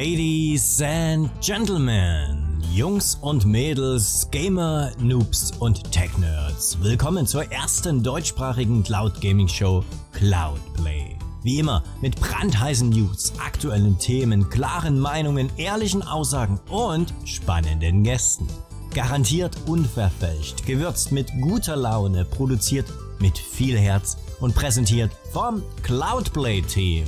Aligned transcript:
Ladies 0.00 0.80
and 0.80 1.30
Gentlemen, 1.42 2.62
Jungs 2.72 3.18
und 3.20 3.44
Mädels, 3.44 4.26
Gamer, 4.30 4.92
Noobs 4.98 5.52
und 5.58 5.92
Tech-Nerds, 5.92 6.78
willkommen 6.80 7.26
zur 7.26 7.52
ersten 7.52 8.02
deutschsprachigen 8.02 8.82
Cloud 8.82 9.20
Gaming 9.20 9.46
Show 9.46 9.84
Cloudplay. 10.12 11.16
Wie 11.42 11.58
immer 11.58 11.82
mit 12.00 12.18
brandheißen 12.18 12.88
News, 12.88 13.34
aktuellen 13.44 13.98
Themen, 13.98 14.48
klaren 14.48 14.98
Meinungen, 14.98 15.50
ehrlichen 15.58 16.02
Aussagen 16.02 16.58
und 16.70 17.12
spannenden 17.26 18.02
Gästen. 18.02 18.46
Garantiert 18.94 19.54
unverfälscht, 19.66 20.64
gewürzt 20.64 21.12
mit 21.12 21.30
guter 21.42 21.76
Laune, 21.76 22.24
produziert 22.24 22.86
mit 23.18 23.36
viel 23.36 23.78
Herz 23.78 24.16
und 24.40 24.54
präsentiert 24.54 25.10
vom 25.30 25.62
Cloudplay 25.82 26.62
Team. 26.62 27.04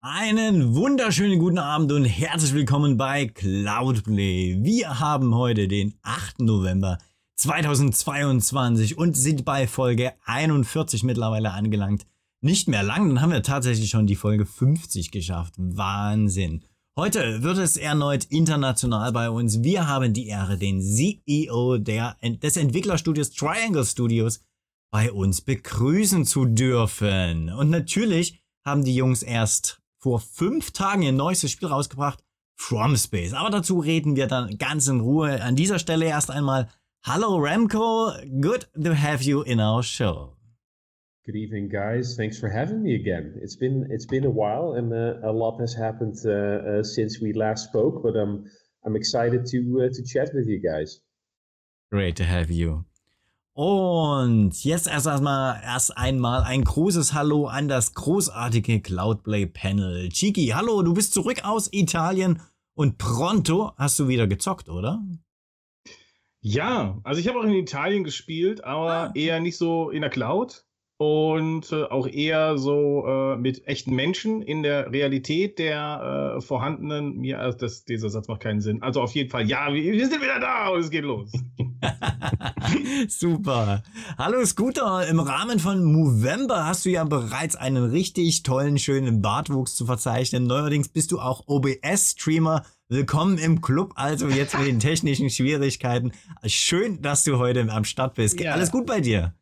Einen 0.00 0.76
wunderschönen 0.76 1.40
guten 1.40 1.58
Abend 1.58 1.90
und 1.90 2.04
herzlich 2.04 2.54
willkommen 2.54 2.96
bei 2.96 3.26
Cloudplay. 3.26 4.58
Wir 4.62 5.00
haben 5.00 5.34
heute 5.34 5.66
den 5.66 5.98
8. 6.02 6.38
November 6.38 6.98
2022 7.34 8.96
und 8.96 9.16
sind 9.16 9.44
bei 9.44 9.66
Folge 9.66 10.12
41 10.24 11.02
mittlerweile 11.02 11.50
angelangt. 11.50 12.06
Nicht 12.40 12.68
mehr 12.68 12.84
lang, 12.84 13.08
dann 13.08 13.20
haben 13.20 13.32
wir 13.32 13.42
tatsächlich 13.42 13.90
schon 13.90 14.06
die 14.06 14.14
Folge 14.14 14.46
50 14.46 15.10
geschafft. 15.10 15.54
Wahnsinn. 15.56 16.62
Heute 16.96 17.42
wird 17.42 17.58
es 17.58 17.76
erneut 17.76 18.24
international 18.26 19.10
bei 19.10 19.28
uns. 19.30 19.64
Wir 19.64 19.88
haben 19.88 20.14
die 20.14 20.28
Ehre, 20.28 20.58
den 20.58 20.80
CEO 20.80 21.78
der, 21.78 22.16
des 22.22 22.56
Entwicklerstudios 22.56 23.30
Triangle 23.30 23.84
Studios 23.84 24.44
bei 24.92 25.10
uns 25.10 25.40
begrüßen 25.40 26.24
zu 26.24 26.44
dürfen. 26.44 27.52
Und 27.52 27.70
natürlich 27.70 28.40
haben 28.64 28.84
die 28.84 28.94
Jungs 28.94 29.24
erst 29.24 29.82
vor 29.98 30.20
fünf 30.20 30.70
Tagen 30.72 31.02
ihr 31.02 31.12
neuestes 31.12 31.50
Spiel 31.50 31.68
rausgebracht, 31.68 32.22
From 32.60 32.96
Space. 32.96 33.34
Aber 33.34 33.50
dazu 33.50 33.78
reden 33.78 34.16
wir 34.16 34.26
dann 34.26 34.58
ganz 34.58 34.88
in 34.88 35.00
Ruhe. 35.00 35.40
An 35.42 35.54
dieser 35.54 35.78
Stelle 35.78 36.06
erst 36.06 36.30
einmal 36.30 36.68
Hallo 37.04 37.36
Remco, 37.36 38.12
good 38.40 38.68
to 38.74 38.92
have 38.92 39.22
you 39.22 39.42
in 39.42 39.60
our 39.60 39.82
show. 39.82 40.36
Good 41.24 41.36
evening, 41.36 41.68
guys. 41.68 42.16
Thanks 42.16 42.38
for 42.38 42.48
having 42.48 42.82
me 42.82 42.94
again. 42.94 43.38
It's 43.40 43.56
been 43.56 43.86
it's 43.90 44.06
been 44.06 44.24
a 44.24 44.30
while, 44.30 44.72
and 44.76 44.92
uh, 44.92 45.20
a 45.22 45.30
lot 45.30 45.60
has 45.60 45.74
happened 45.74 46.16
uh, 46.24 46.30
uh, 46.30 46.82
since 46.82 47.20
we 47.20 47.32
last 47.32 47.68
spoke. 47.68 48.02
But 48.02 48.16
I'm 48.16 48.46
I'm 48.84 48.96
excited 48.96 49.46
to 49.46 49.58
uh, 49.82 49.88
to 49.92 50.02
chat 50.02 50.30
with 50.34 50.48
you 50.48 50.58
guys. 50.58 51.00
Great 51.92 52.16
to 52.16 52.24
have 52.24 52.50
you. 52.50 52.84
Und 53.60 54.52
jetzt 54.62 54.86
erst 54.86 55.08
einmal 55.08 55.60
erst 55.64 55.98
einmal 55.98 56.44
ein 56.44 56.62
großes 56.62 57.12
Hallo 57.12 57.48
an 57.48 57.66
das 57.66 57.92
großartige 57.92 58.80
Cloudplay 58.80 59.46
Panel. 59.46 60.10
Chiki, 60.10 60.52
hallo, 60.54 60.82
du 60.82 60.94
bist 60.94 61.12
zurück 61.12 61.44
aus 61.44 61.68
Italien 61.72 62.40
und 62.76 62.98
pronto 62.98 63.72
hast 63.76 63.98
du 63.98 64.06
wieder 64.06 64.28
gezockt, 64.28 64.68
oder? 64.68 65.02
Ja, 66.40 67.00
also 67.02 67.20
ich 67.20 67.26
habe 67.26 67.40
auch 67.40 67.42
in 67.42 67.54
Italien 67.54 68.04
gespielt, 68.04 68.62
aber 68.62 68.92
ah. 68.92 69.12
eher 69.16 69.40
nicht 69.40 69.56
so 69.56 69.90
in 69.90 70.02
der 70.02 70.10
Cloud 70.10 70.64
und 70.98 71.70
äh, 71.70 71.84
auch 71.84 72.08
eher 72.08 72.58
so 72.58 73.06
äh, 73.06 73.36
mit 73.36 73.68
echten 73.68 73.94
Menschen 73.94 74.42
in 74.42 74.64
der 74.64 74.90
Realität 74.90 75.60
der 75.60 76.34
äh, 76.36 76.40
vorhandenen, 76.40 77.16
mir, 77.18 77.38
also 77.38 77.56
das, 77.56 77.84
dieser 77.84 78.10
Satz 78.10 78.26
macht 78.26 78.40
keinen 78.40 78.60
Sinn. 78.60 78.82
Also 78.82 79.00
auf 79.00 79.12
jeden 79.14 79.30
Fall, 79.30 79.48
ja, 79.48 79.72
wir, 79.72 79.80
wir 79.80 80.08
sind 80.08 80.20
wieder 80.20 80.40
da 80.40 80.68
und 80.70 80.80
es 80.80 80.90
geht 80.90 81.04
los. 81.04 81.30
Super. 83.08 83.84
Hallo 84.18 84.44
Scooter, 84.44 85.06
im 85.06 85.20
Rahmen 85.20 85.60
von 85.60 85.84
Movember 85.84 86.66
hast 86.66 86.84
du 86.84 86.90
ja 86.90 87.04
bereits 87.04 87.54
einen 87.54 87.84
richtig 87.84 88.42
tollen, 88.42 88.76
schönen 88.76 89.22
Bartwuchs 89.22 89.76
zu 89.76 89.86
verzeichnen. 89.86 90.48
Neuerdings 90.48 90.88
bist 90.88 91.12
du 91.12 91.20
auch 91.20 91.44
OBS-Streamer. 91.46 92.64
Willkommen 92.88 93.38
im 93.38 93.60
Club, 93.60 93.92
also 93.94 94.26
jetzt 94.26 94.58
mit 94.58 94.66
den 94.66 94.80
technischen 94.80 95.30
Schwierigkeiten. 95.30 96.10
Schön, 96.44 97.00
dass 97.02 97.22
du 97.22 97.38
heute 97.38 97.70
am 97.70 97.84
Start 97.84 98.16
bist. 98.16 98.40
Ja. 98.40 98.50
alles 98.50 98.72
gut 98.72 98.84
bei 98.84 99.00
dir? 99.00 99.34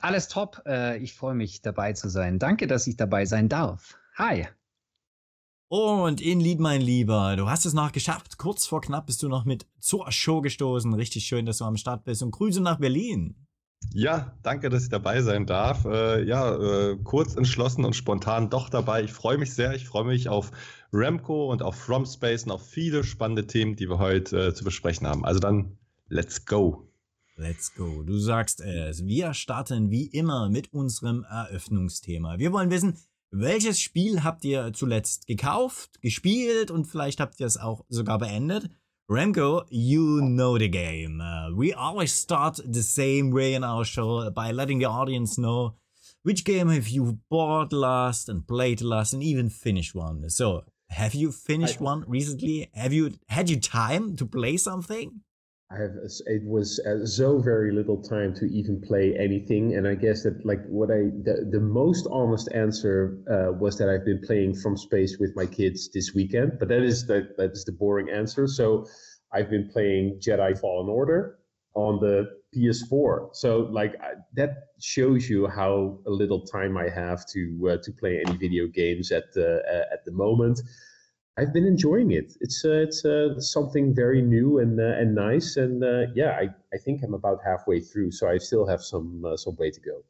Alles 0.00 0.28
top. 0.28 0.62
Äh, 0.66 0.98
ich 0.98 1.14
freue 1.14 1.34
mich 1.34 1.62
dabei 1.62 1.92
zu 1.92 2.08
sein. 2.08 2.38
Danke, 2.38 2.66
dass 2.66 2.86
ich 2.86 2.96
dabei 2.96 3.24
sein 3.24 3.48
darf. 3.48 3.98
Hi. 4.16 4.46
Und 5.68 6.20
in 6.20 6.40
Lied, 6.40 6.60
mein 6.60 6.80
Lieber, 6.80 7.34
du 7.36 7.48
hast 7.48 7.66
es 7.66 7.72
noch 7.72 7.90
geschafft. 7.90 8.38
Kurz 8.38 8.66
vor 8.66 8.80
knapp 8.80 9.06
bist 9.06 9.22
du 9.22 9.28
noch 9.28 9.44
mit 9.44 9.66
zur 9.80 10.10
Show 10.12 10.40
gestoßen. 10.40 10.92
Richtig 10.94 11.24
schön, 11.24 11.46
dass 11.46 11.58
du 11.58 11.64
am 11.64 11.76
Start 11.76 12.04
bist. 12.04 12.22
Und 12.22 12.30
Grüße 12.30 12.60
nach 12.60 12.78
Berlin. 12.78 13.34
Ja, 13.92 14.36
danke, 14.42 14.70
dass 14.70 14.84
ich 14.84 14.88
dabei 14.88 15.20
sein 15.20 15.46
darf. 15.46 15.84
Äh, 15.84 16.24
ja, 16.24 16.54
äh, 16.54 16.96
kurz 17.02 17.36
entschlossen 17.36 17.84
und 17.84 17.94
spontan 17.94 18.50
doch 18.50 18.68
dabei. 18.68 19.02
Ich 19.02 19.12
freue 19.12 19.38
mich 19.38 19.54
sehr. 19.54 19.74
Ich 19.74 19.86
freue 19.86 20.04
mich 20.04 20.28
auf 20.28 20.52
Remco 20.92 21.50
und 21.50 21.62
auf 21.62 21.76
From 21.76 22.06
Space 22.06 22.44
und 22.44 22.52
auf 22.52 22.66
viele 22.66 23.04
spannende 23.04 23.46
Themen, 23.46 23.76
die 23.76 23.88
wir 23.88 23.98
heute 23.98 24.48
äh, 24.48 24.54
zu 24.54 24.64
besprechen 24.64 25.06
haben. 25.06 25.24
Also 25.24 25.40
dann, 25.40 25.76
let's 26.08 26.46
go. 26.46 26.83
Let's 27.36 27.74
go. 27.74 28.04
Du 28.04 28.16
sagst 28.18 28.60
es. 28.60 29.04
Wir 29.04 29.34
starten 29.34 29.90
wie 29.90 30.06
immer 30.06 30.48
mit 30.48 30.72
unserem 30.72 31.24
Eröffnungsthema. 31.24 32.38
Wir 32.38 32.52
wollen 32.52 32.70
wissen, 32.70 32.96
welches 33.32 33.80
Spiel 33.80 34.22
habt 34.22 34.44
ihr 34.44 34.72
zuletzt 34.72 35.26
gekauft, 35.26 36.00
gespielt 36.00 36.70
und 36.70 36.86
vielleicht 36.86 37.18
habt 37.18 37.40
ihr 37.40 37.46
es 37.46 37.56
auch 37.56 37.84
sogar 37.88 38.18
beendet? 38.18 38.70
Remco, 39.08 39.64
you 39.68 40.20
know 40.20 40.56
the 40.56 40.70
game. 40.70 41.20
Uh, 41.20 41.50
we 41.52 41.74
always 41.74 42.12
start 42.12 42.62
the 42.64 42.82
same 42.82 43.34
way 43.34 43.54
in 43.54 43.64
our 43.64 43.84
show 43.84 44.30
by 44.30 44.52
letting 44.52 44.78
the 44.78 44.86
audience 44.86 45.36
know 45.36 45.74
which 46.22 46.44
game 46.44 46.68
have 46.68 46.88
you 46.88 47.18
bought 47.28 47.72
last 47.72 48.28
and 48.28 48.46
played 48.46 48.80
last 48.80 49.12
and 49.12 49.22
even 49.22 49.50
finished 49.50 49.94
one. 49.94 50.30
So, 50.30 50.62
have 50.88 51.14
you 51.14 51.32
finished 51.32 51.80
I, 51.80 51.84
one 51.84 52.04
recently? 52.06 52.70
Have 52.74 52.92
you 52.92 53.14
had 53.28 53.50
you 53.50 53.58
time 53.58 54.16
to 54.16 54.24
play 54.24 54.56
something? 54.56 55.20
I 55.74 55.82
have 55.82 55.96
it 56.26 56.44
was 56.44 56.78
uh, 56.80 57.04
so 57.04 57.38
very 57.38 57.72
little 57.72 58.00
time 58.00 58.34
to 58.34 58.46
even 58.46 58.80
play 58.80 59.16
anything, 59.18 59.74
and 59.74 59.88
I 59.88 59.94
guess 59.94 60.22
that 60.22 60.44
like 60.44 60.64
what 60.66 60.90
I 60.90 61.10
the, 61.24 61.48
the 61.50 61.60
most 61.60 62.06
honest 62.10 62.48
answer 62.54 63.18
uh, 63.30 63.52
was 63.52 63.78
that 63.78 63.88
I've 63.88 64.04
been 64.04 64.20
playing 64.20 64.54
From 64.54 64.76
Space 64.76 65.18
with 65.18 65.34
my 65.34 65.46
kids 65.46 65.90
this 65.92 66.14
weekend, 66.14 66.58
but 66.58 66.68
that 66.68 66.82
is 66.82 67.06
the 67.06 67.28
that 67.38 67.52
is 67.52 67.64
the 67.64 67.72
boring 67.72 68.08
answer. 68.10 68.46
So 68.46 68.86
I've 69.32 69.50
been 69.50 69.68
playing 69.72 70.20
Jedi 70.20 70.58
Fallen 70.58 70.88
Order 70.88 71.38
on 71.74 71.98
the 72.00 72.30
PS4. 72.54 73.34
So 73.34 73.68
like 73.72 73.94
I, 74.00 74.14
that 74.34 74.68
shows 74.80 75.28
you 75.28 75.48
how 75.48 75.98
little 76.06 76.46
time 76.46 76.76
I 76.76 76.88
have 76.88 77.26
to 77.32 77.70
uh, 77.72 77.76
to 77.82 77.92
play 77.92 78.22
any 78.24 78.36
video 78.36 78.68
games 78.68 79.10
at 79.10 79.32
the 79.32 79.62
uh, 79.68 79.92
at 79.92 80.04
the 80.04 80.12
moment. 80.12 80.60
I've 81.36 81.52
been 81.52 81.66
enjoying 81.66 82.12
it. 82.12 82.36
It's 82.40 82.64
uh, 82.64 82.84
it's 82.86 83.04
uh, 83.04 83.40
something 83.40 83.94
very 83.94 84.22
new 84.22 84.58
and 84.58 84.78
uh, 84.78 85.00
and 85.00 85.14
nice, 85.14 85.56
and 85.56 85.82
uh, 85.82 86.06
yeah, 86.14 86.30
I, 86.30 86.48
I 86.72 86.78
think 86.78 87.02
I'm 87.02 87.14
about 87.14 87.40
halfway 87.44 87.80
through, 87.80 88.12
so 88.12 88.28
I 88.28 88.38
still 88.38 88.66
have 88.66 88.82
some 88.82 89.24
uh, 89.24 89.36
some 89.36 89.56
way 89.56 89.70
to 89.70 89.80
go. 89.80 90.04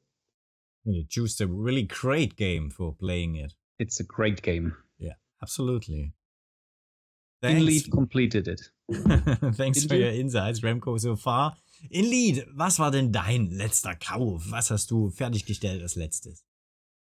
You 0.84 1.04
choose 1.08 1.40
a 1.40 1.46
really 1.46 1.84
great 1.84 2.36
game 2.36 2.68
for 2.68 2.92
playing 2.92 3.36
it. 3.36 3.54
It's 3.78 4.00
a 4.00 4.04
great 4.04 4.42
game. 4.42 4.76
Yeah, 4.98 5.14
absolutely. 5.42 6.12
Thanks. 7.40 7.62
Inlead 7.62 7.90
completed 7.90 8.48
it. 8.48 8.60
Thanks 9.56 9.80
Did 9.80 9.88
for 9.88 9.94
you? 9.96 10.04
your 10.04 10.12
insights, 10.12 10.60
Remco, 10.60 10.98
so 10.98 11.16
far. 11.16 11.56
Inlead, 11.90 12.46
was 12.54 12.78
war 12.78 12.90
denn 12.90 13.12
dein 13.12 13.50
letzter 13.50 13.94
Kauf? 13.94 14.50
Was 14.50 14.70
hast 14.70 14.90
du 14.90 15.10
fertiggestellt 15.10 15.82
als 15.82 15.96
letztes? 15.96 16.44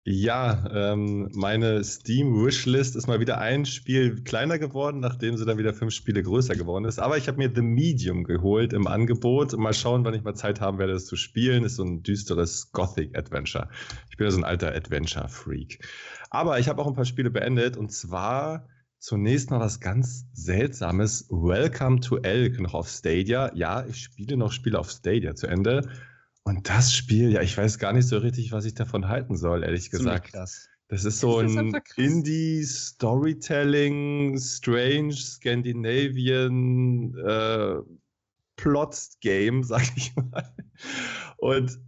Ja, 0.04 0.66
ähm, 0.74 1.30
meine 1.32 1.84
Steam-Wishlist 1.84 2.96
ist 2.96 3.06
mal 3.06 3.20
wieder 3.20 3.38
ein 3.38 3.68
Spiel 3.68 4.24
kleiner 4.24 4.58
geworden, 4.58 5.00
nachdem 5.00 5.38
sie 5.38 5.46
dann 5.46 5.60
wieder 5.60 5.76
fünf 5.76 5.94
Spiele 5.94 6.24
größer 6.24 6.56
geworden 6.56 6.86
ist. 6.86 6.98
Aber 6.98 7.18
ich 7.18 7.28
habe 7.28 7.38
mir 7.38 7.52
The 7.54 7.62
Medium 7.62 8.24
geholt 8.24 8.74
im 8.74 8.88
Angebot. 8.88 9.56
Mal 9.56 9.76
schauen, 9.76 10.04
wann 10.04 10.16
ich 10.16 10.24
mal 10.24 10.34
Zeit 10.34 10.60
haben 10.60 10.80
werde, 10.80 10.94
das 10.94 11.06
zu 11.06 11.16
spielen. 11.16 11.64
Ist 11.64 11.76
so 11.76 11.84
ein 11.84 12.02
düsteres 12.02 12.72
Gothic-Adventure. 12.72 13.70
Ich 14.10 14.18
bin 14.18 14.26
ja 14.26 14.32
so 14.32 14.40
ein 14.40 14.44
alter 14.44 14.74
Adventure-Freak. 14.74 15.88
Aber 16.32 16.58
ich 16.58 16.68
habe 16.68 16.82
auch 16.82 16.88
ein 16.88 16.96
paar 16.96 17.06
Spiele 17.06 17.30
beendet 17.30 17.78
und 17.78 17.92
zwar 17.92 18.68
zunächst 18.98 19.52
noch 19.52 19.60
was 19.60 19.80
ganz 19.80 20.26
Seltsames. 20.34 21.28
Welcome 21.30 22.00
to 22.00 22.18
Elk 22.18 22.60
noch 22.60 22.74
auf 22.74 22.90
Stadia. 22.90 23.52
Ja, 23.54 23.86
ich 23.86 23.98
spiele 23.98 24.36
noch 24.36 24.52
Spiele 24.52 24.80
auf 24.80 24.90
Stadia 24.90 25.36
zu 25.36 25.46
Ende. 25.46 25.88
Und 26.44 26.70
das 26.70 26.94
Spiel, 26.94 27.32
ja, 27.32 27.42
ich 27.42 27.58
weiß 27.58 27.78
gar 27.78 27.94
nicht 27.94 28.08
so 28.08 28.18
richtig, 28.18 28.52
was 28.52 28.66
ich 28.66 28.74
davon 28.74 29.08
halten 29.08 29.38
soll, 29.38 29.64
ehrlich 29.64 29.92
gesagt. 29.92 30.34
Krass. 30.34 30.68
Das 30.88 31.06
ist 31.06 31.20
so 31.22 31.38
ein 31.38 31.80
Indie-Storytelling, 31.96 34.38
Strange, 34.38 35.14
Scandinavian 35.14 37.16
äh, 37.16 37.76
Plot-Game, 38.58 39.64
sag 39.70 39.84
ich 39.96 40.14
mal. 40.18 40.54
Und 41.38 41.80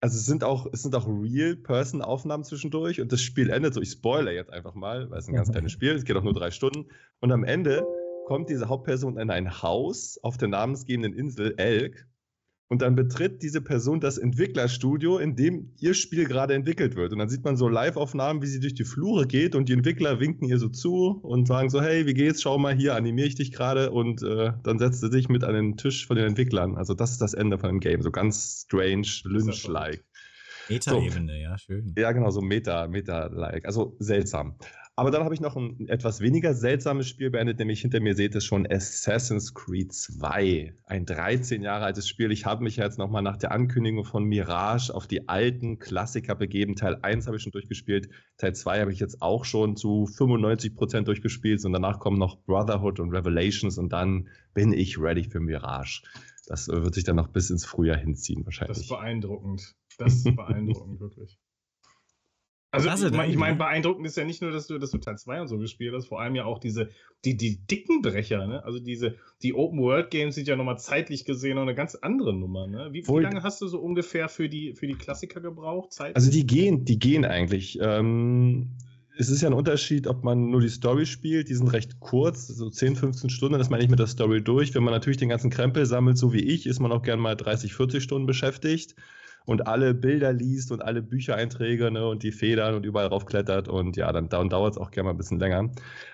also 0.00 0.16
es 0.16 0.24
sind 0.24 0.44
auch, 0.44 0.66
es 0.72 0.82
sind 0.82 0.94
auch 0.94 1.06
Real-Person-Aufnahmen 1.06 2.44
zwischendurch 2.44 3.02
und 3.02 3.12
das 3.12 3.20
Spiel 3.20 3.50
endet 3.50 3.74
so, 3.74 3.82
ich 3.82 3.90
spoilere 3.90 4.34
jetzt 4.34 4.50
einfach 4.50 4.74
mal, 4.74 5.10
weil 5.10 5.18
es 5.18 5.28
ein 5.28 5.34
ganz 5.34 5.50
kleines 5.50 5.72
Spiel, 5.72 5.92
es 5.92 6.04
geht 6.04 6.16
auch 6.16 6.22
nur 6.22 6.32
drei 6.32 6.50
Stunden. 6.50 6.86
Und 7.20 7.32
am 7.32 7.44
Ende 7.44 7.84
kommt 8.24 8.48
diese 8.48 8.70
Hauptperson 8.70 9.18
in 9.18 9.30
ein 9.30 9.62
Haus 9.62 10.18
auf 10.22 10.38
der 10.38 10.48
namensgebenden 10.48 11.12
Insel 11.12 11.52
Elk 11.58 12.06
und 12.68 12.82
dann 12.82 12.96
betritt 12.96 13.42
diese 13.42 13.60
Person 13.60 14.00
das 14.00 14.18
Entwicklerstudio, 14.18 15.18
in 15.18 15.36
dem 15.36 15.72
ihr 15.78 15.94
Spiel 15.94 16.24
gerade 16.24 16.54
entwickelt 16.54 16.96
wird. 16.96 17.12
Und 17.12 17.18
dann 17.18 17.28
sieht 17.28 17.44
man 17.44 17.56
so 17.56 17.68
Live-Aufnahmen, 17.68 18.42
wie 18.42 18.46
sie 18.46 18.58
durch 18.58 18.74
die 18.74 18.84
Flure 18.84 19.26
geht 19.26 19.54
und 19.54 19.68
die 19.68 19.72
Entwickler 19.72 20.18
winken 20.18 20.48
ihr 20.48 20.58
so 20.58 20.68
zu 20.68 21.20
und 21.22 21.46
sagen 21.46 21.70
so, 21.70 21.80
hey, 21.80 22.06
wie 22.06 22.14
geht's? 22.14 22.42
Schau 22.42 22.58
mal 22.58 22.74
hier, 22.74 22.96
animiere 22.96 23.28
ich 23.28 23.36
dich 23.36 23.52
gerade 23.52 23.92
und 23.92 24.22
äh, 24.22 24.52
dann 24.64 24.78
setzt 24.78 25.00
sie 25.00 25.10
sich 25.10 25.28
mit 25.28 25.44
an 25.44 25.54
den 25.54 25.76
Tisch 25.76 26.06
von 26.06 26.16
den 26.16 26.26
Entwicklern. 26.26 26.76
Also 26.76 26.94
das 26.94 27.12
ist 27.12 27.22
das 27.22 27.34
Ende 27.34 27.58
von 27.58 27.68
dem 27.70 27.80
Game. 27.80 28.02
So 28.02 28.10
ganz 28.10 28.64
strange, 28.66 29.06
Lynch-like. 29.24 30.04
Meta-Ebene, 30.68 31.32
so. 31.32 31.38
ja, 31.38 31.58
schön. 31.58 31.94
Ja, 31.96 32.10
genau, 32.10 32.30
so 32.30 32.40
Meta, 32.40 32.88
Meta-like. 32.88 33.64
Also 33.66 33.94
seltsam. 34.00 34.56
Aber 34.98 35.10
dann 35.10 35.24
habe 35.24 35.34
ich 35.34 35.42
noch 35.42 35.56
ein 35.56 35.88
etwas 35.88 36.20
weniger 36.20 36.54
seltsames 36.54 37.06
Spiel 37.06 37.28
beendet, 37.28 37.58
nämlich 37.58 37.82
hinter 37.82 38.00
mir 38.00 38.14
seht 38.14 38.34
ihr 38.34 38.40
schon 38.40 38.66
Assassin's 38.66 39.52
Creed 39.52 39.92
2. 39.92 40.74
Ein 40.86 41.04
13 41.04 41.62
Jahre 41.62 41.84
altes 41.84 42.08
Spiel. 42.08 42.32
Ich 42.32 42.46
habe 42.46 42.64
mich 42.64 42.76
jetzt 42.76 42.96
nochmal 42.96 43.20
nach 43.20 43.36
der 43.36 43.52
Ankündigung 43.52 44.06
von 44.06 44.24
Mirage 44.24 44.94
auf 44.94 45.06
die 45.06 45.28
alten 45.28 45.78
Klassiker 45.78 46.34
begeben. 46.34 46.76
Teil 46.76 46.98
1 47.02 47.26
habe 47.26 47.36
ich 47.36 47.42
schon 47.42 47.52
durchgespielt. 47.52 48.08
Teil 48.38 48.54
2 48.54 48.80
habe 48.80 48.90
ich 48.90 48.98
jetzt 48.98 49.20
auch 49.20 49.44
schon 49.44 49.76
zu 49.76 50.06
95 50.06 50.74
Prozent 50.74 51.08
durchgespielt. 51.08 51.62
Und 51.66 51.74
danach 51.74 51.98
kommen 51.98 52.18
noch 52.18 52.42
Brotherhood 52.44 52.98
und 52.98 53.10
Revelations. 53.10 53.76
Und 53.76 53.92
dann 53.92 54.30
bin 54.54 54.72
ich 54.72 54.98
ready 54.98 55.24
für 55.24 55.40
Mirage. 55.40 56.04
Das 56.46 56.68
wird 56.68 56.94
sich 56.94 57.04
dann 57.04 57.16
noch 57.16 57.28
bis 57.28 57.50
ins 57.50 57.66
Frühjahr 57.66 57.98
hinziehen, 57.98 58.46
wahrscheinlich. 58.46 58.78
Das 58.78 58.84
ist 58.84 58.88
beeindruckend. 58.88 59.76
Das 59.98 60.14
ist 60.14 60.36
beeindruckend, 60.36 61.00
wirklich. 61.00 61.38
Also 62.72 62.88
Klasse, 62.88 63.06
ich 63.06 63.12
meine, 63.12 63.32
ich 63.32 63.38
mein, 63.38 63.58
beeindruckend 63.58 64.06
ist 64.06 64.16
ja 64.16 64.24
nicht 64.24 64.42
nur, 64.42 64.50
dass 64.50 64.66
du, 64.66 64.78
dass 64.78 64.90
du 64.90 64.98
Teil 64.98 65.16
2 65.16 65.40
und 65.40 65.48
so 65.48 65.58
gespielt 65.58 65.94
hast, 65.94 66.06
vor 66.06 66.20
allem 66.20 66.34
ja 66.34 66.44
auch 66.44 66.58
diese, 66.58 66.90
die, 67.24 67.36
die 67.36 67.58
dicken 67.66 68.02
Brecher, 68.02 68.46
ne? 68.46 68.64
Also 68.64 68.80
diese, 68.80 69.16
die 69.42 69.54
Open-World-Games 69.54 70.34
sind 70.34 70.48
ja 70.48 70.56
nochmal 70.56 70.78
zeitlich 70.78 71.24
gesehen 71.24 71.56
noch 71.56 71.62
eine 71.62 71.74
ganz 71.74 71.94
andere 71.94 72.34
Nummer, 72.34 72.66
ne? 72.66 72.88
Wie, 72.92 73.06
wie, 73.06 73.22
lange 73.22 73.42
hast 73.42 73.62
du 73.62 73.68
so 73.68 73.80
ungefähr 73.80 74.28
für 74.28 74.48
die, 74.48 74.74
für 74.74 74.86
die 74.86 74.94
Klassiker 74.94 75.40
gebraucht? 75.40 75.92
Zeitlich? 75.92 76.16
Also 76.16 76.30
die 76.30 76.46
gehen, 76.46 76.84
die 76.84 76.98
gehen 76.98 77.24
eigentlich. 77.24 77.78
Ähm, 77.80 78.76
es 79.18 79.30
ist 79.30 79.40
ja 79.40 79.48
ein 79.48 79.54
Unterschied, 79.54 80.06
ob 80.06 80.24
man 80.24 80.50
nur 80.50 80.60
die 80.60 80.68
Story 80.68 81.06
spielt, 81.06 81.48
die 81.48 81.54
sind 81.54 81.72
recht 81.72 82.00
kurz, 82.00 82.48
so 82.48 82.68
10, 82.68 82.96
15 82.96 83.30
Stunden, 83.30 83.58
das 83.58 83.70
meine 83.70 83.82
ich 83.82 83.88
mit 83.88 83.98
der 83.98 84.08
Story 84.08 84.42
durch. 84.42 84.74
Wenn 84.74 84.82
man 84.82 84.92
natürlich 84.92 85.16
den 85.16 85.30
ganzen 85.30 85.50
Krempel 85.50 85.86
sammelt, 85.86 86.18
so 86.18 86.34
wie 86.34 86.42
ich, 86.42 86.66
ist 86.66 86.80
man 86.80 86.92
auch 86.92 87.02
gern 87.02 87.20
mal 87.20 87.36
30, 87.36 87.72
40 87.72 88.02
Stunden 88.02 88.26
beschäftigt 88.26 88.94
und 89.46 89.66
alle 89.66 89.94
Bilder 89.94 90.32
liest 90.32 90.72
und 90.72 90.82
alle 90.82 91.02
Büchereinträge 91.02 91.90
ne, 91.90 92.06
und 92.06 92.22
die 92.22 92.32
Federn 92.32 92.74
und 92.74 92.84
überall 92.84 93.06
raufklettert 93.06 93.68
und 93.68 93.96
ja, 93.96 94.12
dann, 94.12 94.28
dann 94.28 94.48
dauert 94.48 94.74
es 94.74 94.78
auch 94.78 94.90
gerne 94.90 95.06
mal 95.06 95.10
ein 95.12 95.16
bisschen 95.16 95.38
länger. 95.38 95.70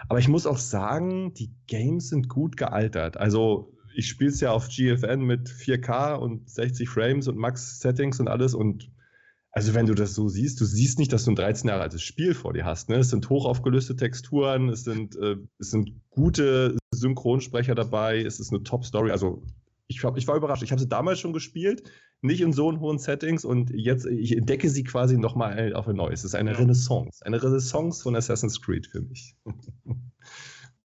Aber 0.08 0.18
ich 0.18 0.28
muss 0.28 0.46
auch 0.46 0.58
sagen, 0.58 1.32
die 1.34 1.50
Games 1.66 2.10
sind 2.10 2.28
gut 2.28 2.56
gealtert. 2.56 3.16
Also 3.16 3.72
ich 3.94 4.08
spiele 4.08 4.30
es 4.30 4.40
ja 4.40 4.52
auf 4.52 4.68
GFN 4.68 5.22
mit 5.22 5.48
4K 5.48 6.14
und 6.14 6.48
60 6.48 6.88
Frames 6.88 7.26
und 7.26 7.36
Max-Settings 7.36 8.20
und 8.20 8.28
alles 8.28 8.54
und 8.54 8.90
also 9.54 9.74
wenn 9.74 9.84
du 9.84 9.94
das 9.94 10.14
so 10.14 10.28
siehst, 10.30 10.60
du 10.62 10.64
siehst 10.64 10.98
nicht, 10.98 11.12
dass 11.12 11.26
du 11.26 11.32
ein 11.32 11.36
13 11.36 11.68
Jahre 11.68 11.82
altes 11.82 12.02
Spiel 12.02 12.32
vor 12.32 12.54
dir 12.54 12.64
hast. 12.64 12.88
Ne? 12.88 12.96
Es 12.96 13.10
sind 13.10 13.28
hochaufgelöste 13.28 13.96
Texturen, 13.96 14.70
es 14.70 14.84
sind, 14.84 15.14
äh, 15.16 15.36
es 15.58 15.70
sind 15.70 15.92
gute 16.08 16.78
Synchronsprecher 16.90 17.74
dabei, 17.74 18.22
es 18.22 18.40
ist 18.40 18.50
eine 18.50 18.62
Top-Story. 18.62 19.10
Also 19.10 19.42
ich, 19.96 20.04
hab, 20.04 20.16
ich 20.16 20.26
war 20.26 20.36
überrascht. 20.36 20.62
Ich 20.62 20.70
habe 20.70 20.80
sie 20.80 20.88
damals 20.88 21.20
schon 21.20 21.32
gespielt, 21.32 21.90
nicht 22.20 22.40
in 22.40 22.52
so 22.52 22.78
hohen 22.78 22.98
Settings 22.98 23.44
und 23.44 23.70
jetzt, 23.70 24.06
ich 24.06 24.36
entdecke 24.36 24.68
sie 24.70 24.84
quasi 24.84 25.18
nochmal 25.18 25.74
auf 25.74 25.88
ein 25.88 25.96
neues. 25.96 26.20
Es 26.20 26.26
ist 26.26 26.34
eine. 26.34 26.58
Renaissance. 26.58 27.24
Eine 27.24 27.42
Renaissance 27.42 28.02
von 28.02 28.16
Assassin's 28.16 28.60
Creed 28.60 28.86
für 28.86 29.02
mich. 29.02 29.36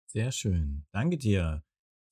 Sehr 0.06 0.30
schön. 0.32 0.84
Danke 0.92 1.16
dir. 1.16 1.62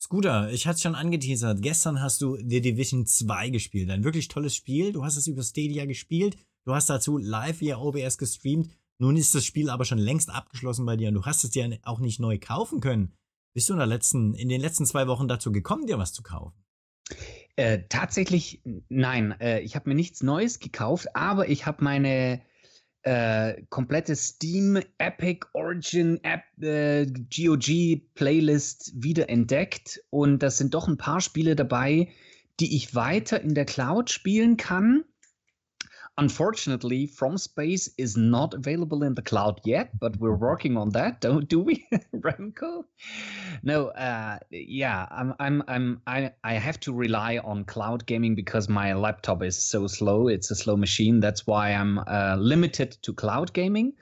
Scooter, 0.02 0.50
ich 0.50 0.66
hatte 0.66 0.76
es 0.76 0.82
schon 0.82 0.94
angeteasert. 0.94 1.60
Gestern 1.60 2.00
hast 2.00 2.22
du 2.22 2.37
The 2.37 2.62
Division 2.62 3.04
2 3.04 3.50
gespielt. 3.50 3.90
Ein 3.90 4.04
wirklich 4.04 4.28
tolles 4.28 4.56
Spiel. 4.56 4.92
Du 4.92 5.04
hast 5.04 5.16
es 5.16 5.26
über 5.26 5.42
Stadia 5.42 5.84
gespielt. 5.84 6.38
Du 6.64 6.75
hast 6.75 6.88
dazu 6.88 7.19
live 7.19 7.60
via 7.60 7.76
OBS 7.76 8.16
gestreamt. 8.16 8.70
Nun 8.98 9.16
ist 9.16 9.34
das 9.34 9.44
Spiel 9.44 9.70
aber 9.70 9.84
schon 9.84 9.98
längst 9.98 10.31
abgeschlossen 10.31 10.87
bei 10.87 10.96
dir 10.96 11.08
und 11.08 11.14
du 11.14 11.25
hast 11.25 11.44
es 11.44 11.50
dir 11.50 11.78
auch 11.82 12.00
nicht 12.00 12.20
neu 12.20 12.38
kaufen 12.38 12.81
können. 12.81 13.12
Bist 13.54 13.69
du 13.69 13.72
in, 13.72 13.78
der 13.78 13.87
letzten, 13.87 14.34
in 14.34 14.48
den 14.48 14.60
letzten 14.60 14.87
zwei 14.87 15.06
Wochen 15.06 15.26
dazu 15.26 15.52
gekommen, 15.52 15.87
dir 15.87 15.98
was 15.98 16.12
zu 16.12 16.22
kaufen? 16.22 16.54
Äh, 17.56 17.80
tatsächlich 17.88 18.62
nein. 18.88 19.34
Äh, 19.40 19.60
ich 19.60 19.74
habe 19.76 19.88
mir 19.88 19.94
nichts 19.94 20.22
Neues 20.22 20.60
gekauft, 20.60 21.14
aber 21.14 21.48
ich 21.48 21.66
habe 21.66 21.84
meine 21.84 22.40
äh, 23.02 23.62
komplette 23.70 24.14
Steam 24.16 24.80
Epic 24.98 25.46
Origin 25.52 26.20
App 26.22 26.42
äh, 26.62 27.06
GOG 27.06 28.02
Playlist 28.14 28.92
wieder 28.94 29.28
entdeckt 29.28 30.02
und 30.10 30.42
das 30.42 30.58
sind 30.58 30.74
doch 30.74 30.86
ein 30.88 30.98
paar 30.98 31.20
Spiele 31.20 31.56
dabei, 31.56 32.08
die 32.60 32.76
ich 32.76 32.94
weiter 32.94 33.40
in 33.40 33.54
der 33.54 33.64
Cloud 33.64 34.10
spielen 34.10 34.56
kann 34.56 35.04
Unfortunately, 36.20 37.06
From 37.06 37.38
Space 37.38 37.88
is 37.96 38.14
not 38.14 38.52
available 38.52 39.05
in 39.05 39.14
the 39.14 39.22
cloud 39.22 39.58
yet, 39.64 39.99
but 39.99 40.19
we're 40.19 40.37
working 40.37 40.76
on 40.76 40.90
that, 40.90 41.20
don't 41.26 41.49
do 41.49 41.61
we, 41.61 41.88
Remco? 42.14 42.84
No, 43.62 43.88
uh, 43.88 44.38
yeah, 44.50 45.06
I'm, 45.11 45.34
I'm, 45.40 45.62
I'm, 45.67 46.02
I, 46.06 46.32
I 46.44 46.55
have 46.55 46.78
to 46.81 46.93
rely 46.93 47.38
on 47.38 47.64
cloud 47.64 48.05
gaming 48.05 48.34
because 48.34 48.69
my 48.69 48.93
laptop 48.93 49.43
is 49.43 49.56
so 49.56 49.87
slow. 49.87 50.28
It's 50.28 50.50
a 50.50 50.55
slow 50.55 50.76
machine. 50.76 51.20
That's 51.20 51.46
why 51.46 51.72
I'm 51.72 51.99
uh, 51.99 52.37
limited 52.38 52.99
to 53.00 53.14
cloud 53.14 53.55
gaming. 53.55 53.94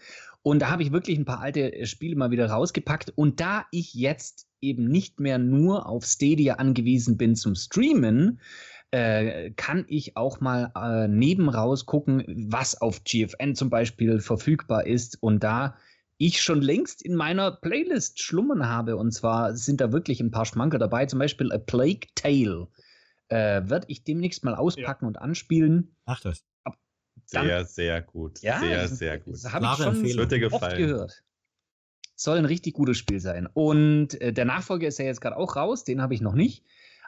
Und 0.42 0.60
da 0.60 0.70
habe 0.70 0.82
ich 0.82 0.90
wirklich 0.90 1.18
ein 1.18 1.24
paar 1.24 1.40
alte 1.40 1.72
äh, 1.72 1.86
Spiele 1.86 2.16
mal 2.16 2.32
wieder 2.32 2.50
rausgepackt. 2.50 3.12
Und 3.14 3.38
da 3.38 3.66
ich 3.70 3.94
jetzt 3.94 4.48
eben 4.60 4.88
nicht 4.88 5.20
mehr 5.20 5.38
nur 5.38 5.86
auf 5.86 6.04
Stadia 6.04 6.54
angewiesen 6.54 7.16
bin 7.16 7.36
zum 7.36 7.54
Streamen, 7.54 8.40
äh, 8.90 9.50
kann 9.50 9.84
ich 9.88 10.16
auch 10.16 10.40
mal 10.40 10.72
äh, 10.74 11.08
neben 11.08 11.48
raus 11.48 11.86
gucken, 11.86 12.24
was 12.50 12.80
auf 12.80 13.04
GFN 13.04 13.54
zum 13.54 13.70
Beispiel 13.70 14.20
verfügbar 14.20 14.86
ist. 14.86 15.22
Und 15.22 15.44
da 15.44 15.76
ich 16.16 16.42
schon 16.42 16.62
längst 16.62 17.02
in 17.02 17.14
meiner 17.14 17.52
Playlist 17.52 18.20
schlummern 18.20 18.68
habe, 18.68 18.96
und 18.96 19.12
zwar 19.12 19.54
sind 19.56 19.80
da 19.80 19.92
wirklich 19.92 20.20
ein 20.20 20.30
paar 20.30 20.46
Schmanker 20.46 20.78
dabei, 20.78 21.06
zum 21.06 21.18
Beispiel 21.18 21.52
A 21.52 21.58
Plague 21.58 22.08
Tale. 22.14 22.68
Äh, 23.28 23.68
Werde 23.68 23.86
ich 23.88 24.04
demnächst 24.04 24.42
mal 24.44 24.54
auspacken 24.54 25.04
ja. 25.04 25.08
und 25.08 25.18
anspielen. 25.18 25.94
Ach 26.06 26.20
das. 26.20 26.44
Dann, 27.30 27.46
sehr, 27.46 27.64
sehr 27.66 28.00
gut. 28.00 28.40
Ja, 28.40 28.58
sehr, 28.58 28.88
sehr 28.88 29.18
gut. 29.18 29.34
Das 29.34 29.52
habe 29.52 29.66
ich 29.66 29.84
schon 29.84 30.02
Wird 30.02 30.32
dir 30.32 30.38
gefallen. 30.38 30.62
oft 30.62 30.76
gehört. 30.76 31.22
Soll 32.16 32.38
ein 32.38 32.46
richtig 32.46 32.72
gutes 32.72 32.96
Spiel 32.96 33.20
sein. 33.20 33.46
Und 33.52 34.18
äh, 34.20 34.32
der 34.32 34.46
Nachfolger 34.46 34.88
ist 34.88 34.98
ja 34.98 35.04
jetzt 35.04 35.20
gerade 35.20 35.36
auch 35.36 35.56
raus, 35.56 35.84
den 35.84 36.00
habe 36.00 36.14
ich 36.14 36.22
noch 36.22 36.32
nicht 36.32 36.64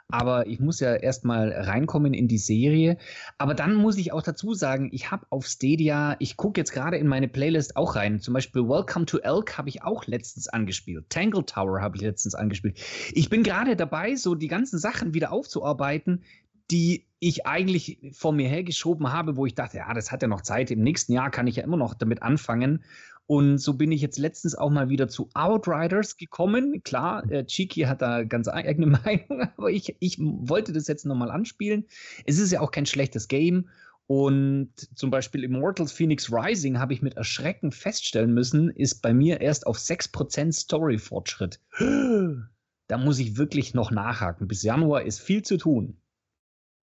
aber 0.09 0.47
ich 0.47 0.59
muss 0.59 0.79
ja 0.79 0.93
erstmal 0.95 1.51
reinkommen 1.51 2.13
in 2.13 2.27
die 2.27 2.37
Serie. 2.37 2.97
Aber 3.37 3.53
dann 3.53 3.75
muss 3.75 3.97
ich 3.97 4.11
auch 4.11 4.21
dazu 4.21 4.53
sagen, 4.53 4.89
ich 4.91 5.11
habe 5.11 5.25
auf 5.29 5.45
Stadia, 5.45 6.15
ich 6.19 6.37
gucke 6.37 6.59
jetzt 6.59 6.71
gerade 6.71 6.97
in 6.97 7.07
meine 7.07 7.27
Playlist 7.27 7.75
auch 7.75 7.95
rein. 7.95 8.19
Zum 8.19 8.33
Beispiel 8.33 8.63
Welcome 8.63 9.05
to 9.05 9.19
Elk 9.19 9.57
habe 9.57 9.69
ich 9.69 9.83
auch 9.83 10.05
letztens 10.07 10.47
angespielt. 10.47 11.09
Tangle 11.09 11.45
Tower 11.45 11.81
habe 11.81 11.95
ich 11.97 12.01
letztens 12.01 12.35
angespielt. 12.35 12.79
Ich 13.13 13.29
bin 13.29 13.43
gerade 13.43 13.75
dabei, 13.75 14.15
so 14.15 14.35
die 14.35 14.47
ganzen 14.47 14.79
Sachen 14.79 15.13
wieder 15.13 15.31
aufzuarbeiten, 15.31 16.23
die 16.71 17.05
ich 17.19 17.45
eigentlich 17.45 17.99
vor 18.13 18.33
mir 18.33 18.47
hergeschoben 18.47 19.11
habe, 19.11 19.35
wo 19.35 19.45
ich 19.45 19.53
dachte, 19.53 19.77
ja, 19.77 19.93
das 19.93 20.11
hat 20.11 20.21
ja 20.21 20.27
noch 20.27 20.41
Zeit. 20.41 20.71
Im 20.71 20.81
nächsten 20.81 21.13
Jahr 21.13 21.29
kann 21.29 21.45
ich 21.45 21.57
ja 21.57 21.63
immer 21.63 21.77
noch 21.77 21.93
damit 21.93 22.23
anfangen. 22.23 22.83
Und 23.27 23.59
so 23.59 23.75
bin 23.75 23.91
ich 23.91 24.01
jetzt 24.01 24.19
letztens 24.19 24.55
auch 24.55 24.69
mal 24.69 24.89
wieder 24.89 25.07
zu 25.07 25.29
Outriders 25.33 26.17
gekommen. 26.17 26.83
Klar, 26.83 27.29
äh, 27.31 27.45
Chiki 27.45 27.81
hat 27.81 28.01
da 28.01 28.23
ganz 28.23 28.47
eigene 28.47 28.87
Meinung, 29.03 29.41
aber 29.55 29.71
ich, 29.71 29.95
ich 29.99 30.17
wollte 30.19 30.73
das 30.73 30.87
jetzt 30.87 31.05
nochmal 31.05 31.31
anspielen. 31.31 31.85
Es 32.25 32.39
ist 32.39 32.51
ja 32.51 32.59
auch 32.59 32.71
kein 32.71 32.85
schlechtes 32.85 33.27
Game. 33.27 33.69
Und 34.07 34.73
zum 34.97 35.09
Beispiel 35.09 35.45
Immortals 35.45 35.93
Phoenix 35.93 36.29
Rising 36.29 36.79
habe 36.79 36.93
ich 36.93 37.01
mit 37.01 37.15
Erschrecken 37.15 37.71
feststellen 37.71 38.33
müssen, 38.33 38.69
ist 38.69 39.01
bei 39.01 39.13
mir 39.13 39.39
erst 39.39 39.65
auf 39.65 39.77
6% 39.77 40.51
Story-Fortschritt. 40.51 41.61
Da 42.87 42.97
muss 42.97 43.19
ich 43.19 43.37
wirklich 43.37 43.73
noch 43.73 43.89
nachhaken. 43.89 44.49
Bis 44.49 44.63
Januar 44.63 45.03
ist 45.03 45.21
viel 45.21 45.43
zu 45.43 45.55
tun. 45.55 46.01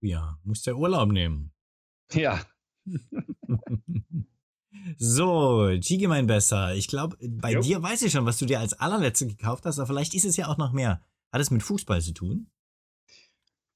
Ja, 0.01 0.39
muss 0.45 0.63
der 0.63 0.79
Urlaub 0.79 1.13
nehmen. 1.13 1.53
Ja. 2.11 2.41
So, 4.99 5.71
Gigi 5.79 6.07
mein 6.07 6.27
Besser. 6.27 6.75
Ich 6.75 6.89
glaube, 6.89 7.17
bei 7.21 7.53
jo. 7.53 7.61
dir 7.61 7.83
weiß 7.83 8.03
ich 8.03 8.13
schon, 8.13 8.27
was 8.27 8.39
du 8.39 8.47
dir 8.47 8.61
als 8.61 8.75
allerletzte 8.75 9.27
gekauft 9.27 9.65
hast, 9.67 9.79
aber 9.79 9.89
vielleicht 9.89 10.15
ist 10.15 10.25
es 10.25 10.37
ja 10.37 10.49
auch 10.49 10.59
noch 10.59 10.73
mehr. 10.73 11.01
Hat 11.33 11.41
es 11.41 11.51
mit 11.51 11.63
Fußball 11.63 12.01
zu 12.01 12.13
tun? 12.13 12.47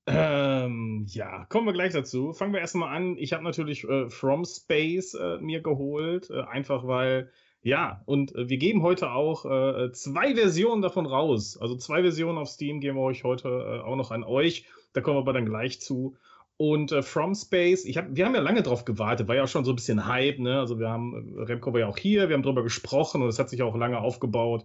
Ähm, 0.06 1.06
ja, 1.08 1.46
kommen 1.46 1.66
wir 1.66 1.72
gleich 1.72 1.92
dazu. 1.92 2.32
Fangen 2.32 2.52
wir 2.52 2.60
erstmal 2.60 2.94
an. 2.94 3.16
Ich 3.16 3.32
habe 3.32 3.42
natürlich 3.42 3.84
äh, 3.84 4.10
From 4.10 4.44
Space 4.44 5.14
äh, 5.14 5.38
mir 5.38 5.62
geholt, 5.62 6.30
äh, 6.30 6.42
einfach 6.42 6.86
weil, 6.86 7.30
ja, 7.62 8.02
und 8.04 8.34
äh, 8.34 8.48
wir 8.48 8.58
geben 8.58 8.82
heute 8.82 9.12
auch 9.12 9.46
äh, 9.46 9.92
zwei 9.92 10.34
Versionen 10.34 10.82
davon 10.82 11.06
raus. 11.06 11.56
Also 11.58 11.76
zwei 11.76 12.02
Versionen 12.02 12.38
auf 12.38 12.48
Steam 12.48 12.80
geben 12.80 12.98
wir 12.98 13.02
euch 13.02 13.24
heute 13.24 13.48
äh, 13.48 13.80
auch 13.80 13.96
noch 13.96 14.10
an 14.10 14.24
euch. 14.24 14.66
Da 14.92 15.00
kommen 15.00 15.16
wir 15.16 15.22
aber 15.22 15.32
dann 15.32 15.46
gleich 15.46 15.80
zu. 15.80 16.16
Und 16.56 16.92
äh, 16.92 17.02
From 17.02 17.34
Space, 17.34 17.84
ich 17.84 17.96
hab, 17.96 18.14
wir 18.14 18.24
haben 18.24 18.34
ja 18.34 18.40
lange 18.40 18.62
drauf 18.62 18.84
gewartet, 18.84 19.26
war 19.26 19.34
ja 19.34 19.44
auch 19.44 19.48
schon 19.48 19.64
so 19.64 19.72
ein 19.72 19.76
bisschen 19.76 20.06
Hype, 20.06 20.38
ne? 20.38 20.60
Also 20.60 20.78
wir 20.78 20.88
haben, 20.88 21.34
Remco 21.36 21.72
war 21.72 21.80
ja 21.80 21.88
auch 21.88 21.98
hier, 21.98 22.28
wir 22.28 22.36
haben 22.36 22.42
drüber 22.42 22.62
gesprochen 22.62 23.22
und 23.22 23.28
es 23.28 23.38
hat 23.38 23.50
sich 23.50 23.62
auch 23.62 23.76
lange 23.76 23.98
aufgebaut. 23.98 24.64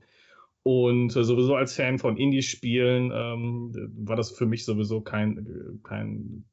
Und 0.64 1.16
äh, 1.16 1.24
sowieso 1.24 1.56
als 1.56 1.74
Fan 1.76 1.98
von 2.00 2.18
Indie-Spielen 2.18 3.12
ähm, 3.14 3.92
war 3.98 4.16
das 4.16 4.32
für 4.32 4.46
mich 4.46 4.66
sowieso 4.66 5.02
kein, 5.02 5.80
kein 5.84 6.46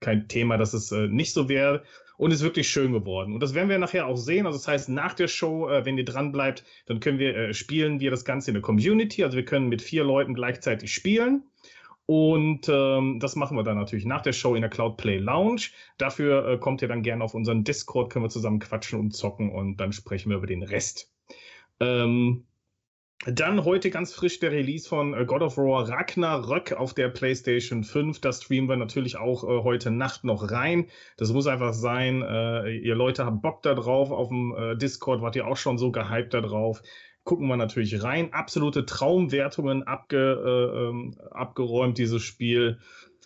kein 0.00 0.28
Thema, 0.28 0.56
dass 0.56 0.74
es 0.74 0.92
äh, 0.92 1.08
nicht 1.08 1.32
so 1.32 1.48
wäre 1.48 1.82
und 2.16 2.30
ist 2.30 2.42
wirklich 2.42 2.68
schön 2.68 2.92
geworden. 2.92 3.32
Und 3.32 3.40
das 3.40 3.54
werden 3.54 3.68
wir 3.68 3.78
nachher 3.78 4.06
auch 4.06 4.16
sehen. 4.16 4.46
Also 4.46 4.58
das 4.58 4.68
heißt, 4.68 4.88
nach 4.88 5.14
der 5.14 5.28
Show, 5.28 5.68
äh, 5.68 5.84
wenn 5.84 5.98
ihr 5.98 6.04
dran 6.04 6.32
bleibt, 6.32 6.64
dann 6.86 7.00
können 7.00 7.18
wir 7.18 7.36
äh, 7.36 7.54
spielen 7.54 8.00
wir 8.00 8.10
das 8.10 8.24
Ganze 8.24 8.50
in 8.50 8.54
der 8.54 8.62
Community. 8.62 9.24
Also 9.24 9.36
wir 9.36 9.44
können 9.44 9.68
mit 9.68 9.82
vier 9.82 10.04
Leuten 10.04 10.34
gleichzeitig 10.34 10.92
spielen. 10.92 11.44
Und 12.10 12.70
ähm, 12.70 13.20
das 13.20 13.36
machen 13.36 13.58
wir 13.58 13.64
dann 13.64 13.76
natürlich 13.76 14.06
nach 14.06 14.22
der 14.22 14.32
Show 14.32 14.54
in 14.54 14.62
der 14.62 14.70
Cloud 14.70 14.96
Play 14.96 15.18
Lounge. 15.18 15.68
Dafür 15.98 16.48
äh, 16.48 16.56
kommt 16.56 16.80
ihr 16.80 16.88
dann 16.88 17.02
gerne 17.02 17.22
auf 17.22 17.34
unseren 17.34 17.64
Discord, 17.64 18.10
können 18.10 18.24
wir 18.24 18.30
zusammen 18.30 18.60
quatschen 18.60 18.98
und 18.98 19.10
zocken 19.10 19.52
und 19.52 19.76
dann 19.76 19.92
sprechen 19.92 20.30
wir 20.30 20.38
über 20.38 20.46
den 20.46 20.62
Rest. 20.62 21.12
Ähm, 21.80 22.46
dann 23.26 23.64
heute 23.66 23.90
ganz 23.90 24.14
frisch 24.14 24.40
der 24.40 24.52
Release 24.52 24.88
von 24.88 25.12
äh, 25.12 25.26
God 25.26 25.42
of 25.42 25.58
War 25.58 25.86
Ragnarök 25.86 26.72
auf 26.72 26.94
der 26.94 27.10
PlayStation 27.10 27.84
5. 27.84 28.22
Da 28.22 28.32
streamen 28.32 28.70
wir 28.70 28.76
natürlich 28.76 29.18
auch 29.18 29.44
äh, 29.44 29.62
heute 29.62 29.90
Nacht 29.90 30.24
noch 30.24 30.50
rein. 30.50 30.86
Das 31.18 31.30
muss 31.34 31.46
einfach 31.46 31.74
sein. 31.74 32.22
Äh, 32.22 32.76
ihr 32.76 32.94
Leute 32.94 33.26
habt 33.26 33.42
Bock 33.42 33.62
da 33.62 33.74
drauf. 33.74 34.12
Auf 34.12 34.28
dem 34.28 34.54
äh, 34.56 34.76
Discord 34.76 35.20
wart 35.20 35.36
ihr 35.36 35.46
auch 35.46 35.58
schon 35.58 35.76
so 35.76 35.92
gehypt 35.92 36.32
da 36.32 36.40
drauf. 36.40 36.82
Gucken 37.24 37.48
wir 37.48 37.56
natürlich 37.56 38.02
rein. 38.02 38.32
Absolute 38.32 38.86
Traumwertungen 38.86 39.82
abge, 39.82 40.16
äh, 40.16 40.88
ähm, 40.88 41.16
abgeräumt, 41.30 41.98
dieses 41.98 42.22
Spiel. 42.22 42.78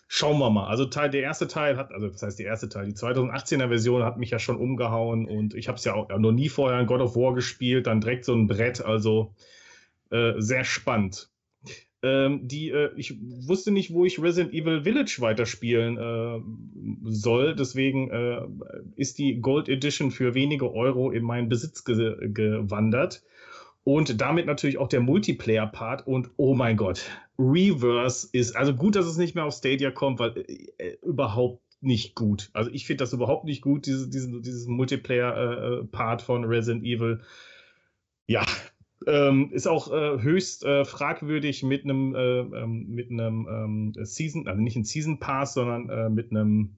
Schauen 0.09 0.39
wir 0.39 0.51
mal. 0.51 0.67
Also 0.67 0.85
Teil, 0.85 1.09
der 1.11 1.23
erste 1.23 1.49
Teil 1.49 1.77
hat, 1.77 1.93
also 1.93 2.09
das 2.09 2.23
heißt 2.23 2.39
der 2.39 2.47
erste 2.47 2.69
Teil, 2.69 2.87
die 2.87 2.95
2018er 2.95 3.69
Version 3.69 4.03
hat 4.03 4.19
mich 4.19 4.31
ja 4.31 4.39
schon 4.39 4.57
umgehauen 4.57 5.27
und 5.27 5.55
ich 5.55 5.69
habe 5.69 5.79
es 5.79 5.85
ja 5.85 5.95
auch 5.95 6.19
noch 6.19 6.33
nie 6.33 6.51
vorher 6.51 6.81
in 6.81 6.87
God 6.87 7.01
of 7.01 7.17
War 7.17 7.35
gespielt, 7.35 7.87
dann 7.87 8.01
direkt 8.01 8.27
so 8.27 8.35
ein 8.35 8.47
Brett. 8.47 8.85
Also 8.85 9.35
äh, 10.11 10.35
sehr 10.37 10.65
spannend. 10.65 11.31
Ähm, 12.03 12.49
die, 12.49 12.71
äh, 12.71 12.91
ich 12.97 13.17
wusste 13.47 13.71
nicht, 13.71 13.95
wo 13.95 14.05
ich 14.05 14.21
Resident 14.21 14.53
Evil 14.53 14.83
Village 14.83 15.17
weiterspielen 15.21 15.97
äh, 15.97 17.11
soll. 17.11 17.55
Deswegen 17.55 18.11
äh, 18.11 18.41
ist 18.97 19.19
die 19.19 19.41
Gold 19.41 19.69
Edition 19.69 20.11
für 20.11 20.35
wenige 20.35 20.75
Euro 20.75 21.13
in 21.13 21.23
meinen 21.23 21.49
Besitz 21.49 21.85
ge 21.85 22.17
gewandert. 22.21 23.23
Und 23.85 24.21
damit 24.21 24.47
natürlich 24.47 24.79
auch 24.79 24.89
der 24.89 25.01
Multiplayer-Part. 25.01 26.07
Und 26.07 26.31
oh 26.37 26.55
mein 26.55 26.77
Gott, 26.77 27.03
Reverse 27.39 28.29
ist, 28.33 28.55
also 28.55 28.75
gut, 28.75 28.95
dass 28.97 29.07
es 29.07 29.17
nicht 29.17 29.35
mehr 29.35 29.45
auf 29.45 29.55
Stadia 29.55 29.91
kommt, 29.91 30.21
weil 30.21 30.45
äh, 30.79 30.97
überhaupt 31.03 31.63
nicht 31.81 32.15
gut. 32.15 32.51
Also 32.53 32.71
ich 32.71 32.87
finde 32.87 33.03
das 33.03 33.13
überhaupt 33.13 33.45
nicht 33.45 33.61
gut, 33.61 33.87
diese, 33.87 34.09
diese, 34.09 34.41
dieses 34.41 34.67
Multiplayer-Part 34.67 36.23
äh, 36.23 36.25
von 36.25 36.45
Resident 36.45 36.85
Evil. 36.85 37.21
Ja, 38.29 38.47
ähm, 39.07 39.51
ist 39.53 39.67
auch 39.67 39.93
äh, 39.93 40.23
höchst 40.23 40.65
äh, 40.65 40.85
fragwürdig 40.85 41.65
mit 41.65 41.85
einem 41.85 42.15
äh, 42.15 42.39
ähm, 42.39 42.87
mit 42.89 43.11
einem 43.11 43.49
ähm, 43.51 44.05
Season, 44.05 44.47
also 44.47 44.61
nicht 44.61 44.77
ein 44.77 44.85
Season 44.85 45.19
Pass, 45.19 45.55
sondern 45.55 45.89
äh, 45.89 46.09
mit 46.09 46.31
einem 46.31 46.77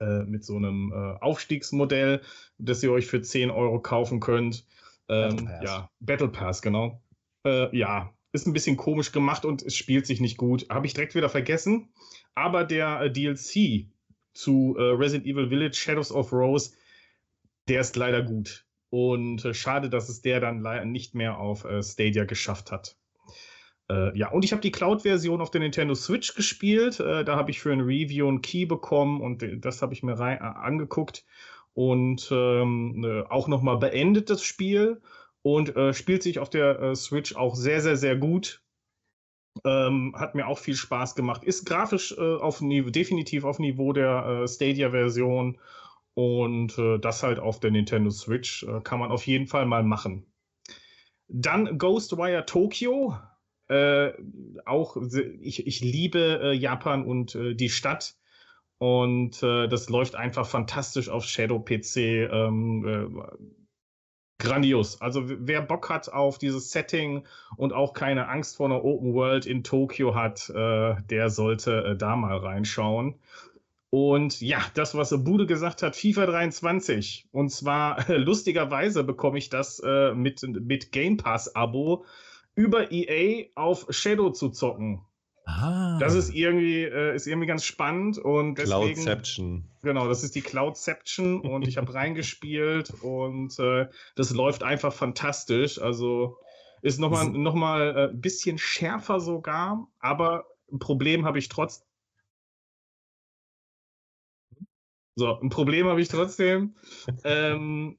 äh, 0.00 0.24
mit 0.24 0.44
so 0.44 0.56
einem 0.56 0.92
äh, 0.92 1.22
Aufstiegsmodell, 1.22 2.22
das 2.58 2.82
ihr 2.82 2.92
euch 2.92 3.06
für 3.06 3.20
10 3.20 3.50
Euro 3.50 3.80
kaufen 3.80 4.20
könnt. 4.20 4.66
Ähm, 5.12 5.44
Battle 5.44 5.60
ja, 5.64 5.90
Battle 6.00 6.28
Pass, 6.28 6.62
genau. 6.62 7.02
ja, 7.44 8.12
ist 8.32 8.46
ein 8.46 8.52
bisschen 8.52 8.76
komisch 8.76 9.10
gemacht 9.10 9.44
und 9.44 9.62
es 9.62 9.74
spielt 9.74 10.06
sich 10.06 10.20
nicht 10.20 10.36
gut. 10.36 10.66
Habe 10.70 10.86
ich 10.86 10.94
direkt 10.94 11.16
wieder 11.16 11.28
vergessen. 11.28 11.88
Aber 12.36 12.62
der 12.62 13.08
DLC 13.08 13.88
zu 14.32 14.76
Resident 14.78 15.26
Evil 15.26 15.48
Village 15.48 15.74
Shadows 15.74 16.12
of 16.12 16.32
Rose, 16.32 16.70
der 17.68 17.80
ist 17.80 17.96
leider 17.96 18.22
gut. 18.22 18.64
Und 18.90 19.44
äh, 19.44 19.54
schade, 19.54 19.88
dass 19.88 20.10
es 20.10 20.20
der 20.20 20.40
dann 20.40 20.60
leider 20.60 20.84
nicht 20.84 21.14
mehr 21.14 21.38
auf 21.38 21.64
äh, 21.64 21.82
Stadia 21.82 22.24
geschafft 22.24 22.70
hat. 22.70 22.96
Äh, 23.88 24.16
ja, 24.18 24.30
und 24.30 24.44
ich 24.44 24.52
habe 24.52 24.60
die 24.60 24.70
Cloud-Version 24.70 25.40
auf 25.40 25.50
der 25.50 25.62
Nintendo 25.62 25.94
Switch 25.94 26.34
gespielt. 26.34 27.00
Äh, 27.00 27.24
da 27.24 27.36
habe 27.36 27.50
ich 27.50 27.60
für 27.60 27.72
ein 27.72 27.80
Review 27.80 28.28
einen 28.28 28.42
Key 28.42 28.66
bekommen 28.66 29.22
und 29.22 29.42
äh, 29.42 29.56
das 29.56 29.80
habe 29.80 29.94
ich 29.94 30.02
mir 30.02 30.18
rein, 30.18 30.38
äh, 30.38 30.42
angeguckt 30.42 31.24
und 31.74 32.28
ähm, 32.30 33.24
auch 33.28 33.48
nochmal 33.48 33.78
beendet 33.78 34.30
das 34.30 34.42
Spiel 34.42 35.00
und 35.42 35.74
spielt 35.92 36.22
sich 36.22 36.38
auf 36.38 36.50
der 36.50 36.94
Switch 36.94 37.34
auch 37.34 37.56
sehr, 37.56 37.80
sehr, 37.80 37.96
sehr 37.96 38.16
gut. 38.16 38.62
Ähm, 39.64 40.14
hat 40.16 40.34
mir 40.34 40.46
auch 40.46 40.58
viel 40.58 40.76
Spaß 40.76 41.14
gemacht. 41.14 41.42
Ist 41.42 41.64
grafisch 41.64 42.16
auf 42.16 42.60
definitiv 42.60 43.44
auf 43.44 43.58
Niveau 43.58 43.92
der 43.92 44.46
Stadia-Version 44.46 45.58
und 46.14 46.78
äh, 46.78 46.98
das 46.98 47.22
halt 47.22 47.38
auf 47.38 47.60
der 47.60 47.70
Nintendo 47.70 48.10
Switch 48.10 48.64
äh, 48.64 48.80
kann 48.82 48.98
man 48.98 49.10
auf 49.10 49.26
jeden 49.26 49.46
Fall 49.46 49.66
mal 49.66 49.82
machen. 49.82 50.26
Dann 51.28 51.78
Ghostwire 51.78 52.44
Tokyo. 52.44 53.16
Äh, 53.68 54.12
auch 54.66 54.96
ich, 55.40 55.66
ich 55.66 55.80
liebe 55.80 56.40
äh, 56.42 56.52
Japan 56.52 57.06
und 57.06 57.34
äh, 57.34 57.54
die 57.54 57.70
Stadt. 57.70 58.16
Und 58.82 59.42
äh, 59.44 59.68
das 59.68 59.88
läuft 59.88 60.16
einfach 60.16 60.46
fantastisch 60.46 61.08
auf 61.08 61.24
Shadow 61.24 61.60
PC. 61.60 61.96
Ähm, 61.96 63.22
grandios. 64.38 65.00
Also 65.00 65.22
wer 65.24 65.62
Bock 65.62 65.88
hat 65.88 66.12
auf 66.12 66.36
dieses 66.38 66.72
Setting 66.72 67.24
und 67.56 67.72
auch 67.72 67.92
keine 67.92 68.28
Angst 68.28 68.56
vor 68.56 68.66
einer 68.66 68.84
Open 68.84 69.14
World 69.14 69.46
in 69.46 69.62
Tokio 69.62 70.16
hat, 70.16 70.48
der 70.48 71.30
sollte 71.30 71.94
da 71.96 72.16
mal 72.16 72.38
reinschauen. 72.38 73.20
Und 73.94 74.40
ja, 74.40 74.64
das, 74.72 74.94
was 74.94 75.10
Bude 75.22 75.44
gesagt 75.44 75.82
hat, 75.82 75.96
FIFA 75.96 76.24
23. 76.24 77.28
Und 77.30 77.50
zwar 77.50 78.08
äh, 78.08 78.16
lustigerweise 78.16 79.04
bekomme 79.04 79.36
ich 79.36 79.50
das 79.50 79.80
äh, 79.84 80.14
mit, 80.14 80.42
mit 80.42 80.92
Game 80.92 81.18
Pass-Abo 81.18 82.06
über 82.54 82.90
EA 82.90 83.48
auf 83.54 83.86
Shadow 83.90 84.30
zu 84.30 84.48
zocken. 84.48 85.02
Ah. 85.44 85.98
Das 85.98 86.14
ist 86.14 86.34
irgendwie, 86.34 86.82
äh, 86.82 87.14
ist 87.14 87.26
irgendwie 87.26 87.46
ganz 87.46 87.64
spannend 87.64 88.18
und 88.18 88.56
deswegen. 88.56 88.94
Cloudception. 88.94 89.68
Genau, 89.82 90.08
das 90.08 90.22
ist 90.22 90.34
die 90.34 90.40
Cloudception 90.40 91.40
und 91.48 91.66
ich 91.66 91.76
habe 91.76 91.92
reingespielt 91.92 92.92
und 93.02 93.58
äh, 93.58 93.88
das 94.14 94.30
läuft 94.30 94.62
einfach 94.62 94.92
fantastisch. 94.92 95.80
Also 95.80 96.38
ist 96.82 96.98
nochmal 96.98 97.28
noch 97.30 97.54
mal, 97.54 97.96
äh, 97.96 98.08
ein 98.10 98.20
bisschen 98.20 98.58
schärfer 98.58 99.20
sogar, 99.20 99.88
aber 99.98 100.46
ein 100.70 100.78
Problem 100.78 101.24
habe 101.24 101.38
ich 101.38 101.48
trotzdem 101.48 101.86
So, 105.14 105.38
ein 105.38 105.50
Problem 105.50 105.86
habe 105.88 106.00
ich 106.00 106.08
trotzdem. 106.08 106.74
ähm, 107.24 107.98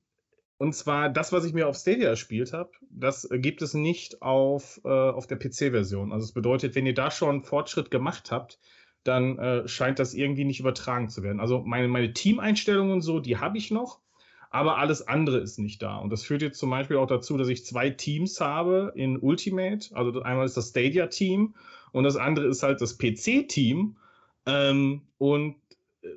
und 0.58 0.74
zwar 0.74 1.10
das, 1.10 1.32
was 1.32 1.46
ich 1.46 1.54
mir 1.54 1.68
auf 1.68 1.76
Stadia 1.76 2.12
gespielt 2.12 2.54
habe, 2.54 2.72
das 2.90 3.28
gibt 3.32 3.62
es 3.62 3.74
nicht 3.74 4.22
auf, 4.22 4.80
äh, 4.86 4.88
auf 4.88 5.28
der 5.28 5.38
PC-Version. 5.38 6.12
Also 6.12 6.26
es 6.26 6.32
bedeutet, 6.32 6.76
wenn 6.76 6.86
ihr 6.86 6.94
da 6.94 7.12
schon 7.12 7.44
Fortschritt 7.44 7.92
gemacht 7.92 8.32
habt, 8.32 8.60
dann 9.04 9.38
äh, 9.38 9.68
scheint 9.68 10.00
das 10.00 10.14
irgendwie 10.14 10.46
nicht 10.46 10.60
übertragen 10.60 11.10
zu 11.10 11.24
werden. 11.24 11.40
Also 11.40 11.62
meine, 11.62 11.88
meine 11.88 12.14
Teameinstellungen 12.14 12.94
und 12.94 13.02
so, 13.02 13.20
die 13.20 13.38
habe 13.38 13.58
ich 13.58 13.72
noch, 13.72 14.00
aber 14.50 14.78
alles 14.78 15.06
andere 15.08 15.40
ist 15.40 15.58
nicht 15.58 15.82
da. 15.82 15.98
Und 15.98 16.12
das 16.12 16.24
führt 16.24 16.42
jetzt 16.42 16.60
zum 16.60 16.70
Beispiel 16.70 16.98
auch 16.98 17.08
dazu, 17.08 17.38
dass 17.38 17.50
ich 17.50 17.66
zwei 17.66 17.90
Teams 17.90 18.40
habe 18.40 18.94
in 18.96 19.18
Ultimate. 19.18 19.94
Also 19.96 20.22
einmal 20.22 20.46
ist 20.46 20.56
das 20.56 20.70
Stadia-Team 20.70 21.56
und 21.92 22.04
das 22.04 22.16
andere 22.16 22.48
ist 22.48 22.64
halt 22.64 22.80
das 22.80 22.98
PC-Team. 22.98 23.98
Ähm, 24.46 25.02
und 25.18 25.56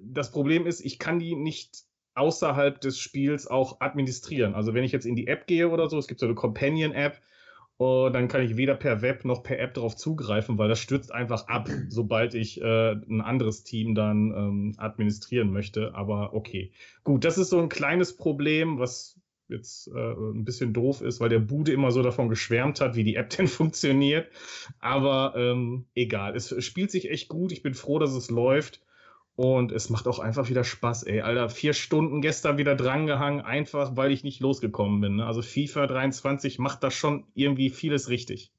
das 0.02 0.30
Problem 0.30 0.66
ist, 0.66 0.80
ich 0.80 0.98
kann 0.98 1.18
die 1.18 1.34
nicht 1.34 1.84
außerhalb 2.16 2.80
des 2.80 2.98
Spiels 2.98 3.46
auch 3.46 3.80
administrieren. 3.80 4.54
Also 4.54 4.74
wenn 4.74 4.84
ich 4.84 4.92
jetzt 4.92 5.06
in 5.06 5.16
die 5.16 5.26
App 5.26 5.46
gehe 5.46 5.68
oder 5.68 5.88
so, 5.88 5.98
es 5.98 6.08
gibt 6.08 6.20
so 6.20 6.26
eine 6.26 6.34
Companion-App, 6.34 7.20
uh, 7.78 8.08
dann 8.10 8.28
kann 8.28 8.42
ich 8.42 8.56
weder 8.56 8.74
per 8.74 9.02
Web 9.02 9.24
noch 9.24 9.42
per 9.42 9.58
App 9.58 9.74
darauf 9.74 9.96
zugreifen, 9.96 10.58
weil 10.58 10.68
das 10.68 10.80
stürzt 10.80 11.12
einfach 11.12 11.48
ab, 11.48 11.68
sobald 11.88 12.34
ich 12.34 12.60
äh, 12.60 12.92
ein 12.92 13.20
anderes 13.20 13.64
Team 13.64 13.94
dann 13.94 14.32
ähm, 14.32 14.74
administrieren 14.78 15.52
möchte. 15.52 15.94
Aber 15.94 16.34
okay. 16.34 16.72
Gut, 17.04 17.24
das 17.24 17.38
ist 17.38 17.50
so 17.50 17.60
ein 17.60 17.68
kleines 17.68 18.16
Problem, 18.16 18.78
was 18.78 19.20
jetzt 19.48 19.88
äh, 19.88 20.12
ein 20.12 20.44
bisschen 20.44 20.72
doof 20.72 21.02
ist, 21.02 21.20
weil 21.20 21.28
der 21.28 21.38
Bude 21.38 21.72
immer 21.72 21.92
so 21.92 22.02
davon 22.02 22.28
geschwärmt 22.28 22.80
hat, 22.80 22.96
wie 22.96 23.04
die 23.04 23.16
App 23.16 23.30
denn 23.36 23.46
funktioniert. 23.48 24.28
Aber 24.80 25.34
ähm, 25.36 25.86
egal, 25.94 26.34
es 26.34 26.54
spielt 26.64 26.90
sich 26.90 27.10
echt 27.10 27.28
gut. 27.28 27.52
Ich 27.52 27.62
bin 27.62 27.74
froh, 27.74 27.98
dass 27.98 28.12
es 28.12 28.30
läuft. 28.30 28.80
Und 29.36 29.70
es 29.70 29.90
macht 29.90 30.08
auch 30.08 30.18
einfach 30.18 30.48
wieder 30.48 30.64
Spaß, 30.64 31.02
ey. 31.02 31.20
Alter, 31.20 31.50
vier 31.50 31.74
Stunden 31.74 32.22
gestern 32.22 32.56
wieder 32.56 32.74
drangehangen, 32.74 33.42
einfach 33.42 33.94
weil 33.94 34.10
ich 34.10 34.24
nicht 34.24 34.40
losgekommen 34.40 35.00
bin. 35.02 35.16
Ne? 35.16 35.26
Also 35.26 35.42
FIFA 35.42 35.86
23 35.86 36.58
macht 36.58 36.82
da 36.82 36.90
schon 36.90 37.26
irgendwie 37.34 37.68
vieles 37.68 38.08
richtig. 38.08 38.50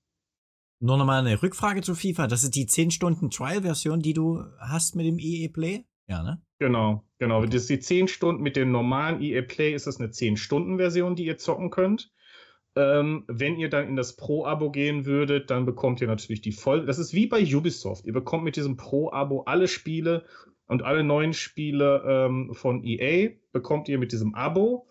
Nur 0.80 0.98
nochmal 0.98 1.26
eine 1.26 1.42
Rückfrage 1.42 1.82
zu 1.82 1.96
FIFA. 1.96 2.28
Das 2.28 2.44
ist 2.44 2.56
die 2.56 2.68
10 2.68 2.92
Stunden 2.92 3.32
Trial-Version, 3.32 4.02
die 4.02 4.14
du 4.14 4.44
hast 4.60 4.96
mit 4.96 5.08
dem 5.08 5.18
EA 5.18 5.50
Play? 5.52 5.86
Ja, 6.08 6.22
ne? 6.22 6.42
Genau, 6.60 7.04
genau. 7.18 7.44
Das 7.46 7.64
ist 7.64 7.70
die 7.72 7.80
10 7.80 8.08
Stunden 8.08 8.44
mit 8.44 8.56
dem 8.56 8.72
normalen 8.72 9.20
EA 9.22 9.42
Play, 9.42 9.74
ist 9.74 9.88
das 9.88 10.00
eine 10.00 10.10
10-Stunden-Version, 10.10 11.16
die 11.16 11.26
ihr 11.26 11.38
zocken 11.38 11.72
könnt. 11.72 12.12
Ähm, 12.76 13.24
wenn 13.28 13.58
ihr 13.58 13.70
dann 13.70 13.88
in 13.88 13.96
das 13.96 14.16
Pro-Abo 14.16 14.70
gehen 14.70 15.06
würdet, 15.06 15.50
dann 15.50 15.66
bekommt 15.66 16.00
ihr 16.00 16.08
natürlich 16.08 16.42
die 16.42 16.52
voll. 16.52 16.86
Das 16.86 17.00
ist 17.00 17.14
wie 17.14 17.26
bei 17.26 17.44
Ubisoft. 17.44 18.06
Ihr 18.06 18.14
bekommt 18.14 18.44
mit 18.44 18.56
diesem 18.56 18.78
Pro-Abo 18.78 19.42
alle 19.42 19.68
Spiele 19.68 20.26
und 20.68 20.84
alle 20.84 21.04
neuen 21.04 21.34
Spiele 21.34 22.04
ähm, 22.06 22.54
von 22.54 22.84
EA 22.84 23.32
bekommt 23.52 23.90
ihr 23.90 23.98
mit 23.98 24.12
diesem 24.12 24.36
Abo. 24.36 24.88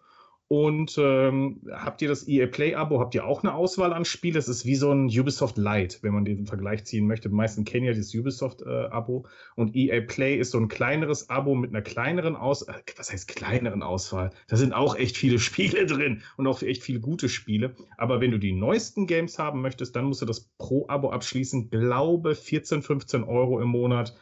Und 0.49 0.97
ähm, 0.97 1.61
habt 1.73 2.03
ihr 2.03 2.09
das 2.09 2.29
EA 2.29 2.47
Play-Abo? 2.47 3.01
Habt 3.01 3.17
ihr 3.17 3.27
auch 3.27 3.43
eine 3.43 3.53
Auswahl 3.53 3.93
an 3.93 4.05
Spielen? 4.05 4.35
Das 4.35 4.47
ist 4.47 4.65
wie 4.65 4.77
so 4.77 4.93
ein 4.93 5.07
Ubisoft 5.07 5.59
Lite, 5.59 5.99
wenn 6.03 6.15
man 6.15 6.25
den 6.25 6.47
Vergleich 6.47 6.85
ziehen 6.85 7.09
möchte. 7.09 7.29
Die 7.29 7.35
meisten 7.35 7.65
kennen 7.65 7.85
ja 7.85 7.93
das 7.93 8.15
Ubisoft-Abo. 8.15 9.25
Äh, 9.27 9.61
und 9.61 9.75
EA 9.75 10.01
Play 10.03 10.37
ist 10.37 10.53
so 10.53 10.59
ein 10.59 10.69
kleineres 10.69 11.31
Abo 11.31 11.57
mit 11.57 11.71
einer 11.71 11.83
kleineren 11.83 12.37
Auswahl. 12.37 12.77
Äh, 12.77 12.93
was 12.97 13.13
heißt 13.13 13.27
kleineren 13.27 13.83
Auswahl? 13.83 14.31
Da 14.47 14.57
sind 14.57 14.73
auch 14.73 14.95
echt 14.95 15.17
viele 15.17 15.39
Spiele 15.41 15.85
drin 15.85 16.23
und 16.37 16.47
auch 16.47 16.63
echt 16.63 16.85
viele 16.85 17.01
gute 17.01 17.29
Spiele. 17.29 17.75
Aber 17.97 18.21
wenn 18.21 18.31
du 18.31 18.39
die 18.39 18.53
neuesten 18.53 19.09
Games 19.09 19.41
haben 19.41 19.63
möchtest, 19.63 19.97
dann 19.97 20.05
musst 20.05 20.23
du 20.23 20.27
das 20.27 20.49
Pro-Abo 20.59 21.11
abschließen. 21.11 21.71
Glaube 21.71 22.37
14, 22.37 22.83
15 22.83 23.25
Euro 23.25 23.61
im 23.61 23.69
Monat. 23.69 24.15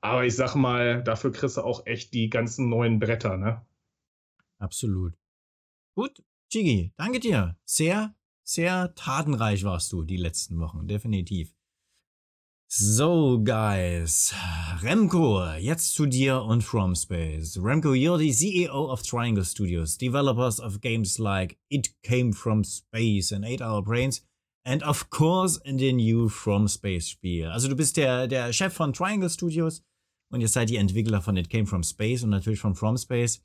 Aber 0.00 0.24
ich 0.24 0.36
sag 0.36 0.54
mal, 0.54 1.02
dafür 1.02 1.32
kriegst 1.32 1.56
du 1.56 1.62
auch 1.62 1.86
echt 1.86 2.14
die 2.14 2.30
ganzen 2.30 2.68
neuen 2.68 2.98
Bretter, 2.98 3.36
ne? 3.36 3.64
Absolut. 4.58 5.14
Gut, 5.94 6.22
Chigi, 6.50 6.92
danke 6.96 7.20
dir. 7.20 7.56
Sehr, 7.64 8.14
sehr 8.44 8.94
tatenreich 8.94 9.64
warst 9.64 9.92
du 9.92 10.02
die 10.02 10.16
letzten 10.16 10.58
Wochen, 10.60 10.86
definitiv. 10.86 11.54
So, 12.68 13.40
guys. 13.42 14.34
Remco, 14.82 15.54
jetzt 15.54 15.94
zu 15.94 16.06
dir 16.06 16.42
und 16.42 16.62
From 16.62 16.96
Space. 16.96 17.56
Remco, 17.56 17.92
you're 17.92 18.18
the 18.18 18.32
CEO 18.32 18.90
of 18.90 19.02
Triangle 19.02 19.44
Studios, 19.44 19.96
developers 19.96 20.58
of 20.58 20.80
games 20.80 21.18
like 21.18 21.58
It 21.68 21.94
Came 22.02 22.32
From 22.32 22.64
Space 22.64 23.32
and 23.32 23.44
8 23.44 23.62
Hour 23.62 23.82
Brains 23.84 24.26
and 24.66 24.82
of 24.82 25.08
course 25.10 25.58
in 25.64 25.78
the 25.78 25.92
new 25.92 26.28
From 26.28 26.68
Space 26.68 27.08
Spiel. 27.08 27.46
Also 27.46 27.68
du 27.68 27.76
bist 27.76 27.96
der, 27.96 28.26
der 28.26 28.52
Chef 28.52 28.72
von 28.72 28.92
Triangle 28.92 29.30
Studios 29.30 29.82
und 30.30 30.40
ihr 30.40 30.48
seid 30.48 30.68
die 30.68 30.76
Entwickler 30.76 31.22
von 31.22 31.36
It 31.36 31.48
Came 31.48 31.66
From 31.66 31.84
Space 31.84 32.24
und 32.24 32.30
natürlich 32.30 32.60
von 32.60 32.74
From 32.74 32.98
Space. 32.98 33.40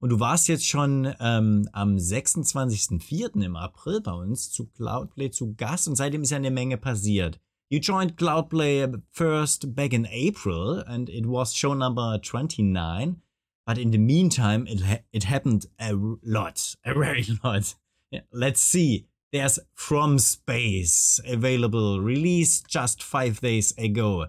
Und 0.00 0.10
du 0.10 0.20
warst 0.20 0.48
jetzt 0.48 0.66
schon 0.66 1.14
ähm, 1.20 1.68
am 1.72 1.96
26.04. 1.96 3.42
im 3.42 3.56
April 3.56 4.00
bei 4.00 4.12
uns 4.12 4.50
zu 4.50 4.66
Cloudplay 4.66 5.30
zu 5.30 5.54
Gast 5.54 5.88
und 5.88 5.96
seitdem 5.96 6.22
ist 6.22 6.30
ja 6.30 6.36
eine 6.36 6.50
Menge 6.50 6.76
passiert. 6.76 7.40
You 7.70 7.78
joined 7.78 8.16
Cloudplay 8.16 8.88
first 9.12 9.74
back 9.74 9.92
in 9.92 10.06
April 10.06 10.84
and 10.86 11.08
it 11.08 11.24
was 11.26 11.56
show 11.56 11.74
number 11.74 12.20
29. 12.20 13.22
But 13.66 13.78
in 13.78 13.92
the 13.92 13.98
meantime, 13.98 14.66
it, 14.66 14.82
ha 14.82 14.98
it 15.12 15.24
happened 15.24 15.68
a 15.78 15.92
lot, 15.92 16.76
a 16.84 16.92
very 16.92 17.24
lot. 17.42 17.74
Let's 18.30 18.60
see. 18.60 19.06
There's 19.34 19.58
From 19.74 20.20
Space 20.20 21.20
available, 21.26 21.98
released 21.98 22.68
just 22.68 23.02
five 23.02 23.40
days 23.40 23.74
ago. 23.76 24.26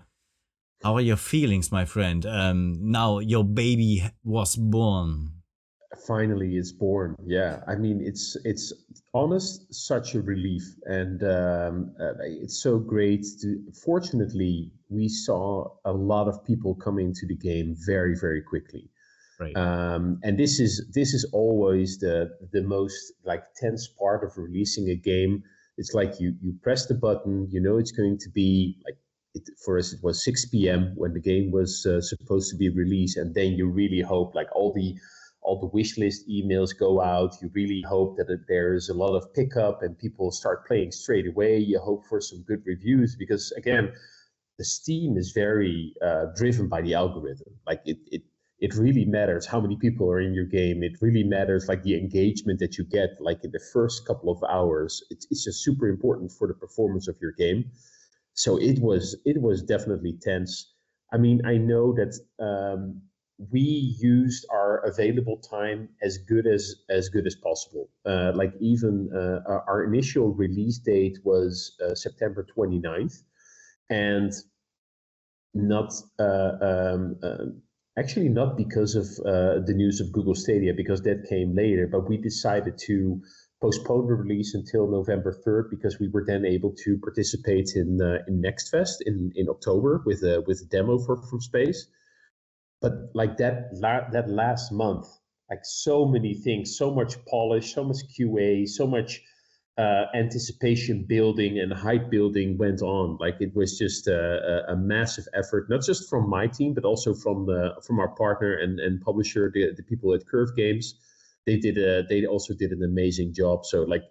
How 0.82 0.96
are 0.96 1.02
your 1.02 1.16
feelings, 1.16 1.72
my 1.72 1.86
friend? 1.86 2.26
Um, 2.26 2.80
now 2.82 3.20
your 3.20 3.44
baby 3.44 4.02
was 4.24 4.56
born 4.56 5.44
finally 5.96 6.58
it's 6.58 6.74
born 6.74 7.16
yeah 7.26 7.62
i 7.68 7.76
mean 7.76 8.02
it's 8.04 8.36
it's 8.44 8.74
honest 9.14 9.74
such 9.74 10.14
a 10.14 10.22
relief 10.22 10.62
and 10.88 11.24
um, 11.24 11.96
uh, 12.02 12.12
it's 12.20 12.62
so 12.62 12.78
great 12.78 13.26
to 13.40 13.64
fortunately 13.72 14.70
we 14.90 15.08
saw 15.08 15.66
a 15.86 15.92
lot 15.94 16.28
of 16.28 16.44
people 16.44 16.76
come 16.76 17.00
into 17.00 17.26
the 17.26 17.36
game 17.36 17.74
very 17.86 18.14
very 18.20 18.42
quickly 18.42 18.90
right 19.40 19.56
um, 19.56 20.20
and 20.24 20.38
this 20.38 20.60
is 20.60 20.86
this 20.94 21.14
is 21.14 21.26
always 21.34 21.98
the 22.00 22.30
the 22.52 22.62
most 22.62 23.14
like 23.24 23.44
tense 23.56 23.88
part 23.88 24.24
of 24.24 24.38
releasing 24.38 24.90
a 24.90 24.96
game 24.96 25.44
it's 25.78 25.94
like 25.94 26.20
you 26.20 26.34
you 26.42 26.54
press 26.62 26.86
the 26.86 26.94
button 26.94 27.48
you 27.52 27.62
know 27.62 27.78
it's 27.78 27.92
going 27.92 28.18
to 28.18 28.30
be 28.30 28.78
like 28.86 28.98
it, 29.34 29.44
for 29.64 29.78
us 29.78 29.94
it 29.94 30.00
was 30.02 30.24
6 30.24 30.46
p.m 30.46 30.94
when 30.96 31.14
the 31.14 31.20
game 31.20 31.52
was 31.52 31.86
uh, 31.86 32.02
supposed 32.02 32.50
to 32.52 32.58
be 32.58 32.70
released 32.70 33.18
and 33.18 33.36
then 33.36 33.54
you 33.54 33.68
really 33.68 34.02
hope 34.02 34.34
like 34.34 34.48
all 34.56 34.74
the 34.74 34.96
all 35.46 35.60
the 35.60 35.68
wish 35.68 35.98
list 35.98 36.28
emails 36.28 36.78
go 36.78 37.02
out. 37.02 37.36
You 37.42 37.50
really 37.54 37.82
hope 37.88 38.18
that 38.18 38.28
there's 38.48 38.90
a 38.90 38.94
lot 38.94 39.16
of 39.16 39.34
pickup 39.34 39.84
and 39.84 39.98
people 39.98 40.32
start 40.32 40.68
playing 40.68 40.92
straight 40.92 41.28
away. 41.28 41.58
You 41.58 41.80
hope 41.80 42.06
for 42.08 42.20
some 42.20 42.42
good 42.42 42.64
reviews 42.66 43.16
because 43.16 43.54
again, 43.56 43.94
the 44.58 44.66
Steam 44.66 45.18
is 45.18 45.32
very 45.32 45.94
uh, 46.02 46.26
driven 46.36 46.68
by 46.68 46.82
the 46.82 46.96
algorithm. 46.96 47.54
Like 47.68 47.82
it, 47.86 47.98
it, 48.08 48.24
it 48.66 48.74
really 48.74 49.06
matters 49.06 49.46
how 49.46 49.62
many 49.62 49.76
people 49.76 50.10
are 50.12 50.20
in 50.20 50.34
your 50.34 50.50
game. 50.60 50.82
It 50.82 50.98
really 51.00 51.24
matters 51.24 51.68
like 51.68 51.84
the 51.84 51.96
engagement 52.04 52.58
that 52.62 52.80
you 52.80 52.84
get 52.84 53.12
like 53.20 53.44
in 53.44 53.52
the 53.52 53.64
first 53.72 54.08
couple 54.08 54.32
of 54.32 54.40
hours. 54.50 55.04
It's, 55.12 55.28
it's 55.30 55.44
just 55.44 55.64
super 55.64 55.88
important 55.88 56.32
for 56.32 56.48
the 56.48 56.56
performance 56.56 57.08
of 57.08 57.16
your 57.22 57.34
game. 57.34 57.66
So 58.34 58.58
it 58.58 58.80
was 58.80 59.16
it 59.24 59.40
was 59.40 59.62
definitely 59.62 60.18
tense. 60.20 60.74
I 61.14 61.18
mean, 61.18 61.46
I 61.46 61.58
know 61.58 61.94
that 62.00 62.14
um, 62.40 63.04
we 63.52 63.96
used 64.02 64.48
our 64.52 64.80
available 64.92 65.38
time 65.38 65.90
as 66.02 66.18
good 66.18 66.48
as 66.48 66.64
as 66.90 67.10
good 67.10 67.28
as 67.28 67.36
possible. 67.36 67.92
Uh, 68.04 68.32
like 68.34 68.54
even 68.60 68.94
uh, 69.14 69.62
our 69.72 69.84
initial 69.84 70.34
release 70.34 70.80
date 70.80 71.20
was 71.24 71.78
uh, 71.86 71.94
September 71.94 72.44
29th, 72.58 73.22
and 73.92 74.32
not 75.54 75.94
uh, 76.20 76.52
um, 76.62 77.16
um, 77.24 77.62
actually 77.98 78.30
not 78.30 78.58
because 78.58 78.96
of 78.96 79.06
uh, 79.26 79.60
the 79.66 79.74
news 79.74 80.02
of 80.02 80.12
Google 80.12 80.36
Stadia 80.36 80.74
because 80.74 81.02
that 81.04 81.28
came 81.30 81.56
later, 81.56 81.88
but 81.88 82.10
we 82.10 82.18
decided 82.18 82.78
to 82.88 83.22
postpone 83.62 84.08
the 84.08 84.14
release 84.14 84.54
until 84.54 84.88
November 84.88 85.34
3rd 85.46 85.70
because 85.70 86.00
we 86.00 86.10
were 86.10 86.26
then 86.26 86.46
able 86.46 86.74
to 86.84 86.98
participate 86.98 87.72
in 87.76 88.02
uh, 88.02 88.20
in 88.28 88.42
Next 88.42 88.70
Fest 88.70 89.04
in 89.06 89.32
in 89.36 89.50
October 89.50 90.04
with 90.06 90.24
a 90.24 90.44
with 90.46 90.62
a 90.62 90.66
demo 90.66 90.98
for 91.00 91.18
from 91.18 91.42
space. 91.42 91.88
But 92.82 92.94
like 93.14 93.38
that 93.38 93.70
la- 93.74 94.10
that 94.12 94.30
last 94.30 94.72
month 94.72 95.08
like 95.50 95.64
so 95.64 96.06
many 96.06 96.34
things 96.34 96.78
so 96.78 96.94
much 96.94 97.24
polish 97.26 97.74
so 97.74 97.84
much 97.84 97.98
qa 98.18 98.68
so 98.68 98.88
much 98.88 99.22
uh, 99.78 100.06
anticipation 100.14 101.04
building 101.04 101.60
and 101.60 101.74
hype 101.74 102.10
building 102.10 102.58
went 102.58 102.82
on. 102.82 103.18
Like 103.20 103.36
it 103.42 103.54
was 103.56 103.78
just 103.78 104.08
a, 104.08 104.64
a, 104.70 104.76
massive 104.76 105.28
effort 105.34 105.70
not 105.70 105.84
just 105.84 106.10
from 106.10 106.30
my 106.30 106.48
team 106.48 106.74
but 106.74 106.86
also 106.86 107.14
from 107.14 107.46
the 107.46 107.76
from 107.86 108.00
our 108.00 108.08
partner 108.08 108.54
and, 108.54 108.80
and 108.80 109.02
publisher 109.02 109.52
the, 109.54 109.74
the 109.76 109.84
people 109.84 110.14
at 110.14 110.26
curve 110.26 110.56
games. 110.56 110.96
They 111.46 111.58
did 111.58 111.78
a 111.78 112.04
they 112.08 112.26
also 112.26 112.54
did 112.54 112.72
an 112.72 112.84
amazing 112.84 113.34
job. 113.34 113.66
So 113.66 113.82
like 113.84 114.04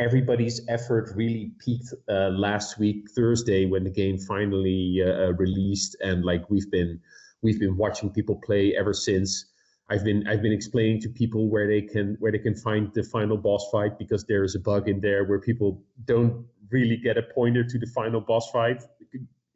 everybody's 0.00 0.60
effort 0.68 1.12
really 1.14 1.52
peaked 1.64 1.94
uh, 2.08 2.30
last 2.30 2.78
week 2.78 3.08
thursday 3.14 3.66
when 3.66 3.84
the 3.84 3.90
game 3.90 4.18
finally 4.18 5.00
uh, 5.00 5.32
released. 5.34 5.96
And 6.00 6.24
like 6.24 6.50
we've 6.50 6.70
been 6.72 6.98
we've 7.42 7.60
been 7.60 7.76
watching 7.76 8.10
people 8.10 8.40
play 8.44 8.74
ever 8.76 8.92
since. 8.92 9.44
I've 9.90 10.04
been 10.04 10.26
I've 10.26 10.42
been 10.42 10.52
explaining 10.52 11.00
to 11.02 11.08
people 11.08 11.48
where 11.48 11.66
they 11.66 11.82
can 11.82 12.16
where 12.20 12.32
they 12.32 12.38
can 12.38 12.54
find 12.54 12.92
the 12.94 13.02
final 13.02 13.36
boss 13.36 13.68
fight 13.70 13.98
because 13.98 14.24
there 14.24 14.44
is 14.44 14.54
a 14.54 14.60
bug 14.60 14.88
in 14.88 15.00
there 15.00 15.24
where 15.24 15.40
people 15.40 15.82
don't 16.04 16.46
really 16.70 16.96
get 16.96 17.18
a 17.18 17.22
pointer 17.22 17.64
to 17.64 17.78
the 17.78 17.86
final 17.94 18.20
boss 18.20 18.50
fight. 18.50 18.82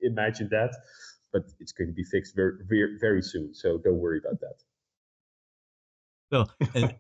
imagine 0.01 0.49
that, 0.51 0.77
but 1.33 1.43
it's 1.61 1.73
going 1.73 1.89
to 1.89 1.95
be 1.95 2.05
fixed 2.05 2.35
very 2.35 2.53
very, 2.69 2.99
very 3.01 3.23
soon. 3.23 3.55
So 3.55 3.79
don't 3.79 3.99
worry 3.99 4.19
about 4.19 4.41
that. 4.41 4.57
So, 6.33 6.47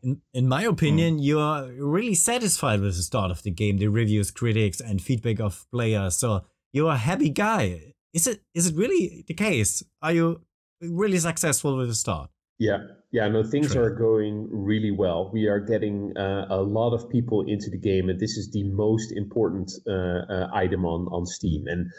in, 0.03 0.23
in 0.33 0.49
my 0.49 0.62
opinion, 0.62 1.19
mm. 1.19 1.25
you're 1.25 1.85
really 1.85 2.15
satisfied 2.15 2.81
with 2.81 2.97
the 2.97 3.03
start 3.03 3.33
of 3.33 3.43
the 3.43 3.51
game, 3.51 3.79
the 3.79 3.89
reviews, 3.89 4.31
critics, 4.31 4.81
and 4.81 5.03
feedback 5.03 5.41
of 5.41 5.67
players. 5.73 6.17
So 6.17 6.47
you're 6.73 6.93
a 6.93 6.97
happy 6.97 7.31
guy. 7.31 7.95
Is 8.15 8.29
it 8.29 8.43
is 8.55 8.69
it 8.69 8.77
really 8.77 9.25
the 9.27 9.35
case? 9.35 9.83
Are 10.01 10.12
you 10.12 10.47
really 10.81 11.19
successful 11.19 11.77
with 11.77 11.89
the 11.89 11.95
start. 11.95 12.31
Yeah, 12.59 12.79
yeah, 13.12 13.29
no, 13.29 13.42
things 13.42 13.73
True. 13.73 13.83
are 13.83 13.90
going 13.90 14.49
really 14.51 14.90
well. 14.90 15.31
We 15.33 15.47
are 15.47 15.61
getting 15.61 16.16
uh, 16.16 16.47
a 16.49 16.61
lot 16.61 16.95
of 16.95 17.09
people 17.11 17.42
into 17.42 17.71
the 17.71 17.79
game, 17.79 18.09
and 18.09 18.19
this 18.19 18.37
is 18.37 18.51
the 18.51 18.64
most 18.64 19.12
important 19.12 19.71
uh, 19.87 20.33
uh, 20.33 20.49
item 20.53 20.85
on 20.85 21.07
on 21.09 21.27
Steam. 21.27 21.66
And 21.66 21.90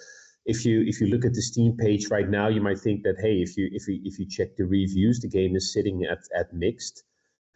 if 0.46 0.66
you 0.66 0.84
if 0.88 1.00
you 1.00 1.08
look 1.08 1.26
at 1.26 1.34
the 1.34 1.42
Steam 1.42 1.78
page 1.78 2.10
right 2.10 2.30
now, 2.30 2.48
you 2.48 2.62
might 2.62 2.80
think 2.80 3.04
that 3.04 3.18
hey, 3.22 3.36
if 3.36 3.56
you 3.56 3.70
if 3.72 3.88
you 3.88 4.00
if 4.04 4.18
you 4.20 4.28
check 4.28 4.56
the 4.58 4.66
reviews, 4.66 5.20
the 5.20 5.30
game 5.30 5.56
is 5.56 5.72
sitting 5.72 6.04
at 6.04 6.20
at 6.36 6.54
mixed. 6.54 7.04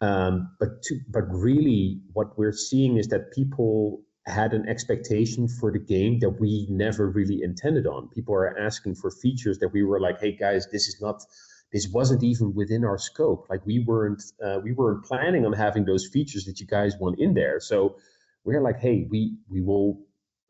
Um, 0.00 0.50
but 0.58 0.82
to, 0.84 0.98
but 1.08 1.24
really, 1.30 2.00
what 2.12 2.38
we're 2.38 2.52
seeing 2.52 2.96
is 2.96 3.08
that 3.08 3.32
people 3.32 4.02
had 4.26 4.52
an 4.52 4.68
expectation 4.68 5.48
for 5.48 5.72
the 5.72 5.78
game 5.78 6.20
that 6.20 6.40
we 6.40 6.66
never 6.70 7.10
really 7.10 7.42
intended 7.42 7.86
on. 7.86 8.08
People 8.08 8.34
are 8.34 8.56
asking 8.58 8.94
for 8.94 9.10
features 9.10 9.58
that 9.58 9.68
we 9.68 9.82
were 9.82 10.00
like, 10.00 10.20
"Hey 10.20 10.36
guys, 10.36 10.68
this 10.70 10.86
is 10.88 11.00
not, 11.00 11.22
this 11.72 11.88
wasn't 11.88 12.22
even 12.22 12.54
within 12.54 12.84
our 12.84 12.98
scope. 12.98 13.46
Like 13.50 13.64
we 13.66 13.80
weren't, 13.80 14.22
uh, 14.44 14.58
we 14.62 14.72
weren't 14.72 15.04
planning 15.04 15.46
on 15.46 15.52
having 15.52 15.84
those 15.84 16.06
features 16.06 16.44
that 16.44 16.60
you 16.60 16.66
guys 16.66 16.96
want 16.98 17.18
in 17.18 17.34
there." 17.34 17.60
So 17.60 17.96
we're 18.44 18.60
like, 18.60 18.78
"Hey, 18.78 19.06
we 19.10 19.36
we 19.48 19.60
will." 19.60 20.00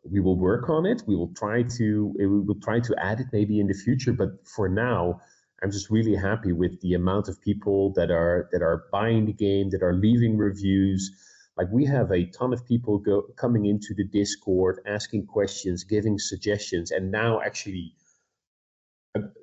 We 0.04 0.18
will 0.18 0.37
work 0.37 0.68
on 0.68 0.85
it. 0.85 1.04
We 1.06 1.14
will 1.14 1.32
try 1.32 1.62
to 1.78 2.12
we 2.18 2.26
will 2.26 2.58
try 2.61 2.80
to 2.80 2.92
add 2.98 3.20
it 3.20 3.28
maybe 3.32 3.61
in 3.61 3.68
the 3.68 3.74
future. 3.74 4.12
But 4.12 4.30
for 4.48 4.68
now, 4.68 5.20
I'm 5.62 5.70
just 5.70 5.90
really 5.90 6.16
happy 6.16 6.52
with 6.52 6.80
the 6.80 6.94
amount 6.94 7.28
of 7.28 7.40
people 7.40 7.92
that 7.92 8.11
are 8.11 8.48
that 8.50 8.62
are 8.62 8.87
buying 8.90 9.26
the 9.26 9.32
game, 9.32 9.70
that 9.70 9.80
are 9.80 9.94
leaving 9.94 10.37
reviews, 10.37 11.08
like 11.56 11.68
we 11.70 11.85
have 11.85 12.11
a 12.11 12.26
ton 12.26 12.52
of 12.52 12.66
people 12.66 12.98
go 12.98 13.22
coming 13.37 13.66
into 13.66 13.94
the 13.94 14.04
discord 14.04 14.80
asking 14.87 15.26
questions 15.26 15.85
giving 15.85 16.18
suggestions 16.18 16.90
and 16.90 17.11
now 17.11 17.40
actually 17.40 17.94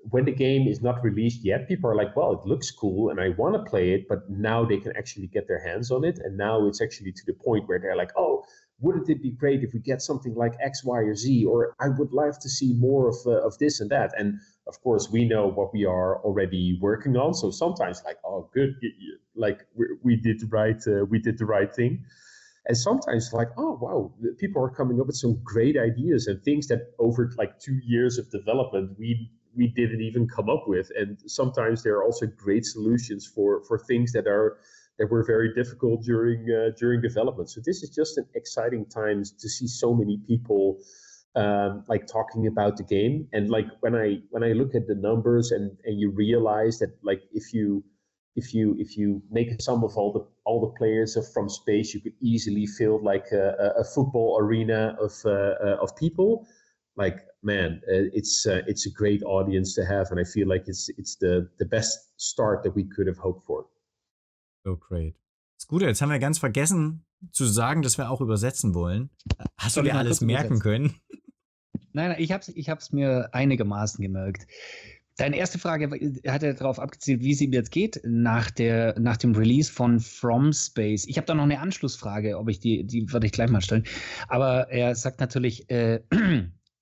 when 0.10 0.26
the 0.26 0.32
game 0.32 0.68
is 0.68 0.82
not 0.82 1.04
released 1.04 1.46
yet, 1.46 1.68
people 1.68 1.90
are 1.90 1.96
like, 1.96 2.16
well, 2.16 2.34
it 2.34 2.48
looks 2.48 2.72
cool 2.72 3.10
and 3.10 3.20
I 3.20 3.30
want 3.30 3.54
to 3.54 3.70
play 3.70 3.94
it, 3.94 4.08
but 4.08 4.30
now 4.30 4.66
they 4.66 4.78
can 4.78 4.96
actually 4.98 5.28
get 5.28 5.48
their 5.48 5.64
hands 5.64 5.92
on 5.92 6.04
it. 6.04 6.20
And 6.24 6.38
now 6.38 6.66
it's 6.68 6.82
actually 6.82 7.12
to 7.12 7.26
the 7.28 7.34
point 7.34 7.68
where 7.68 7.80
they're 7.80 7.96
like, 7.96 8.12
oh, 8.18 8.44
wouldn't 8.80 9.10
it 9.10 9.22
be 9.22 9.32
great 9.32 9.64
if 9.64 9.74
we 9.74 9.80
get 9.80 10.02
something 10.02 10.34
like 10.34 10.54
X, 10.60 10.84
Y, 10.84 10.98
or 10.98 11.14
Z? 11.14 11.46
Or 11.46 11.76
I 11.80 11.90
would 11.90 12.12
love 12.12 12.40
to 12.40 12.50
see 12.50 12.74
more 12.74 13.10
of, 13.10 13.18
uh, 13.26 13.46
of 13.46 13.58
this 13.60 13.80
and 13.80 13.90
that. 13.92 14.12
And 14.18 14.40
of 14.68 14.82
course, 14.82 15.10
we 15.12 15.26
know 15.26 15.48
what 15.48 15.74
we 15.74 15.86
are 15.86 16.20
already 16.24 16.80
working 16.82 17.16
on. 17.18 17.34
So 17.34 17.52
sometimes, 17.52 18.02
like, 18.06 18.18
oh, 18.26 18.50
good, 18.54 18.76
like 19.36 19.66
we, 19.76 19.86
we 20.04 20.16
did 20.16 20.40
the 20.40 20.48
right, 20.48 20.82
uh, 20.88 21.06
we 21.06 21.20
did 21.20 21.38
the 21.38 21.46
right 21.46 21.74
thing. 21.74 22.06
And 22.66 22.78
sometimes, 22.78 23.34
like, 23.34 23.50
oh 23.58 23.78
wow, 23.82 24.14
people 24.38 24.64
are 24.64 24.70
coming 24.70 25.00
up 25.00 25.08
with 25.08 25.16
some 25.16 25.42
great 25.44 25.76
ideas 25.78 26.28
and 26.28 26.42
things 26.44 26.68
that 26.68 26.94
over 27.00 27.32
like 27.38 27.60
two 27.60 27.80
years 27.84 28.18
of 28.18 28.30
development 28.30 28.98
we 28.98 29.30
we 29.60 29.68
didn't 29.68 30.02
even 30.10 30.28
come 30.36 30.50
up 30.50 30.64
with. 30.74 30.88
And 31.00 31.18
sometimes 31.28 31.84
there 31.84 31.96
are 31.98 32.06
also 32.10 32.26
great 32.46 32.66
solutions 32.66 33.22
for 33.34 33.50
for 33.68 33.78
things 33.78 34.12
that 34.14 34.26
are 34.26 34.58
that 34.98 35.08
were 35.14 35.26
very 35.34 35.50
difficult 35.54 35.98
during 36.12 36.40
uh, 36.58 36.70
during 36.82 37.02
development. 37.02 37.48
So 37.50 37.60
this 37.70 37.84
is 37.84 37.90
just 38.00 38.18
an 38.18 38.28
exciting 38.42 38.86
time 38.86 39.20
to 39.42 39.48
see 39.56 39.68
so 39.68 39.94
many 39.94 40.18
people 40.32 40.64
um, 41.36 41.84
like 41.88 42.08
talking 42.08 42.48
about 42.48 42.78
the 42.78 42.84
game. 42.84 43.28
And 43.34 43.50
like 43.50 43.68
when 43.82 43.96
I 44.06 44.08
when 44.34 44.44
I 44.50 44.52
look 44.60 44.74
at 44.80 44.88
the 44.88 44.96
numbers 45.10 45.52
and 45.52 45.66
and 45.86 46.00
you 46.02 46.08
realize 46.26 46.80
that 46.80 46.92
like 47.04 47.22
if 47.34 47.54
you 47.54 47.84
if 48.36 48.54
you 48.54 48.76
if 48.80 48.98
you 48.98 49.22
make 49.30 49.50
a 49.52 49.62
sum 49.62 49.84
of 49.84 49.98
all 49.98 50.12
the 50.14 50.24
all 50.46 50.60
the 50.62 50.74
players 50.80 51.18
from 51.34 51.50
space, 51.50 51.94
you 51.94 52.02
could 52.02 52.18
easily 52.22 52.66
fill 52.66 52.98
like 53.04 53.28
a, 53.32 53.74
a 53.84 53.84
football 53.84 54.38
arena 54.40 54.96
of 55.00 55.14
uh, 55.26 55.30
uh, 55.68 55.78
of 55.84 55.96
people. 55.96 56.48
Like 57.00 57.26
man, 57.42 57.82
uh, 57.88 58.12
it's 58.14 58.46
uh, 58.46 58.62
it's 58.68 58.86
a 58.86 58.90
great 58.92 59.24
audience 59.24 59.74
to 59.76 59.86
have, 59.86 60.12
and 60.12 60.20
I 60.20 60.26
feel 60.26 60.50
like 60.50 60.68
it's 60.68 60.90
it's 60.98 61.18
the 61.18 61.50
the 61.58 61.66
best 61.66 62.12
start 62.18 62.62
that 62.64 62.76
we 62.76 62.84
could 62.84 63.08
have 63.08 63.18
hoped 63.18 63.46
for. 63.46 63.66
So 64.66 64.76
great. 64.76 65.16
Das 65.58 65.68
Gute, 65.68 65.86
jetzt 65.86 66.02
haben 66.02 66.10
wir 66.10 66.20
ganz 66.20 66.40
vergessen 66.40 67.06
zu 67.32 67.46
sagen, 67.46 67.84
dass 67.84 67.98
wir 67.98 68.10
auch 68.10 68.20
übersetzen 68.20 68.74
wollen. 68.74 69.10
Hast 69.58 69.78
du 69.78 69.82
dir 69.82 69.96
alles 69.96 70.20
merken 70.20 70.56
übersetzen? 70.56 70.62
können? 70.62 70.96
Nein, 71.94 72.10
nein, 72.10 72.18
ich 72.20 72.34
habe 72.34 72.42
es 72.42 72.50
ich 72.50 72.70
hab's 72.70 72.92
mir 72.92 73.30
einigermaßen 73.32 74.02
gemerkt. 74.02 74.46
Deine 75.16 75.38
erste 75.38 75.58
Frage 75.58 75.90
hat 76.28 76.44
er 76.44 76.54
darauf 76.54 76.80
abgezielt, 76.80 77.22
wie 77.22 77.32
es 77.32 77.42
ihm 77.42 77.52
jetzt 77.52 77.72
geht 77.72 78.00
nach, 78.06 78.50
der, 78.52 78.98
nach 78.98 79.18
dem 79.18 79.36
Release 79.36 79.70
von 79.70 80.00
From 80.00 80.54
Space. 80.54 81.06
Ich 81.08 81.18
habe 81.18 81.28
da 81.28 81.34
noch 81.34 81.44
eine 81.44 81.60
Anschlussfrage, 81.60 82.38
ob 82.38 82.48
ich 82.48 82.62
die, 82.62 82.86
die 82.86 83.12
würde 83.12 83.26
ich 83.26 83.34
gleich 83.34 83.50
mal 83.50 83.60
stellen. 83.60 83.84
Aber 84.30 84.70
er 84.70 84.96
sagt 84.96 85.20
natürlich, 85.20 85.70
äh, 85.70 86.00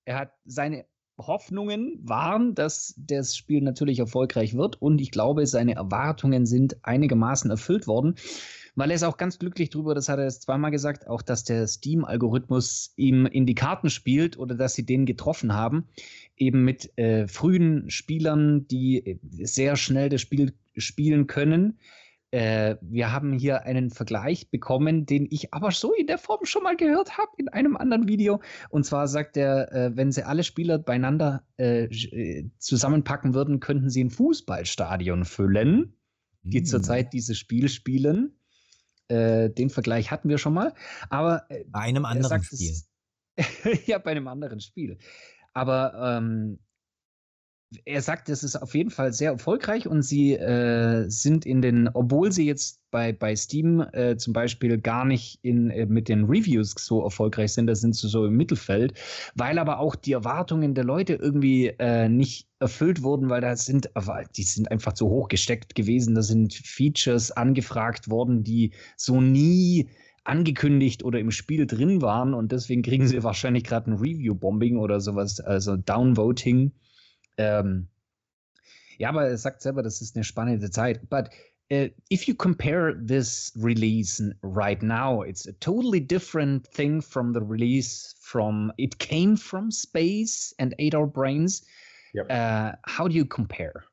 er 0.08 0.18
hat 0.18 0.32
seine 0.46 0.86
Hoffnungen 1.18 1.98
waren, 2.02 2.54
dass 2.54 2.94
das 2.96 3.36
Spiel 3.36 3.60
natürlich 3.60 3.98
erfolgreich 3.98 4.56
wird 4.56 4.80
und 4.80 5.02
ich 5.02 5.10
glaube, 5.10 5.46
seine 5.46 5.74
Erwartungen 5.74 6.46
sind 6.46 6.82
einigermaßen 6.82 7.50
erfüllt 7.50 7.86
worden, 7.86 8.14
weil 8.74 8.90
er 8.90 8.94
ist 8.94 9.02
auch 9.02 9.18
ganz 9.18 9.38
glücklich 9.38 9.68
drüber, 9.68 9.94
das 9.94 10.08
hat 10.08 10.18
er 10.18 10.24
jetzt 10.24 10.42
zweimal 10.42 10.70
gesagt, 10.70 11.08
auch 11.08 11.20
dass 11.20 11.44
der 11.44 11.66
Steam-Algorithmus 11.66 12.94
ihm 12.96 13.26
in 13.26 13.44
die 13.44 13.54
Karten 13.54 13.90
spielt 13.90 14.38
oder 14.38 14.54
dass 14.54 14.74
sie 14.74 14.86
den 14.86 15.04
getroffen 15.04 15.52
haben, 15.52 15.88
eben 16.38 16.64
mit 16.64 16.96
äh, 16.96 17.28
frühen 17.28 17.90
Spielern, 17.90 18.66
die 18.68 19.04
äh, 19.04 19.18
sehr 19.44 19.76
schnell 19.76 20.08
das 20.08 20.22
Spiel 20.22 20.54
spielen 20.74 21.26
können. 21.26 21.78
Äh, 22.30 22.76
wir 22.82 23.10
haben 23.10 23.32
hier 23.32 23.62
einen 23.62 23.90
Vergleich 23.90 24.50
bekommen, 24.50 25.06
den 25.06 25.26
ich 25.30 25.54
aber 25.54 25.70
so 25.70 25.94
in 25.94 26.06
der 26.06 26.18
Form 26.18 26.44
schon 26.44 26.62
mal 26.62 26.76
gehört 26.76 27.16
habe 27.16 27.30
in 27.38 27.48
einem 27.48 27.76
anderen 27.76 28.06
Video. 28.06 28.40
Und 28.68 28.84
zwar 28.84 29.08
sagt 29.08 29.36
er, 29.38 29.72
äh, 29.72 29.96
wenn 29.96 30.12
sie 30.12 30.24
alle 30.24 30.44
Spieler 30.44 30.78
beieinander 30.78 31.44
äh, 31.58 31.84
äh 31.84 32.50
zusammenpacken 32.58 33.32
würden, 33.32 33.60
könnten 33.60 33.88
sie 33.88 34.04
ein 34.04 34.10
Fußballstadion 34.10 35.24
füllen, 35.24 35.94
die 36.42 36.60
mm. 36.60 36.66
zurzeit 36.66 37.12
dieses 37.14 37.38
Spiel 37.38 37.70
spielen. 37.70 38.38
Äh, 39.08 39.48
den 39.48 39.70
Vergleich 39.70 40.10
hatten 40.10 40.28
wir 40.28 40.36
schon 40.36 40.52
mal. 40.52 40.74
Aber 41.08 41.46
bei 41.68 41.80
einem 41.80 42.04
anderen 42.04 42.42
Spiel. 42.42 42.74
Es, 43.36 43.86
ja, 43.86 43.96
bei 43.96 44.10
einem 44.10 44.28
anderen 44.28 44.60
Spiel. 44.60 44.98
Aber 45.54 46.18
ähm, 46.18 46.58
er 47.84 48.00
sagt, 48.00 48.30
es 48.30 48.42
ist 48.42 48.56
auf 48.56 48.74
jeden 48.74 48.90
Fall 48.90 49.12
sehr 49.12 49.32
erfolgreich 49.32 49.86
und 49.86 50.02
sie 50.02 50.32
äh, 50.32 51.04
sind 51.08 51.44
in 51.44 51.60
den, 51.60 51.88
obwohl 51.92 52.32
sie 52.32 52.46
jetzt 52.46 52.80
bei, 52.90 53.12
bei 53.12 53.36
Steam 53.36 53.84
äh, 53.92 54.16
zum 54.16 54.32
Beispiel 54.32 54.78
gar 54.78 55.04
nicht 55.04 55.38
in, 55.42 55.68
äh, 55.70 55.84
mit 55.84 56.08
den 56.08 56.24
Reviews 56.24 56.74
so 56.78 57.02
erfolgreich 57.02 57.52
sind, 57.52 57.66
da 57.66 57.74
sind 57.74 57.94
sie 57.94 58.08
so 58.08 58.24
im 58.24 58.36
Mittelfeld, 58.36 58.94
weil 59.34 59.58
aber 59.58 59.80
auch 59.80 59.96
die 59.96 60.12
Erwartungen 60.12 60.74
der 60.74 60.84
Leute 60.84 61.14
irgendwie 61.14 61.66
äh, 61.78 62.08
nicht 62.08 62.48
erfüllt 62.58 63.02
wurden, 63.02 63.28
weil 63.28 63.42
da 63.42 63.54
sind, 63.54 63.90
die 64.36 64.42
sind 64.42 64.70
einfach 64.70 64.94
zu 64.94 65.08
hoch 65.08 65.28
gesteckt 65.28 65.74
gewesen, 65.74 66.14
da 66.14 66.22
sind 66.22 66.54
Features 66.54 67.32
angefragt 67.32 68.08
worden, 68.08 68.44
die 68.44 68.72
so 68.96 69.20
nie 69.20 69.90
angekündigt 70.24 71.04
oder 71.04 71.18
im 71.20 71.30
Spiel 71.30 71.66
drin 71.66 72.00
waren 72.00 72.32
und 72.32 72.50
deswegen 72.50 72.82
kriegen 72.82 73.06
sie 73.06 73.22
wahrscheinlich 73.22 73.64
gerade 73.64 73.90
ein 73.90 73.98
Review-Bombing 73.98 74.78
oder 74.78 75.00
sowas, 75.00 75.40
also 75.40 75.76
Downvoting. 75.76 76.72
Ähm, 77.38 77.88
ja, 78.98 79.08
aber 79.10 79.28
er 79.28 79.38
sagt 79.38 79.62
selber, 79.62 79.82
das 79.82 80.02
ist 80.02 80.16
eine 80.16 80.24
spannende 80.24 80.70
Zeit. 80.70 81.08
But 81.08 81.30
uh, 81.70 81.88
if 82.10 82.26
you 82.26 82.34
compare 82.34 82.94
this 82.94 83.52
release 83.56 84.22
right 84.42 84.82
now, 84.82 85.22
it's 85.22 85.46
a 85.46 85.52
totally 85.60 86.00
different 86.00 86.66
thing 86.66 87.00
from 87.00 87.32
the 87.32 87.40
release 87.40 88.16
from 88.20 88.72
it 88.76 88.98
came 88.98 89.36
from 89.36 89.70
space 89.70 90.54
and 90.58 90.74
ate 90.78 90.94
our 90.94 91.06
brains. 91.06 91.64
Yep. 92.14 92.26
Uh, 92.30 92.72
how 92.86 93.06
do 93.06 93.14
you 93.14 93.24
compare? 93.24 93.84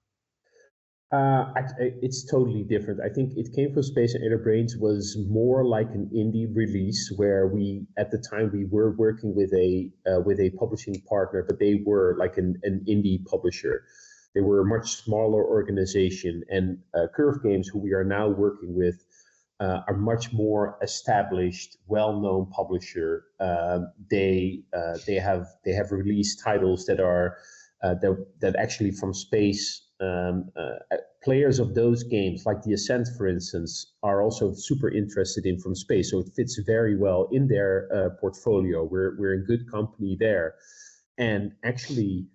Uh, 1.12 1.54
it's 2.02 2.26
totally 2.26 2.63
different. 2.63 3.00
I 3.00 3.10
think 3.10 3.38
it 3.38 3.54
came 3.56 3.72
from 3.74 3.84
Space 3.84 4.15
and 4.15 4.24
Inner 4.26 4.39
Brains 4.39 4.76
was 4.76 5.15
more 5.30 5.63
like 5.63 5.88
an 5.91 6.10
indie 6.13 6.54
release 6.54 7.13
where 7.15 7.48
we, 7.48 7.86
at 7.96 8.10
the 8.10 8.18
time, 8.18 8.50
we 8.52 8.65
were 8.65 8.91
working 8.98 9.36
with 9.36 9.54
a 9.54 9.91
uh, 10.08 10.22
with 10.22 10.39
a 10.39 10.50
publishing 10.52 11.00
partner, 11.08 11.46
but 11.48 11.60
they 11.60 11.84
were 11.86 12.15
like 12.18 12.38
an, 12.38 12.60
an 12.63 12.84
indie 12.89 13.24
publisher. 13.26 13.84
They 14.34 14.41
were 14.41 14.62
a 14.62 14.65
much 14.65 14.96
smaller 14.96 15.46
organization, 15.46 16.44
and 16.50 16.80
uh, 16.96 17.06
Curve 17.15 17.44
Games, 17.44 17.68
who 17.68 17.80
we 17.80 17.94
are 17.94 18.04
now 18.04 18.28
working 18.28 18.76
with, 18.76 19.06
uh, 19.60 19.82
are 19.88 19.96
much 19.96 20.34
more 20.34 20.78
established, 20.82 21.78
well-known 21.88 22.48
publisher. 22.50 23.26
Um, 23.39 23.91
they 24.10 24.63
uh, 24.76 24.98
they 25.06 25.15
have 25.15 25.46
they 25.63 25.72
have 25.72 25.91
released 25.91 26.41
titles 26.44 26.88
that 26.88 27.00
are 27.00 27.38
uh, 27.84 27.94
that 28.02 28.26
that 28.41 28.56
actually 28.56 28.91
from 28.91 29.13
space 29.13 29.85
um, 30.02 30.50
uh, 30.56 30.98
players 31.24 31.60
of 31.60 31.74
those 31.74 32.04
games, 32.04 32.46
like 32.46 32.62
the 32.64 32.74
Ascent, 32.74 33.08
for 33.18 33.28
instance, 33.28 33.94
are 34.04 34.22
also 34.22 34.54
super 34.54 34.90
interested 34.90 35.46
in 35.46 35.60
from 35.60 35.76
space. 35.76 36.12
So 36.12 36.20
it 36.20 36.30
fits 36.36 36.60
very 36.66 36.98
well 36.98 37.28
in 37.32 37.48
their 37.48 37.90
uh, 37.94 38.10
portfolio. 38.20 38.84
We're 38.84 39.16
we're 39.18 39.34
in 39.34 39.46
good 39.46 39.70
company 39.72 40.18
there, 40.20 40.56
and 41.18 41.54
actually, 41.64 42.28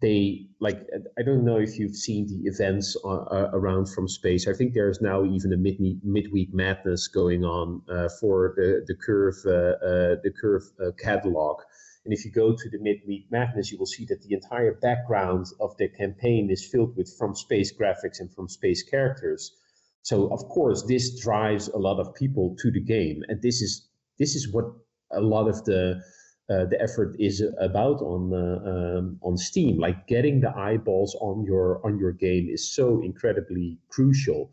they 0.00 0.46
like 0.60 0.86
I 1.18 1.22
don't 1.22 1.44
know 1.44 1.58
if 1.58 1.78
you've 1.78 1.96
seen 1.96 2.28
the 2.28 2.48
events 2.48 2.96
uh, 3.04 3.08
uh 3.08 3.50
around 3.52 3.86
from 3.86 4.08
space. 4.08 4.46
I 4.46 4.52
think 4.52 4.74
there's 4.74 5.00
now 5.00 5.24
even 5.24 5.52
a 5.52 5.56
mid 5.56 5.78
midweek 6.04 6.54
madness 6.54 7.08
going 7.08 7.44
on 7.44 7.82
uh, 7.90 8.08
for 8.20 8.54
the 8.56 8.84
the 8.86 8.94
curve 8.94 9.36
uh, 9.44 10.22
the 10.22 10.32
curve 10.40 10.62
catalog 10.98 11.62
and 12.08 12.16
if 12.16 12.24
you 12.24 12.30
go 12.30 12.54
to 12.54 12.70
the 12.70 12.78
Midweek 12.78 13.26
Madness, 13.30 13.70
you 13.70 13.76
will 13.76 13.84
see 13.84 14.06
that 14.06 14.22
the 14.22 14.32
entire 14.32 14.72
background 14.72 15.44
of 15.60 15.76
the 15.76 15.90
campaign 15.90 16.48
is 16.50 16.64
filled 16.64 16.96
with 16.96 17.14
from 17.18 17.34
space 17.34 17.70
graphics 17.70 18.18
and 18.18 18.32
from 18.32 18.48
space 18.48 18.82
characters. 18.82 19.52
So 20.00 20.32
of 20.32 20.40
course, 20.48 20.84
this 20.84 21.20
drives 21.20 21.68
a 21.68 21.76
lot 21.76 22.00
of 22.00 22.14
people 22.14 22.56
to 22.60 22.70
the 22.70 22.80
game, 22.80 23.24
and 23.28 23.42
this 23.42 23.60
is 23.60 23.86
this 24.18 24.34
is 24.34 24.50
what 24.50 24.64
a 25.10 25.20
lot 25.20 25.48
of 25.48 25.62
the 25.66 26.00
uh, 26.48 26.64
the 26.64 26.80
effort 26.80 27.14
is 27.18 27.42
about 27.60 28.00
on 28.00 28.32
uh, 28.32 28.70
um, 28.70 29.18
on 29.20 29.36
Steam. 29.36 29.78
Like 29.78 30.06
getting 30.06 30.40
the 30.40 30.56
eyeballs 30.56 31.14
on 31.20 31.44
your 31.44 31.84
on 31.84 31.98
your 31.98 32.12
game 32.12 32.48
is 32.48 32.74
so 32.74 33.02
incredibly 33.02 33.76
crucial. 33.90 34.50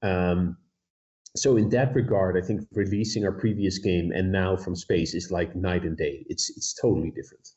Um, 0.00 0.56
so 1.36 1.56
in 1.56 1.68
that 1.70 1.94
regard, 1.94 2.36
I 2.36 2.46
think 2.46 2.62
releasing 2.72 3.24
our 3.24 3.32
previous 3.32 3.78
game 3.78 4.12
and 4.12 4.30
now 4.30 4.56
from 4.56 4.74
space 4.76 5.14
is 5.14 5.30
like 5.30 5.54
night 5.54 5.84
and 5.84 5.96
day. 5.96 6.24
It's 6.28 6.50
it's 6.56 6.74
totally 6.74 7.10
different. 7.10 7.54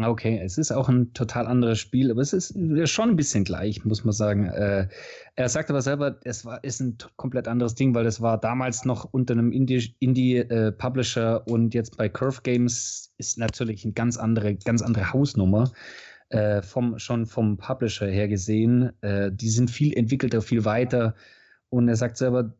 Okay, 0.00 0.40
es 0.42 0.56
ist 0.56 0.72
auch 0.72 0.88
ein 0.88 1.12
total 1.12 1.46
anderes 1.46 1.78
Spiel, 1.78 2.10
aber 2.10 2.22
es 2.22 2.32
ist 2.32 2.54
schon 2.88 3.10
ein 3.10 3.16
bisschen 3.16 3.44
gleich, 3.44 3.84
muss 3.84 4.04
man 4.04 4.14
sagen. 4.14 4.46
Äh, 4.46 4.88
er 5.36 5.48
sagt 5.50 5.68
aber 5.68 5.82
selber, 5.82 6.18
es 6.24 6.46
war, 6.46 6.64
ist 6.64 6.80
ein 6.80 6.96
komplett 7.16 7.46
anderes 7.46 7.74
Ding, 7.74 7.94
weil 7.94 8.06
es 8.06 8.22
war 8.22 8.40
damals 8.40 8.86
noch 8.86 9.04
unter 9.12 9.34
einem 9.34 9.52
Indie-Publisher 9.52 9.96
Indie, 9.98 11.50
äh, 11.50 11.52
und 11.52 11.74
jetzt 11.74 11.98
bei 11.98 12.08
Curve 12.08 12.40
Games 12.42 13.12
ist 13.18 13.36
natürlich 13.36 13.84
eine 13.84 13.92
ganz 13.92 14.16
andere, 14.16 14.54
ganz 14.54 14.80
andere 14.80 15.12
Hausnummer. 15.12 15.70
Äh, 16.30 16.62
vom, 16.62 16.98
schon 16.98 17.26
vom 17.26 17.58
Publisher 17.58 18.06
her 18.06 18.26
gesehen. 18.26 18.92
Äh, 19.02 19.30
die 19.30 19.50
sind 19.50 19.70
viel 19.70 19.92
entwickelter, 19.92 20.40
viel 20.40 20.64
weiter. 20.64 21.14
Und 21.68 21.88
er 21.88 21.96
sagt 21.96 22.16
selber, 22.16 22.54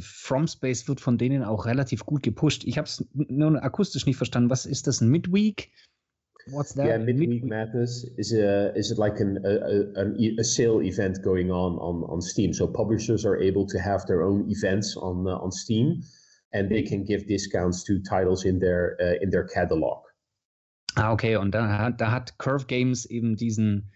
From 0.00 0.46
Space 0.46 0.88
wird 0.88 1.00
von 1.00 1.18
denen 1.18 1.42
auch 1.44 1.66
relativ 1.66 2.04
gut 2.04 2.22
gepusht. 2.22 2.64
Ich 2.64 2.78
habe 2.78 2.86
es 2.86 3.04
nur 3.14 3.62
akustisch 3.62 4.06
nicht 4.06 4.16
verstanden. 4.16 4.50
Was 4.50 4.66
ist 4.66 4.86
das, 4.86 5.00
ein 5.00 5.08
Midweek? 5.08 5.70
What's 6.48 6.74
that? 6.74 6.86
Yeah, 6.86 6.98
midweek 6.98 7.44
madness 7.44 8.04
is 8.16 8.32
a 8.32 8.72
is 8.76 8.92
it 8.92 8.98
like 8.98 9.20
an 9.20 9.38
a, 9.44 10.00
a, 10.00 10.40
a 10.40 10.44
sale 10.44 10.80
event 10.80 11.20
going 11.22 11.50
on 11.50 11.76
on 11.78 12.04
on 12.04 12.20
Steam. 12.20 12.52
So 12.52 12.68
publishers 12.68 13.24
are 13.26 13.36
able 13.36 13.66
to 13.66 13.78
have 13.78 14.06
their 14.06 14.22
own 14.22 14.48
events 14.48 14.96
on 14.96 15.26
uh, 15.26 15.42
on 15.42 15.50
Steam, 15.50 16.02
and 16.52 16.70
they 16.70 16.82
can 16.82 17.04
give 17.04 17.26
discounts 17.26 17.82
to 17.84 17.98
titles 17.98 18.44
in 18.44 18.60
their 18.60 18.96
uh, 19.00 19.20
in 19.20 19.30
their 19.30 19.44
catalog. 19.44 20.04
Ah, 20.94 21.12
okay. 21.12 21.36
Und 21.36 21.50
da 21.50 21.90
da 21.90 22.12
hat 22.12 22.38
Curve 22.38 22.66
Games 22.68 23.06
eben 23.06 23.34
diesen, 23.34 23.90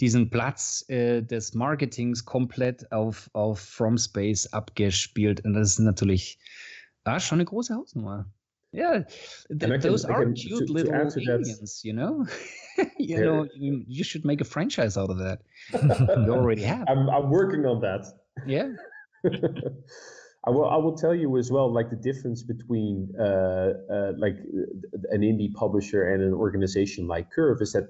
diesen 0.00 0.30
Platz 0.30 0.84
äh, 0.88 1.22
des 1.22 1.54
Marketings 1.54 2.24
komplett 2.24 2.90
auf, 2.90 3.30
auf 3.32 3.60
From 3.60 3.96
Space 3.96 4.52
abgespielt. 4.52 5.44
Und 5.44 5.54
das 5.54 5.72
ist 5.72 5.78
natürlich 5.80 6.38
ah, 7.04 7.20
schon 7.20 7.36
eine 7.36 7.44
große 7.44 7.74
Hausnummer. 7.74 8.26
Yeah, 8.72 9.04
th 9.56 9.80
those 9.82 10.04
are 10.04 10.26
cute 10.32 10.68
little 10.68 11.08
to 11.08 11.20
aliens, 11.30 11.84
you 11.84 11.92
know. 11.92 12.26
you 12.98 13.16
yeah. 13.16 13.20
know, 13.20 13.46
you, 13.54 13.84
you, 13.86 14.02
should 14.02 14.24
make 14.24 14.40
a 14.40 14.44
franchise 14.44 14.98
out 14.98 15.10
of 15.10 15.18
that. 15.18 15.42
you 16.26 16.32
already 16.32 16.62
have. 16.62 16.84
I'm, 16.88 17.08
I'm 17.08 17.30
working 17.30 17.66
on 17.66 17.80
that. 17.82 18.04
Yeah. 18.44 18.72
I 20.46 20.50
will. 20.50 20.68
I 20.68 20.76
will 20.76 20.96
tell 20.96 21.14
you 21.14 21.38
as 21.38 21.52
well, 21.52 21.72
like 21.72 21.88
the 21.88 21.96
difference 21.96 22.42
between 22.42 23.14
uh, 23.18 23.74
uh, 23.88 24.12
like 24.18 24.38
an 25.10 25.20
indie 25.20 25.54
publisher 25.54 26.12
and 26.12 26.20
an 26.20 26.34
organization 26.34 27.06
like 27.06 27.30
Curve 27.30 27.62
is 27.62 27.72
that 27.74 27.88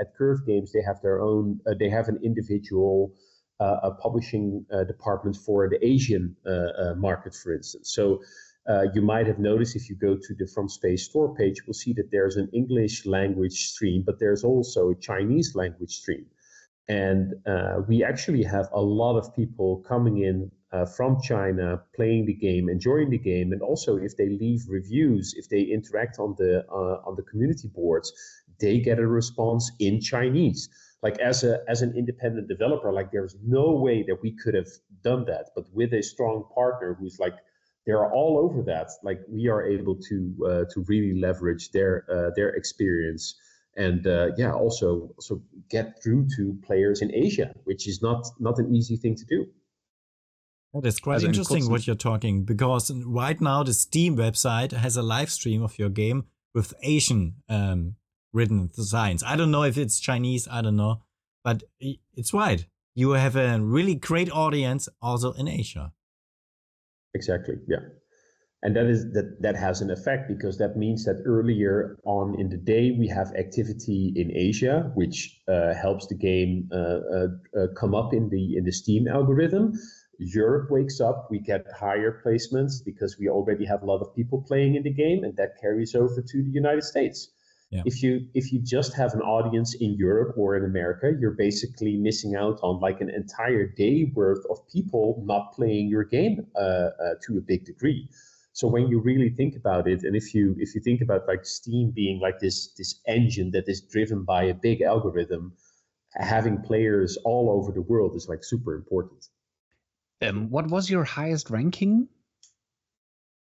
at 0.00 0.14
Curve 0.16 0.46
Games 0.46 0.72
they 0.72 0.82
have 0.82 1.00
their 1.02 1.20
own. 1.20 1.60
Uh, 1.66 1.74
they 1.78 1.88
have 1.88 2.08
an 2.08 2.18
individual 2.22 3.12
uh, 3.60 3.90
publishing 4.02 4.64
uh, 4.72 4.84
department 4.84 5.36
for 5.36 5.68
the 5.68 5.84
Asian 5.84 6.36
market, 6.96 7.34
for 7.34 7.54
instance. 7.54 7.92
So. 7.92 8.22
you 8.94 9.02
might 9.02 9.26
have 9.26 9.40
noticed 9.40 9.74
if 9.74 9.88
you 9.90 9.96
go 10.08 10.12
to 10.26 10.32
the 10.40 10.46
From 10.54 10.68
Space 10.68 11.02
store 11.10 11.30
page, 11.34 11.56
you 11.58 11.64
will 11.66 11.80
see 11.84 11.92
that 11.94 12.08
there's 12.12 12.36
an 12.36 12.48
English 12.60 12.96
language 13.04 13.56
stream, 13.72 14.04
but 14.08 14.16
there's 14.20 14.44
also 14.44 14.80
a 14.90 14.96
Chinese 15.08 15.50
language 15.62 15.94
stream. 16.02 16.26
And 16.86 17.24
we 17.88 17.96
actually 18.10 18.44
have 18.44 18.68
a 18.72 18.84
lot 19.00 19.14
of 19.20 19.24
people 19.34 19.70
coming 19.92 20.16
in 20.28 20.36
uh, 20.72 20.86
from 20.86 21.20
China 21.20 21.82
playing 21.94 22.26
the 22.26 22.34
game, 22.34 22.68
enjoying 22.68 23.10
the 23.10 23.18
game, 23.18 23.52
and 23.52 23.62
also 23.62 23.96
if 23.96 24.16
they 24.16 24.28
leave 24.28 24.60
reviews, 24.68 25.34
if 25.36 25.48
they 25.48 25.62
interact 25.62 26.18
on 26.18 26.34
the 26.38 26.64
uh, 26.70 27.08
on 27.08 27.16
the 27.16 27.22
community 27.22 27.68
boards, 27.68 28.12
they 28.60 28.78
get 28.78 28.98
a 28.98 29.06
response 29.06 29.70
in 29.78 30.00
Chinese. 30.00 30.68
Like 31.02 31.18
as 31.18 31.44
a 31.44 31.60
as 31.68 31.82
an 31.82 31.96
independent 31.96 32.48
developer, 32.48 32.92
like 32.92 33.10
there's 33.10 33.36
no 33.42 33.72
way 33.72 34.04
that 34.06 34.18
we 34.22 34.32
could 34.32 34.54
have 34.54 34.68
done 35.02 35.24
that, 35.26 35.50
but 35.54 35.64
with 35.72 35.94
a 35.94 36.02
strong 36.02 36.44
partner 36.54 36.96
who's 36.98 37.18
like 37.18 37.34
they're 37.86 38.12
all 38.12 38.38
over 38.38 38.62
that. 38.62 38.90
Like 39.02 39.20
we 39.28 39.48
are 39.48 39.62
able 39.62 39.96
to 39.96 40.18
uh, 40.46 40.64
to 40.72 40.84
really 40.88 41.18
leverage 41.18 41.70
their 41.72 42.04
uh, 42.12 42.30
their 42.36 42.50
experience 42.50 43.34
and 43.76 44.06
uh, 44.06 44.28
yeah, 44.36 44.52
also 44.52 45.10
also 45.16 45.42
get 45.70 46.02
through 46.02 46.28
to 46.36 46.58
players 46.66 47.02
in 47.02 47.14
Asia, 47.14 47.54
which 47.64 47.88
is 47.88 48.02
not 48.02 48.26
not 48.38 48.58
an 48.58 48.74
easy 48.74 48.96
thing 48.96 49.16
to 49.16 49.24
do. 49.24 49.46
That 50.74 50.86
is 50.86 51.00
quite 51.00 51.14
also 51.14 51.28
interesting 51.28 51.70
what 51.70 51.86
you're 51.86 51.96
talking 51.96 52.44
because 52.44 52.92
right 53.04 53.40
now 53.40 53.62
the 53.62 53.72
Steam 53.72 54.16
website 54.16 54.72
has 54.72 54.96
a 54.96 55.02
live 55.02 55.30
stream 55.30 55.62
of 55.62 55.78
your 55.78 55.88
game 55.88 56.26
with 56.54 56.74
Asian 56.82 57.36
um, 57.48 57.96
written 58.32 58.70
designs. 58.74 59.22
I 59.22 59.36
don't 59.36 59.50
know 59.50 59.62
if 59.62 59.76
it's 59.76 60.00
Chinese, 60.00 60.48
I 60.50 60.62
don't 60.62 60.76
know, 60.76 61.02
but 61.44 61.62
it's 61.80 62.32
right. 62.32 62.64
You 62.94 63.10
have 63.10 63.36
a 63.36 63.60
really 63.60 63.94
great 63.94 64.30
audience 64.30 64.88
also 65.00 65.32
in 65.32 65.48
Asia. 65.48 65.92
Exactly, 67.14 67.54
yeah. 67.68 67.78
And 68.62 68.76
that 68.76 68.86
is 68.86 69.10
that 69.14 69.38
that 69.40 69.56
has 69.56 69.80
an 69.80 69.90
effect 69.90 70.28
because 70.28 70.58
that 70.58 70.76
means 70.76 71.06
that 71.06 71.22
earlier 71.24 71.96
on 72.04 72.38
in 72.38 72.50
the 72.50 72.58
day 72.58 72.90
we 72.90 73.08
have 73.08 73.32
activity 73.34 74.12
in 74.14 74.30
Asia, 74.36 74.92
which 74.94 75.40
uh, 75.48 75.72
helps 75.72 76.06
the 76.08 76.14
game 76.14 76.68
uh, 76.70 76.76
uh, 76.76 77.26
uh 77.58 77.66
come 77.74 77.94
up 77.94 78.12
in 78.12 78.28
the 78.28 78.58
in 78.58 78.64
the 78.64 78.72
Steam 78.72 79.08
algorithm 79.08 79.72
Europe 80.20 80.70
wakes 80.70 81.00
up, 81.00 81.28
we 81.30 81.38
get 81.38 81.64
higher 81.74 82.20
placements 82.24 82.84
because 82.84 83.18
we 83.18 83.28
already 83.28 83.64
have 83.64 83.82
a 83.82 83.86
lot 83.86 84.02
of 84.02 84.14
people 84.14 84.44
playing 84.46 84.74
in 84.74 84.82
the 84.82 84.92
game, 84.92 85.24
and 85.24 85.34
that 85.36 85.58
carries 85.60 85.94
over 85.94 86.20
to 86.20 86.42
the 86.42 86.50
United 86.50 86.84
States. 86.84 87.30
Yeah. 87.70 87.82
If 87.84 88.02
you 88.02 88.26
if 88.34 88.52
you 88.52 88.58
just 88.58 88.94
have 88.94 89.14
an 89.14 89.20
audience 89.20 89.74
in 89.74 89.94
Europe 89.94 90.36
or 90.36 90.56
in 90.56 90.64
America, 90.64 91.12
you're 91.20 91.36
basically 91.38 91.96
missing 91.96 92.34
out 92.34 92.58
on 92.64 92.80
like 92.80 93.00
an 93.00 93.10
entire 93.10 93.64
day 93.68 94.10
worth 94.12 94.44
of 94.50 94.58
people 94.68 95.22
not 95.24 95.52
playing 95.52 95.86
your 95.88 96.02
game 96.02 96.46
uh, 96.56 96.58
uh, 96.58 97.14
to 97.26 97.38
a 97.38 97.40
big 97.40 97.64
degree. 97.64 98.08
So 98.52 98.66
when 98.66 98.88
you 98.88 98.98
really 98.98 99.30
think 99.30 99.54
about 99.54 99.86
it, 99.86 100.02
and 100.02 100.16
if 100.16 100.34
you 100.34 100.56
if 100.58 100.74
you 100.74 100.80
think 100.80 101.00
about 101.00 101.28
like 101.28 101.46
Steam 101.46 101.92
being 101.92 102.18
like 102.18 102.40
this 102.40 102.72
this 102.76 103.00
engine 103.06 103.52
that 103.52 103.68
is 103.68 103.80
driven 103.80 104.24
by 104.24 104.42
a 104.44 104.54
big 104.54 104.82
algorithm, 104.82 105.52
having 106.14 106.60
players 106.62 107.18
all 107.24 107.50
over 107.50 107.70
the 107.70 107.82
world 107.82 108.16
is 108.16 108.28
like 108.28 108.42
super 108.42 108.74
important. 108.74 109.28
Um, 110.22 110.50
what 110.50 110.66
was 110.68 110.90
your 110.90 111.04
highest 111.04 111.50
ranking? 111.50 112.08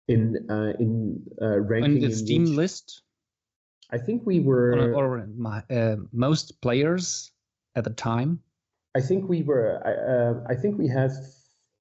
In 0.10 0.48
uh, 0.50 0.74
in 0.78 1.24
uh, 1.42 1.62
ranking 1.62 2.04
in 2.04 2.10
the 2.10 2.16
Steam 2.16 2.44
which, 2.44 2.52
list. 2.52 3.04
I 3.92 3.98
think 3.98 4.26
we 4.26 4.40
were 4.40 4.94
or, 4.94 4.94
or 4.94 5.28
my, 5.36 5.64
uh, 5.70 5.98
most 6.12 6.62
players 6.62 7.32
at 7.76 7.84
the 7.84 7.90
time. 7.90 8.40
I 8.96 9.02
think 9.02 9.28
we 9.28 9.44
were. 9.44 9.82
Uh, 9.86 10.52
I 10.52 10.56
think 10.56 10.78
we 10.78 10.88
had 10.88 11.12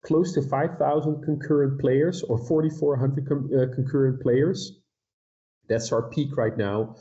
close 0.05 0.33
to 0.35 0.43
five 0.43 0.79
thousand 0.79 1.23
concurrent 1.23 1.81
players 1.81 2.23
or 2.23 2.39
forty 2.39 2.71
four 2.71 2.97
hundred 2.97 3.29
com- 3.29 3.51
uh, 3.55 3.75
concurrent 3.75 4.21
players. 4.23 4.79
That's 5.69 5.93
our 5.93 6.09
peak 6.11 6.37
right 6.37 6.57
now. 6.57 6.97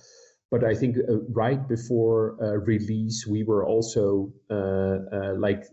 But 0.51 0.63
I 0.63 0.73
think 0.73 0.97
uh, 0.97 1.21
right 1.29 1.67
before 1.67 2.35
release, 2.65 3.27
we 3.27 3.43
were 3.43 3.65
also 3.65 4.33
like 4.49 5.63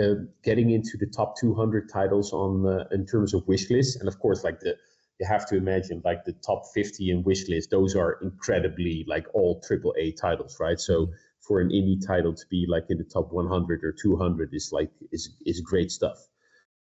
uh, 0.00 0.14
getting 0.44 0.70
into 0.70 0.96
the 0.96 1.06
top 1.06 1.36
200 1.38 1.88
titles 1.88 2.32
on 2.32 2.66
uh, 2.66 2.84
in 2.92 3.04
terms 3.04 3.34
of 3.34 3.46
wish 3.48 3.68
list, 3.70 3.98
and 3.98 4.08
of 4.08 4.18
course, 4.18 4.44
like 4.44 4.60
the 4.60 4.76
you 5.18 5.26
have 5.26 5.46
to 5.48 5.56
imagine 5.56 6.02
like 6.04 6.24
the 6.24 6.32
top 6.32 6.64
50 6.74 7.10
in 7.10 7.22
wish 7.22 7.48
list; 7.48 7.70
those 7.70 7.96
are 7.96 8.18
incredibly 8.22 9.04
like 9.08 9.26
all 9.34 9.60
triple 9.60 9.94
A 9.98 10.12
titles, 10.12 10.56
right? 10.60 10.78
So 10.78 11.08
for 11.40 11.60
an 11.60 11.70
indie 11.70 12.04
title 12.04 12.34
to 12.34 12.44
be 12.50 12.66
like 12.68 12.86
in 12.90 12.98
the 12.98 13.04
top 13.04 13.32
100 13.32 13.84
or 13.84 13.92
200 13.92 14.50
is 14.52 14.70
like 14.72 14.90
is 15.12 15.30
is 15.46 15.60
great 15.60 15.90
stuff. 15.90 16.18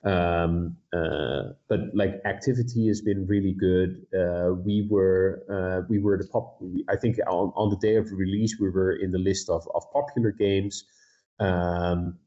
Um, 0.03 0.77
uh, 0.93 1.51
but 1.67 1.81
like 1.93 2.21
activity 2.25 2.87
has 2.87 3.01
been 3.01 3.27
really 3.27 3.53
good. 3.53 4.05
Uh, 4.17 4.53
we 4.53 4.87
were 4.89 5.43
uh, 5.49 5.85
we 5.89 5.99
were 5.99 6.17
the 6.17 6.27
pop. 6.27 6.57
I 6.89 6.95
think 6.95 7.17
on, 7.27 7.51
on 7.55 7.69
the 7.69 7.77
day 7.77 7.95
of 7.95 8.11
release 8.11 8.57
we 8.59 8.69
were 8.69 8.93
in 8.93 9.11
the 9.11 9.19
list 9.19 9.49
of 9.49 9.67
of 9.75 9.83
popular 9.91 10.31
games. 10.31 10.85
Um, 11.39 12.17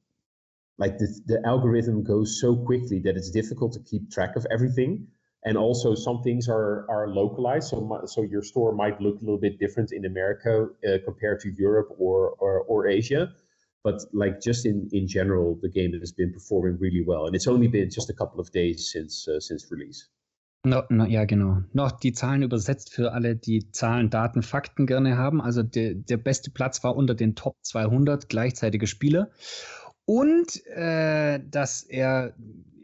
like 0.79 0.99
the, 0.99 1.21
the 1.27 1.47
algorithm 1.47 2.03
goes 2.03 2.41
so 2.41 2.57
quickly 2.57 2.99
that 3.01 3.17
it's 3.17 3.31
difficult 3.31 3.73
to 3.75 3.81
keep 3.81 4.11
track 4.11 4.37
of 4.37 4.47
everything 4.51 5.07
and 5.45 5.57
also 5.57 5.95
some 5.95 6.23
things 6.23 6.49
are 6.49 6.87
are 6.89 7.09
localized 7.09 7.69
so 7.69 8.03
so 8.07 8.23
your 8.23 8.43
store 8.43 8.73
might 8.73 9.01
look 9.01 9.17
a 9.17 9.25
little 9.25 9.39
bit 9.39 9.59
different 9.59 9.93
in 9.93 10.05
america 10.05 10.69
uh, 10.87 10.99
compared 11.05 11.41
to 11.41 11.51
europe 11.59 11.89
or, 11.99 12.31
or 12.39 12.61
or 12.61 12.87
asia 12.87 13.33
but 13.85 14.01
like 14.13 14.41
just 14.41 14.65
in 14.67 14.89
in 14.93 15.07
general 15.07 15.59
the 15.63 15.69
game 15.69 15.93
has 15.99 16.13
been 16.13 16.33
performing 16.33 16.79
really 16.79 17.05
well 17.05 17.27
and 17.27 17.35
it's 17.35 17.49
only 17.49 17.69
been 17.69 17.91
just 17.91 18.11
a 18.11 18.15
couple 18.15 18.41
of 18.41 18.51
days 18.53 18.91
since 18.93 19.29
uh, 19.29 19.41
since 19.41 19.71
release 19.71 20.09
No, 20.65 20.85
no, 20.91 21.07
ja, 21.07 21.25
genau. 21.25 21.63
Noch 21.73 21.91
die 21.91 22.13
Zahlen 22.13 22.45
übersetzt 22.45 22.95
für 22.95 23.13
alle, 23.13 23.35
die 23.35 23.73
Zahlen, 23.73 24.11
Daten, 24.11 24.43
Fakten 24.43 24.87
gerne 24.87 25.17
haben. 25.17 25.41
Also 25.41 25.65
der, 25.65 25.95
der 25.95 26.19
beste 26.19 26.53
Platz 26.53 26.85
war 26.85 26.95
unter 26.95 27.17
den 27.17 27.35
Top 27.35 27.57
200 27.63 28.29
gleichzeitige 28.29 28.87
Spieler. 28.87 29.33
Und 30.05 30.65
äh, 30.67 31.41
dass 31.51 31.83
er 31.83 32.35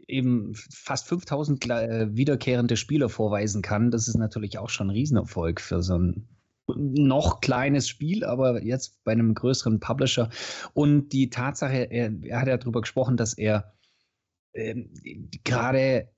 eben 0.09 0.53
fast 0.55 1.07
5000 1.07 1.69
äh, 1.69 2.15
wiederkehrende 2.15 2.77
Spieler 2.77 3.09
vorweisen 3.09 3.61
kann, 3.61 3.91
das 3.91 4.07
ist 4.07 4.17
natürlich 4.17 4.57
auch 4.57 4.69
schon 4.69 4.87
ein 4.87 4.95
Riesenerfolg 4.95 5.61
für 5.61 5.81
so 5.81 5.97
ein 5.97 6.27
noch 6.75 7.41
kleines 7.41 7.87
Spiel, 7.87 8.23
aber 8.23 8.63
jetzt 8.63 9.03
bei 9.03 9.11
einem 9.11 9.33
größeren 9.33 9.79
Publisher. 9.79 10.29
Und 10.73 11.13
die 11.13 11.29
Tatsache, 11.29 11.91
er, 11.91 12.13
er 12.21 12.41
hat 12.41 12.47
ja 12.47 12.57
darüber 12.57 12.81
gesprochen, 12.81 13.17
dass 13.17 13.33
er 13.33 13.73
äh, 14.53 14.75
gerade 15.43 16.09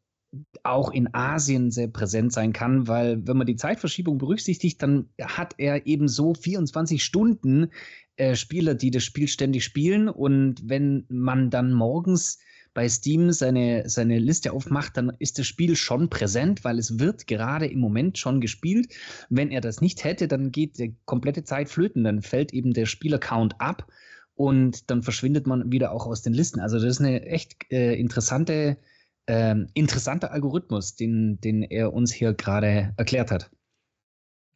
auch 0.63 0.91
in 0.91 1.13
Asien 1.13 1.71
sehr 1.71 1.89
präsent 1.89 2.31
sein 2.31 2.53
kann, 2.53 2.87
weil 2.87 3.27
wenn 3.27 3.37
man 3.37 3.47
die 3.47 3.57
Zeitverschiebung 3.57 4.17
berücksichtigt, 4.17 4.81
dann 4.81 5.09
hat 5.21 5.55
er 5.57 5.85
eben 5.87 6.07
so 6.07 6.33
24 6.33 7.03
Stunden 7.03 7.71
äh, 8.15 8.35
Spieler, 8.35 8.75
die 8.75 8.91
das 8.91 9.03
Spiel 9.03 9.27
ständig 9.27 9.65
spielen. 9.65 10.07
Und 10.07 10.69
wenn 10.69 11.05
man 11.09 11.49
dann 11.49 11.73
morgens 11.73 12.39
bei 12.73 12.87
Steam 12.87 13.31
seine, 13.31 13.89
seine 13.89 14.19
Liste 14.19 14.53
aufmacht, 14.53 14.95
dann 14.97 15.11
ist 15.19 15.39
das 15.39 15.47
Spiel 15.47 15.75
schon 15.75 16.09
präsent, 16.09 16.63
weil 16.63 16.79
es 16.79 16.99
wird 16.99 17.27
gerade 17.27 17.67
im 17.67 17.79
Moment 17.79 18.17
schon 18.17 18.41
gespielt. 18.41 18.93
Wenn 19.29 19.51
er 19.51 19.61
das 19.61 19.81
nicht 19.81 20.03
hätte, 20.03 20.27
dann 20.27 20.51
geht 20.51 20.77
die 20.77 20.95
komplette 21.05 21.43
Zeit 21.43 21.69
flöten, 21.69 22.03
dann 22.03 22.21
fällt 22.21 22.53
eben 22.53 22.73
der 22.73 22.85
Spielercount 22.85 23.59
ab 23.59 23.91
und 24.35 24.89
dann 24.89 25.03
verschwindet 25.03 25.47
man 25.47 25.71
wieder 25.71 25.91
auch 25.91 26.07
aus 26.07 26.21
den 26.21 26.33
Listen. 26.33 26.59
Also 26.59 26.77
das 26.77 26.85
ist 26.85 26.99
eine 26.99 27.25
echt 27.25 27.71
äh, 27.71 27.93
interessante, 27.95 28.77
äh, 29.25 29.55
interessanter 29.73 30.31
Algorithmus, 30.31 30.95
den, 30.95 31.39
den 31.41 31.63
er 31.63 31.93
uns 31.93 32.13
hier 32.13 32.33
gerade 32.33 32.93
erklärt 32.97 33.31
hat. 33.31 33.51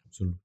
Absolut. 0.05 0.37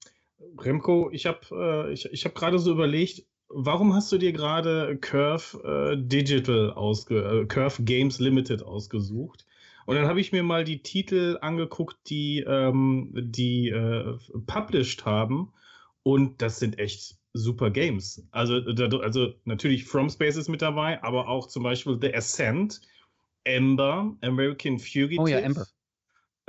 Remco, 0.59 1.11
ich 1.13 1.27
habe 1.27 1.41
äh, 1.53 1.93
ich, 1.93 2.07
ich 2.07 2.25
hab 2.25 2.35
gerade 2.35 2.59
so 2.59 2.73
überlegt, 2.73 3.25
warum 3.51 3.95
hast 3.95 4.11
du 4.13 4.19
dir 4.19 4.33
gerade 4.33 4.97
Curve 4.99 5.93
äh, 5.93 5.97
Digital 5.97 6.73
ausge 6.73 7.43
äh, 7.43 7.47
Curve 7.47 7.83
Games 7.83 8.19
Limited 8.19 8.63
ausgesucht? 8.63 9.47
Und 9.87 9.97
dann 9.97 10.07
habe 10.07 10.21
ich 10.21 10.33
mir 10.33 10.43
mal 10.43 10.65
die 10.65 10.83
Titel 10.83 11.39
angeguckt, 11.41 11.97
die 12.09 12.45
ähm, 12.47 13.11
die 13.13 13.69
äh, 13.69 14.17
published 14.47 15.05
haben. 15.05 15.53
Und 16.03 16.41
das 16.41 16.59
sind 16.59 16.79
echt 16.79 17.17
super 17.33 17.71
Games. 17.71 18.25
Also, 18.31 18.55
also 18.55 19.35
natürlich 19.45 19.85
From 19.85 20.09
Space 20.09 20.37
ist 20.37 20.49
mit 20.49 20.63
dabei, 20.63 21.03
aber 21.03 21.29
auch 21.29 21.47
zum 21.47 21.63
Beispiel 21.63 21.99
The 22.01 22.15
Ascent, 22.15 22.81
Ember, 23.45 24.17
American 24.23 24.79
Fugitive. 24.79 25.21
Oh 25.21 25.27
ja, 25.27 25.39
Ember. 25.39 25.67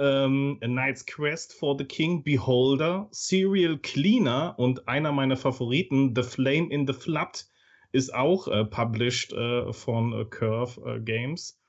Ähm, 0.01 0.57
A 0.61 0.65
Knight's 0.65 1.05
Quest 1.05 1.53
for 1.53 1.77
the 1.77 1.85
King, 1.85 2.23
Beholder, 2.23 3.07
Serial 3.11 3.77
Cleaner 3.77 4.55
und 4.57 4.87
einer 4.87 5.11
meiner 5.11 5.37
Favoriten, 5.37 6.15
The 6.15 6.23
Flame 6.23 6.69
in 6.71 6.87
the 6.87 6.93
Flood, 6.93 7.45
ist 7.91 8.13
auch 8.13 8.47
äh, 8.47 8.65
published 8.65 9.31
äh, 9.33 9.71
von 9.71 10.13
äh, 10.13 10.25
Curve 10.25 10.81
äh, 10.85 10.99
Games. 10.99 11.61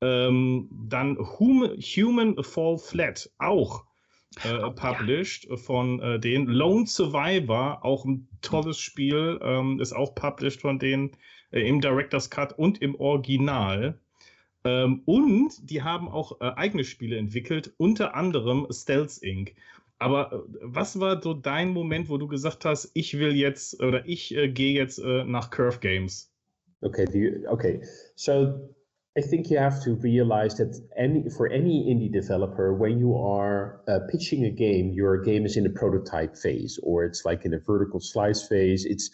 Ähm, 0.00 0.68
dann 0.88 1.16
Hum 1.18 1.62
Human 1.78 2.42
Fall 2.42 2.78
Flat, 2.78 3.30
auch 3.38 3.84
äh, 4.44 4.70
published 4.70 5.48
ja. 5.48 5.56
von 5.56 6.00
äh, 6.00 6.18
denen. 6.18 6.46
Lone 6.48 6.86
Survivor, 6.86 7.84
auch 7.84 8.04
ein 8.04 8.28
tolles 8.40 8.78
Spiel, 8.78 9.38
ähm, 9.42 9.80
ist 9.80 9.92
auch 9.92 10.14
published 10.14 10.60
von 10.62 10.78
denen 10.78 11.16
äh, 11.52 11.60
im 11.60 11.80
Director's 11.80 12.30
Cut 12.30 12.58
und 12.58 12.82
im 12.82 12.94
Original. 12.96 14.00
Ähm, 14.64 15.02
und 15.04 15.70
die 15.70 15.82
haben 15.82 16.08
auch 16.08 16.40
äh, 16.40 16.50
eigene 16.56 16.84
Spiele 16.84 17.16
entwickelt, 17.16 17.72
unter 17.76 18.14
anderem 18.14 18.66
Stealth 18.70 19.18
Inc. 19.22 19.54
Aber 19.98 20.32
äh, 20.32 20.38
was 20.62 20.98
war 21.00 21.22
so 21.22 21.34
dein 21.34 21.70
Moment, 21.70 22.08
wo 22.08 22.18
du 22.18 22.28
gesagt 22.28 22.64
hast, 22.64 22.90
ich 22.94 23.18
will 23.18 23.34
jetzt 23.34 23.82
oder 23.82 24.06
ich 24.06 24.34
äh, 24.36 24.48
gehe 24.48 24.74
jetzt 24.74 24.98
nach 24.98 25.50
Curve 25.50 25.78
Games? 25.80 26.32
Okay, 26.82 27.06
you, 27.12 27.48
okay. 27.48 27.82
So 28.14 28.70
I 29.18 29.20
think 29.20 29.50
you 29.50 29.58
have 29.58 29.82
to 29.82 29.96
realize 29.96 30.54
that 30.58 30.80
any 30.96 31.28
for 31.28 31.48
any 31.48 31.90
indie 31.90 32.12
developer, 32.12 32.72
when 32.72 32.98
you 32.98 33.16
are 33.16 33.80
uh, 33.88 34.00
pitching 34.08 34.44
a 34.44 34.50
game, 34.50 34.92
your 34.92 35.18
game 35.18 35.44
is 35.44 35.56
in 35.56 35.66
a 35.66 35.70
prototype 35.70 36.36
phase, 36.36 36.78
or 36.84 37.04
it's 37.04 37.24
like 37.24 37.44
in 37.44 37.54
a 37.54 37.58
vertical 37.58 37.98
slice 37.98 38.46
phase. 38.46 38.84
It's 38.84 39.10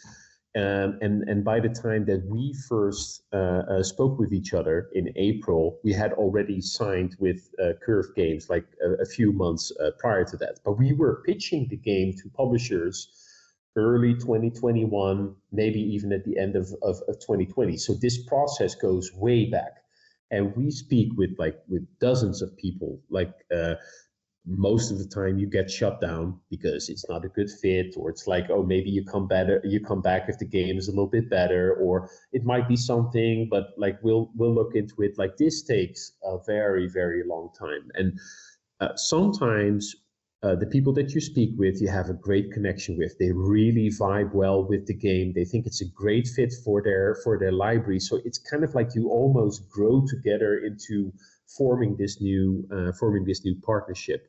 um, 0.56 0.98
and 1.00 1.28
and 1.28 1.44
by 1.44 1.58
the 1.58 1.68
time 1.68 2.04
that 2.04 2.24
we 2.26 2.54
first 2.68 3.24
uh, 3.32 3.62
uh, 3.68 3.82
spoke 3.82 4.18
with 4.18 4.32
each 4.32 4.54
other 4.54 4.88
in 4.94 5.12
April, 5.16 5.80
we 5.82 5.92
had 5.92 6.12
already 6.12 6.60
signed 6.60 7.16
with 7.18 7.50
uh, 7.62 7.72
Curve 7.84 8.14
Games 8.14 8.48
like 8.48 8.66
a, 8.80 9.02
a 9.02 9.04
few 9.04 9.32
months 9.32 9.72
uh, 9.80 9.90
prior 9.98 10.24
to 10.24 10.36
that. 10.36 10.60
But 10.64 10.78
we 10.78 10.92
were 10.92 11.22
pitching 11.26 11.66
the 11.68 11.76
game 11.76 12.14
to 12.22 12.28
publishers 12.30 13.08
early 13.76 14.14
2021, 14.14 15.34
maybe 15.50 15.80
even 15.80 16.12
at 16.12 16.24
the 16.24 16.38
end 16.38 16.54
of, 16.54 16.72
of, 16.82 17.02
of 17.08 17.18
2020. 17.18 17.76
So 17.76 17.94
this 17.94 18.22
process 18.24 18.76
goes 18.76 19.12
way 19.12 19.46
back 19.46 19.78
and 20.30 20.54
we 20.56 20.70
speak 20.70 21.08
with 21.16 21.34
like 21.38 21.60
with 21.68 21.86
dozens 22.00 22.42
of 22.42 22.56
people 22.56 23.00
like 23.10 23.32
uh, 23.54 23.74
most 24.46 24.90
of 24.90 24.98
the 24.98 25.07
time 25.07 25.38
you 25.38 25.46
get 25.46 25.70
shut 25.70 26.00
down 26.00 26.38
because 26.50 26.90
it's 26.90 27.09
not 27.09 27.24
a 27.24 27.28
good 27.28 27.50
fit 27.50 27.94
or 27.96 28.11
it's 28.11 28.26
like 28.26 28.50
oh 28.50 28.62
maybe 28.62 28.90
you 28.90 29.02
come 29.02 29.26
better 29.26 29.61
you 29.64 29.80
come 29.80 30.02
back 30.02 30.28
if 30.28 30.38
the 30.38 30.44
game 30.44 30.76
is 30.76 30.88
a 30.88 30.90
little 30.90 31.07
bit 31.07 31.30
better 31.30 31.74
or 31.76 32.11
it 32.33 32.44
might 32.44 32.68
be 32.68 32.76
something 32.76 33.48
but 33.50 33.68
like 33.78 33.98
we'll 34.02 34.30
we'll 34.37 34.54
look 34.54 34.74
into 34.74 34.96
it 35.00 35.16
like 35.16 35.37
this 35.38 35.62
takes 35.62 36.12
a 36.24 36.37
very 36.46 36.87
very 36.88 37.22
long 37.26 37.48
time 37.59 37.90
and 37.94 38.18
uh, 38.80 38.94
sometimes 38.96 39.94
uh, 40.44 40.54
the 40.54 40.66
people 40.66 40.92
that 40.92 41.14
you 41.14 41.22
speak 41.22 41.54
with, 41.57 41.80
you 41.80 41.88
have 41.88 42.11
a 42.11 42.12
great 42.12 42.52
connection 42.52 42.98
with. 42.98 43.16
They 43.18 43.33
really 43.33 43.88
vibe 43.88 44.35
well 44.35 44.62
with 44.62 44.87
the 44.87 44.92
game. 44.92 45.33
They 45.33 45.46
think 45.46 45.64
it's 45.64 45.80
a 45.80 45.88
great 45.88 46.28
fit 46.28 46.52
for 46.62 46.83
their 46.83 47.16
for 47.24 47.38
their 47.38 47.52
library. 47.52 47.98
So 47.98 48.20
it's 48.26 48.37
kind 48.37 48.62
of 48.62 48.74
like 48.74 48.94
you 48.94 49.09
almost 49.09 49.70
grow 49.70 50.04
together 50.07 50.59
into 50.59 51.11
forming 51.57 51.96
this 51.96 52.20
new 52.20 52.68
uh, 52.70 52.92
forming 52.92 53.24
this 53.24 53.42
new 53.42 53.57
partnership. 53.64 54.28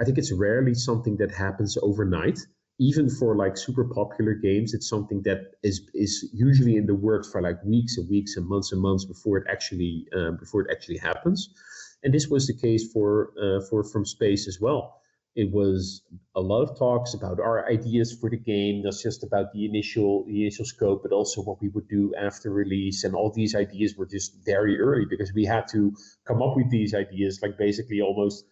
I 0.00 0.04
think 0.04 0.18
it's 0.18 0.32
rarely 0.32 0.74
something 0.74 1.16
that 1.18 1.32
happens 1.32 1.78
overnight. 1.82 2.38
Even 2.78 3.08
for 3.08 3.36
like 3.36 3.56
super 3.56 3.84
popular 3.84 4.34
games, 4.34 4.74
it's 4.74 4.88
something 4.88 5.22
that 5.22 5.52
is 5.62 5.82
is 5.94 6.28
usually 6.32 6.76
in 6.76 6.86
the 6.86 6.94
works 6.94 7.30
for 7.30 7.40
like 7.40 7.62
weeks 7.64 7.98
and 7.98 8.08
weeks 8.08 8.36
and 8.36 8.46
months 8.46 8.72
and 8.72 8.80
months 8.80 9.04
before 9.04 9.38
it 9.38 9.46
actually 9.48 10.06
uh, 10.16 10.32
before 10.32 10.62
it 10.62 10.68
actually 10.70 10.98
happens. 10.98 11.50
And 12.02 12.12
this 12.12 12.28
was 12.28 12.46
the 12.46 12.56
case 12.56 12.90
for 12.92 13.32
uh, 13.40 13.60
for 13.68 13.84
from 13.84 14.04
Space 14.04 14.48
as 14.48 14.58
well 14.60 15.02
it 15.34 15.50
was 15.50 16.02
a 16.36 16.40
lot 16.40 16.62
of 16.62 16.78
talks 16.78 17.14
about 17.14 17.40
our 17.40 17.68
ideas 17.70 18.12
for 18.12 18.28
the 18.28 18.36
game, 18.36 18.82
not 18.82 18.94
just 19.02 19.24
about 19.24 19.52
the 19.52 19.64
initial 19.64 20.24
the 20.26 20.42
initial 20.42 20.64
scope, 20.64 21.02
but 21.02 21.12
also 21.12 21.42
what 21.42 21.60
we 21.62 21.68
would 21.68 21.88
do 21.88 22.14
after 22.16 22.50
release. 22.50 23.04
And 23.04 23.14
all 23.14 23.30
these 23.30 23.54
ideas 23.54 23.96
were 23.96 24.06
just 24.06 24.44
very 24.44 24.78
early 24.78 25.06
because 25.08 25.32
we 25.32 25.44
had 25.44 25.68
to 25.68 25.94
come 26.26 26.42
up 26.42 26.56
with 26.56 26.70
these 26.70 26.94
ideas 26.94 27.40
like 27.42 27.56
basically 27.56 28.00
almost 28.00 28.44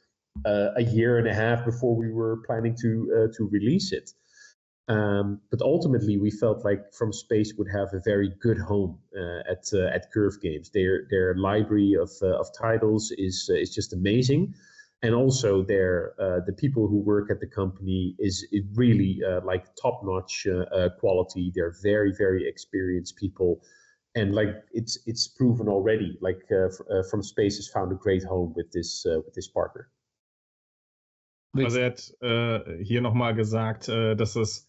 uh, 0.45 0.71
a 0.77 0.83
year 0.83 1.19
and 1.19 1.29
a 1.29 1.35
half 1.35 1.65
before 1.65 1.97
we 1.97 2.11
were 2.11 2.43
planning 2.47 2.77
to 2.83 2.91
uh, 3.17 3.37
to 3.37 3.49
release 3.49 3.93
it. 3.93 4.13
Um, 4.89 5.41
but 5.51 5.63
ultimately, 5.63 6.17
we 6.17 6.31
felt 6.31 6.65
like 6.65 6.93
From 6.95 7.13
Space 7.13 7.55
would 7.57 7.69
have 7.73 7.89
a 7.93 8.01
very 8.05 8.33
good 8.41 8.59
home 8.59 8.99
uh, 9.17 9.51
at 9.51 9.65
uh, 9.73 9.95
at 9.95 10.11
Curve 10.13 10.41
Games. 10.41 10.71
Their 10.71 11.07
their 11.11 11.35
library 11.35 11.95
of 11.95 12.11
uh, 12.23 12.39
of 12.39 12.49
titles 12.57 13.13
is 13.17 13.49
uh, 13.51 13.57
is 13.57 13.75
just 13.75 13.93
amazing 13.93 14.55
and 15.03 15.15
also 15.15 15.63
uh, 15.63 16.41
the 16.47 16.55
people 16.57 16.87
who 16.87 16.99
work 16.99 17.31
at 17.31 17.41
the 17.41 17.47
company 17.47 18.15
is 18.19 18.47
really 18.75 19.21
uh, 19.27 19.41
like 19.45 19.65
top 19.81 20.03
notch 20.05 20.47
uh, 20.47 20.61
uh, 20.75 20.89
quality 20.99 21.51
they're 21.55 21.75
very 21.83 22.13
very 22.17 22.47
experienced 22.47 23.17
people 23.17 23.63
and 24.15 24.35
like 24.35 24.63
it's 24.73 24.99
it's 25.07 25.29
proven 25.29 25.69
already 25.69 26.19
like 26.21 26.43
uh, 26.53 26.69
uh, 26.93 27.03
from 27.11 27.23
space 27.23 27.57
has 27.57 27.69
found 27.69 27.93
a 27.93 27.95
great 27.95 28.23
home 28.23 28.53
with 28.57 28.71
this 28.73 29.07
with 29.07 29.35
this 29.35 29.49
partner 29.49 29.89
also 31.53 31.79
er 31.79 31.87
hat 31.87 32.15
äh, 32.21 32.83
hier 32.83 33.01
nochmal 33.01 33.35
gesagt, 33.35 33.89
äh, 33.89 34.15
dass 34.17 34.37
es 34.37 34.69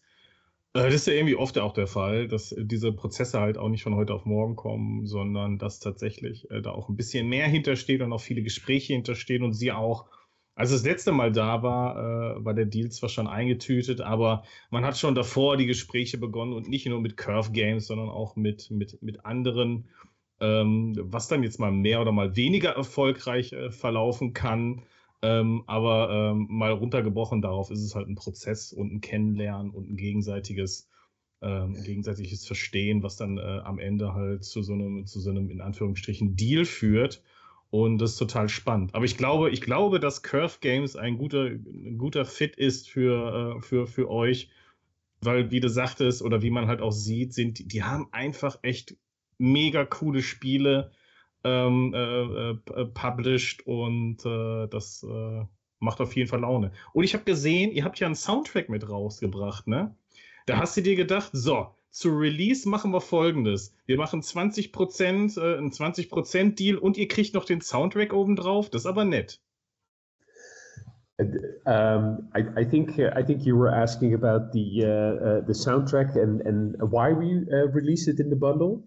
das 0.74 0.94
ist 0.94 1.06
ja 1.06 1.12
irgendwie 1.12 1.36
oft 1.36 1.58
auch 1.58 1.74
der 1.74 1.86
Fall, 1.86 2.28
dass 2.28 2.54
diese 2.58 2.92
Prozesse 2.92 3.38
halt 3.38 3.58
auch 3.58 3.68
nicht 3.68 3.82
von 3.82 3.94
heute 3.94 4.14
auf 4.14 4.24
morgen 4.24 4.56
kommen, 4.56 5.06
sondern 5.06 5.58
dass 5.58 5.80
tatsächlich 5.80 6.50
äh, 6.50 6.62
da 6.62 6.70
auch 6.70 6.88
ein 6.88 6.96
bisschen 6.96 7.28
mehr 7.28 7.46
hintersteht 7.46 8.00
und 8.00 8.12
auch 8.12 8.22
viele 8.22 8.42
Gespräche 8.42 8.94
hinterstehen 8.94 9.42
und 9.42 9.52
sie 9.52 9.70
auch 9.70 10.06
als 10.54 10.70
das 10.70 10.84
letzte 10.84 11.12
Mal 11.12 11.32
da 11.32 11.62
war, 11.62 11.96
äh, 11.96 12.44
war 12.44 12.54
der 12.54 12.66
Deal 12.66 12.90
zwar 12.90 13.08
schon 13.08 13.26
eingetütet, 13.26 14.00
aber 14.00 14.44
man 14.70 14.84
hat 14.84 14.98
schon 14.98 15.14
davor 15.14 15.56
die 15.56 15.66
Gespräche 15.66 16.18
begonnen 16.18 16.52
und 16.52 16.68
nicht 16.68 16.86
nur 16.86 17.00
mit 17.00 17.16
Curve 17.16 17.52
Games, 17.52 17.86
sondern 17.86 18.08
auch 18.08 18.36
mit, 18.36 18.70
mit, 18.70 19.02
mit 19.02 19.24
anderen, 19.24 19.88
ähm, 20.40 20.94
was 20.98 21.28
dann 21.28 21.42
jetzt 21.42 21.58
mal 21.58 21.72
mehr 21.72 22.00
oder 22.00 22.12
mal 22.12 22.36
weniger 22.36 22.70
erfolgreich 22.70 23.52
äh, 23.52 23.70
verlaufen 23.70 24.34
kann. 24.34 24.82
Ähm, 25.22 25.62
aber 25.66 26.10
ähm, 26.10 26.48
mal 26.50 26.72
runtergebrochen 26.72 27.42
darauf 27.42 27.70
ist 27.70 27.82
es 27.82 27.94
halt 27.94 28.08
ein 28.08 28.16
Prozess 28.16 28.72
und 28.72 28.92
ein 28.92 29.00
Kennenlernen 29.00 29.70
und 29.70 29.90
ein 29.90 29.96
gegenseitiges, 29.96 30.88
ähm, 31.40 31.80
gegenseitiges 31.84 32.44
Verstehen, 32.44 33.04
was 33.04 33.16
dann 33.16 33.38
äh, 33.38 33.60
am 33.62 33.78
Ende 33.78 34.14
halt 34.14 34.44
zu 34.44 34.62
so 34.62 34.72
einem, 34.72 35.06
zu 35.06 35.20
so 35.20 35.30
einem 35.30 35.50
in 35.50 35.60
Anführungsstrichen 35.60 36.34
Deal 36.34 36.64
führt. 36.64 37.22
Und 37.70 37.98
das 37.98 38.12
ist 38.12 38.18
total 38.18 38.48
spannend. 38.48 38.94
Aber 38.94 39.06
ich 39.06 39.16
glaube, 39.16 39.50
ich 39.50 39.62
glaube, 39.62 39.98
dass 39.98 40.22
Curve 40.22 40.58
Games 40.60 40.94
ein 40.96 41.16
guter, 41.16 41.46
ein 41.46 41.96
guter 41.96 42.24
Fit 42.24 42.56
ist 42.56 42.90
für, 42.90 43.56
äh, 43.56 43.60
für, 43.62 43.86
für 43.86 44.10
euch, 44.10 44.50
weil, 45.22 45.52
wie 45.52 45.60
du 45.60 45.70
sagtest, 45.70 46.20
oder 46.22 46.42
wie 46.42 46.50
man 46.50 46.66
halt 46.66 46.82
auch 46.82 46.90
sieht, 46.90 47.32
sind 47.32 47.60
die, 47.60 47.68
die 47.68 47.84
haben 47.84 48.08
einfach 48.10 48.58
echt 48.62 48.96
mega 49.38 49.84
coole 49.84 50.20
Spiele 50.20 50.90
ähm, 51.44 51.92
äh, 51.94 52.50
äh, 52.50 52.84
published 52.94 53.66
und 53.66 54.24
äh, 54.24 54.68
das 54.68 55.02
äh, 55.02 55.44
macht 55.78 56.00
auf 56.00 56.14
jeden 56.14 56.28
Fall 56.28 56.40
Laune. 56.40 56.72
Und 56.92 57.04
ich 57.04 57.14
habe 57.14 57.24
gesehen, 57.24 57.72
ihr 57.72 57.84
habt 57.84 57.98
ja 57.98 58.06
einen 58.06 58.14
Soundtrack 58.14 58.68
mit 58.68 58.88
rausgebracht, 58.88 59.66
ne? 59.66 59.94
Da 60.46 60.58
hast 60.58 60.76
du 60.76 60.82
dir 60.82 60.96
gedacht, 60.96 61.30
so, 61.32 61.68
zu 61.90 62.08
Release 62.08 62.68
machen 62.68 62.90
wir 62.92 63.00
folgendes. 63.00 63.74
Wir 63.86 63.98
machen 63.98 64.22
20%, 64.22 65.38
äh, 65.38 65.58
einen 65.58 65.70
20% 65.70 66.54
Deal 66.54 66.78
und 66.78 66.96
ihr 66.96 67.06
kriegt 67.06 67.34
noch 67.34 67.44
den 67.44 67.60
Soundtrack 67.60 68.12
obendrauf. 68.12 68.70
Das 68.70 68.82
ist 68.82 68.86
aber 68.86 69.04
nett. 69.04 69.40
Um, 71.66 72.30
I, 72.34 72.42
I, 72.56 72.64
think 72.64 72.98
uh, 72.98 73.10
I 73.14 73.22
think 73.22 73.44
you 73.44 73.56
were 73.56 73.70
asking 73.70 74.14
about 74.14 74.50
the 74.52 74.82
uh, 74.82 74.88
uh, 74.88 75.40
the 75.46 75.52
soundtrack 75.52 76.16
and 76.16 76.40
and 76.44 76.74
why 76.90 77.12
we 77.12 77.46
uh, 77.52 77.70
released 77.72 78.08
it 78.08 78.18
in 78.18 78.28
the 78.28 78.34
bundle. 78.34 78.82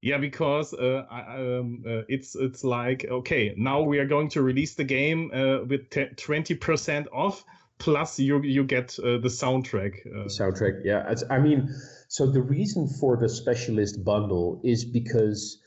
Yeah, 0.00 0.18
because 0.18 0.74
uh, 0.74 1.04
um, 1.10 1.82
uh, 1.86 2.02
it's 2.08 2.36
it's 2.36 2.62
like 2.62 3.04
okay, 3.04 3.54
now 3.56 3.82
we 3.82 3.98
are 3.98 4.06
going 4.06 4.28
to 4.30 4.42
release 4.42 4.74
the 4.74 4.84
game 4.84 5.30
with 5.68 5.90
twenty 6.16 6.54
percent 6.54 7.08
off, 7.12 7.44
plus 7.78 8.18
you 8.18 8.42
you 8.42 8.64
get 8.64 8.96
uh, 9.00 9.18
the 9.18 9.28
soundtrack. 9.28 9.94
Uh. 10.06 10.24
The 10.24 10.30
soundtrack, 10.30 10.84
yeah. 10.84 11.14
I 11.30 11.38
mean, 11.38 11.68
so 12.08 12.26
the 12.30 12.42
reason 12.42 12.88
for 12.88 13.16
the 13.16 13.28
specialist 13.28 14.04
bundle 14.04 14.60
is 14.64 14.84
because 14.84 15.60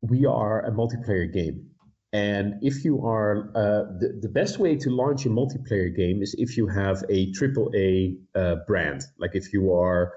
we 0.00 0.26
are 0.26 0.64
a 0.66 0.72
multiplayer 0.72 1.32
game, 1.32 1.70
And 2.12 2.54
if 2.62 2.84
you 2.84 3.06
are 3.06 3.50
uh, 3.54 3.84
the, 4.00 4.18
the 4.20 4.28
best 4.28 4.58
way 4.58 4.76
to 4.76 4.90
launch 4.90 5.24
a 5.26 5.30
multiplayer 5.30 5.94
game 5.94 6.22
is 6.22 6.34
if 6.38 6.56
you 6.56 6.66
have 6.66 7.04
a 7.08 7.32
AAA 7.32 8.18
uh, 8.34 8.56
brand, 8.66 9.02
like 9.18 9.34
if 9.34 9.52
you 9.52 9.72
are 9.72 10.12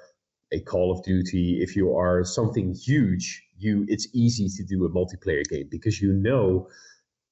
a 0.51 0.59
Call 0.61 0.91
of 0.91 1.03
Duty, 1.03 1.61
if 1.61 1.75
you 1.75 1.95
are 1.95 2.23
something 2.23 2.73
huge, 2.73 3.43
you 3.57 3.85
it's 3.87 4.07
easy 4.13 4.49
to 4.49 4.63
do 4.63 4.85
a 4.85 4.89
multiplayer 4.89 5.43
game 5.43 5.67
because 5.69 6.01
you 6.01 6.13
know 6.13 6.67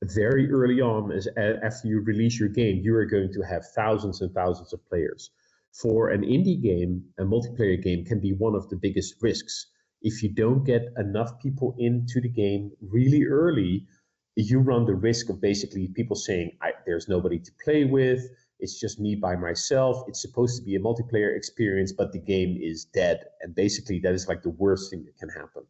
very 0.04 0.52
early 0.52 0.82
on 0.82 1.12
as 1.12 1.28
after 1.38 1.88
you 1.88 2.02
release 2.02 2.40
your 2.40 2.50
game, 2.50 2.82
you 2.84 2.96
are 2.96 3.06
going 3.06 3.32
to 3.34 3.42
have 3.42 3.64
thousands 3.76 4.22
and 4.22 4.34
thousands 4.34 4.74
of 4.74 4.86
players. 4.86 5.30
For 5.72 6.10
an 6.10 6.22
indie 6.22 6.62
game, 6.62 7.06
a 7.18 7.24
multiplayer 7.24 7.82
game 7.82 8.06
can 8.06 8.20
be 8.20 8.34
one 8.34 8.56
of 8.56 8.70
the 8.70 8.76
biggest 8.76 9.16
risks. 9.22 9.68
If 10.02 10.22
you 10.22 10.30
don't 10.30 10.66
get 10.66 10.84
enough 10.98 11.40
people 11.40 11.76
into 11.80 12.22
the 12.22 12.30
game 12.30 12.72
really 12.82 13.26
early, 13.26 13.88
you 14.36 14.60
run 14.60 14.86
the 14.86 14.96
risk 14.96 15.30
of 15.30 15.42
basically 15.42 15.88
people 15.88 16.16
saying, 16.16 16.52
there's 16.86 17.08
nobody 17.08 17.40
to 17.40 17.52
play 17.64 17.86
with. 17.86 18.22
It's 18.60 18.80
just 18.80 19.00
me 19.00 19.16
by 19.16 19.36
myself. 19.36 20.04
It's 20.08 20.22
supposed 20.22 20.58
to 20.58 20.64
be 20.64 20.76
a 20.76 20.80
multiplayer 20.80 21.36
experience, 21.36 21.92
but 21.92 22.12
the 22.12 22.20
game 22.20 22.58
is 22.62 22.86
dead. 22.86 23.26
And 23.42 23.54
basically, 23.56 24.00
that 24.00 24.14
is 24.14 24.28
like 24.28 24.42
the 24.44 24.50
worst 24.50 24.90
thing 24.90 25.04
that 25.06 25.18
can 25.18 25.30
happen. 25.30 25.64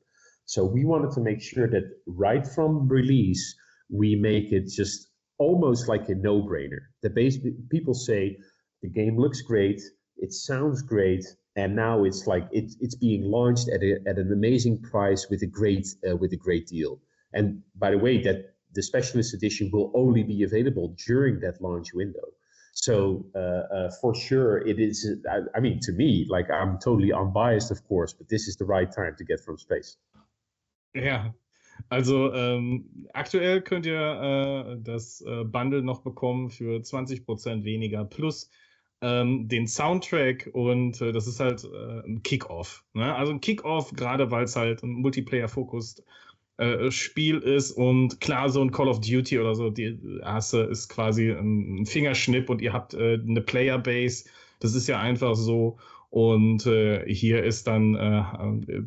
So 0.46 0.66
we 0.66 0.86
wanted 0.86 1.12
to 1.12 1.22
make 1.22 1.42
sure 1.42 1.68
that 1.70 1.90
right 2.06 2.46
from 2.46 2.88
release, 2.88 3.56
we 3.90 4.16
make 4.16 4.52
it 4.52 4.68
just 4.68 5.08
almost 5.38 5.88
like 5.88 6.10
a 6.10 6.16
no 6.16 6.42
brainer. 6.42 6.82
The 7.02 7.10
base 7.10 7.38
people 7.70 7.94
say 7.94 8.38
the 8.82 8.90
game 8.90 9.18
looks 9.18 9.42
great, 9.42 9.82
it 10.18 10.34
sounds 10.34 10.82
great, 10.82 11.26
and 11.56 11.76
now 11.76 12.04
it's 12.04 12.28
like 12.28 12.48
it, 12.52 12.72
it's 12.80 12.96
being 12.96 13.24
launched 13.24 13.70
at, 13.70 13.82
a, 13.82 14.00
at 14.08 14.18
an 14.18 14.32
amazing 14.32 14.82
price 14.82 15.28
with 15.30 15.42
a 15.44 15.48
great 15.48 15.88
uh, 16.10 16.16
with 16.16 16.34
a 16.34 16.38
great 16.38 16.68
deal. 16.68 17.00
And 17.34 17.62
by 17.76 17.92
the 17.92 17.98
way, 17.98 18.22
that 18.24 18.54
the 18.74 18.84
specialist 18.84 19.34
edition 19.34 19.70
will 19.72 19.92
only 19.96 20.24
be 20.24 20.44
available 20.44 20.96
during 21.08 21.40
that 21.42 21.62
launch 21.62 21.94
window. 21.94 22.28
So 22.74 23.26
uh, 23.36 23.40
uh, 23.40 23.92
for 24.02 24.16
sure, 24.16 24.58
it 24.68 24.80
is. 24.80 25.08
I, 25.30 25.58
I, 25.58 25.60
mean, 25.60 25.80
to 25.82 25.92
me, 25.92 26.26
like 26.28 26.50
I'm 26.50 26.80
totally 26.80 27.14
unbiased, 27.14 27.72
of 27.72 27.88
course, 27.88 28.14
but 28.14 28.28
this 28.28 28.48
is 28.48 28.56
the 28.58 28.66
right 28.66 28.92
time 28.92 29.16
to 29.18 29.24
get 29.24 29.40
from 29.40 29.58
space. 29.58 29.96
Ja, 30.96 31.34
also 31.90 32.34
ähm, 32.34 33.08
aktuell 33.14 33.62
könnt 33.62 33.86
ihr 33.86 34.00
äh, 34.00 34.78
das 34.82 35.22
äh, 35.22 35.44
Bundle 35.44 35.84
noch 35.84 36.02
bekommen 36.02 36.50
für 36.50 36.80
20% 36.82 37.64
weniger 37.64 38.06
plus 38.06 38.50
ähm, 39.02 39.48
den 39.48 39.68
Soundtrack 39.68 40.50
und 40.54 41.02
äh, 41.02 41.12
das 41.12 41.28
ist 41.28 41.40
halt 41.40 41.64
äh, 41.64 42.08
ein 42.08 42.24
Kick-Off. 42.24 42.84
Ne? 42.94 43.14
Also 43.14 43.34
ein 43.34 43.42
Kick-Off, 43.42 43.92
gerade 43.94 44.32
weil 44.32 44.46
es 44.46 44.56
halt 44.56 44.82
ein 44.82 44.94
Multiplayer-Fokussed 44.94 46.04
äh, 46.58 46.92
Spiel 46.92 47.40
ist 47.40 47.72
und 47.72 48.22
klar, 48.22 48.50
so 48.50 48.62
ein 48.62 48.72
Call 48.72 48.88
of 48.88 49.02
Duty 49.02 49.40
oder 49.40 49.56
so, 49.56 49.70
die 49.70 49.98
erste 50.22 50.60
ist 50.60 50.90
quasi 50.90 51.32
ein 51.32 51.86
Fingerschnipp 51.86 52.50
und 52.50 52.62
ihr 52.62 52.74
habt 52.74 52.94
äh, 52.94 53.14
eine 53.16 53.42
Playerbase. 53.42 54.26
Das 54.60 54.76
ist 54.76 54.88
ja 54.88 55.00
einfach 55.00 55.36
so. 55.36 55.78
Und 56.14 56.68
äh, 56.68 57.12
hier 57.12 57.44
ist 57.44 57.66
dann 57.66 57.96
äh, 57.96 58.24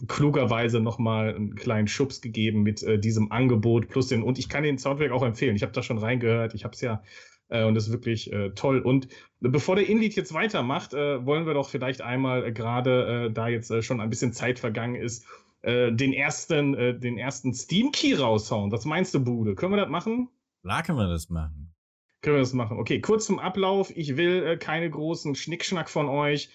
klugerweise 0.07 0.79
nochmal 0.79 1.35
einen 1.35 1.57
kleinen 1.57 1.89
Schubs 1.89 2.21
gegeben 2.21 2.63
mit 2.63 2.85
äh, 2.85 3.01
diesem 3.01 3.33
Angebot 3.33 3.89
plus 3.89 4.07
den. 4.07 4.23
Und 4.23 4.39
ich 4.39 4.49
kann 4.49 4.63
den 4.63 4.79
Soundtrack 4.79 5.11
auch 5.11 5.25
empfehlen. 5.25 5.57
Ich 5.57 5.63
habe 5.63 5.73
da 5.73 5.83
schon 5.83 5.99
reingehört. 5.99 6.55
Ich 6.55 6.63
habe 6.63 6.75
es 6.75 6.81
ja. 6.83 7.03
Äh, 7.49 7.65
und 7.65 7.75
das 7.75 7.89
ist 7.89 7.93
wirklich 7.93 8.33
äh, 8.33 8.51
toll. 8.51 8.79
Und 8.79 9.09
bevor 9.41 9.75
der 9.75 9.89
Inlied 9.89 10.15
jetzt 10.15 10.35
weitermacht, 10.35 10.95
äh, 10.95 11.27
wollen 11.27 11.47
wir 11.47 11.55
doch 11.55 11.69
vielleicht 11.69 12.01
einmal 12.01 12.45
äh, 12.45 12.53
gerade, 12.53 13.27
äh, 13.27 13.33
da 13.33 13.49
jetzt 13.49 13.73
äh, 13.73 13.83
schon 13.83 14.01
ein 14.01 14.09
bisschen 14.09 14.33
Zeit 14.33 14.61
vergangen 14.61 14.95
ist, 14.95 15.27
äh, 15.63 15.93
den 15.93 16.13
ersten, 16.13 16.75
äh, 16.75 16.99
den 16.99 17.19
ersten 17.19 17.53
Steam 17.55 17.93
Key 17.93 18.15
raushauen. 18.15 18.71
Was 18.73 18.85
meinst 18.85 19.15
du, 19.15 19.21
Bude? 19.21 19.55
Können 19.55 19.73
wir 19.73 19.79
das 19.79 19.89
machen? 19.89 20.29
Klar 20.63 20.83
können 20.83 20.99
wir 20.99 21.09
das 21.09 21.29
machen. 21.29 21.75
Können 22.23 22.37
wir 22.37 22.41
das 22.41 22.53
machen? 22.53 22.79
Okay, 22.79 23.01
kurz 23.01 23.27
zum 23.27 23.39
Ablauf. 23.39 23.91
Ich 23.97 24.17
will 24.17 24.45
äh, 24.45 24.57
keine 24.57 24.91
großen 24.91 25.35
Schnickschnack 25.35 25.89
von 25.89 26.09
euch. 26.09 26.51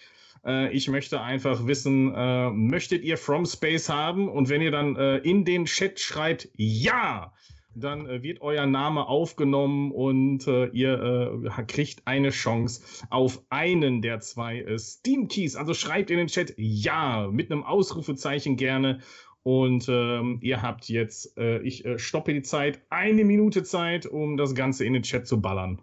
Äh, 0.45 0.71
ich 0.71 0.87
möchte 0.87 1.21
einfach 1.21 1.65
wissen, 1.67 2.13
äh, 2.13 2.49
möchtet 2.49 3.03
ihr 3.03 3.17
From 3.17 3.45
Space 3.45 3.89
haben? 3.89 4.27
Und 4.29 4.49
wenn 4.49 4.61
ihr 4.61 4.71
dann 4.71 4.95
in 5.23 5.45
den 5.45 5.65
Chat 5.65 5.99
schreibt, 5.99 6.49
ja, 6.55 7.33
dann 7.75 8.07
äh, 8.07 8.23
wird 8.23 8.41
euer 8.41 8.65
Name 8.65 9.07
aufgenommen 9.07 9.91
und 9.91 10.47
äh, 10.47 10.67
ihr 10.67 11.41
äh, 11.43 11.63
kriegt 11.63 12.05
eine 12.05 12.29
Chance 12.29 12.81
auf 13.09 13.41
einen 13.49 14.01
der 14.01 14.19
zwei 14.19 14.61
äh, 14.61 14.77
Steam 14.79 15.27
Keys. 15.27 15.55
Also 15.55 15.73
schreibt 15.73 16.11
in 16.11 16.17
den 16.17 16.27
Chat 16.27 16.53
ja 16.57 17.27
mit 17.31 17.51
einem 17.51 17.63
Ausrufezeichen 17.63 18.57
gerne. 18.57 18.99
Und 19.43 19.87
ähm, 19.89 20.37
ihr 20.41 20.61
habt 20.61 20.87
jetzt, 20.87 21.35
äh, 21.37 21.59
ich 21.61 21.83
äh, 21.83 21.97
stoppe 21.97 22.33
die 22.33 22.43
Zeit, 22.43 22.81
eine 22.89 23.23
Minute 23.23 23.63
Zeit, 23.63 24.05
um 24.05 24.37
das 24.37 24.53
Ganze 24.53 24.85
in 24.85 24.93
den 24.93 25.01
Chat 25.01 25.27
zu 25.27 25.41
ballern. 25.41 25.81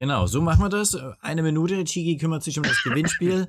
Genau, 0.00 0.26
so 0.26 0.40
machen 0.40 0.62
wir 0.62 0.68
das. 0.68 0.96
Eine 1.20 1.42
Minute. 1.42 1.84
Chigi 1.84 2.16
kümmert 2.16 2.42
sich 2.42 2.58
um 2.58 2.62
das 2.62 2.82
Gewinnspiel. 2.84 3.48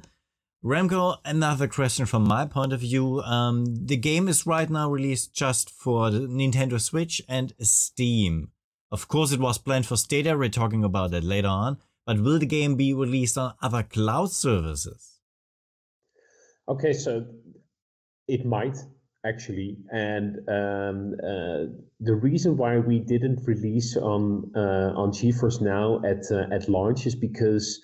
Remco, 0.64 1.18
another 1.24 1.68
question 1.68 2.06
from 2.08 2.28
my 2.28 2.46
point 2.46 2.74
of 2.74 2.80
view. 2.80 3.22
Um, 3.22 3.86
the 3.86 3.96
game 3.96 4.28
is 4.28 4.48
right 4.48 4.70
now 4.70 4.90
released 4.90 5.34
just 5.34 5.70
for 5.70 6.10
the 6.10 6.22
Nintendo 6.22 6.82
Switch 6.82 7.22
and 7.30 7.54
Steam. 7.62 8.50
Of 8.92 9.08
course, 9.08 9.32
it 9.32 9.40
was 9.40 9.58
planned 9.58 9.86
for 9.86 9.98
Stadia. 9.98 10.36
We're 10.36 10.50
talking 10.50 10.84
about 10.84 11.12
that 11.12 11.24
later 11.24 11.50
on. 11.50 11.78
But 12.08 12.22
will 12.22 12.40
the 12.40 12.46
game 12.46 12.76
be 12.76 12.94
released 12.94 13.38
on 13.38 13.54
other 13.62 13.84
cloud 13.84 14.32
services? 14.32 15.20
Okay, 16.70 16.94
so 16.94 17.26
it 18.28 18.46
might 18.46 18.78
actually, 19.26 19.78
and 19.92 20.38
um, 20.48 21.16
uh, 21.22 21.66
the 22.00 22.16
reason 22.16 22.56
why 22.56 22.78
we 22.78 23.00
didn't 23.00 23.42
release 23.46 23.98
on 23.98 24.52
uh, 24.56 24.94
on 24.96 25.12
GeForce 25.12 25.62
Now 25.62 26.02
at 26.06 26.24
uh, 26.32 26.54
at 26.54 26.70
launch 26.70 27.06
is 27.06 27.16
because 27.16 27.82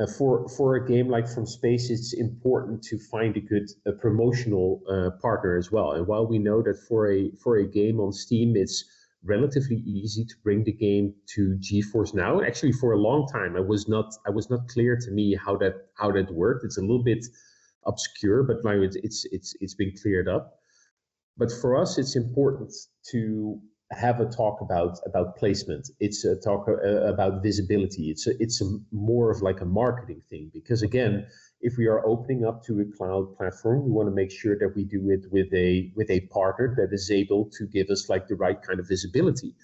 uh, 0.00 0.06
for 0.06 0.48
for 0.48 0.76
a 0.76 0.86
game 0.86 1.08
like 1.08 1.28
From 1.28 1.46
Space, 1.46 1.90
it's 1.90 2.12
important 2.14 2.82
to 2.84 2.98
find 2.98 3.36
a 3.36 3.40
good 3.40 3.68
promotional 4.00 4.82
uh, 4.88 5.10
partner 5.20 5.56
as 5.56 5.70
well. 5.70 5.92
And 5.92 6.06
while 6.06 6.26
we 6.26 6.38
know 6.38 6.62
that 6.62 6.78
for 6.88 7.10
a 7.10 7.30
for 7.42 7.56
a 7.58 7.66
game 7.66 8.00
on 8.00 8.12
Steam, 8.12 8.56
it's 8.56 8.84
relatively 9.24 9.76
easy 9.76 10.24
to 10.24 10.34
bring 10.42 10.64
the 10.64 10.72
game 10.72 11.14
to 11.34 11.56
GeForce 11.60 12.14
Now. 12.14 12.42
Actually, 12.42 12.72
for 12.72 12.92
a 12.92 12.98
long 12.98 13.28
time, 13.28 13.56
I 13.56 13.60
was 13.60 13.88
not 13.88 14.14
I 14.26 14.30
was 14.30 14.50
not 14.50 14.68
clear 14.68 14.96
to 14.96 15.10
me 15.10 15.34
how 15.34 15.56
that 15.58 15.74
how 15.94 16.10
that 16.12 16.32
worked. 16.32 16.64
It's 16.64 16.78
a 16.78 16.82
little 16.82 17.04
bit 17.04 17.24
obscure, 17.86 18.42
but 18.42 18.64
now 18.64 18.80
it's 18.80 18.96
it's 18.96 19.26
it's, 19.30 19.54
it's 19.60 19.74
been 19.74 19.92
cleared 20.00 20.28
up. 20.28 20.58
But 21.36 21.50
for 21.50 21.76
us, 21.76 21.98
it's 21.98 22.16
important 22.16 22.72
to 23.10 23.60
have 23.92 24.20
a 24.20 24.26
talk 24.26 24.60
about 24.60 24.98
about 25.06 25.36
placement. 25.36 25.90
It's 26.00 26.24
a 26.24 26.36
talk 26.36 26.68
uh, 26.68 27.04
about 27.04 27.42
visibility. 27.42 28.10
It's 28.10 28.26
a, 28.26 28.32
it's 28.40 28.60
a 28.60 28.78
more 28.90 29.30
of 29.30 29.42
like 29.42 29.60
a 29.60 29.64
marketing 29.64 30.22
thing 30.30 30.50
because 30.52 30.82
again, 30.82 31.26
if 31.60 31.76
we 31.76 31.86
are 31.86 32.04
opening 32.06 32.44
up 32.44 32.64
to 32.64 32.80
a 32.80 32.84
cloud 32.96 33.36
platform, 33.36 33.84
we 33.84 33.90
want 33.90 34.08
to 34.08 34.14
make 34.14 34.30
sure 34.30 34.58
that 34.58 34.72
we 34.74 34.84
do 34.84 35.10
it 35.10 35.30
with 35.30 35.52
a 35.54 35.92
with 35.94 36.10
a 36.10 36.20
partner 36.32 36.74
that 36.76 36.92
is 36.92 37.10
able 37.10 37.50
to 37.58 37.66
give 37.66 37.88
us 37.90 38.08
like 38.08 38.28
the 38.28 38.34
right 38.34 38.60
kind 38.62 38.80
of 38.80 38.88
visibility. 38.88 39.54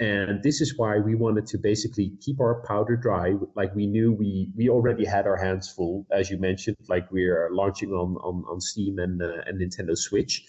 And 0.00 0.42
this 0.42 0.62
is 0.62 0.78
why 0.78 0.98
we 0.98 1.14
wanted 1.14 1.46
to 1.48 1.58
basically 1.58 2.12
keep 2.22 2.40
our 2.40 2.62
powder 2.66 2.96
dry. 2.96 3.34
Like 3.54 3.74
we 3.74 3.86
knew 3.86 4.12
we 4.12 4.50
we 4.56 4.68
already 4.70 5.04
had 5.04 5.26
our 5.26 5.36
hands 5.36 5.70
full, 5.70 6.06
as 6.10 6.30
you 6.30 6.38
mentioned. 6.38 6.78
Like 6.88 7.10
we 7.12 7.24
are 7.26 7.50
launching 7.52 7.92
on 7.92 8.16
on, 8.16 8.44
on 8.50 8.60
Steam 8.60 8.98
and 8.98 9.20
uh, 9.20 9.42
and 9.46 9.60
Nintendo 9.60 9.96
Switch, 9.96 10.44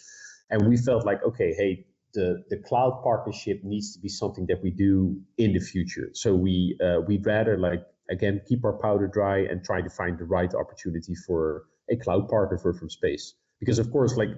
and 0.50 0.68
we 0.68 0.78
felt 0.78 1.06
like 1.06 1.22
okay, 1.24 1.54
hey, 1.54 1.86
the 2.14 2.44
the 2.50 2.58
cloud 2.58 3.02
partnership 3.04 3.64
needs 3.64 3.94
to 3.94 4.00
be 4.00 4.10
something 4.10 4.46
that 4.48 4.62
we 4.62 4.72
do 4.72 5.20
in 5.38 5.54
the 5.54 5.60
future. 5.60 6.10
So 6.14 6.36
we 6.36 6.78
uh, 6.84 7.02
we'd 7.08 7.26
rather 7.26 7.58
like 7.58 7.84
again 8.10 8.42
keep 8.48 8.64
our 8.66 8.74
powder 8.74 9.08
dry 9.08 9.40
and 9.40 9.64
try 9.64 9.82
to 9.82 9.90
find 9.90 10.18
the 10.18 10.26
right 10.26 10.54
opportunity 10.54 11.16
for 11.16 11.66
a 11.90 11.96
cloud 11.96 12.30
partner 12.30 12.58
for 12.58 12.74
from 12.74 12.90
space. 12.90 13.34
Because 13.60 13.80
of 13.80 13.92
course, 13.92 14.16
like 14.16 14.30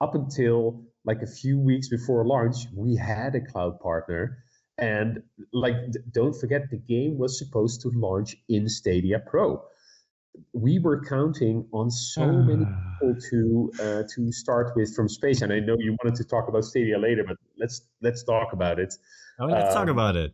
up 0.00 0.14
until 0.14 0.84
like 1.04 1.22
a 1.22 1.26
few 1.26 1.58
weeks 1.58 1.88
before 1.88 2.26
launch, 2.26 2.66
we 2.74 2.96
had 2.96 3.34
a 3.34 3.40
cloud 3.40 3.80
partner. 3.80 4.38
And 4.78 5.22
like, 5.54 5.76
don't 6.12 6.34
forget, 6.38 6.68
the 6.70 6.76
game 6.76 7.16
was 7.16 7.38
supposed 7.38 7.80
to 7.82 7.90
launch 7.94 8.36
in 8.48 8.68
Stadia 8.68 9.18
Pro 9.18 9.62
we 10.52 10.78
were 10.78 11.04
counting 11.04 11.66
on 11.72 11.90
so 11.90 12.26
many 12.26 12.64
ah. 12.64 12.96
people 13.00 13.16
to 13.30 13.72
uh, 13.80 14.02
to 14.14 14.32
start 14.32 14.72
with 14.76 14.94
from 14.94 15.08
space. 15.08 15.42
And 15.42 15.52
I 15.52 15.60
know 15.60 15.76
you 15.78 15.96
wanted 16.02 16.16
to 16.16 16.24
talk 16.24 16.48
about 16.48 16.64
Stadia 16.64 16.98
later, 16.98 17.24
but 17.26 17.36
let's 17.58 17.82
let's 18.02 18.22
talk 18.24 18.52
about 18.52 18.78
it. 18.78 18.94
Oh, 19.40 19.46
let's 19.46 19.74
um, 19.74 19.86
talk 19.86 19.88
about 19.88 20.16
it. 20.16 20.32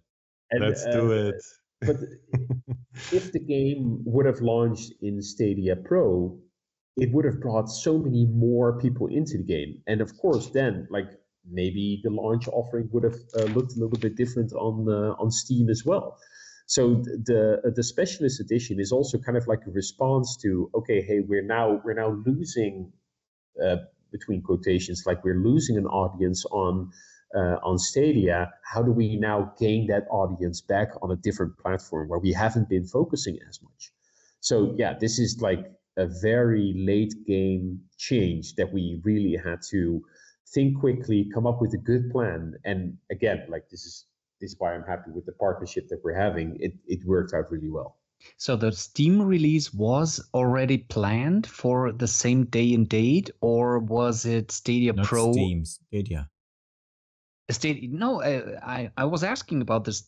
And, 0.50 0.64
let's 0.64 0.84
uh, 0.84 0.92
do 0.92 1.12
it. 1.12 1.42
but 1.80 1.96
if 3.12 3.32
the 3.32 3.40
game 3.40 4.02
would 4.04 4.26
have 4.26 4.40
launched 4.40 4.92
in 5.00 5.22
Stadia 5.22 5.76
Pro, 5.76 6.38
it 6.96 7.10
would 7.12 7.24
have 7.24 7.40
brought 7.40 7.68
so 7.68 7.98
many 7.98 8.26
more 8.26 8.78
people 8.78 9.06
into 9.06 9.38
the 9.38 9.44
game. 9.44 9.80
And 9.86 10.00
of 10.00 10.16
course, 10.18 10.50
then 10.50 10.86
like 10.90 11.10
maybe 11.50 12.00
the 12.04 12.10
launch 12.10 12.48
offering 12.48 12.88
would 12.92 13.04
have 13.04 13.16
uh, 13.36 13.44
looked 13.54 13.72
a 13.72 13.80
little 13.80 13.98
bit 13.98 14.16
different 14.16 14.52
on 14.52 14.88
uh, 14.88 15.14
on 15.18 15.30
Steam 15.30 15.68
as 15.68 15.84
well. 15.84 16.18
So 16.66 17.02
the 17.02 17.72
the 17.74 17.82
specialist 17.82 18.40
edition 18.40 18.80
is 18.80 18.92
also 18.92 19.18
kind 19.18 19.36
of 19.36 19.46
like 19.46 19.60
a 19.66 19.70
response 19.70 20.36
to 20.42 20.70
okay, 20.74 21.02
hey, 21.02 21.20
we're 21.20 21.44
now 21.44 21.80
we're 21.84 21.94
now 21.94 22.16
losing 22.26 22.92
uh, 23.62 23.76
between 24.10 24.42
quotations, 24.42 25.04
like 25.06 25.24
we're 25.24 25.42
losing 25.42 25.76
an 25.76 25.86
audience 25.86 26.44
on 26.46 26.90
uh, 27.34 27.56
on 27.62 27.78
Stadia, 27.78 28.52
how 28.62 28.82
do 28.82 28.92
we 28.92 29.16
now 29.16 29.52
gain 29.58 29.86
that 29.86 30.06
audience 30.10 30.60
back 30.60 30.90
on 31.02 31.10
a 31.10 31.16
different 31.16 31.56
platform 31.58 32.08
where 32.08 32.18
we 32.18 32.32
haven't 32.32 32.68
been 32.68 32.84
focusing 32.84 33.38
as 33.48 33.60
much? 33.62 33.92
So 34.40 34.74
yeah, 34.76 34.94
this 34.98 35.18
is 35.18 35.40
like 35.40 35.70
a 35.96 36.06
very 36.06 36.74
late 36.76 37.14
game 37.26 37.80
change 37.96 38.54
that 38.56 38.72
we 38.72 39.00
really 39.04 39.36
had 39.42 39.60
to 39.70 40.02
think 40.52 40.78
quickly, 40.78 41.30
come 41.32 41.46
up 41.46 41.60
with 41.60 41.72
a 41.72 41.78
good 41.78 42.10
plan. 42.10 42.54
And 42.64 42.98
again, 43.10 43.46
like 43.48 43.68
this 43.70 43.84
is 43.84 44.04
this 44.42 44.52
is 44.52 44.56
why 44.58 44.74
I'm 44.74 44.82
happy 44.82 45.12
with 45.12 45.24
the 45.24 45.32
partnership 45.32 45.88
that 45.88 46.00
we're 46.02 46.18
having. 46.18 46.56
It 46.60 46.74
it 46.86 46.98
worked 47.06 47.32
out 47.32 47.50
really 47.50 47.70
well. 47.70 47.96
So 48.36 48.56
the 48.56 48.72
Steam 48.72 49.22
release 49.22 49.72
was 49.72 50.20
already 50.34 50.78
planned 50.78 51.46
for 51.46 51.92
the 51.92 52.08
same 52.08 52.44
day 52.46 52.74
and 52.74 52.88
date, 52.88 53.30
or 53.40 53.78
was 53.78 54.26
it 54.26 54.50
Stadia 54.50 54.92
Not 54.92 55.06
Pro? 55.06 55.32
Steam, 55.32 55.64
Stadia. 55.64 56.28
Stadia. 57.50 57.88
No, 57.88 58.20
uh, 58.20 58.58
I 58.62 58.90
I 58.96 59.04
was 59.04 59.22
asking 59.22 59.62
about 59.62 59.84
this. 59.84 60.04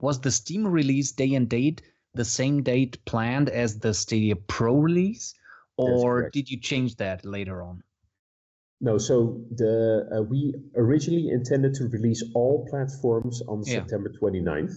Was 0.00 0.20
the 0.20 0.30
Steam 0.30 0.66
release 0.66 1.12
day 1.12 1.34
and 1.34 1.48
date 1.48 1.82
the 2.14 2.24
same 2.24 2.62
date 2.62 3.02
planned 3.06 3.48
as 3.48 3.78
the 3.78 3.94
Stadia 3.94 4.36
Pro 4.36 4.76
release, 4.76 5.34
or 5.76 6.30
did 6.30 6.50
you 6.50 6.60
change 6.60 6.96
that 6.96 7.24
later 7.24 7.62
on? 7.62 7.82
No, 8.80 8.96
so 8.96 9.40
the 9.50 10.08
uh, 10.16 10.22
we 10.22 10.54
originally 10.76 11.28
intended 11.30 11.74
to 11.74 11.88
release 11.88 12.22
all 12.34 12.66
platforms 12.70 13.42
on 13.48 13.62
Yeah. 13.64 13.80
September 13.80 14.12
29th. 14.20 14.74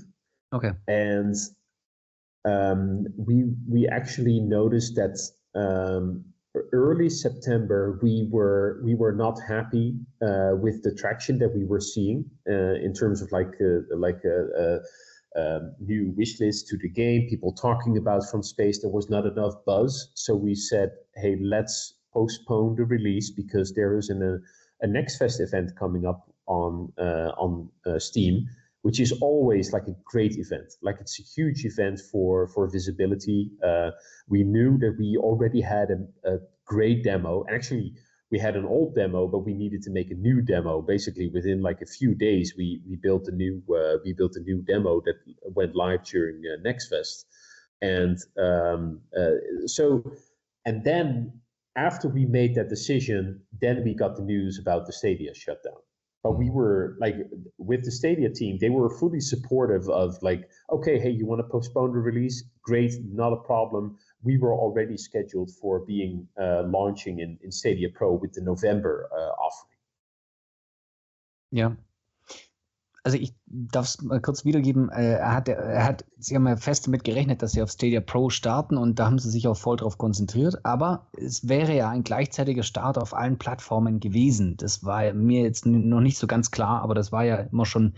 Okay. 0.53 0.71
and 0.87 1.35
um, 2.43 3.05
we 3.17 3.45
we 3.69 3.87
actually 3.87 4.39
noticed 4.41 4.95
that 4.95 5.15
um, 5.55 6.25
early 6.73 7.09
September 7.09 7.99
we 8.01 8.27
were 8.29 8.81
we 8.83 8.95
were 8.95 9.13
not 9.13 9.39
happy 9.47 9.95
uh, 10.21 10.51
with 10.59 10.83
the 10.83 10.93
traction 10.93 11.37
that 11.39 11.55
we 11.55 11.63
were 11.63 11.79
seeing 11.79 12.25
uh, 12.49 12.73
in 12.85 12.93
terms 12.93 13.21
of 13.21 13.31
like 13.31 13.53
uh, 13.61 13.95
like 13.95 14.21
a, 14.25 14.39
a, 14.63 15.39
a 15.41 15.59
new 15.79 16.13
wish 16.17 16.39
list 16.41 16.67
to 16.67 16.77
the 16.77 16.89
game, 16.89 17.27
people 17.29 17.53
talking 17.53 17.95
about 17.95 18.23
from 18.29 18.43
space. 18.43 18.81
There 18.81 18.91
was 18.91 19.09
not 19.09 19.25
enough 19.25 19.53
buzz, 19.65 20.11
so 20.15 20.35
we 20.35 20.55
said, 20.55 20.89
hey, 21.15 21.37
let's 21.39 21.93
postpone 22.13 22.75
the 22.75 22.85
release 22.85 23.31
because 23.31 23.73
there 23.73 23.97
is 23.97 24.09
an, 24.09 24.21
a, 24.21 24.85
a 24.85 24.87
Next 24.87 25.17
Fest 25.17 25.39
event 25.39 25.71
coming 25.77 26.05
up 26.05 26.29
on 26.47 26.91
uh, 26.97 27.31
on 27.37 27.69
uh, 27.85 27.99
Steam 27.99 28.47
which 28.81 28.99
is 28.99 29.11
always 29.21 29.73
like 29.73 29.87
a 29.87 29.95
great 30.03 30.37
event. 30.37 30.73
Like 30.81 30.97
it's 30.99 31.19
a 31.19 31.23
huge 31.23 31.65
event 31.65 31.99
for 32.11 32.47
for 32.47 32.67
visibility. 32.67 33.51
Uh, 33.63 33.91
we 34.27 34.43
knew 34.43 34.77
that 34.79 34.95
we 34.97 35.17
already 35.17 35.61
had 35.61 35.89
a, 35.91 36.33
a 36.33 36.39
great 36.65 37.03
demo. 37.03 37.45
Actually, 37.49 37.93
we 38.31 38.39
had 38.39 38.55
an 38.55 38.65
old 38.65 38.95
demo, 38.95 39.27
but 39.27 39.39
we 39.39 39.53
needed 39.53 39.81
to 39.83 39.91
make 39.91 40.09
a 40.09 40.15
new 40.15 40.41
demo. 40.41 40.81
Basically, 40.81 41.29
within 41.29 41.61
like 41.61 41.81
a 41.81 41.85
few 41.85 42.15
days, 42.15 42.53
we 42.57 42.81
we 42.87 42.95
built 42.95 43.27
a 43.27 43.31
new 43.31 43.61
uh, 43.69 43.97
we 44.03 44.13
built 44.13 44.35
a 44.35 44.41
new 44.41 44.61
demo 44.61 45.01
that 45.01 45.15
went 45.43 45.75
live 45.75 46.03
during 46.03 46.41
uh, 46.45 46.57
Next 46.63 46.89
Fest, 46.89 47.27
and 47.81 48.17
um, 48.37 49.01
uh, 49.17 49.67
so 49.67 50.03
and 50.65 50.83
then 50.83 51.40
after 51.75 52.07
we 52.07 52.25
made 52.25 52.55
that 52.55 52.69
decision, 52.69 53.41
then 53.59 53.83
we 53.83 53.93
got 53.93 54.15
the 54.15 54.23
news 54.23 54.59
about 54.59 54.85
the 54.85 54.93
Stadia 54.93 55.33
shutdown. 55.33 55.79
But 56.23 56.37
we 56.37 56.49
were 56.49 56.97
like 56.99 57.15
with 57.57 57.83
the 57.83 57.91
stadia 57.91 58.29
team 58.29 58.59
they 58.61 58.69
were 58.69 58.91
fully 58.99 59.19
supportive 59.19 59.89
of 59.89 60.21
like 60.21 60.47
okay 60.71 60.99
hey 60.99 61.09
you 61.09 61.25
want 61.25 61.39
to 61.39 61.47
postpone 61.49 61.93
the 61.93 61.99
release? 61.99 62.43
Great 62.61 62.93
not 63.11 63.33
a 63.33 63.37
problem. 63.37 63.97
We 64.21 64.37
were 64.37 64.53
already 64.53 64.97
scheduled 64.97 65.49
for 65.59 65.79
being 65.79 66.27
uh, 66.39 66.63
launching 66.67 67.19
in, 67.19 67.39
in 67.41 67.51
stadia 67.51 67.89
pro 67.89 68.13
with 68.13 68.33
the 68.33 68.41
november 68.41 69.09
uh, 69.11 69.31
offering. 69.45 69.79
Ja. 71.49 71.75
Also 73.03 73.17
ich 73.17 73.33
darf 73.47 73.85
es 73.87 74.01
mal 74.01 74.21
kurz 74.21 74.45
wiedergeben. 74.45 74.89
Äh, 74.89 75.13
Er 75.13 75.33
hat, 75.33 75.47
er 75.47 75.83
hat, 75.85 76.05
sie 76.19 76.35
haben 76.35 76.47
ja 76.47 76.55
fest 76.55 76.85
damit 76.85 77.03
gerechnet, 77.03 77.41
dass 77.41 77.53
sie 77.53 77.61
auf 77.63 77.71
Stadia 77.71 77.99
Pro 77.99 78.29
starten 78.29 78.77
und 78.77 78.99
da 78.99 79.05
haben 79.07 79.17
sie 79.17 79.29
sich 79.31 79.47
auch 79.47 79.57
voll 79.57 79.77
drauf 79.77 79.97
konzentriert. 79.97 80.63
Aber 80.65 81.07
es 81.17 81.47
wäre 81.47 81.75
ja 81.75 81.89
ein 81.89 82.03
gleichzeitiger 82.03 82.63
Start 82.63 82.97
auf 82.97 83.13
allen 83.15 83.37
Plattformen 83.39 83.99
gewesen. 83.99 84.55
Das 84.57 84.83
war 84.83 85.13
mir 85.13 85.41
jetzt 85.41 85.65
noch 85.65 86.01
nicht 86.01 86.17
so 86.17 86.27
ganz 86.27 86.51
klar, 86.51 86.81
aber 86.83 86.93
das 86.93 87.11
war 87.11 87.23
ja 87.23 87.37
immer 87.37 87.65
schon 87.65 87.93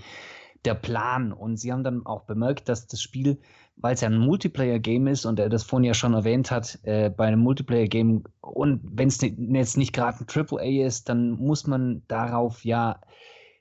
der 0.65 0.75
Plan. 0.75 1.33
Und 1.33 1.57
sie 1.57 1.71
haben 1.73 1.83
dann 1.83 2.05
auch 2.05 2.21
bemerkt, 2.23 2.69
dass 2.69 2.87
das 2.87 3.01
Spiel, 3.01 3.39
weil 3.75 3.95
es 3.95 4.01
ja 4.01 4.07
ein 4.09 4.17
Multiplayer-Game 4.17 5.07
ist 5.07 5.25
und 5.25 5.39
er 5.39 5.49
das 5.49 5.63
vorhin 5.63 5.85
ja 5.85 5.93
schon 5.93 6.13
erwähnt 6.13 6.51
hat, 6.51 6.79
äh, 6.83 7.09
bei 7.09 7.27
einem 7.27 7.39
Multiplayer-Game 7.41 8.23
und 8.39 8.81
wenn 8.83 9.07
es 9.09 9.19
jetzt 9.21 9.77
nicht 9.77 9.93
gerade 9.93 10.19
ein 10.19 10.27
AAA 10.29 10.85
ist, 10.85 11.09
dann 11.09 11.31
muss 11.31 11.67
man 11.67 12.03
darauf 12.07 12.63
ja 12.63 13.01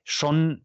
schon, 0.04 0.62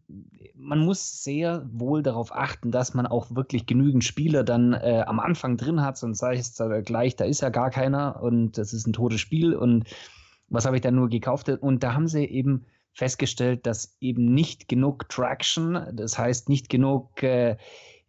man 0.54 0.80
muss 0.80 1.22
sehr 1.22 1.64
wohl 1.72 2.02
darauf 2.02 2.34
achten, 2.34 2.70
dass 2.70 2.94
man 2.94 3.06
auch 3.06 3.34
wirklich 3.34 3.66
genügend 3.66 4.04
Spieler 4.04 4.42
dann 4.42 4.72
äh, 4.72 5.04
am 5.06 5.20
Anfang 5.20 5.56
drin 5.56 5.80
hat, 5.80 5.96
sonst 5.96 6.18
sage 6.18 6.34
ich 6.34 6.40
es 6.40 6.54
da 6.54 6.80
gleich, 6.80 7.16
da 7.16 7.24
ist 7.24 7.40
ja 7.40 7.48
gar 7.48 7.70
keiner 7.70 8.20
und 8.22 8.58
das 8.58 8.72
ist 8.72 8.86
ein 8.86 8.92
totes 8.92 9.20
Spiel 9.20 9.54
und 9.54 9.84
was 10.48 10.64
habe 10.64 10.76
ich 10.76 10.82
dann 10.82 10.94
nur 10.94 11.08
gekauft? 11.08 11.48
Und 11.48 11.82
da 11.82 11.94
haben 11.94 12.08
sie 12.08 12.24
eben 12.24 12.64
festgestellt, 12.92 13.66
dass 13.66 13.96
eben 14.00 14.34
nicht 14.34 14.66
genug 14.66 15.08
Traction, 15.08 15.86
das 15.92 16.18
heißt 16.18 16.48
nicht 16.48 16.68
genug 16.68 17.22
äh, 17.22 17.56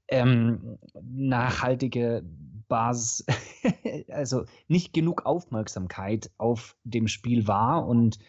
ähm, 0.07 0.79
nachhaltige 1.01 2.23
Basis, 2.67 3.25
also 4.09 4.45
nicht 4.67 4.93
genug 4.93 5.25
Aufmerksamkeit 5.25 6.31
auf 6.37 6.75
dem 6.83 7.07
Spiel 7.07 7.47
war 7.47 7.85
und 7.85 8.19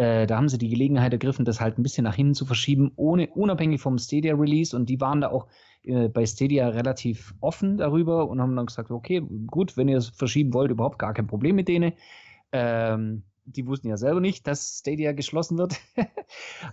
äh, 0.00 0.26
da 0.26 0.38
haben 0.38 0.48
sie 0.48 0.56
die 0.56 0.70
Gelegenheit 0.70 1.12
ergriffen, 1.12 1.44
das 1.44 1.60
halt 1.60 1.76
ein 1.76 1.82
bisschen 1.82 2.04
nach 2.04 2.14
hinten 2.14 2.32
zu 2.32 2.46
verschieben, 2.46 2.90
ohne, 2.96 3.28
unabhängig 3.34 3.82
vom 3.82 3.98
Stadia-Release. 3.98 4.74
Und 4.74 4.88
die 4.88 4.98
waren 4.98 5.20
da 5.20 5.28
auch 5.28 5.46
äh, 5.82 6.08
bei 6.08 6.24
Stadia 6.24 6.68
relativ 6.68 7.34
offen 7.40 7.76
darüber 7.76 8.26
und 8.30 8.40
haben 8.40 8.56
dann 8.56 8.64
gesagt, 8.64 8.90
okay, 8.90 9.22
gut, 9.46 9.76
wenn 9.76 9.88
ihr 9.88 9.98
es 9.98 10.08
verschieben 10.08 10.54
wollt, 10.54 10.70
überhaupt 10.70 10.98
gar 10.98 11.12
kein 11.12 11.26
Problem 11.26 11.54
mit 11.56 11.68
denen. 11.68 11.92
Ähm, 12.50 13.24
die 13.44 13.66
wussten 13.66 13.88
ja 13.88 13.98
selber 13.98 14.20
nicht, 14.20 14.46
dass 14.46 14.78
Stadia 14.78 15.12
geschlossen 15.12 15.58
wird. 15.58 15.78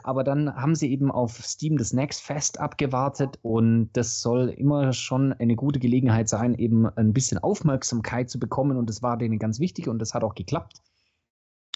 Aber 0.03 0.23
dann 0.23 0.55
haben 0.55 0.75
sie 0.75 0.89
eben 0.89 1.11
auf 1.11 1.33
Steam 1.43 1.77
das 1.77 1.91
Next 1.91 2.21
Fest 2.21 2.61
abgewartet 2.61 3.39
und 3.41 3.89
das 3.91 4.21
soll 4.21 4.47
immer 4.49 4.93
schon 4.93 5.33
eine 5.33 5.57
gute 5.57 5.79
Gelegenheit 5.79 6.29
sein, 6.29 6.53
eben 6.53 6.85
ein 6.85 7.11
bisschen 7.11 7.39
Aufmerksamkeit 7.39 8.29
zu 8.29 8.39
bekommen 8.39 8.77
und 8.77 8.89
das 8.89 9.03
war 9.03 9.17
denen 9.17 9.37
ganz 9.37 9.59
wichtig 9.59 9.89
und 9.89 9.99
das 9.99 10.13
hat 10.13 10.23
auch 10.23 10.35
geklappt. 10.35 10.81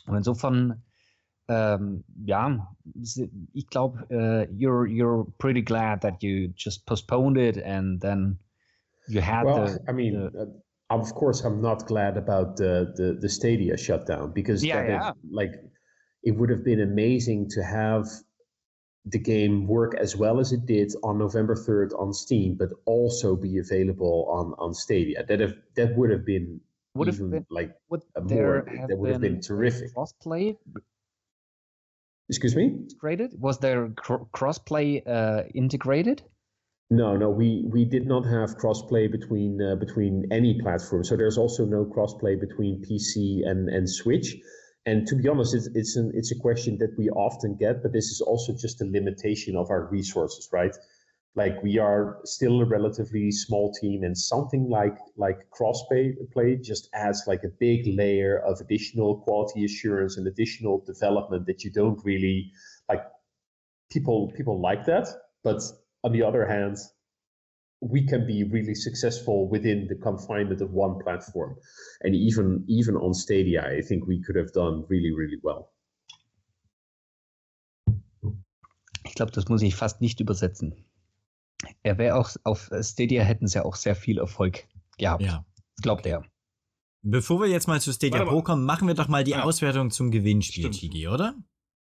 Und 0.07 0.15
insofern 0.15 0.81
ja, 2.25 2.67
s- 3.01 3.21
ich 3.53 3.67
glaube, 3.67 4.05
äh, 4.09 4.47
you're 4.57 4.87
you're 4.87 5.25
pretty 5.37 5.61
glad 5.61 6.01
that 6.01 6.21
you 6.23 6.47
just 6.55 6.85
postponed 6.85 7.37
it 7.37 7.57
and 7.57 8.01
then 8.01 8.37
you 9.07 9.21
had 9.21 9.45
well 9.45 9.65
the 9.65 9.79
i 9.87 9.91
mean 9.93 10.13
the- 10.31 10.39
uh, 10.89 10.99
of 11.01 11.13
course 11.15 11.43
i'm 11.45 11.61
not 11.61 11.85
glad 11.87 12.17
about 12.17 12.55
the 12.57 12.93
the, 12.95 13.17
the 13.21 13.29
stadia 13.29 13.75
shutdown 13.77 14.31
because 14.33 14.63
Yeah, 14.63 14.77
that 14.83 14.89
is- 14.89 15.01
yeah. 15.05 15.13
like 15.31 15.53
it 16.23 16.31
would 16.37 16.49
have 16.51 16.63
been 16.63 16.81
amazing 16.81 17.49
to 17.55 17.61
have 17.63 18.05
the 19.05 19.17
game 19.19 19.65
work 19.67 19.95
as 19.99 20.15
well 20.15 20.39
as 20.39 20.51
it 20.51 20.63
did 20.67 20.93
on 21.01 21.17
November 21.17 21.55
3rd 21.55 21.91
on 21.97 22.13
Steam, 22.13 22.55
but 22.55 22.69
also 22.85 23.35
be 23.35 23.57
available 23.57 24.27
on 24.29 24.53
on 24.59 24.73
Stadia. 24.75 25.25
That 25.25 25.39
have 25.39 25.55
that 25.75 25.97
would 25.97 26.11
have 26.11 26.23
been 26.23 26.61
would 26.93 27.07
have 27.07 27.17
been 27.17 27.45
like 27.49 27.71
would 27.89 28.03
more- 28.29 28.63
that 28.87 28.97
would 28.99 29.09
have 29.11 29.21
been 29.21 29.41
terrific. 29.41 29.89
crossplay 29.95 30.55
excuse 32.31 32.55
me. 32.55 32.65
integrated? 32.67 33.33
Was 33.37 33.59
there 33.59 33.89
cr- 33.89 34.25
crossplay 34.33 35.05
uh, 35.05 35.43
integrated? 35.53 36.23
No, 36.89 37.17
no, 37.17 37.29
we 37.29 37.65
we 37.67 37.83
did 37.85 38.05
not 38.07 38.25
have 38.25 38.57
crossplay 38.57 39.11
between 39.11 39.61
uh, 39.61 39.75
between 39.75 40.27
any 40.31 40.59
platform. 40.61 41.03
So 41.03 41.17
there's 41.17 41.37
also 41.37 41.65
no 41.65 41.83
crossplay 41.85 42.39
between 42.39 42.83
PC 42.85 43.47
and 43.49 43.69
and 43.69 43.89
Switch. 43.89 44.37
And 44.85 45.05
to 45.07 45.15
be 45.15 45.27
honest, 45.27 45.53
it's 45.53 45.69
it's 45.75 45.95
an 45.97 46.11
it's 46.13 46.31
a 46.31 46.39
question 46.39 46.77
that 46.79 46.95
we 46.97 47.09
often 47.09 47.57
get, 47.57 47.83
but 47.83 47.91
this 47.91 48.07
is 48.11 48.21
also 48.21 48.53
just 48.53 48.81
a 48.81 48.85
limitation 48.85 49.55
of 49.57 49.69
our 49.69 49.87
resources, 49.91 50.49
right? 50.51 50.75
Like 51.35 51.63
we 51.63 51.79
are 51.79 52.19
still 52.25 52.61
a 52.61 52.65
relatively 52.65 53.31
small 53.31 53.71
team, 53.71 54.03
and 54.03 54.17
something 54.17 54.69
like 54.69 54.97
like 55.15 55.49
crossplay 55.49 56.13
play 56.31 56.57
just 56.57 56.89
adds 56.93 57.23
like 57.25 57.43
a 57.43 57.49
big 57.59 57.87
layer 57.87 58.39
of 58.39 58.59
additional 58.59 59.21
quality 59.21 59.63
assurance 59.63 60.17
and 60.17 60.27
additional 60.27 60.83
development 60.85 61.45
that 61.45 61.63
you 61.63 61.71
don't 61.71 61.99
really 62.03 62.51
like. 62.89 63.03
People 63.89 64.31
people 64.35 64.61
like 64.61 64.85
that, 64.85 65.07
but 65.43 65.61
on 66.03 66.11
the 66.13 66.23
other 66.23 66.45
hand, 66.45 66.77
we 67.81 68.05
can 68.05 68.25
be 68.25 68.43
really 68.43 68.75
successful 68.75 69.49
within 69.49 69.87
the 69.87 69.95
confinement 69.95 70.61
of 70.61 70.71
one 70.71 70.99
platform. 70.99 71.55
And 72.01 72.15
even 72.15 72.63
even 72.67 72.95
on 72.95 73.13
Stadia, 73.13 73.65
I 73.65 73.81
think 73.81 74.07
we 74.07 74.21
could 74.21 74.35
have 74.35 74.53
done 74.53 74.85
really, 74.87 75.11
really 75.11 75.39
well. 75.43 75.71
Ich 79.03 79.15
glaube, 79.15 79.31
das 79.31 79.49
muss 79.49 79.61
ich 79.61 79.75
fast 79.75 79.99
nicht 79.99 80.19
übersetzen. 80.19 80.85
Er 81.83 81.97
wäre 81.97 82.15
auch 82.15 82.29
auf 82.43 82.69
Stadia 82.81 83.23
hätten 83.23 83.47
sie 83.47 83.63
auch 83.63 83.75
sehr 83.75 83.95
viel 83.95 84.19
Erfolg 84.19 84.67
gehabt. 84.97 85.23
Ja. 85.23 85.45
Glaubt 85.81 86.05
er. 86.05 86.23
Bevor 87.03 87.41
wir 87.41 87.47
jetzt 87.47 87.67
mal 87.67 87.81
zu 87.81 87.91
Stadia 87.91 88.19
Warte 88.19 88.25
mal. 88.25 88.31
Pro 88.31 88.43
kommen, 88.43 88.65
machen 88.65 88.87
wir 88.87 88.93
doch 88.93 89.07
mal 89.07 89.23
die 89.23 89.31
Ja. 89.31 89.43
Auswertung 89.43 89.89
zum 89.89 90.11
Gewinnspiel, 90.11 90.65
Stimmt. 90.65 90.75
Chigi, 90.75 91.07
oder? 91.07 91.35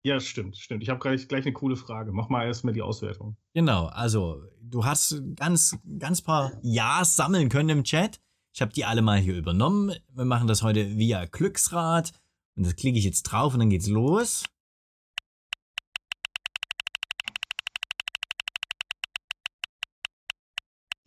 Ja, 0.04 0.20
stimmt, 0.20 0.56
stimmt. 0.58 0.84
Ich 0.84 0.90
habe 0.90 1.00
gleich, 1.00 1.28
gleich 1.28 1.44
eine 1.44 1.54
coole 1.54 1.76
Frage. 1.76 2.12
Mach 2.14 2.30
mal 2.30 2.46
erstmal 2.46 2.74
die 2.74 2.84
Auswertung. 2.84 3.36
Genau, 3.54 3.88
also 3.88 4.44
du 4.62 4.86
hast 4.86 5.22
ganz, 5.36 5.76
ganz 5.98 6.22
paar 6.22 6.54
Ja's 6.62 7.16
sammeln 7.16 7.50
können 7.50 7.70
im 7.70 7.84
Chat. 7.84 8.22
Ich 8.54 8.62
habe 8.62 8.72
die 8.72 8.86
alle 8.86 9.02
mal 9.02 9.18
hier 9.20 9.36
übernommen. 9.36 9.94
Wir 10.14 10.26
machen 10.26 10.48
das 10.48 10.62
heute 10.62 10.96
via 10.98 11.26
Glücksrad. 11.26 12.12
Und 12.56 12.66
das 12.66 12.76
klicke 12.76 12.98
ich 13.00 13.06
jetzt 13.06 13.24
drauf 13.24 13.54
und 13.54 13.60
dann 13.60 13.70
geht's 13.70 13.88
los. 13.88 14.44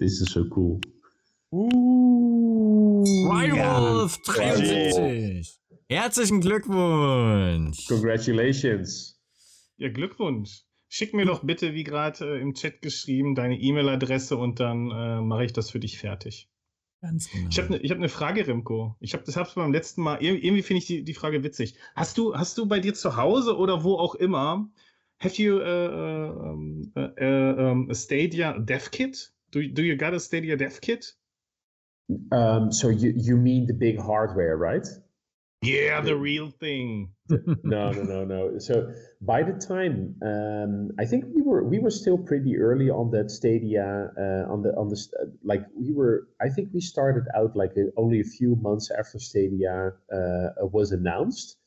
This 0.01 0.23
is 0.23 0.33
so 0.33 0.47
cool. 0.57 0.81
Firewolf 3.29 4.17
73. 4.25 5.61
Herzlichen 5.91 6.41
Glückwunsch. 6.41 7.87
Congratulations. 7.87 9.21
Ja, 9.77 9.91
Glückwunsch. 9.91 10.63
Schick 10.89 11.13
mir 11.13 11.27
doch 11.27 11.45
bitte, 11.45 11.75
wie 11.75 11.85
gerade 11.85 12.25
äh, 12.25 12.41
im 12.41 12.55
Chat 12.55 12.81
geschrieben, 12.81 13.35
deine 13.35 13.61
E-Mail-Adresse 13.61 14.39
und 14.39 14.59
dann 14.59 14.91
äh, 14.91 15.21
mache 15.21 15.45
ich 15.45 15.53
das 15.53 15.69
für 15.69 15.81
dich 15.81 15.99
fertig. 15.99 16.49
Ganz 17.03 17.31
genau. 17.31 17.49
Ich 17.51 17.59
habe 17.59 17.75
eine 17.75 17.87
hab 17.87 17.99
ne 17.99 18.09
Frage, 18.09 18.47
Remco. 18.47 18.97
Ich 19.01 19.13
habe 19.13 19.25
das 19.25 19.37
hab's 19.37 19.55
beim 19.55 19.71
letzten 19.71 20.01
Mal, 20.01 20.23
irgendwie 20.23 20.63
finde 20.63 20.79
ich 20.79 20.87
die, 20.87 21.05
die 21.05 21.15
Frage 21.15 21.45
witzig. 21.45 21.75
Hast 21.95 22.17
du, 22.17 22.35
hast 22.35 22.57
du 22.57 22.65
bei 22.65 22.81
dir 22.81 22.95
zu 22.95 23.17
Hause 23.17 23.55
oder 23.55 23.85
wo 23.85 23.97
auch 23.97 24.15
immer, 24.15 24.71
have 25.19 25.41
you 25.43 25.59
uh, 25.59 26.53
um, 26.53 26.91
uh, 26.97 27.71
um, 27.71 27.91
a 27.91 27.95
Stadia 27.95 28.59
Dev 28.59 28.91
Kit? 28.91 29.35
Do, 29.51 29.67
do 29.69 29.83
you 29.83 29.97
got 29.97 30.15
a 30.15 30.21
Stadia 30.21 30.57
Dev 30.57 30.81
Kit? 30.81 31.07
Um, 32.33 32.73
so 32.73 32.89
you 32.89 33.13
you 33.17 33.37
mean 33.37 33.67
the 33.67 33.75
big 33.75 33.99
hardware, 33.99 34.57
right? 34.57 34.87
Yeah, 35.63 36.01
the 36.01 36.17
real 36.17 36.51
thing. 36.51 37.11
no, 37.29 37.93
no, 37.93 38.03
no, 38.03 38.25
no. 38.25 38.59
So 38.59 38.93
by 39.21 39.43
the 39.43 39.53
time 39.53 40.17
um, 40.23 40.91
I 40.99 41.05
think 41.05 41.27
we 41.35 41.43
were 41.43 41.63
we 41.63 41.79
were 41.79 41.91
still 41.91 42.17
pretty 42.17 42.57
early 42.57 42.89
on 42.89 43.11
that 43.11 43.31
Stadia 43.31 44.11
uh, 44.19 44.51
on 44.51 44.63
the 44.63 44.71
on 44.71 44.89
the 44.89 44.97
uh, 45.21 45.27
like 45.45 45.63
we 45.75 45.93
were 45.93 46.29
I 46.41 46.49
think 46.49 46.71
we 46.73 46.81
started 46.81 47.25
out 47.37 47.55
like 47.55 47.73
a, 47.77 47.91
only 47.99 48.21
a 48.21 48.25
few 48.25 48.57
months 48.57 48.91
after 48.91 49.19
Stadia 49.19 49.93
uh, 50.11 50.67
was 50.67 50.93
announced, 50.93 51.59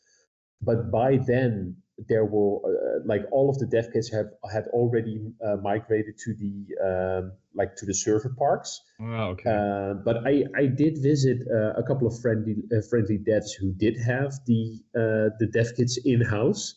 but 0.62 0.92
by 0.92 1.18
then 1.18 1.76
there 2.10 2.26
were 2.26 2.58
uh, 2.66 3.00
like 3.06 3.22
all 3.32 3.50
of 3.50 3.60
the 3.60 3.66
dev 3.68 3.88
kits 3.94 4.10
have 4.12 4.28
had 4.52 4.66
already 4.70 5.32
uh, 5.46 5.56
migrated 5.58 6.18
to 6.18 6.34
the 6.34 6.66
um, 6.84 7.32
like 7.54 7.76
to 7.76 7.86
the 7.86 7.94
server 7.94 8.34
parks. 8.38 8.82
Oh, 9.00 9.36
okay. 9.36 9.50
Uh, 9.50 9.94
but 10.06 10.26
I, 10.26 10.46
I 10.56 10.66
did 10.68 10.98
visit 11.02 11.46
uh, 11.52 11.74
a 11.74 11.84
couple 11.84 12.08
of 12.08 12.20
friendly 12.22 12.56
uh, 12.72 12.82
friendly 12.90 13.18
devs 13.20 13.52
who 13.60 13.74
did 13.74 13.98
have 13.98 14.34
the 14.46 14.80
uh, 14.96 15.30
the 15.40 15.48
dev 15.52 15.76
kits 15.76 15.98
in 16.04 16.22
house. 16.22 16.76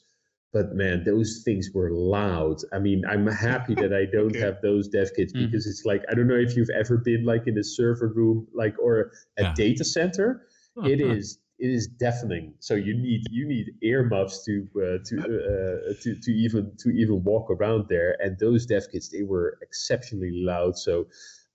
But 0.52 0.74
man, 0.74 1.04
those 1.04 1.42
things 1.44 1.70
were 1.74 1.90
loud. 1.90 2.58
I 2.72 2.78
mean, 2.78 3.04
I'm 3.06 3.26
happy 3.26 3.74
that 3.74 3.92
I 3.92 4.04
don't 4.12 4.30
Okay. 4.30 4.40
have 4.40 4.62
those 4.62 4.88
dev 4.88 5.08
kits 5.14 5.32
Mhm. 5.32 5.44
because 5.44 5.66
it's 5.66 5.84
like 5.84 6.02
I 6.10 6.14
don't 6.14 6.28
know 6.28 6.36
if 6.36 6.56
you've 6.56 6.70
ever 6.70 6.96
been 6.96 7.24
like 7.24 7.46
in 7.46 7.58
a 7.58 7.64
server 7.64 8.08
room, 8.08 8.46
like 8.54 8.74
or 8.78 9.12
a 9.38 9.42
Yeah. 9.42 9.52
data 9.54 9.84
center 9.84 10.46
it 10.84 11.00
is 11.00 11.38
it 11.58 11.70
is 11.70 11.86
deafening. 11.86 12.54
So 12.60 12.74
you 12.74 12.94
need 12.96 13.22
you 13.30 13.46
need 13.46 13.72
earmuffs 13.82 14.44
to 14.44 14.68
uh, 14.76 14.98
to 15.04 15.16
uh, 15.20 15.94
to 16.02 16.14
to 16.14 16.30
even 16.30 16.72
to 16.78 16.90
even 16.90 17.24
walk 17.24 17.50
around 17.50 17.86
there. 17.88 18.16
And 18.20 18.38
those 18.38 18.66
dev 18.66 18.84
kits 18.90 19.08
they 19.08 19.22
were 19.22 19.58
exceptionally 19.62 20.32
loud. 20.32 20.78
So 20.78 21.06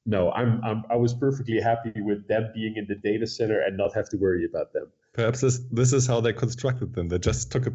no 0.05 0.31
I'm, 0.31 0.59
I'm 0.63 0.83
i 0.89 0.95
was 0.95 1.13
perfectly 1.13 1.61
happy 1.61 1.93
with 2.01 2.27
them 2.27 2.49
being 2.55 2.75
in 2.75 2.87
the 2.87 2.95
data 2.95 3.27
center 3.27 3.61
and 3.61 3.77
not 3.77 3.93
have 3.93 4.09
to 4.09 4.17
worry 4.17 4.45
about 4.45 4.73
them. 4.73 4.87
Perhaps 5.13 5.41
this, 5.41 5.59
this 5.71 5.93
is 5.93 6.07
how 6.07 6.21
they 6.21 6.33
constructed 6.33 6.93
them. 6.93 7.09
They 7.09 7.19
just 7.19 7.51
took 7.51 7.67
a 7.67 7.73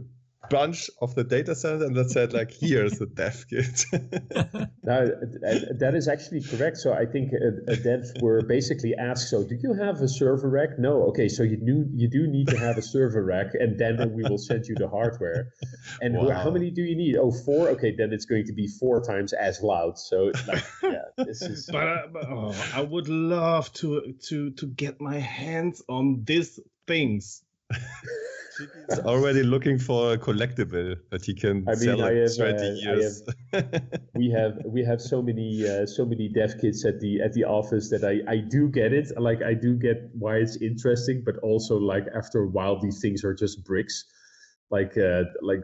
bunch 0.51 0.91
of 1.01 1.15
the 1.15 1.25
data 1.25 1.55
center 1.55 1.85
and 1.85 1.95
that 1.97 2.11
said 2.11 2.33
like, 2.33 2.53
here's 2.53 2.99
the 2.99 3.07
dev 3.07 3.45
kit. 3.49 3.85
now 4.83 5.01
uh, 5.01 5.59
that 5.79 5.93
is 5.95 6.09
actually 6.09 6.43
correct. 6.43 6.77
So 6.79 6.93
i 6.93 7.07
think 7.07 7.33
uh, 7.33 7.73
uh, 7.73 7.77
devs 7.77 8.21
were 8.23 8.43
basically 8.43 8.95
asked 8.95 9.31
so 9.31 9.45
do 9.45 9.57
you 9.61 9.75
have 9.75 10.01
a 10.01 10.09
server 10.09 10.49
rack? 10.49 10.79
No. 10.79 11.05
Okay 11.09 11.29
so 11.29 11.43
you 11.43 11.57
do 11.57 11.87
you 11.95 12.09
do 12.09 12.27
need 12.27 12.49
to 12.49 12.59
have 12.59 12.77
a 12.79 12.83
server 12.83 13.25
rack 13.25 13.49
and 13.55 13.79
then 13.79 14.13
we 14.15 14.23
will 14.23 14.39
send 14.39 14.67
you 14.67 14.75
the 14.75 14.89
hardware. 14.89 15.53
And 16.01 16.17
wh- 16.17 16.33
how 16.33 16.51
many 16.51 16.71
do 16.71 16.83
you 16.83 16.97
need? 16.97 17.17
Oh 17.17 17.33
four? 17.33 17.69
Okay 17.71 17.95
then 17.97 18.13
it's 18.13 18.27
going 18.27 18.47
to 18.47 18.53
be 18.53 18.69
four 18.69 19.03
times 19.03 19.33
as 19.33 19.61
loud. 19.61 19.99
So 19.99 20.33
like 20.47 20.65
yeah 20.83 21.07
this 21.17 21.43
is 21.43 21.69
but, 21.73 21.87
I, 21.87 22.07
but 22.13 22.25
oh, 22.29 22.55
I 22.75 22.81
would 22.81 23.09
love 23.09 23.73
to 23.75 24.15
to 24.29 24.51
to 24.53 24.67
get 24.67 25.01
my 25.01 25.19
hands 25.19 25.83
on 25.89 26.23
these 26.25 26.61
things. 26.87 27.43
He's 28.59 28.99
already 29.01 29.43
looking 29.43 29.79
for 29.79 30.15
a 30.15 30.19
collectible 30.19 30.97
that 31.11 31.25
he 31.25 31.35
can 31.35 31.65
I 31.69 31.73
mean, 31.73 31.79
sell 31.79 32.03
I 32.05 32.13
in 32.13 32.23
have, 32.23 32.37
20 32.37 32.53
uh, 32.55 32.61
I 32.61 32.73
years. 32.73 33.23
we 34.15 34.31
have 34.31 34.59
we 34.65 34.85
have 34.85 35.01
so 35.01 35.21
many 35.21 35.69
uh, 35.69 35.85
so 35.87 36.07
many 36.07 36.29
dev 36.29 36.59
kits 36.61 36.85
at 36.85 37.01
the 37.01 37.21
at 37.21 37.33
the 37.35 37.45
office 37.45 37.91
that 37.91 38.05
I 38.05 38.23
I 38.31 38.39
do 38.39 38.69
get 38.69 38.93
it 38.93 39.13
like 39.21 39.43
I 39.43 39.55
do 39.55 39.77
get 39.77 40.11
why 40.15 40.37
it's 40.37 40.57
interesting 40.63 41.23
but 41.25 41.37
also 41.39 41.77
like 41.77 42.07
after 42.15 42.45
a 42.45 42.49
while 42.49 42.81
these 42.81 43.01
things 43.01 43.25
are 43.25 43.35
just 43.35 43.65
bricks 43.65 44.05
like 44.71 44.97
uh 44.97 45.25
like 45.43 45.63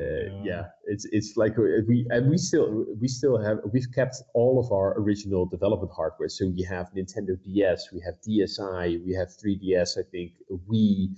uh, 0.00 0.44
Yeah. 0.44 0.64
it's 0.84 1.04
it's 1.06 1.36
like 1.36 1.58
uh, 1.58 1.82
we 1.88 2.06
and 2.10 2.30
we 2.30 2.38
still 2.38 2.86
we 3.00 3.08
still 3.08 3.36
have 3.38 3.58
we've 3.72 3.90
kept 3.94 4.16
all 4.34 4.58
of 4.58 4.70
our 4.72 4.98
original 4.98 5.44
development 5.46 5.92
hardware 5.94 6.28
so 6.28 6.46
we 6.48 6.62
have 6.62 6.86
Nintendo 6.96 7.34
DS 7.42 7.80
we 7.92 8.00
have 8.06 8.14
DSi 8.26 9.04
we 9.04 9.12
have 9.14 9.28
3DS 9.28 9.98
I 9.98 10.04
think 10.12 10.32
we 10.66 11.10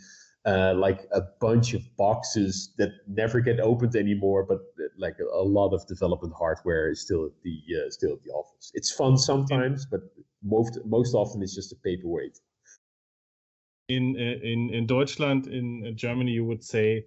uh, 0.47 0.73
like 0.75 1.07
a 1.13 1.21
bunch 1.41 1.75
of 1.75 1.83
boxes 1.97 2.73
that 2.79 2.93
never 3.07 3.41
get 3.41 3.61
opened 3.61 3.95
anymore, 3.95 4.43
but 4.43 4.61
uh, 4.79 4.89
like 4.97 5.17
a, 5.21 5.25
a 5.37 5.45
lot 5.45 5.75
of 5.75 5.87
development 5.87 6.33
hardware 6.39 6.91
is 6.91 7.03
still 7.03 7.27
at 7.27 7.33
the 7.43 7.61
uh, 7.77 7.91
still 7.91 8.15
at 8.15 8.23
the 8.23 8.31
office. 8.31 8.73
It's 8.75 8.91
fun 8.91 9.19
sometimes, 9.19 9.85
but 9.85 10.01
most 10.43 10.79
most 10.87 11.15
often 11.15 11.43
it's 11.43 11.55
just 11.55 11.73
a 11.73 11.77
paperweight. 11.77 12.39
In, 13.89 14.15
äh, 14.17 14.41
in, 14.43 14.71
in 14.73 14.87
Deutschland, 14.87 15.47
in 15.49 15.95
Germany, 15.97 16.31
you 16.31 16.45
would 16.45 16.63
say, 16.63 17.05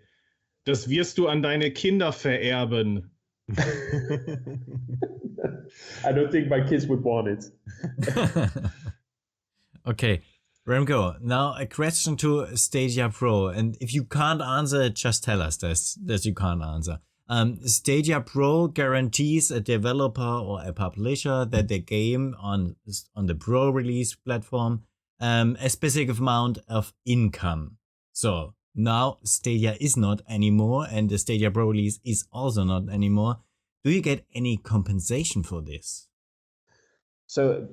das 0.65 0.89
wirst 0.89 1.17
du 1.17 1.27
an 1.27 1.41
deine 1.41 1.71
Kinder 1.71 2.11
vererben. 2.11 3.11
I 6.05 6.13
don't 6.13 6.31
think 6.31 6.49
my 6.49 6.61
kids 6.61 6.87
would 6.87 7.03
want 7.03 7.27
it. 7.27 7.45
okay, 9.87 10.21
Remco. 10.67 11.19
Now 11.21 11.55
a 11.57 11.65
question 11.65 12.15
to 12.17 12.55
Stadia 12.55 13.09
Pro, 13.09 13.47
and 13.47 13.77
if 13.81 13.93
you 13.93 14.05
can't 14.05 14.41
answer, 14.41 14.83
it, 14.83 14.95
just 14.95 15.23
tell 15.23 15.41
us 15.41 15.57
this 15.57 15.97
that 16.05 16.25
you 16.25 16.33
can't 16.33 16.63
answer. 16.63 16.99
Um, 17.27 17.59
Stadia 17.67 18.21
Pro 18.21 18.67
guarantees 18.67 19.51
a 19.51 19.59
developer 19.59 20.21
or 20.21 20.61
a 20.63 20.71
publisher 20.73 21.45
that 21.45 21.67
the 21.67 21.79
game 21.79 22.35
on 22.39 22.75
on 23.15 23.25
the 23.25 23.35
Pro 23.35 23.69
release 23.69 24.15
platform 24.15 24.83
um, 25.19 25.57
a 25.59 25.69
specific 25.69 26.17
amount 26.17 26.59
of 26.67 26.93
income. 27.05 27.77
So 28.11 28.55
now 28.75 29.19
Stadia 29.23 29.75
is 29.79 29.95
not 29.97 30.21
anymore, 30.27 30.87
and 30.89 31.09
the 31.09 31.17
Stadia 31.17 31.51
Pro 31.51 31.69
release 31.69 31.99
is 32.05 32.25
also 32.31 32.63
not 32.63 32.89
anymore. 32.89 33.37
Do 33.83 33.91
you 33.91 34.01
get 34.01 34.25
any 34.33 34.57
compensation 34.57 35.43
for 35.43 35.61
this? 35.61 36.07
So 37.27 37.67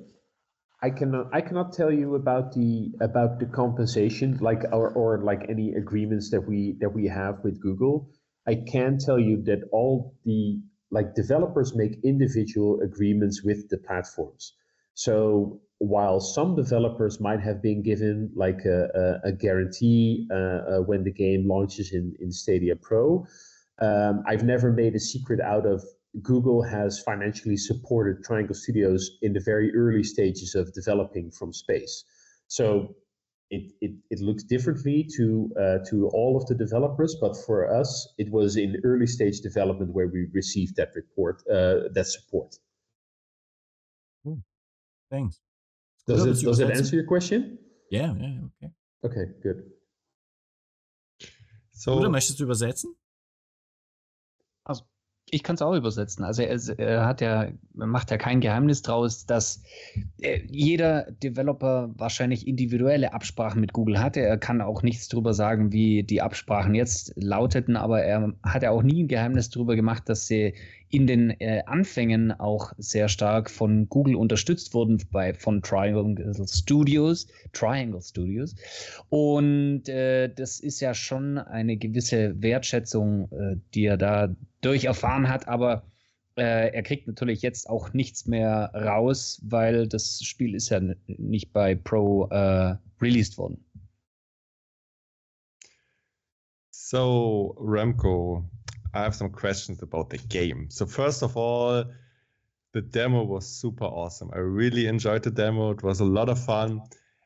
I 0.81 0.89
cannot 0.89 1.29
I 1.31 1.41
cannot 1.41 1.73
tell 1.73 1.91
you 1.91 2.15
about 2.15 2.53
the 2.53 2.91
about 2.99 3.39
the 3.39 3.45
compensation 3.45 4.37
like 4.41 4.63
or, 4.71 4.89
or 4.89 5.19
like 5.23 5.45
any 5.47 5.73
agreements 5.73 6.31
that 6.31 6.41
we 6.41 6.75
that 6.79 6.89
we 6.89 7.07
have 7.07 7.43
with 7.43 7.61
Google. 7.61 8.09
I 8.47 8.55
can 8.55 8.97
tell 8.97 9.19
you 9.19 9.41
that 9.43 9.69
all 9.71 10.15
the 10.25 10.61
like 10.89 11.13
developers 11.15 11.75
make 11.75 12.03
individual 12.03 12.81
agreements 12.81 13.43
with 13.43 13.69
the 13.69 13.77
platforms. 13.77 14.53
So 14.95 15.61
while 15.81 16.19
some 16.19 16.55
developers 16.55 17.19
might 17.19 17.39
have 17.39 17.59
been 17.59 17.81
given 17.81 18.31
like 18.35 18.65
a, 18.65 19.19
a, 19.25 19.29
a 19.29 19.31
guarantee 19.31 20.27
uh, 20.31 20.35
uh, 20.35 20.77
when 20.85 21.03
the 21.03 21.11
game 21.11 21.47
launches 21.47 21.91
in, 21.91 22.15
in 22.19 22.31
Stadia 22.31 22.75
Pro, 22.75 23.25
um, 23.81 24.21
I've 24.27 24.43
never 24.43 24.71
made 24.71 24.93
a 24.93 24.99
secret 24.99 25.39
out 25.41 25.65
of 25.65 25.83
Google 26.21 26.61
has 26.61 26.99
financially 26.99 27.57
supported 27.57 28.23
Triangle 28.23 28.53
Studios 28.53 29.17
in 29.23 29.33
the 29.33 29.39
very 29.39 29.75
early 29.75 30.03
stages 30.03 30.53
of 30.53 30.71
developing 30.73 31.31
from 31.31 31.51
space. 31.51 32.03
So 32.47 32.95
it, 33.49 33.71
it, 33.81 33.91
it 34.11 34.19
looks 34.19 34.43
differently 34.43 35.07
to 35.17 35.49
uh, 35.59 35.77
to 35.89 36.09
all 36.09 36.37
of 36.37 36.45
the 36.45 36.53
developers, 36.53 37.15
but 37.19 37.35
for 37.45 37.73
us, 37.73 38.13
it 38.19 38.29
was 38.29 38.55
in 38.55 38.75
early 38.83 39.07
stage 39.07 39.39
development 39.39 39.93
where 39.93 40.07
we 40.07 40.27
received 40.31 40.75
that 40.75 40.89
report, 40.95 41.41
uh, 41.49 41.89
that 41.93 42.05
support. 42.05 42.55
Thanks. 45.09 45.39
Does 46.15 46.41
it 46.41 46.45
does 46.45 46.59
it 46.59 46.69
answer 46.69 46.97
your 46.97 47.05
question? 47.05 47.57
Ja, 47.89 48.15
ja, 48.15 48.49
okay. 48.55 48.73
Okay, 49.01 49.33
good. 49.41 49.63
so, 51.71 51.93
Oder 51.93 52.09
möchtest 52.09 52.39
du 52.39 52.43
übersetzen? 52.43 52.95
Ich 55.33 55.43
kann 55.43 55.55
es 55.55 55.61
auch 55.61 55.73
übersetzen. 55.73 56.25
Also 56.25 56.41
er, 56.41 56.59
er, 56.77 57.05
hat 57.05 57.21
ja, 57.21 57.47
macht 57.73 58.11
ja 58.11 58.17
kein 58.17 58.41
Geheimnis 58.41 58.81
draus, 58.81 59.25
dass 59.25 59.63
äh, 60.19 60.41
jeder 60.45 61.09
Developer 61.09 61.89
wahrscheinlich 61.95 62.47
individuelle 62.47 63.13
Absprachen 63.13 63.61
mit 63.61 63.71
Google 63.71 63.99
hatte. 63.99 64.19
Er 64.19 64.37
kann 64.37 64.61
auch 64.61 64.83
nichts 64.83 65.07
darüber 65.07 65.33
sagen, 65.33 65.71
wie 65.71 66.03
die 66.03 66.21
Absprachen 66.21 66.75
jetzt 66.75 67.13
lauteten, 67.15 67.77
aber 67.77 68.03
er 68.03 68.33
hat 68.43 68.63
ja 68.63 68.71
auch 68.71 68.83
nie 68.83 69.03
ein 69.03 69.07
Geheimnis 69.07 69.49
darüber 69.49 69.77
gemacht, 69.77 70.09
dass 70.09 70.27
sie 70.27 70.53
in 70.91 71.07
den 71.07 71.29
äh, 71.39 71.63
Anfängen 71.65 72.31
auch 72.31 72.73
sehr 72.77 73.07
stark 73.07 73.49
von 73.49 73.87
Google 73.87 74.15
unterstützt 74.15 74.73
wurden 74.73 75.01
bei 75.11 75.33
von 75.33 75.61
Triangle 75.61 76.33
Studios, 76.47 77.27
Triangle 77.53 78.01
Studios. 78.01 78.55
Und 79.09 79.87
äh, 79.87 80.27
das 80.27 80.59
ist 80.59 80.81
ja 80.81 80.93
schon 80.93 81.37
eine 81.37 81.77
gewisse 81.77 82.41
Wertschätzung, 82.41 83.31
äh, 83.31 83.55
die 83.73 83.85
er 83.85 83.97
da 83.97 84.35
durch 84.59 84.85
erfahren 84.85 85.29
hat, 85.29 85.47
aber 85.47 85.83
äh, 86.37 86.73
er 86.73 86.83
kriegt 86.83 87.07
natürlich 87.07 87.41
jetzt 87.41 87.69
auch 87.69 87.93
nichts 87.93 88.27
mehr 88.27 88.71
raus, 88.73 89.41
weil 89.43 89.87
das 89.87 90.21
Spiel 90.23 90.55
ist 90.55 90.69
ja 90.69 90.81
nicht 91.07 91.53
bei 91.53 91.75
Pro 91.75 92.27
äh, 92.27 92.75
released 93.01 93.37
worden. 93.37 93.63
So, 96.69 97.55
Remco, 97.57 98.43
I 98.93 99.01
have 99.01 99.15
some 99.15 99.29
questions 99.29 99.81
about 99.81 100.09
the 100.09 100.17
game. 100.17 100.67
So, 100.69 100.85
first 100.85 101.23
of 101.23 101.37
all, 101.37 101.85
the 102.73 102.81
demo 102.81 103.23
was 103.23 103.47
super 103.47 103.85
awesome. 103.85 104.31
I 104.33 104.39
really 104.39 104.87
enjoyed 104.87 105.23
the 105.23 105.31
demo. 105.31 105.71
It 105.71 105.83
was 105.83 105.99
a 105.99 106.05
lot 106.05 106.29
of 106.29 106.43
fun. 106.43 106.81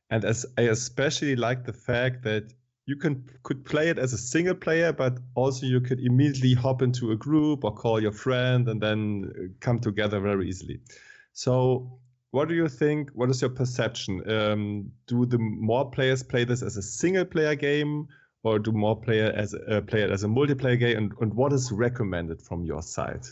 And 0.09 0.23
as 0.23 0.45
I 0.57 0.63
especially 0.63 1.35
like 1.35 1.65
the 1.65 1.73
fact 1.73 2.23
that 2.23 2.53
you 2.85 2.95
can 2.95 3.23
could 3.43 3.65
play 3.65 3.89
it 3.89 3.97
as 3.97 4.13
a 4.13 4.17
single 4.17 4.53
player, 4.55 4.93
but 4.93 5.17
also 5.33 5.65
you 5.65 5.81
could 5.81 5.99
immediately 5.99 6.53
hop 6.53 6.81
into 6.81 7.11
a 7.11 7.15
group 7.15 7.63
or 7.63 7.73
call 7.73 7.99
your 7.99 8.11
friend 8.11 8.69
and 8.69 8.81
then 8.81 9.31
uh, 9.35 9.41
come 9.59 9.79
together 9.79 10.19
very 10.19 10.47
easily. 10.47 10.79
So, 11.33 11.99
what 12.31 12.47
do 12.47 12.55
you 12.55 12.69
think? 12.69 13.09
What 13.13 13.29
is 13.29 13.41
your 13.41 13.49
perception? 13.49 14.29
Um, 14.29 14.91
do 15.07 15.25
the 15.25 15.39
more 15.39 15.89
players 15.89 16.21
play 16.21 16.43
this 16.43 16.61
as 16.61 16.77
a 16.77 16.83
single 16.83 17.25
player 17.25 17.55
game, 17.55 18.07
or 18.45 18.59
do 18.59 18.71
more 18.71 18.95
player 18.95 19.33
as 19.35 19.55
uh, 19.55 19.81
play 19.81 20.03
it 20.03 20.11
as 20.11 20.23
a 20.23 20.27
multiplayer 20.27 20.79
game? 20.79 20.97
And, 20.97 21.13
and 21.19 21.33
what 21.33 21.51
is 21.51 21.71
recommended 21.71 22.41
from 22.41 22.63
your 22.63 22.83
side? 22.83 23.25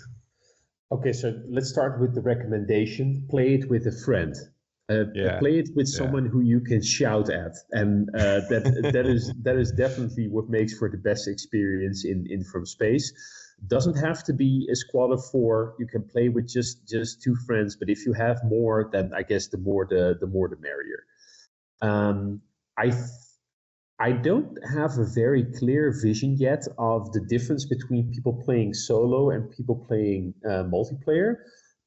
Okay, 0.91 1.13
so 1.13 1.39
let's 1.47 1.69
start 1.69 2.01
with 2.01 2.15
the 2.15 2.21
recommendation. 2.21 3.25
Play 3.29 3.53
it 3.55 3.69
with 3.69 3.85
a 3.87 3.91
friend. 3.91 4.35
Uh, 4.89 5.05
yeah. 5.13 5.39
Play 5.39 5.59
it 5.59 5.69
with 5.75 5.87
someone 5.87 6.25
yeah. 6.25 6.31
who 6.31 6.41
you 6.41 6.59
can 6.59 6.81
shout 6.81 7.29
at, 7.29 7.53
and 7.71 8.09
uh, 8.15 8.41
that 8.49 8.89
that 8.93 9.05
is 9.05 9.31
that 9.43 9.55
is 9.55 9.71
definitely 9.71 10.27
what 10.27 10.49
makes 10.49 10.77
for 10.77 10.89
the 10.89 10.97
best 10.97 11.27
experience 11.27 12.03
in 12.05 12.25
in 12.29 12.43
from 12.43 12.65
space. 12.65 13.13
Doesn't 13.67 13.95
have 13.95 14.23
to 14.25 14.33
be 14.33 14.67
a 14.71 14.75
squad 14.75 15.11
of 15.11 15.23
four. 15.31 15.75
You 15.79 15.87
can 15.87 16.03
play 16.03 16.27
with 16.27 16.49
just 16.49 16.87
just 16.87 17.21
two 17.21 17.35
friends, 17.47 17.77
but 17.77 17.89
if 17.89 18.05
you 18.05 18.13
have 18.13 18.43
more, 18.43 18.89
then 18.91 19.11
I 19.15 19.23
guess 19.23 19.47
the 19.47 19.57
more 19.57 19.87
the 19.89 20.17
the 20.19 20.27
more 20.27 20.49
the 20.49 20.57
merrier. 20.57 21.05
Um, 21.81 22.41
I 22.77 22.91
I 24.03 24.11
don't 24.11 24.57
have 24.77 24.97
a 24.97 25.05
very 25.05 25.45
clear 25.59 25.83
vision 26.07 26.35
yet 26.37 26.63
of 26.77 27.13
the 27.13 27.21
difference 27.21 27.65
between 27.65 28.11
people 28.11 28.33
playing 28.45 28.73
solo 28.73 29.29
and 29.29 29.49
people 29.49 29.77
playing 29.87 30.33
uh, 30.45 30.63
multiplayer 30.75 31.35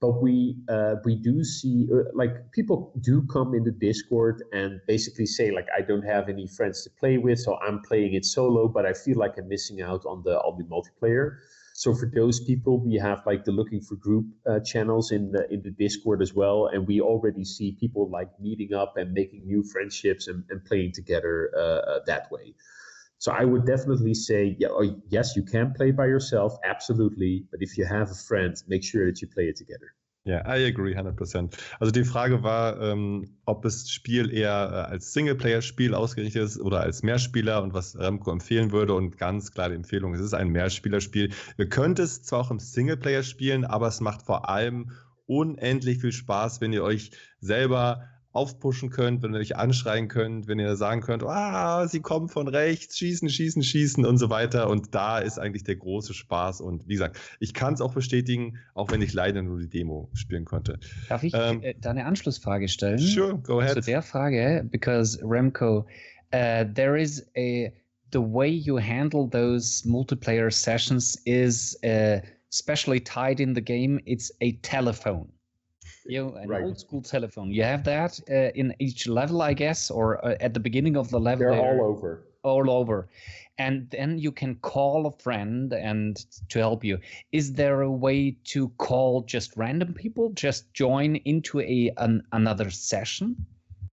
but 0.01 0.23
we 0.23 0.57
uh, 0.69 0.95
we 1.05 1.17
do 1.17 1.43
see 1.45 1.87
uh, 1.93 2.05
like 2.15 2.35
people 2.53 2.79
do 3.01 3.27
come 3.33 3.55
in 3.55 3.65
the 3.65 3.77
discord 3.89 4.43
and 4.53 4.81
basically 4.87 5.27
say 5.27 5.51
like 5.51 5.67
i 5.77 5.81
don't 5.81 6.07
have 6.15 6.29
any 6.29 6.47
friends 6.57 6.83
to 6.85 6.91
play 7.01 7.19
with 7.19 7.39
so 7.39 7.59
i'm 7.67 7.81
playing 7.81 8.15
it 8.15 8.25
solo 8.25 8.69
but 8.69 8.85
i 8.87 8.93
feel 8.93 9.19
like 9.19 9.35
i'm 9.39 9.49
missing 9.49 9.81
out 9.83 10.03
on 10.07 10.23
the 10.25 10.37
on 10.41 10.57
the 10.59 10.65
multiplayer 10.75 11.27
so 11.77 11.95
for 11.95 12.11
those 12.15 12.41
people 12.41 12.81
we 12.81 12.95
have 12.95 13.23
like 13.27 13.45
the 13.45 13.53
looking 13.53 13.81
for 13.81 13.97
group 13.97 14.27
uh, 14.49 14.61
channels 14.61 15.13
in 15.13 15.31
the 15.31 15.47
in 15.53 15.63
the 15.63 15.71
discord 15.71 16.23
as 16.23 16.33
well 16.33 16.69
and 16.73 16.87
we 16.87 17.01
already 17.01 17.45
see 17.45 17.77
people 17.79 18.09
like 18.11 18.29
meeting 18.41 18.73
up 18.73 18.97
and 18.97 19.13
making 19.13 19.45
new 19.45 19.63
friendships 19.63 20.27
and, 20.27 20.43
and 20.51 20.65
playing 20.65 20.91
together 20.93 21.51
uh, 21.57 21.61
uh, 21.91 22.01
that 22.07 22.31
way 22.31 22.55
so 23.19 23.33
I 23.33 23.45
would 23.45 23.65
definitely 23.65 24.13
say, 24.13 24.57
yeah, 24.59 24.69
oh, 24.71 25.01
yes, 25.09 25.37
you 25.37 25.43
can 25.43 25.73
play 25.73 25.91
by 25.91 26.05
yourself, 26.05 26.59
absolutely. 26.63 27.47
But 27.51 27.63
if 27.63 27.79
you 27.79 27.87
have 27.87 28.11
a 28.11 28.15
friend, 28.15 28.55
make 28.69 28.85
sure 28.85 29.07
that 29.07 29.23
you 29.23 29.29
play 29.29 29.45
it 29.45 29.57
together. 29.57 29.95
Ja, 30.27 30.45
yeah, 30.45 30.57
I 30.57 30.67
agree 30.67 30.97
100%. 30.97 31.57
Also 31.79 31.93
die 31.93 32.03
Frage 32.03 32.43
war, 32.43 32.81
ähm, 32.81 33.37
ob 33.45 33.63
das 33.63 33.89
Spiel 33.89 34.33
eher 34.33 34.51
äh, 34.51 34.91
als 34.91 35.13
Singleplayer-Spiel 35.13 35.95
ausgerichtet 35.95 36.43
ist 36.43 36.61
oder 36.61 36.81
als 36.81 37.05
Mehrspieler 37.05 37.63
und 37.63 37.75
was 37.75 37.97
Remco 37.97 38.33
empfehlen 38.33 38.73
würde. 38.73 38.95
Und 38.95 39.19
ganz 39.19 39.53
klar 39.53 39.69
die 39.69 39.77
Empfehlung, 39.77 40.15
es 40.15 40.21
ist 40.21 40.35
ein 40.35 40.49
Mehrspielerspiel. 40.49 41.33
Ihr 41.59 41.69
könnt 41.69 42.01
es 42.01 42.25
zwar 42.25 42.41
auch 42.41 42.51
im 42.51 42.59
Singleplayer 42.59 43.23
spielen, 43.23 43.65
aber 43.65 43.87
es 43.87 44.01
macht 44.01 44.23
vor 44.23 44.49
allem 44.49 44.91
unendlich 45.27 46.01
viel 46.01 46.11
Spaß, 46.11 46.61
wenn 46.61 46.73
ihr 46.73 46.83
euch 46.83 47.13
selber 47.39 48.03
aufpushen 48.37 48.91
könnt, 48.91 49.23
wenn 49.23 49.35
ihr 49.35 49.41
euch 49.41 49.57
anschreien 49.57 50.09
könnt, 50.09 50.47
wenn 50.47 50.59
ihr 50.59 50.77
sagen 50.77 51.01
könnt, 51.01 51.23
ah, 51.25 51.89
sie 51.89 52.01
kommen 52.01 52.29
von 52.29 52.47
rechts, 52.47 52.99
schießen, 52.99 53.29
schießen, 53.29 53.63
schießen 53.63 54.05
und 54.05 54.19
so 54.19 54.31
weiter. 54.31 54.69
Und 54.71 54.95
da 54.95 55.19
ist 55.19 55.39
eigentlich 55.39 55.65
der 55.65 55.77
große 55.77 56.15
Spaß. 56.15 56.61
Und 56.61 56.87
wie 56.87 56.95
gesagt, 56.95 57.19
ich 57.41 57.55
kann 57.55 57.75
es 57.75 57.81
auch 57.81 57.95
bestätigen, 57.95 58.59
auch 58.75 58.91
wenn 58.91 59.03
ich 59.03 59.13
leider 59.13 59.43
nur 59.43 59.59
die 59.59 59.69
Demo 59.69 60.11
spielen 60.13 60.45
konnte. 60.45 60.79
Darf 61.09 61.23
ich 61.23 61.33
ähm, 61.35 61.63
äh, 61.63 61.75
da 61.81 61.91
eine 61.91 62.05
Anschlussfrage 62.05 62.69
stellen? 62.69 62.99
Sure, 62.99 63.39
go 63.39 63.61
ahead. 63.61 63.75
Zu 63.75 63.81
der 63.81 64.03
Frage, 64.03 64.67
because 64.71 65.19
Remco, 65.23 65.87
uh, 66.33 66.65
there 66.75 67.01
is 67.01 67.27
a 67.37 67.73
the 68.13 68.21
way 68.21 68.49
you 68.49 68.79
handle 68.79 69.29
those 69.29 69.83
multiplayer 69.85 70.51
sessions 70.53 71.21
is 71.27 71.77
uh, 71.85 72.21
specially 72.51 73.01
tied 73.01 73.41
in 73.41 73.55
the 73.55 73.61
game. 73.61 74.01
It's 74.07 74.31
a 74.41 74.53
telephone. 74.63 75.29
You 76.09 76.35
an 76.37 76.49
right. 76.49 76.65
old 76.65 76.79
school 76.79 77.03
telephone. 77.03 77.51
You 77.51 77.63
have 77.65 77.85
that 77.85 78.21
uh, 78.31 78.51
in 78.55 78.75
each 78.79 79.07
level, 79.07 79.43
I 79.43 79.53
guess, 79.53 79.91
or 79.91 80.25
uh, 80.25 80.37
at 80.41 80.55
the 80.55 80.61
beginning 80.61 80.97
of 80.97 81.11
the 81.11 81.21
level. 81.21 81.47
They're, 81.47 81.55
they're 81.55 81.81
all 81.81 81.91
over. 81.91 82.23
All 82.43 82.71
over, 82.71 83.09
and 83.59 83.91
then 83.91 84.19
you 84.19 84.31
can 84.31 84.55
call 84.57 85.07
a 85.07 85.11
friend 85.11 85.73
and 85.73 86.17
to 86.49 86.59
help 86.61 86.85
you. 86.85 87.01
Is 87.33 87.55
there 87.55 87.83
a 87.83 87.91
way 87.91 88.37
to 88.45 88.69
call 88.79 89.23
just 89.23 89.57
random 89.57 89.95
people, 89.95 90.31
just 90.31 90.73
join 90.73 91.17
into 91.25 91.61
a 91.61 91.93
an, 91.97 92.23
another 92.33 92.71
session? 92.71 93.47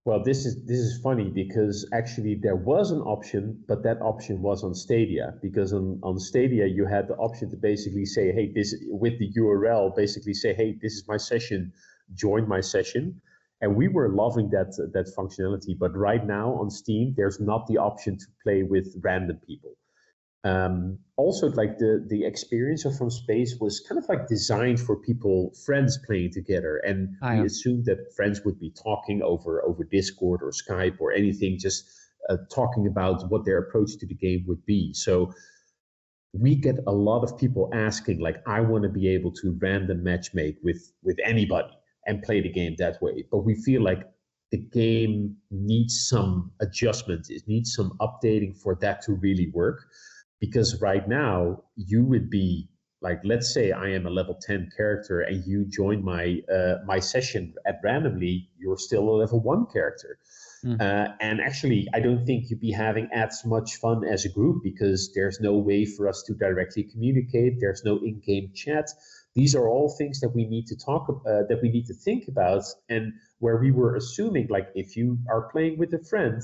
Well, 0.05 0.21
this 0.21 0.45
is 0.45 0.61
this 0.65 0.79
is 0.79 0.99
funny 1.01 1.29
because 1.29 1.87
actually 1.93 2.35
there 2.35 2.57
was 2.57 2.91
an 2.91 2.99
option, 3.01 3.63
but 3.69 3.83
that 3.83 4.01
option 4.01 4.41
was 4.41 4.61
on 4.61 4.75
Stadia 4.75 5.35
because 5.41 5.71
on, 5.71 6.01
on 6.03 6.19
Stadia 6.19 6.65
you 6.65 6.85
had 6.85 7.07
the 7.07 7.15
option 7.15 7.49
to 7.51 7.55
basically 7.55 8.05
say, 8.05 8.33
hey, 8.33 8.51
this 8.53 8.75
with 8.89 9.17
the 9.17 9.31
URL, 9.31 9.95
basically 9.95 10.33
say, 10.33 10.53
hey, 10.53 10.77
this 10.81 10.93
is 10.93 11.07
my 11.07 11.15
session 11.15 11.71
join 12.15 12.47
my 12.47 12.61
session. 12.61 13.21
And 13.61 13.75
we 13.75 13.87
were 13.87 14.09
loving 14.09 14.49
that 14.49 14.75
that 14.93 15.07
functionality. 15.17 15.77
But 15.77 15.95
right 15.95 16.25
now 16.25 16.53
on 16.53 16.69
Steam, 16.69 17.13
there's 17.15 17.39
not 17.39 17.67
the 17.67 17.77
option 17.77 18.17
to 18.17 18.25
play 18.43 18.63
with 18.63 18.93
random 19.01 19.39
people. 19.47 19.77
Um, 20.45 20.99
also, 21.15 21.49
like 21.51 21.77
the 21.77 22.05
the 22.09 22.25
experience 22.25 22.83
of 22.83 22.97
From 22.97 23.09
Space 23.09 23.55
was 23.61 23.79
kind 23.79 23.97
of 23.97 24.09
like 24.09 24.27
designed 24.27 24.81
for 24.81 24.97
people, 24.97 25.53
friends 25.65 25.97
playing 26.05 26.31
together, 26.33 26.77
and 26.85 27.15
I 27.21 27.39
we 27.39 27.45
assumed 27.45 27.85
that 27.85 28.13
friends 28.13 28.41
would 28.43 28.59
be 28.59 28.71
talking 28.71 29.21
over 29.21 29.63
over 29.63 29.85
Discord 29.85 30.41
or 30.43 30.51
Skype 30.51 30.97
or 30.99 31.13
anything, 31.13 31.57
just 31.57 31.89
uh, 32.29 32.37
talking 32.53 32.87
about 32.87 33.29
what 33.29 33.45
their 33.45 33.59
approach 33.59 33.97
to 33.99 34.05
the 34.05 34.15
game 34.15 34.43
would 34.47 34.65
be. 34.65 34.93
So 34.93 35.33
we 36.33 36.55
get 36.55 36.75
a 36.87 36.91
lot 36.91 37.23
of 37.23 37.37
people 37.37 37.69
asking, 37.73 38.19
like, 38.19 38.37
I 38.47 38.59
want 38.59 38.83
to 38.83 38.89
be 38.89 39.07
able 39.09 39.31
to 39.33 39.57
random 39.61 40.03
matchmake 40.03 40.57
with 40.61 40.91
with 41.03 41.17
anybody 41.23 41.71
and 42.05 42.21
play 42.21 42.41
the 42.41 42.49
game 42.49 42.75
that 42.77 43.01
way. 43.01 43.25
But 43.31 43.39
we 43.39 43.55
feel 43.55 43.81
like 43.81 44.03
the 44.51 44.57
game 44.57 45.35
needs 45.49 46.07
some 46.07 46.51
adjustments. 46.61 47.29
It 47.29 47.43
needs 47.47 47.73
some 47.73 47.97
updating 47.99 48.55
for 48.55 48.75
that 48.81 49.01
to 49.03 49.13
really 49.13 49.49
work. 49.53 49.79
Because 50.39 50.79
right 50.81 51.07
now, 51.07 51.63
you 51.75 52.03
would 52.05 52.29
be 52.29 52.69
like, 53.01 53.19
let's 53.23 53.53
say 53.53 53.71
I 53.71 53.89
am 53.89 54.05
a 54.05 54.09
level 54.09 54.37
10 54.41 54.69
character 54.75 55.21
and 55.21 55.43
you 55.45 55.65
join 55.65 56.03
my 56.03 56.39
uh, 56.53 56.75
my 56.85 56.99
session 56.99 57.53
at 57.65 57.79
randomly, 57.83 58.49
you're 58.57 58.77
still 58.77 59.09
a 59.09 59.15
level 59.23 59.41
one 59.41 59.65
character. 59.73 60.17
Mm. 60.63 60.79
Uh, 60.79 61.13
and 61.19 61.41
actually, 61.41 61.87
I 61.93 61.99
don't 61.99 62.25
think 62.25 62.49
you'd 62.49 62.61
be 62.61 62.71
having 62.71 63.09
as 63.13 63.43
much 63.45 63.75
fun 63.75 64.05
as 64.05 64.23
a 64.23 64.29
group 64.29 64.63
because 64.63 65.11
there's 65.13 65.41
no 65.41 65.57
way 65.57 65.83
for 65.83 66.07
us 66.07 66.23
to 66.27 66.33
directly 66.33 66.83
communicate. 66.83 67.59
There's 67.59 67.83
no 67.83 67.97
in-game 67.97 68.51
chat 68.55 68.87
these 69.35 69.55
are 69.55 69.67
all 69.67 69.89
things 69.97 70.19
that 70.19 70.29
we 70.29 70.45
need 70.45 70.67
to 70.67 70.75
talk 70.75 71.09
uh, 71.09 71.43
that 71.49 71.59
we 71.61 71.69
need 71.69 71.85
to 71.87 71.93
think 71.93 72.27
about 72.27 72.63
and 72.89 73.13
where 73.39 73.57
we 73.57 73.71
were 73.71 73.95
assuming 73.95 74.47
like 74.49 74.69
if 74.75 74.95
you 74.95 75.17
are 75.29 75.49
playing 75.51 75.77
with 75.77 75.93
a 75.93 76.03
friend 76.03 76.41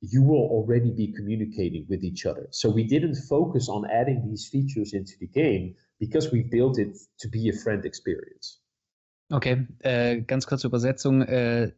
you 0.00 0.22
will 0.22 0.48
already 0.50 0.90
be 0.90 1.12
communicating 1.12 1.86
with 1.88 2.02
each 2.02 2.24
other. 2.24 2.48
So 2.50 2.70
we 2.70 2.84
didn't 2.84 3.16
focus 3.28 3.68
on 3.68 3.84
adding 3.90 4.26
these 4.26 4.48
features 4.48 4.94
into 4.94 5.12
the 5.20 5.26
game 5.26 5.74
because 5.98 6.32
we 6.32 6.42
built 6.42 6.78
it 6.78 6.96
to 7.18 7.28
be 7.28 7.48
a 7.50 7.52
friend 7.52 7.84
experience. 7.84 8.60
Okay 9.32 9.66
äh, 9.80 10.22
ganz 10.22 10.46
kurze 10.46 10.66
Übersetzung. 10.66 11.22
Äh, 11.22 11.72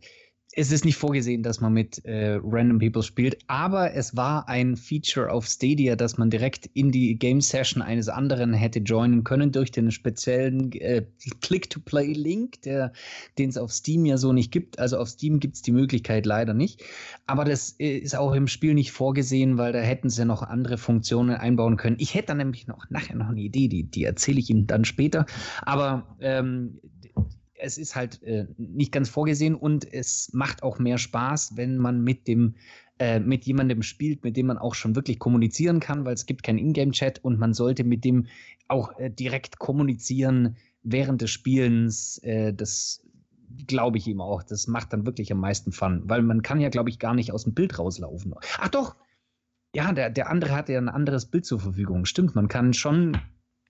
es 0.54 0.70
ist 0.70 0.84
nicht 0.84 0.96
vorgesehen, 0.96 1.42
dass 1.42 1.60
man 1.60 1.72
mit 1.72 2.04
äh, 2.04 2.38
Random 2.42 2.78
People 2.78 3.02
spielt, 3.02 3.38
aber 3.46 3.94
es 3.94 4.16
war 4.16 4.48
ein 4.48 4.76
Feature 4.76 5.30
auf 5.30 5.46
Stadia, 5.46 5.96
dass 5.96 6.18
man 6.18 6.28
direkt 6.28 6.66
in 6.74 6.92
die 6.92 7.18
Game 7.18 7.40
Session 7.40 7.82
eines 7.82 8.08
anderen 8.08 8.52
hätte 8.52 8.80
joinen 8.80 9.24
können 9.24 9.50
durch 9.50 9.70
den 9.70 9.90
speziellen 9.90 10.70
äh, 10.72 11.06
Click-to-Play-Link, 11.40 12.60
den 12.62 13.48
es 13.48 13.56
auf 13.56 13.72
Steam 13.72 14.04
ja 14.04 14.18
so 14.18 14.32
nicht 14.32 14.52
gibt. 14.52 14.78
Also 14.78 14.98
auf 14.98 15.08
Steam 15.08 15.40
gibt 15.40 15.56
es 15.56 15.62
die 15.62 15.72
Möglichkeit 15.72 16.26
leider 16.26 16.52
nicht. 16.52 16.82
Aber 17.26 17.44
das 17.44 17.76
äh, 17.80 17.96
ist 17.96 18.14
auch 18.14 18.32
im 18.32 18.46
Spiel 18.46 18.74
nicht 18.74 18.92
vorgesehen, 18.92 19.56
weil 19.56 19.72
da 19.72 19.80
hätten 19.80 20.10
sie 20.10 20.26
noch 20.26 20.42
andere 20.42 20.76
Funktionen 20.76 21.36
einbauen 21.36 21.78
können. 21.78 21.96
Ich 21.98 22.14
hätte 22.14 22.28
dann 22.28 22.38
nämlich 22.38 22.66
noch 22.66 22.90
nachher 22.90 23.16
noch 23.16 23.28
eine 23.28 23.40
Idee, 23.40 23.68
die, 23.68 23.84
die 23.84 24.04
erzähle 24.04 24.38
ich 24.38 24.50
Ihnen 24.50 24.66
dann 24.66 24.84
später. 24.84 25.24
Aber 25.62 26.16
ähm, 26.20 26.78
es 27.62 27.78
ist 27.78 27.94
halt 27.94 28.22
äh, 28.22 28.46
nicht 28.56 28.92
ganz 28.92 29.08
vorgesehen 29.08 29.54
und 29.54 29.90
es 29.90 30.30
macht 30.32 30.62
auch 30.62 30.78
mehr 30.78 30.98
Spaß, 30.98 31.56
wenn 31.56 31.78
man 31.78 32.02
mit 32.02 32.26
dem 32.26 32.56
äh, 32.98 33.20
mit 33.20 33.44
jemandem 33.44 33.82
spielt, 33.82 34.22
mit 34.24 34.36
dem 34.36 34.46
man 34.46 34.58
auch 34.58 34.74
schon 34.74 34.94
wirklich 34.94 35.18
kommunizieren 35.18 35.80
kann, 35.80 36.04
weil 36.04 36.14
es 36.14 36.26
gibt 36.26 36.42
keinen 36.42 36.58
Ingame-Chat 36.58 37.24
und 37.24 37.38
man 37.38 37.54
sollte 37.54 37.84
mit 37.84 38.04
dem 38.04 38.26
auch 38.68 38.98
äh, 38.98 39.10
direkt 39.10 39.58
kommunizieren 39.58 40.56
während 40.82 41.22
des 41.22 41.30
Spielens. 41.30 42.18
Äh, 42.18 42.52
das 42.52 43.04
glaube 43.66 43.98
ich 43.98 44.06
ihm 44.06 44.20
auch. 44.20 44.42
Das 44.42 44.66
macht 44.66 44.92
dann 44.92 45.06
wirklich 45.06 45.32
am 45.32 45.40
meisten 45.40 45.72
Fun, 45.72 46.02
weil 46.04 46.22
man 46.22 46.42
kann 46.42 46.60
ja, 46.60 46.68
glaube 46.68 46.90
ich, 46.90 46.98
gar 46.98 47.14
nicht 47.14 47.32
aus 47.32 47.44
dem 47.44 47.54
Bild 47.54 47.78
rauslaufen. 47.78 48.34
Ach 48.58 48.68
doch, 48.68 48.96
ja, 49.74 49.92
der, 49.92 50.10
der 50.10 50.28
andere 50.28 50.54
hat 50.54 50.68
ja 50.68 50.78
ein 50.78 50.88
anderes 50.88 51.26
Bild 51.26 51.46
zur 51.46 51.60
Verfügung. 51.60 52.04
Stimmt, 52.04 52.34
man 52.34 52.48
kann 52.48 52.74
schon 52.74 53.16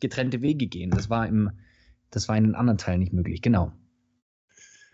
getrennte 0.01 0.43
Wege 0.43 0.67
gehen. 0.67 0.91
Das 0.91 1.11
war 1.11 1.27
im, 1.27 1.51
das 2.11 2.29
war 2.29 2.37
in 2.37 2.45
den 2.45 2.55
anderen 2.55 2.79
Teilen 2.79 3.01
nicht 3.01 3.13
möglich, 3.13 3.41
genau. 3.41 3.73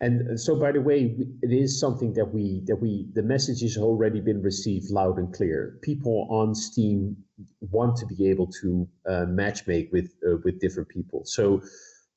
And 0.01 0.38
so, 0.38 0.55
by 0.55 0.70
the 0.72 0.80
way, 0.80 1.16
it 1.42 1.53
is 1.53 1.80
something 1.80 2.12
that 2.14 2.32
we 2.32 2.62
that 2.66 2.76
we 2.76 3.09
the 3.14 3.22
message 3.22 3.62
has 3.62 3.76
already 3.76 4.20
been 4.20 4.42
received 4.42 4.90
loud 4.90 5.18
and 5.18 5.32
clear. 5.32 5.78
People 5.82 6.28
on 6.30 6.55
Steam 6.55 7.16
want 7.61 7.96
to 7.96 8.07
be 8.07 8.28
able 8.30 8.46
to 8.62 8.88
uh, 9.09 9.26
matchmake 9.26 9.90
with 9.90 10.14
uh, 10.24 10.36
with 10.44 10.61
different 10.61 10.88
people. 10.88 11.22
So, 11.24 11.62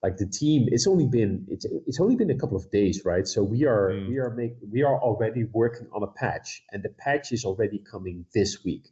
like 0.03 0.17
the 0.17 0.27
team, 0.27 0.67
it's 0.71 0.86
only 0.86 1.07
been 1.07 1.45
it's 1.49 1.65
it's 1.88 1.99
only 1.99 2.15
been 2.15 2.29
a 2.29 2.38
couple 2.38 2.55
of 2.55 2.69
days, 2.69 3.01
right? 3.03 3.27
So 3.27 3.41
we 3.41 3.65
are 3.65 3.89
mm. 3.89 4.09
we 4.09 4.19
are 4.19 4.29
make 4.29 4.53
we 4.71 4.84
are 4.84 4.99
already 5.01 5.45
working 5.45 5.88
on 5.91 6.03
a 6.03 6.07
patch, 6.07 6.61
and 6.71 6.84
the 6.84 6.89
patch 6.89 7.32
is 7.32 7.45
already 7.45 7.79
coming 7.79 8.25
this 8.36 8.63
week. 8.63 8.84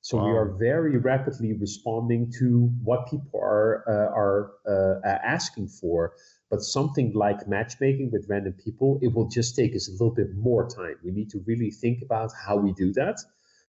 So 0.00 0.16
wow. 0.16 0.24
we 0.24 0.30
are 0.30 0.48
very 0.58 0.96
rapidly 0.96 1.52
responding 1.52 2.32
to 2.38 2.70
what 2.82 3.10
people 3.10 3.40
are 3.40 3.84
uh, 3.86 4.10
are 4.16 4.52
uh, 4.66 5.18
asking 5.22 5.68
for 5.68 6.14
but 6.50 6.62
something 6.62 7.12
like 7.14 7.46
matchmaking 7.46 8.10
with 8.10 8.26
random 8.28 8.54
people, 8.54 8.98
it 9.02 9.12
will 9.14 9.28
just 9.28 9.54
take 9.54 9.74
us 9.74 9.88
a 9.88 9.92
little 9.92 10.14
bit 10.14 10.34
more 10.34 10.68
time. 10.68 10.96
We 11.04 11.10
need 11.10 11.30
to 11.30 11.42
really 11.46 11.70
think 11.70 12.02
about 12.02 12.30
how 12.32 12.56
we 12.56 12.72
do 12.72 12.92
that. 12.94 13.18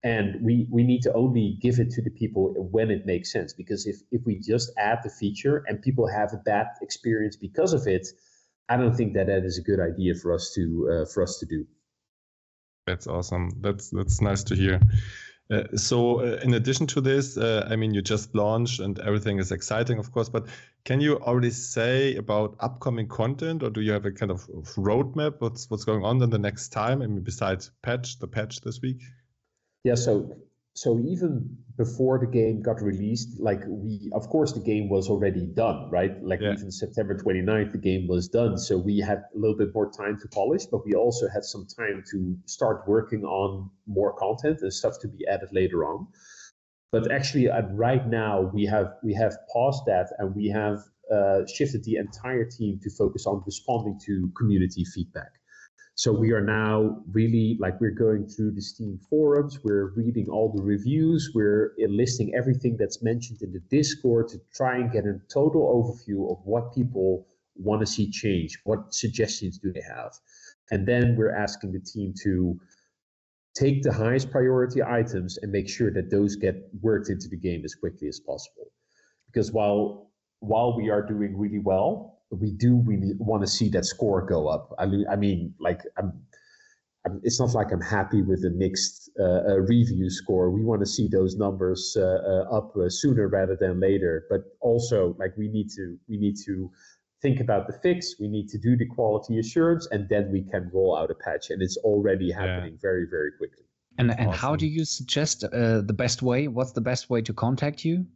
And 0.04 0.40
we, 0.42 0.68
we 0.70 0.84
need 0.84 1.02
to 1.02 1.12
only 1.14 1.58
give 1.60 1.80
it 1.80 1.90
to 1.90 2.02
the 2.02 2.10
people 2.10 2.54
when 2.70 2.90
it 2.90 3.04
makes 3.04 3.32
sense. 3.32 3.52
Because 3.52 3.86
if, 3.86 3.96
if 4.12 4.24
we 4.24 4.38
just 4.38 4.70
add 4.78 5.00
the 5.02 5.10
feature 5.10 5.64
and 5.66 5.82
people 5.82 6.06
have 6.06 6.32
a 6.32 6.36
bad 6.36 6.66
experience 6.82 7.36
because 7.36 7.72
of 7.72 7.86
it, 7.86 8.06
I 8.68 8.76
don't 8.76 8.94
think 8.94 9.14
that 9.14 9.26
that 9.26 9.44
is 9.44 9.58
a 9.58 9.62
good 9.62 9.80
idea 9.80 10.14
for 10.14 10.32
us 10.32 10.52
to 10.54 10.90
uh, 10.92 11.04
for 11.06 11.22
us 11.22 11.38
to 11.38 11.46
do. 11.46 11.66
That's 12.86 13.06
awesome. 13.06 13.50
That's 13.60 13.90
that's 13.90 14.20
nice 14.20 14.44
to 14.44 14.54
hear. 14.54 14.80
Uh, 15.50 15.64
so, 15.76 16.20
uh, 16.20 16.38
in 16.42 16.54
addition 16.54 16.86
to 16.86 17.00
this, 17.00 17.38
uh, 17.38 17.66
I 17.70 17.76
mean, 17.76 17.94
you 17.94 18.02
just 18.02 18.34
launched 18.34 18.80
and 18.80 18.98
everything 18.98 19.38
is 19.38 19.50
exciting, 19.50 19.98
of 19.98 20.12
course. 20.12 20.28
But 20.28 20.46
can 20.84 21.00
you 21.00 21.16
already 21.20 21.50
say 21.50 22.16
about 22.16 22.56
upcoming 22.60 23.08
content, 23.08 23.62
or 23.62 23.70
do 23.70 23.80
you 23.80 23.92
have 23.92 24.04
a 24.04 24.12
kind 24.12 24.30
of 24.30 24.46
roadmap? 24.76 25.36
What's 25.38 25.70
what's 25.70 25.84
going 25.84 26.04
on 26.04 26.22
in 26.22 26.28
the 26.28 26.38
next 26.38 26.68
time? 26.68 27.00
I 27.00 27.06
mean, 27.06 27.20
besides 27.20 27.70
patch, 27.82 28.18
the 28.18 28.28
patch 28.28 28.60
this 28.60 28.82
week. 28.82 29.00
Yeah. 29.84 29.94
So 29.94 30.36
so 30.78 30.96
even 31.00 31.56
before 31.76 32.20
the 32.20 32.26
game 32.26 32.62
got 32.62 32.80
released, 32.80 33.40
like 33.40 33.62
we, 33.66 34.10
of 34.12 34.28
course, 34.28 34.52
the 34.52 34.60
game 34.60 34.88
was 34.88 35.08
already 35.08 35.44
done, 35.46 35.90
right? 35.90 36.22
Like 36.22 36.40
yeah. 36.40 36.52
even 36.52 36.70
September 36.70 37.16
29th, 37.16 37.72
the 37.72 37.78
game 37.78 38.06
was 38.06 38.28
done. 38.28 38.56
So 38.58 38.78
we 38.78 38.98
had 38.98 39.24
a 39.34 39.38
little 39.38 39.56
bit 39.56 39.74
more 39.74 39.90
time 39.90 40.18
to 40.20 40.28
polish, 40.28 40.66
but 40.66 40.86
we 40.86 40.94
also 40.94 41.28
had 41.28 41.42
some 41.42 41.66
time 41.66 42.04
to 42.12 42.36
start 42.46 42.86
working 42.86 43.24
on 43.24 43.70
more 43.88 44.12
content 44.12 44.60
and 44.62 44.72
stuff 44.72 45.00
to 45.00 45.08
be 45.08 45.26
added 45.26 45.48
later 45.52 45.84
on. 45.84 46.06
But 46.92 47.10
actually, 47.10 47.50
uh, 47.50 47.62
right 47.72 48.06
now 48.06 48.42
we 48.54 48.64
have 48.66 48.94
we 49.02 49.14
have 49.14 49.36
paused 49.52 49.84
that 49.86 50.06
and 50.18 50.34
we 50.34 50.46
have 50.48 50.78
uh, 51.12 51.40
shifted 51.52 51.82
the 51.84 51.96
entire 51.96 52.44
team 52.44 52.78
to 52.84 52.90
focus 52.90 53.26
on 53.26 53.42
responding 53.44 53.98
to 54.06 54.30
community 54.36 54.84
feedback. 54.84 55.37
So 55.98 56.12
we 56.12 56.30
are 56.30 56.40
now 56.40 57.02
really 57.10 57.56
like 57.58 57.80
we're 57.80 57.90
going 57.90 58.28
through 58.28 58.52
the 58.52 58.62
Steam 58.62 59.00
forums, 59.10 59.58
we're 59.64 59.86
reading 59.96 60.28
all 60.30 60.52
the 60.54 60.62
reviews, 60.62 61.32
we're 61.34 61.74
listing 61.76 62.32
everything 62.36 62.76
that's 62.76 63.02
mentioned 63.02 63.42
in 63.42 63.52
the 63.52 63.58
Discord 63.68 64.28
to 64.28 64.40
try 64.54 64.76
and 64.76 64.92
get 64.92 65.06
a 65.06 65.18
total 65.28 65.62
overview 65.74 66.30
of 66.30 66.38
what 66.44 66.72
people 66.72 67.26
want 67.56 67.80
to 67.80 67.86
see 67.86 68.08
change, 68.12 68.60
what 68.62 68.94
suggestions 68.94 69.58
do 69.58 69.72
they 69.72 69.80
have. 69.80 70.12
And 70.70 70.86
then 70.86 71.16
we're 71.16 71.34
asking 71.34 71.72
the 71.72 71.80
team 71.80 72.14
to 72.22 72.56
take 73.56 73.82
the 73.82 73.92
highest 73.92 74.30
priority 74.30 74.80
items 74.80 75.36
and 75.42 75.50
make 75.50 75.68
sure 75.68 75.90
that 75.90 76.12
those 76.12 76.36
get 76.36 76.62
worked 76.80 77.10
into 77.10 77.26
the 77.28 77.36
game 77.36 77.62
as 77.64 77.74
quickly 77.74 78.06
as 78.06 78.20
possible. 78.20 78.70
Because 79.26 79.50
while 79.50 80.12
while 80.38 80.76
we 80.76 80.90
are 80.90 81.02
doing 81.02 81.36
really 81.36 81.58
well, 81.58 82.17
we 82.30 82.52
do 82.52 82.76
we 82.76 83.14
want 83.18 83.42
to 83.42 83.46
see 83.46 83.68
that 83.70 83.84
score 83.84 84.24
go 84.24 84.48
up. 84.48 84.74
I 84.78 84.86
mean, 84.86 85.06
I 85.10 85.16
mean, 85.16 85.54
like 85.60 85.80
I'm, 85.96 86.12
I'm 87.06 87.20
it's 87.22 87.40
not 87.40 87.54
like 87.54 87.72
I'm 87.72 87.80
happy 87.80 88.22
with 88.22 88.42
the 88.42 88.50
mixed 88.50 89.10
uh, 89.18 89.24
uh, 89.48 89.56
review 89.60 90.10
score. 90.10 90.50
We 90.50 90.62
want 90.62 90.80
to 90.80 90.86
see 90.86 91.08
those 91.08 91.36
numbers 91.36 91.96
uh, 91.98 92.02
uh 92.02 92.56
up 92.56 92.76
uh, 92.76 92.88
sooner 92.88 93.28
rather 93.28 93.56
than 93.56 93.80
later. 93.80 94.26
But 94.28 94.40
also, 94.60 95.16
like 95.18 95.36
we 95.36 95.48
need 95.48 95.70
to 95.76 95.96
we 96.08 96.18
need 96.18 96.36
to 96.44 96.70
think 97.22 97.40
about 97.40 97.66
the 97.66 97.72
fix. 97.72 98.16
We 98.20 98.28
need 98.28 98.48
to 98.48 98.58
do 98.58 98.76
the 98.76 98.86
quality 98.86 99.38
assurance, 99.38 99.88
and 99.90 100.08
then 100.08 100.30
we 100.30 100.42
can 100.42 100.70
roll 100.72 100.96
out 100.96 101.10
a 101.10 101.14
patch. 101.14 101.50
And 101.50 101.62
it's 101.62 101.78
already 101.78 102.30
happening 102.30 102.74
yeah. 102.74 102.82
very 102.82 103.06
very 103.10 103.32
quickly. 103.38 103.64
And 103.96 104.10
and 104.10 104.28
awesome. 104.28 104.32
how 104.32 104.56
do 104.56 104.66
you 104.66 104.84
suggest 104.84 105.44
uh, 105.44 105.80
the 105.80 105.94
best 105.94 106.20
way? 106.20 106.46
What's 106.46 106.72
the 106.72 106.82
best 106.82 107.08
way 107.08 107.22
to 107.22 107.32
contact 107.32 107.84
you? 107.84 108.06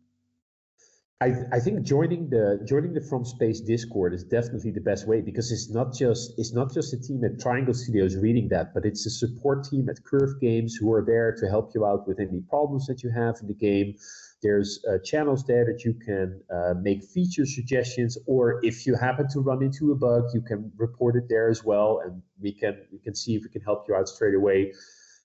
I, 1.22 1.34
I 1.52 1.60
think 1.60 1.82
joining 1.82 2.28
the 2.30 2.60
joining 2.64 2.94
the 2.94 3.00
From 3.00 3.24
Space 3.24 3.60
Discord 3.60 4.12
is 4.12 4.24
definitely 4.24 4.72
the 4.72 4.80
best 4.80 5.06
way 5.06 5.20
because 5.20 5.52
it's 5.52 5.70
not 5.70 5.94
just 5.94 6.34
it's 6.36 6.52
not 6.52 6.74
just 6.74 6.92
a 6.92 7.00
team 7.00 7.22
at 7.22 7.38
Triangle 7.38 7.74
Studios 7.74 8.16
reading 8.16 8.48
that, 8.48 8.74
but 8.74 8.84
it's 8.84 9.06
a 9.06 9.10
support 9.10 9.62
team 9.62 9.88
at 9.88 10.02
Curve 10.02 10.40
Games 10.40 10.74
who 10.74 10.92
are 10.92 11.04
there 11.04 11.32
to 11.38 11.48
help 11.48 11.70
you 11.76 11.86
out 11.86 12.08
with 12.08 12.18
any 12.18 12.40
problems 12.50 12.86
that 12.86 13.04
you 13.04 13.10
have 13.10 13.36
in 13.40 13.46
the 13.46 13.54
game. 13.54 13.94
There's 14.42 14.84
uh, 14.90 14.98
channels 15.04 15.44
there 15.44 15.64
that 15.64 15.84
you 15.84 15.94
can 15.94 16.42
uh, 16.52 16.74
make 16.82 17.04
feature 17.04 17.46
suggestions, 17.46 18.18
or 18.26 18.58
if 18.64 18.84
you 18.84 18.96
happen 18.96 19.28
to 19.28 19.38
run 19.38 19.62
into 19.62 19.92
a 19.92 19.94
bug, 19.94 20.24
you 20.34 20.40
can 20.40 20.72
report 20.76 21.14
it 21.14 21.26
there 21.28 21.48
as 21.48 21.62
well, 21.62 22.02
and 22.04 22.20
we 22.40 22.52
can 22.52 22.74
we 22.90 22.98
can 22.98 23.14
see 23.14 23.36
if 23.36 23.44
we 23.44 23.48
can 23.48 23.62
help 23.62 23.86
you 23.86 23.94
out 23.94 24.08
straight 24.08 24.34
away 24.34 24.72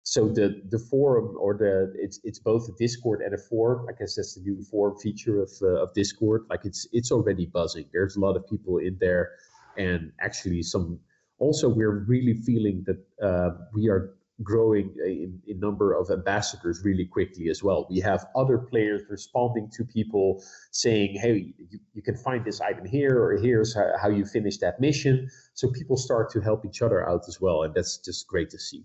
so 0.05 0.29
the 0.29 0.63
the 0.71 0.79
forum 0.79 1.35
or 1.39 1.55
the 1.55 1.93
it's 1.99 2.21
it's 2.25 2.39
both 2.39 2.69
a 2.69 2.73
discord 2.79 3.21
and 3.23 3.35
a 3.35 3.39
forum 3.39 3.87
i 3.89 3.93
guess 3.99 4.15
that's 4.17 4.35
the 4.35 4.43
new 4.43 4.63
forum 4.63 4.97
feature 4.99 5.43
of 5.43 5.51
uh, 5.63 5.83
of 5.83 5.95
discord. 5.95 6.45
Like 6.51 6.65
it's 6.65 6.87
it's 6.93 7.11
already 7.11 7.47
buzzing. 7.47 7.87
There's 7.93 8.17
a 8.17 8.21
lot 8.21 8.37
of 8.37 8.47
people 8.49 8.79
in 8.79 8.97
there. 9.01 9.33
And 9.77 10.13
actually 10.21 10.63
some 10.63 11.01
also 11.39 11.69
we're 11.69 12.05
really 12.05 12.35
feeling 12.35 12.85
that 12.87 13.01
uh, 13.29 13.51
we 13.73 13.89
are 13.89 14.15
growing 14.43 14.93
in, 15.05 15.41
in 15.47 15.61
number 15.61 15.95
of 15.95 16.11
ambassadors 16.11 16.83
really 16.85 17.07
quickly 17.07 17.49
as 17.51 17.63
well. 17.63 17.87
We 17.89 18.01
have 18.01 18.27
other 18.35 18.59
players 18.59 19.03
responding 19.09 19.71
to 19.77 19.85
people 19.85 20.43
saying 20.73 21.17
hey 21.21 21.55
you, 21.59 21.79
you 21.95 22.03
can 22.03 22.17
find 22.17 22.45
this 22.45 22.61
item 22.61 22.85
here 22.85 23.23
or 23.23 23.37
here's 23.37 23.75
how, 23.75 23.93
how 24.01 24.09
you 24.09 24.25
finish 24.25 24.59
that 24.59 24.81
mission. 24.81 25.29
So 25.55 25.71
people 25.71 25.97
start 25.97 26.31
to 26.33 26.41
help 26.41 26.65
each 26.65 26.83
other 26.83 27.09
out 27.09 27.25
as 27.29 27.41
well. 27.41 27.63
And 27.63 27.75
that's 27.75 27.99
just 27.99 28.27
great 28.27 28.51
to 28.51 28.59
see 28.59 28.85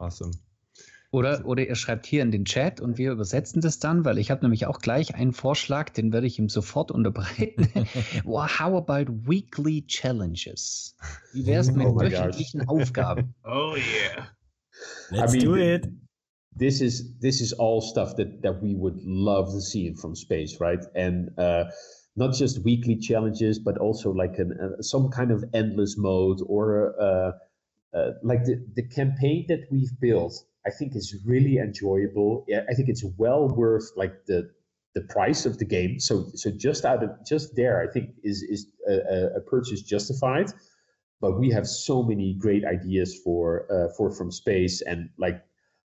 Awesome. 0.00 0.32
Oder, 1.12 1.44
oder 1.44 1.66
ihr 1.66 1.74
schreibt 1.74 2.06
hier 2.06 2.22
in 2.22 2.30
den 2.30 2.44
Chat 2.44 2.80
und 2.80 2.96
wir 2.96 3.10
übersetzen 3.10 3.60
das 3.60 3.80
dann, 3.80 4.04
weil 4.04 4.18
ich 4.18 4.30
habe 4.30 4.42
nämlich 4.42 4.66
auch 4.66 4.78
gleich 4.78 5.14
einen 5.14 5.32
Vorschlag, 5.32 5.90
den 5.90 6.12
werde 6.12 6.28
ich 6.28 6.38
ihm 6.38 6.48
sofort 6.48 6.92
unterbreiten. 6.92 7.68
well, 8.24 8.46
how 8.46 8.76
about 8.76 9.12
weekly 9.26 9.84
challenges? 9.86 10.94
Wie 11.32 11.44
wäre 11.46 11.60
es 11.62 11.72
mit 11.72 11.88
oh 11.88 11.98
wöchentlichen 12.00 12.68
Aufgaben? 12.68 13.34
Oh 13.44 13.74
yeah. 13.74 14.28
Let's 15.10 15.34
I 15.34 15.38
mean, 15.38 15.46
do 15.46 15.56
it. 15.56 15.88
This 16.56 16.80
is 16.80 17.18
this 17.18 17.40
is 17.40 17.52
all 17.52 17.80
stuff 17.80 18.14
that 18.16 18.42
that 18.42 18.62
we 18.62 18.74
would 18.74 19.00
love 19.02 19.50
to 19.52 19.60
see 19.60 19.92
from 19.94 20.14
space, 20.14 20.60
right? 20.60 20.84
And 20.94 21.30
uh, 21.36 21.64
not 22.16 22.34
just 22.34 22.64
weekly 22.64 22.96
challenges, 22.96 23.58
but 23.58 23.78
also 23.78 24.12
like 24.12 24.38
an, 24.38 24.52
uh, 24.52 24.82
some 24.82 25.10
kind 25.10 25.32
of 25.32 25.44
endless 25.52 25.96
mode 25.96 26.40
or 26.46 26.94
uh, 27.00 27.32
uh, 27.94 28.12
like 28.22 28.44
the, 28.44 28.64
the 28.74 28.86
campaign 28.88 29.46
that 29.48 29.66
we've 29.70 29.98
built, 30.00 30.34
I 30.66 30.70
think 30.70 30.94
is 30.94 31.16
really 31.24 31.58
enjoyable. 31.58 32.46
I 32.48 32.74
think 32.74 32.88
it's 32.88 33.04
well 33.18 33.48
worth 33.48 33.90
like 33.96 34.26
the 34.26 34.50
the 34.94 35.02
price 35.02 35.46
of 35.46 35.58
the 35.58 35.64
game. 35.64 36.00
So 36.00 36.26
so 36.34 36.50
just 36.50 36.84
out 36.84 37.02
of 37.02 37.10
just 37.26 37.56
there, 37.56 37.80
I 37.80 37.92
think 37.92 38.10
is 38.22 38.42
is 38.42 38.66
a, 38.88 39.36
a 39.36 39.40
purchase 39.40 39.82
justified. 39.82 40.50
but 41.20 41.38
we 41.38 41.50
have 41.50 41.66
so 41.66 42.02
many 42.02 42.34
great 42.34 42.64
ideas 42.64 43.10
for 43.24 43.66
uh, 43.70 43.88
for 43.96 44.10
from 44.10 44.30
space 44.30 44.82
and 44.82 45.10
like 45.18 45.42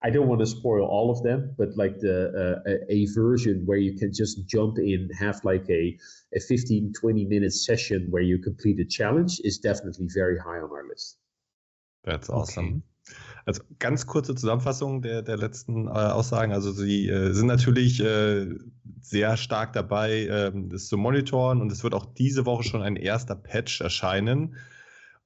I 0.03 0.09
don't 0.09 0.27
want 0.27 0.41
to 0.41 0.47
spoil 0.47 0.85
all 0.85 1.11
of 1.11 1.21
them, 1.21 1.53
but 1.57 1.77
like 1.77 1.99
the 1.99 2.61
uh, 2.65 2.71
a, 2.89 3.05
version 3.13 3.63
where 3.65 3.77
you 3.77 3.97
can 3.97 4.11
just 4.11 4.47
jump 4.47 4.79
in, 4.79 5.09
have 5.19 5.39
like 5.43 5.69
a, 5.69 5.95
a 6.35 6.39
15, 6.39 6.93
20 6.99 7.25
minute 7.25 7.53
session 7.53 8.07
where 8.09 8.23
you 8.23 8.39
complete 8.39 8.79
a 8.79 8.85
challenge 8.85 9.39
is 9.43 9.59
definitely 9.59 10.07
very 10.11 10.39
high 10.39 10.57
on 10.57 10.71
our 10.71 10.87
list. 10.87 11.17
That's 12.03 12.29
awesome. 12.29 12.67
Okay. 12.67 12.81
Also 13.45 13.63
ganz 13.79 14.05
kurze 14.05 14.35
Zusammenfassung 14.35 15.01
der, 15.01 15.21
der 15.21 15.37
letzten 15.37 15.87
äh, 15.87 15.91
Aussagen. 15.91 16.53
Also 16.53 16.71
sie 16.71 17.09
äh, 17.09 17.33
sind 17.33 17.47
natürlich 17.47 17.99
äh, 17.99 18.47
sehr 19.01 19.35
stark 19.37 19.73
dabei, 19.73 20.27
ähm, 20.27 20.69
das 20.69 20.87
zu 20.87 20.97
monitoren 20.97 21.61
und 21.61 21.71
es 21.71 21.83
wird 21.83 21.93
auch 21.93 22.05
diese 22.05 22.45
Woche 22.45 22.63
schon 22.63 22.81
ein 22.81 22.95
erster 22.95 23.35
Patch 23.35 23.81
erscheinen. 23.81 24.55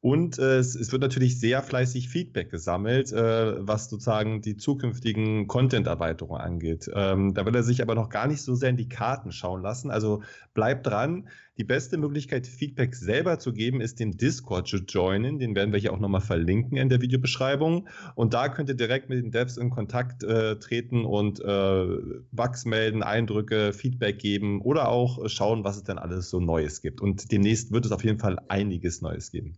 Und 0.06 0.38
äh, 0.38 0.58
es, 0.58 0.76
es, 0.76 0.92
wird 0.92 1.02
natürlich 1.02 1.40
sehr 1.40 1.64
fleißig 1.64 2.10
Feedback 2.10 2.52
gesammelt, 2.52 3.12
äh, 3.12 3.68
was 3.68 3.90
sozusagen 3.90 4.40
die 4.40 4.56
zukünftigen 4.56 5.48
Content-Erweiterungen 5.48 6.40
angeht. 6.40 6.92
Ähm, 6.94 7.34
da 7.34 7.44
will 7.48 7.56
er 7.56 7.64
sich 7.64 7.82
aber 7.82 7.96
noch 7.96 8.10
gar 8.10 8.28
nicht 8.28 8.44
so 8.44 8.54
sehr 8.54 8.70
in 8.70 8.78
die 8.78 8.88
Karten 8.88 9.32
schauen 9.32 9.64
lassen. 9.64 9.90
Also 9.90 10.22
bleibt 10.54 10.86
dran. 10.86 11.28
Die 11.58 11.64
beste 11.64 11.98
Möglichkeit, 11.98 12.48
Feedback 12.48 12.96
selber 12.96 13.40
zu 13.40 13.54
geben, 13.54 13.80
ist 13.80 14.02
den 14.02 14.18
Discord 14.18 14.68
zu 14.68 14.78
joinen. 14.78 15.40
Den 15.40 15.56
werden 15.56 15.72
wir 15.72 15.80
hier 15.80 15.94
auch 15.94 16.00
nochmal 16.00 16.20
verlinken 16.20 16.78
in 16.78 16.90
der 16.90 17.00
Videobeschreibung. 17.00 17.88
Und 18.16 18.34
da 18.34 18.50
könnt 18.50 18.68
ihr 18.68 18.76
direkt 18.76 19.08
mit 19.08 19.24
den 19.24 19.32
Devs 19.32 19.56
in 19.56 19.70
Kontakt 19.70 20.24
äh, 20.24 20.60
treten 20.60 21.06
und 21.06 21.40
äh, 21.40 21.86
Bugs 22.34 22.66
melden, 22.66 23.04
Eindrücke, 23.04 23.72
Feedback 23.72 24.20
geben 24.20 24.62
oder 24.62 24.90
auch 24.90 25.30
schauen, 25.30 25.64
was 25.64 25.78
es 25.78 25.84
denn 25.84 25.98
alles 25.98 26.30
so 26.30 26.42
Neues 26.42 26.82
gibt. 26.82 27.00
Und 27.00 27.32
demnächst 27.32 27.72
wird 27.72 27.86
es 27.86 27.94
auf 27.94 28.04
jeden 28.04 28.20
Fall 28.20 28.38
einiges 28.50 29.02
Neues 29.02 29.32
geben. 29.32 29.56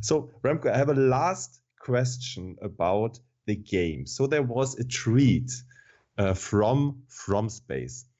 So, 0.00 0.32
Remco, 0.42 0.66
I 0.68 0.72
have 0.72 0.90
a 0.90 0.94
last 0.94 1.62
question 1.78 2.58
about 2.60 3.20
the 3.46 3.56
game. 3.56 4.04
So 4.06 4.26
there 4.26 4.48
was 4.48 4.76
a 4.80 4.84
tweet 4.84 5.52
uh, 6.18 6.34
from 6.34 7.04
From 7.06 7.48
Space 7.48 8.10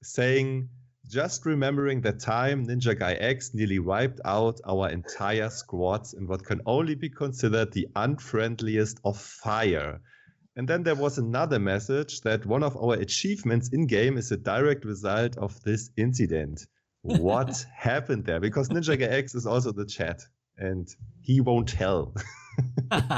saying 0.00 0.70
Just 1.08 1.46
remembering 1.46 2.02
that 2.02 2.20
time, 2.20 2.66
Ninja 2.66 2.98
Guy 2.98 3.14
X 3.14 3.54
nearly 3.54 3.78
wiped 3.78 4.20
out 4.26 4.60
our 4.66 4.90
entire 4.90 5.48
squads 5.48 6.12
in 6.12 6.26
what 6.26 6.44
can 6.44 6.60
only 6.66 6.94
be 6.94 7.08
considered 7.08 7.72
the 7.72 7.88
unfriendliest 7.96 8.98
of 9.06 9.16
fire. 9.16 10.02
And 10.54 10.68
then 10.68 10.82
there 10.82 10.94
was 10.94 11.16
another 11.16 11.58
message 11.58 12.20
that 12.22 12.44
one 12.44 12.62
of 12.62 12.76
our 12.76 12.92
achievements 12.92 13.70
in 13.70 13.86
game 13.86 14.18
is 14.18 14.32
a 14.32 14.36
direct 14.36 14.84
result 14.84 15.38
of 15.38 15.58
this 15.62 15.88
incident. 15.96 16.66
What 17.00 17.64
happened 17.74 18.26
there? 18.26 18.40
Because 18.40 18.68
Ninja 18.68 18.98
Guy 18.98 19.06
X 19.06 19.34
is 19.34 19.46
also 19.46 19.72
the 19.72 19.86
chat 19.86 20.20
and 20.58 20.86
he 21.22 21.40
won't 21.40 21.68
tell. 21.68 22.14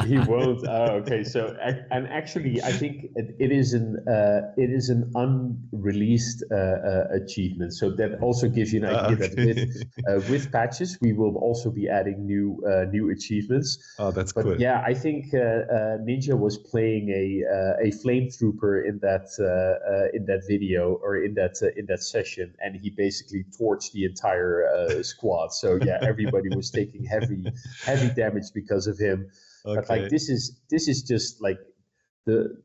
he 0.07 0.19
won't. 0.31 0.67
Oh, 0.67 1.01
okay. 1.01 1.25
So, 1.25 1.57
and 1.91 2.09
actually, 2.09 2.63
I 2.63 2.73
think 2.73 3.07
it, 3.15 3.37
it 3.39 3.53
is 3.53 3.73
an 3.73 3.97
uh, 4.09 4.53
it 4.57 4.71
is 4.71 4.89
an 4.89 5.11
unreleased 5.15 6.45
uh, 6.51 6.57
uh, 6.57 7.05
achievement. 7.13 7.75
So 7.75 7.91
that 7.93 8.21
also 8.21 8.49
gives 8.49 8.73
you 8.73 8.85
an 8.85 8.95
idea 8.95 9.27
okay. 9.27 9.29
that 9.29 9.47
with 9.47 9.59
uh, 10.09 10.31
with 10.31 10.53
patches, 10.53 10.99
we 11.01 11.13
will 11.13 11.37
also 11.37 11.71
be 11.71 11.89
adding 11.89 12.27
new 12.27 12.63
uh, 12.67 12.91
new 12.91 13.11
achievements. 13.11 13.79
Oh, 13.99 14.11
that's 14.11 14.33
but 14.33 14.45
good. 14.45 14.61
Yeah, 14.61 14.83
I 14.85 14.95
think 14.95 15.33
uh, 15.35 15.99
Ninja 16.03 16.39
was 16.39 16.59
playing 16.59 17.11
a 17.11 17.89
a 17.89 17.91
flame 18.03 18.29
trooper 18.31 18.83
in 18.83 18.99
that 19.01 19.29
in 20.15 20.27
that 20.27 20.43
video 20.49 20.99
or 21.03 21.17
in 21.17 21.35
that 21.35 21.61
in 21.77 21.87
that 21.87 22.03
session, 22.03 22.55
and 22.61 22.77
he 22.77 22.91
basically 22.91 23.45
torched 23.59 23.93
the 23.93 24.05
entire 24.05 25.03
squad. 25.03 25.53
So 25.53 25.79
yeah, 25.83 25.99
everybody 26.03 26.49
was 26.55 26.71
taking 26.71 27.05
heavy 27.05 27.45
heavy 27.85 28.11
damage 28.15 28.53
because 28.55 28.87
of 28.87 28.99
him. 28.99 29.30
Okay. 29.65 29.81
But 29.81 29.89
like 29.89 30.11
this 30.11 30.29
is 30.29 30.61
this 30.71 30.89
is 30.89 31.03
just 31.03 31.43
like 31.43 31.59
the 32.27 32.63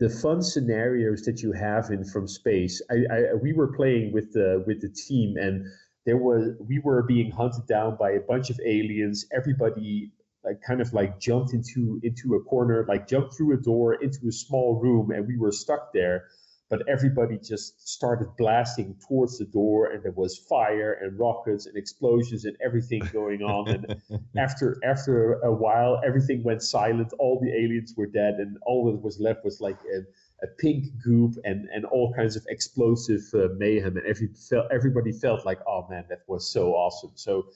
the 0.00 0.08
fun 0.08 0.42
scenarios 0.42 1.22
that 1.22 1.42
you 1.42 1.52
have 1.52 1.90
in 1.90 2.04
from 2.04 2.26
space. 2.26 2.82
I, 2.90 3.14
I 3.14 3.34
we 3.40 3.52
were 3.52 3.72
playing 3.72 4.12
with 4.12 4.32
the 4.32 4.64
with 4.66 4.80
the 4.80 4.88
team 4.88 5.36
and 5.36 5.66
there 6.04 6.16
was 6.16 6.54
we 6.58 6.80
were 6.80 7.02
being 7.02 7.30
hunted 7.30 7.66
down 7.66 7.96
by 7.96 8.12
a 8.12 8.20
bunch 8.20 8.50
of 8.50 8.58
aliens. 8.64 9.26
Everybody 9.32 10.10
like 10.44 10.60
kind 10.66 10.80
of 10.80 10.92
like 10.92 11.20
jumped 11.20 11.52
into 11.52 12.00
into 12.02 12.34
a 12.34 12.40
corner, 12.42 12.84
like 12.88 13.06
jumped 13.06 13.36
through 13.36 13.54
a 13.54 13.56
door 13.56 13.94
into 13.94 14.26
a 14.28 14.32
small 14.32 14.80
room, 14.80 15.10
and 15.12 15.26
we 15.26 15.36
were 15.36 15.52
stuck 15.52 15.92
there 15.92 16.24
but 16.72 16.88
everybody 16.88 17.36
just 17.36 17.86
started 17.86 18.26
blasting 18.38 18.96
towards 19.06 19.36
the 19.36 19.44
door 19.44 19.88
and 19.88 20.02
there 20.02 20.12
was 20.12 20.38
fire 20.38 20.94
and 21.02 21.18
rockets 21.18 21.66
and 21.66 21.76
explosions 21.76 22.46
and 22.46 22.56
everything 22.64 23.02
going 23.12 23.42
on. 23.42 23.68
And 23.68 24.02
after 24.38 24.78
after 24.82 25.34
a 25.42 25.52
while 25.52 26.00
everything 26.02 26.42
went 26.42 26.62
silent. 26.62 27.12
All 27.18 27.38
the 27.38 27.52
aliens 27.52 27.92
were 27.94 28.06
dead 28.06 28.36
and 28.36 28.56
all 28.64 28.90
that 28.90 29.02
was 29.02 29.20
left 29.20 29.44
was 29.44 29.60
like 29.60 29.76
a, 29.94 29.98
a 30.46 30.48
pink 30.60 30.86
goop 31.04 31.34
and 31.44 31.68
and 31.74 31.84
all 31.84 32.10
kinds 32.14 32.36
of 32.36 32.46
explosive 32.48 33.20
uh, 33.34 33.48
mayhem. 33.58 33.98
And 33.98 34.06
every 34.06 34.28
felt 34.28 34.68
everybody 34.72 35.12
felt 35.12 35.44
like 35.44 35.58
oh 35.68 35.86
man 35.90 36.06
that 36.08 36.20
was 36.26 36.50
so 36.50 36.72
awesome. 36.72 37.12
So 37.16 37.48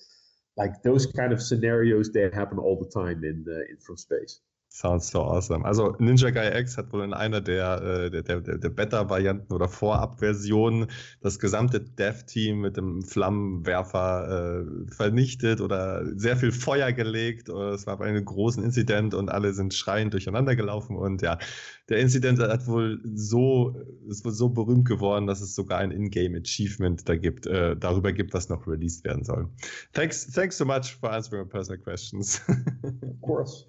like 0.59 0.83
those 0.83 1.07
kind 1.07 1.33
of 1.33 1.41
scenarios 1.41 2.13
they 2.13 2.29
happen 2.35 2.59
all 2.59 2.79
the 2.79 2.91
time 2.91 3.25
in 3.25 3.47
uh, 3.49 3.61
in 3.71 3.79
from 3.79 3.97
space 3.97 4.41
Sounds 4.77 5.09
so 5.09 5.23
awesome. 5.23 5.65
Also 5.65 5.97
Ninja 5.99 6.29
Guy 6.29 6.49
X 6.61 6.77
hat 6.77 6.93
wohl 6.93 7.03
in 7.03 7.15
einer 7.15 7.41
der, 7.41 7.81
äh, 7.81 8.11
der, 8.11 8.23
der, 8.43 8.59
der 8.59 8.69
Beta-Varianten 8.69 9.51
oder 9.55 9.71
Vorab-Versionen 9.71 10.89
das 11.23 11.39
gesamte 11.39 11.81
Dev-Team 11.81 12.61
mit 12.61 12.77
dem 12.77 13.03
Flammenwerfer 13.03 14.67
äh, 14.67 14.93
vernichtet 14.93 15.63
oder 15.63 16.05
sehr 16.19 16.37
viel 16.37 16.53
Feuer 16.53 16.93
gelegt. 16.93 17.49
Es 17.49 17.87
war 17.87 17.99
ein 18.03 18.23
großen 18.23 18.63
Inzident 18.63 19.15
und 19.15 19.31
alle 19.31 19.55
sind 19.55 19.73
schreiend 19.73 20.13
durcheinander 20.13 20.55
gelaufen. 20.57 20.95
Und 20.95 21.23
ja, 21.23 21.39
der 21.89 21.99
Inzident 21.99 22.41
hat 22.41 22.67
wohl 22.67 23.01
so, 23.15 23.81
ist 24.09 24.25
wohl 24.25 24.33
so 24.33 24.49
berühmt 24.49 24.87
geworden, 24.87 25.27
dass 25.27 25.41
es 25.41 25.55
sogar 25.55 25.79
ein 25.79 25.93
In-Game-Achievement 25.93 27.09
da 27.09 27.15
gibt, 27.15 27.47
äh, 27.47 27.77
darüber 27.77 28.13
gibt, 28.13 28.35
was 28.35 28.49
noch 28.49 28.67
released 28.67 29.05
werden 29.05 29.23
soll. 29.23 29.49
Thanks, 29.93 30.27
thanks 30.33 30.59
so 30.59 30.65
much 30.65 30.97
for 30.99 31.13
answering 31.13 31.45
my 31.45 31.49
personal 31.49 31.81
questions. 31.81 32.41
of 32.83 33.21
course. 33.21 33.65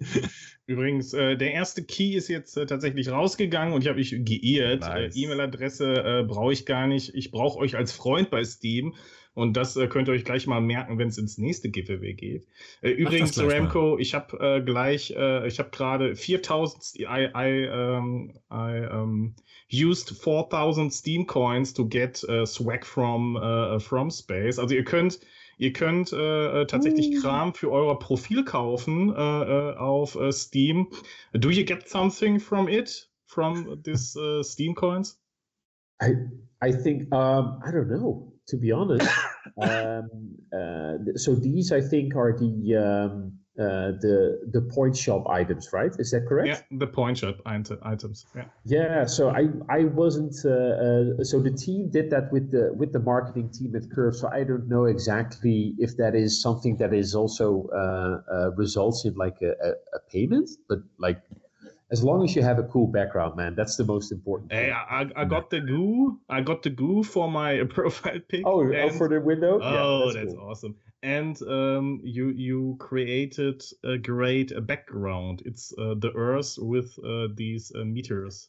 Übrigens, 0.66 1.14
äh, 1.14 1.36
der 1.36 1.52
erste 1.52 1.84
Key 1.84 2.16
ist 2.16 2.28
jetzt 2.28 2.56
äh, 2.56 2.66
tatsächlich 2.66 3.08
rausgegangen 3.08 3.72
und 3.72 3.82
ich 3.82 3.88
habe 3.88 3.98
mich 3.98 4.10
geirrt. 4.10 4.84
Äh, 4.84 4.88
nice. 4.88 5.16
E-Mail-Adresse 5.16 5.94
äh, 5.94 6.24
brauche 6.26 6.52
ich 6.52 6.66
gar 6.66 6.88
nicht. 6.88 7.14
Ich 7.14 7.30
brauche 7.30 7.58
euch 7.58 7.76
als 7.76 7.92
Freund 7.92 8.30
bei 8.30 8.42
Steam. 8.44 8.94
Und 9.38 9.56
das 9.56 9.76
äh, 9.76 9.86
könnt 9.86 10.08
ihr 10.08 10.14
euch 10.14 10.24
gleich 10.24 10.46
mal 10.46 10.60
merken, 10.60 10.98
wenn 10.98 11.08
es 11.08 11.18
ins 11.18 11.38
nächste 11.38 11.70
Giveaway 11.70 12.14
geht. 12.14 12.46
übrigens, 12.82 13.38
Ramco, 13.38 13.92
mal. 13.92 14.00
ich 14.00 14.14
habe 14.14 14.62
gleich, 14.64 15.10
ich 15.10 15.58
habe 15.58 15.70
gerade 15.70 16.16
4000, 16.16 17.00
I, 17.00 17.28
I, 17.34 17.68
um, 17.68 18.32
I 18.50 18.86
um, 18.92 19.34
used 19.72 20.10
4000 20.10 20.92
Steam 20.92 21.26
Coins 21.26 21.72
to 21.74 21.86
get 21.88 22.24
swag 22.44 22.84
from, 22.84 23.38
from 23.80 24.10
Space. 24.10 24.58
Also 24.58 24.74
ihr 24.74 24.84
könnt 24.84 25.20
Ihr 25.58 25.72
könnt 25.72 26.12
äh, 26.12 26.62
äh, 26.62 26.66
tatsächlich 26.66 27.10
mm. 27.10 27.20
Kram 27.20 27.54
für 27.54 27.70
euer 27.70 27.98
Profil 27.98 28.44
kaufen 28.44 29.12
äh, 29.14 29.14
äh, 29.14 29.76
auf 29.76 30.14
äh, 30.14 30.30
Steam. 30.30 30.88
Do 31.32 31.50
you 31.50 31.64
get 31.64 31.88
something 31.88 32.38
from 32.38 32.68
it, 32.68 33.10
from 33.26 33.82
this 33.82 34.16
uh, 34.16 34.42
Steam 34.42 34.74
coins? 34.74 35.20
I 36.00 36.14
I 36.62 36.72
think 36.72 37.12
um, 37.12 37.60
I 37.64 37.72
don't 37.72 37.88
know. 37.88 38.37
To 38.48 38.56
be 38.56 38.72
honest, 38.72 39.08
um, 39.62 40.08
uh, 40.52 40.94
so 41.16 41.34
these 41.34 41.70
I 41.72 41.80
think 41.80 42.16
are 42.16 42.36
the 42.36 42.76
um, 42.76 43.38
uh, 43.58 43.90
the 44.00 44.38
the 44.52 44.60
point 44.60 44.96
shop 44.96 45.28
items, 45.28 45.72
right? 45.72 45.90
Is 45.98 46.12
that 46.12 46.26
correct? 46.28 46.48
Yeah, 46.48 46.78
the 46.78 46.86
point 46.86 47.18
shop 47.18 47.38
items. 47.44 48.24
Yeah. 48.36 48.44
Yeah. 48.64 49.04
So 49.04 49.30
I 49.30 49.48
I 49.68 49.84
wasn't. 49.84 50.34
Uh, 50.44 51.18
uh, 51.20 51.24
so 51.24 51.40
the 51.40 51.50
team 51.50 51.90
did 51.90 52.08
that 52.10 52.32
with 52.32 52.52
the 52.52 52.72
with 52.72 52.92
the 52.92 53.00
marketing 53.00 53.50
team 53.50 53.74
at 53.74 53.90
Curve. 53.90 54.14
So 54.14 54.28
I 54.28 54.44
don't 54.44 54.68
know 54.68 54.84
exactly 54.84 55.74
if 55.78 55.96
that 55.96 56.14
is 56.14 56.40
something 56.40 56.76
that 56.76 56.94
is 56.94 57.16
also 57.16 57.68
uh, 57.74 58.22
uh, 58.32 58.50
results 58.52 59.04
in 59.04 59.14
like 59.14 59.42
a, 59.42 59.52
a, 59.96 59.98
payment, 60.08 60.50
but 60.68 60.78
like. 60.98 61.20
As 61.90 62.04
long 62.04 62.22
as 62.22 62.36
you 62.36 62.42
have 62.42 62.58
a 62.58 62.64
cool 62.64 62.86
background, 62.86 63.36
man, 63.36 63.54
that's 63.54 63.76
the 63.76 63.84
most 63.84 64.12
important. 64.12 64.52
Hey, 64.52 64.70
I, 64.70 65.06
I 65.16 65.24
got 65.24 65.48
the 65.48 65.60
goo. 65.60 66.20
I 66.28 66.42
got 66.42 66.62
the 66.62 66.68
goo 66.68 67.02
for 67.02 67.30
my 67.30 67.64
profile 67.68 68.20
pic. 68.28 68.42
Oh, 68.44 68.62
oh 68.62 68.90
for 68.90 69.08
the 69.08 69.20
window. 69.20 69.58
Oh, 69.62 69.98
yeah, 69.98 70.04
that's, 70.04 70.26
that's 70.26 70.34
cool. 70.34 70.50
awesome 70.50 70.76
and 71.02 71.40
um, 71.42 72.00
you 72.02 72.30
you 72.30 72.76
created 72.78 73.62
a 73.84 73.96
great 73.96 74.52
background. 74.66 75.42
It's 75.44 75.72
uh, 75.78 75.94
the 75.96 76.12
Earth 76.14 76.56
with 76.58 76.92
uh, 77.04 77.28
these 77.34 77.70
uh, 77.74 77.84
meters. 77.84 78.48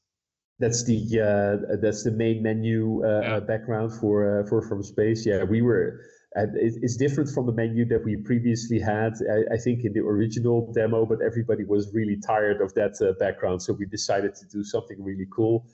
That's 0.58 0.84
the 0.84 1.00
uh, 1.22 1.78
that's 1.82 2.04
the 2.04 2.12
main 2.12 2.42
menu 2.42 3.06
uh, 3.06 3.22
yeah. 3.22 3.40
background 3.40 3.94
for 3.94 4.46
for 4.50 4.62
from 4.62 4.84
space. 4.84 5.26
Yeah, 5.26 5.44
we 5.44 5.62
were. 5.62 6.02
It's 6.36 6.95
different 6.95 7.30
from 7.30 7.45
the 7.47 7.51
menu 7.51 7.86
that 7.86 8.03
we 8.05 8.15
previously 8.17 8.80
had. 8.80 9.13
I, 9.51 9.57
think 9.57 9.84
in 9.84 9.93
the 9.93 10.01
original 10.01 10.71
demo, 10.73 11.05
but 11.05 11.21
everybody 11.21 11.63
was 11.65 11.91
really 11.93 12.17
tired 12.17 12.61
of 12.61 12.73
that 12.75 13.15
background, 13.19 13.61
so 13.61 13.73
we 13.73 13.86
decided 13.86 14.36
to 14.36 14.45
do 14.47 14.63
something 14.63 15.03
really 15.03 15.27
cool 15.32 15.65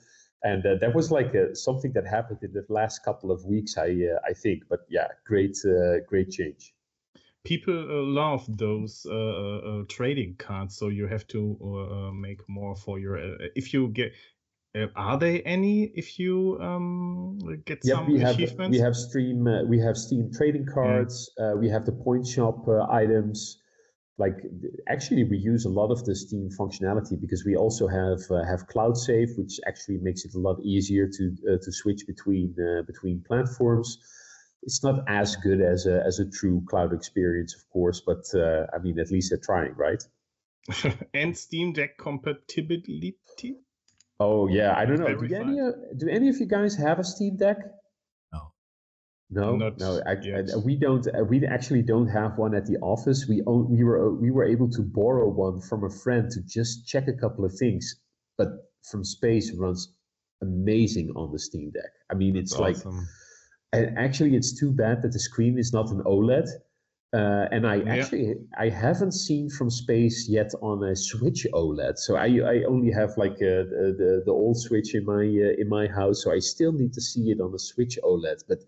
and 0.42 0.64
uh, 0.64 0.76
that 0.80 0.94
was 0.94 1.10
like 1.10 1.34
a, 1.34 1.54
something 1.54 1.92
that 1.92 2.06
happened 2.06 2.38
in 2.42 2.52
the 2.52 2.64
last 2.68 3.02
couple 3.04 3.30
of 3.30 3.44
weeks, 3.44 3.76
I 3.76 3.88
uh, 3.88 4.20
I 4.30 4.32
think. 4.32 4.64
But 4.68 4.80
yeah, 4.88 5.08
great 5.24 5.56
uh, 5.64 6.00
great 6.06 6.30
change. 6.30 6.72
people 7.44 7.78
uh, 7.78 8.02
love 8.22 8.44
those 8.58 9.06
uh, 9.08 9.14
uh, 9.14 9.82
trading 9.88 10.34
cards, 10.36 10.76
so 10.76 10.88
you 10.88 11.06
have 11.06 11.26
to 11.28 11.40
uh, 11.62 12.12
make 12.12 12.40
more 12.48 12.74
for 12.76 12.98
your. 12.98 13.16
if 13.54 13.72
you 13.72 13.88
get, 13.88 14.12
are 14.94 15.18
there 15.18 15.40
any? 15.44 15.84
If 15.94 16.18
you 16.18 16.58
um, 16.60 17.38
get 17.64 17.84
Yep, 17.84 17.96
some 17.96 18.12
we 18.12 18.20
have 18.20 18.34
achievements, 18.34 18.78
we 18.78 18.82
have 18.82 18.96
Steam 18.96 19.46
uh, 19.46 19.64
we 19.64 19.78
have 19.80 19.96
Steam 19.96 20.30
trading 20.32 20.66
cards. 20.66 21.30
Uh, 21.38 21.52
we 21.56 21.68
have 21.68 21.84
the 21.86 21.92
point 21.92 22.26
shop 22.26 22.66
uh, 22.68 22.86
items. 22.90 23.58
Like 24.18 24.36
actually, 24.88 25.24
we 25.24 25.36
use 25.36 25.66
a 25.66 25.68
lot 25.68 25.90
of 25.90 26.04
the 26.04 26.14
Steam 26.14 26.48
functionality 26.58 27.20
because 27.20 27.44
we 27.44 27.54
also 27.54 27.86
have 27.86 28.20
uh, 28.30 28.44
have 28.44 28.66
Cloud 28.66 28.96
Save, 28.96 29.30
which 29.36 29.60
actually 29.66 29.98
makes 29.98 30.24
it 30.24 30.34
a 30.34 30.38
lot 30.38 30.58
easier 30.62 31.06
to 31.06 31.36
uh, 31.48 31.58
to 31.62 31.72
switch 31.72 32.06
between 32.06 32.54
uh, 32.58 32.82
between 32.82 33.22
platforms. 33.26 33.98
It's 34.62 34.82
not 34.82 35.04
as 35.06 35.36
good 35.36 35.60
as 35.60 35.86
a 35.86 36.02
as 36.04 36.18
a 36.18 36.28
true 36.30 36.62
cloud 36.68 36.92
experience, 36.92 37.54
of 37.54 37.68
course, 37.70 38.00
but 38.00 38.24
uh, 38.34 38.66
I 38.74 38.78
mean, 38.78 38.98
at 38.98 39.10
least 39.10 39.30
they're 39.30 39.38
trying, 39.38 39.74
right? 39.74 40.02
and 41.14 41.36
Steam 41.36 41.72
Deck 41.72 41.98
compatibility. 41.98 43.16
Oh 44.18 44.48
yeah, 44.48 44.74
I 44.76 44.86
don't 44.86 44.98
know. 44.98 45.14
Do 45.14 45.34
any 45.34 45.60
uh, 45.60 45.72
do 45.96 46.08
any 46.08 46.28
of 46.28 46.36
you 46.38 46.46
guys 46.46 46.74
have 46.76 46.98
a 46.98 47.04
Steam 47.04 47.36
Deck? 47.36 47.58
No. 48.32 48.52
No, 49.28 49.56
Not 49.56 49.78
no. 49.78 50.00
I. 50.06 50.12
I- 50.12 50.56
we 50.64 50.76
don't. 50.76 51.06
uh, 51.08 51.24
We 51.24 51.44
actually 51.46 51.82
don't 51.82 52.08
have 52.08 52.38
one 52.38 52.54
at 52.54 52.66
the 52.66 52.78
office. 52.78 53.26
We 53.28 53.42
own, 53.46 53.68
we 53.68 53.84
were 53.84 54.14
we 54.14 54.30
were 54.30 54.44
able 54.44 54.70
to 54.70 54.82
borrow 54.82 55.28
one 55.28 55.60
from 55.60 55.84
a 55.84 55.90
friend 55.90 56.30
to 56.30 56.40
just 56.42 56.86
check 56.86 57.08
a 57.08 57.12
couple 57.12 57.44
of 57.44 57.52
things. 57.58 57.96
But 58.38 58.48
from 58.90 59.04
space 59.04 59.52
runs 59.54 59.92
amazing 60.42 61.10
on 61.16 61.32
the 61.32 61.38
Steam 61.38 61.70
Deck. 61.70 61.90
I 62.10 62.14
mean, 62.14 62.36
it's 62.36 62.52
like 62.58 62.76
and 63.72 63.98
actually, 63.98 64.34
it's 64.36 64.58
too 64.58 64.72
bad 64.72 65.02
that 65.02 65.12
the 65.12 65.18
screen 65.18 65.58
is 65.58 65.72
not 65.72 65.90
an 65.90 66.02
OLED. 66.04 66.48
Uh, 67.14 67.46
and 67.52 67.66
I 67.66 67.76
Yeah. 67.76 67.94
actually 67.94 68.34
I 68.58 68.68
haven't 68.68 69.12
seen 69.12 69.48
from 69.48 69.70
space 69.70 70.28
yet 70.28 70.52
on 70.60 70.82
a 70.84 70.94
Switch 70.96 71.46
OLED. 71.52 71.98
So 71.98 72.16
I 72.16 72.26
I 72.54 72.64
only 72.64 72.90
have 72.90 73.16
like 73.16 73.36
uh, 73.36 73.62
the, 73.72 73.94
the 74.00 74.22
the 74.26 74.32
old 74.32 74.58
Switch 74.58 74.94
in 74.94 75.04
my 75.04 75.24
uh, 75.24 75.62
in 75.62 75.68
my 75.68 75.86
house. 75.86 76.22
So 76.24 76.32
I 76.32 76.40
still 76.40 76.72
need 76.72 76.92
to 76.94 77.00
see 77.00 77.30
it 77.30 77.40
on 77.40 77.52
the 77.52 77.58
Switch 77.58 77.98
OLED. 78.02 78.42
But 78.48 78.58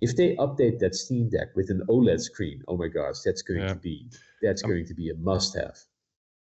if 0.00 0.16
they 0.16 0.34
update 0.36 0.78
that 0.80 0.94
Steam 0.94 1.28
Deck 1.30 1.48
with 1.54 1.70
an 1.70 1.82
OLED 1.88 2.20
screen, 2.20 2.62
oh 2.68 2.76
my 2.76 2.88
gosh, 2.88 3.18
that's 3.24 3.42
going 3.42 3.60
Yeah. 3.60 3.74
to 3.74 3.80
be 3.80 4.10
that's 4.42 4.64
Um, 4.64 4.70
going 4.70 4.86
to 4.86 4.94
be 4.94 5.10
a 5.10 5.14
must-have. 5.14 5.78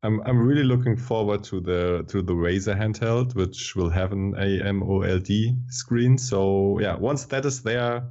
I'm 0.01 0.21
I'm 0.21 0.39
really 0.47 0.63
looking 0.63 0.97
forward 0.97 1.43
to 1.51 1.59
the 1.61 2.03
to 2.07 2.21
the 2.21 2.33
Razer 2.33 2.75
handheld, 2.75 3.35
which 3.35 3.75
will 3.75 3.89
have 3.89 4.11
an 4.13 4.33
AMOLED 4.35 5.29
screen. 5.69 6.17
So 6.17 6.79
yeah, 6.79 6.95
once 6.95 7.25
that 7.25 7.45
is 7.45 7.61
there, 7.63 8.03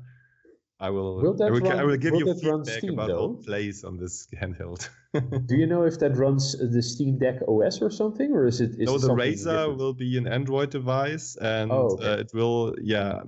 I 0.81 0.91
will 0.91 1.17
Will 1.23 1.35
that 1.35 1.49
I 1.49 1.51
will, 1.51 1.73
I 1.73 1.85
will 1.85 1.97
give 1.97 2.13
will 2.13 2.21
you 2.21 2.25
that 2.27 2.45
run 2.47 2.65
feedback 2.65 2.79
Steam, 2.79 2.95
about 2.95 3.09
though? 3.09 3.33
it 3.41 3.47
plays 3.47 3.85
on 3.85 3.97
this 3.97 4.27
handheld. 4.41 4.89
Do 5.47 5.57
you 5.57 5.67
know 5.67 5.83
if 5.85 5.99
that 6.01 6.17
runs 6.17 6.55
uh, 6.55 6.67
the 6.71 6.83
Steam 6.83 7.19
Deck 7.19 7.41
OS 7.49 7.83
or 7.83 7.91
something, 7.91 8.33
or 8.33 8.47
is 8.47 8.61
it? 8.61 8.79
Is 8.79 8.89
no, 8.89 8.97
it 8.97 9.01
the 9.01 9.07
something 9.07 9.33
Razer 9.33 9.45
different? 9.53 9.79
will 9.79 9.95
be 9.95 10.17
an 10.19 10.27
Android 10.27 10.71
device, 10.71 11.37
and 11.37 11.71
Oh, 11.73 11.93
okay. 11.95 12.09
uh, 12.09 12.17
it 12.19 12.31
will 12.35 12.75
yeah. 12.81 13.23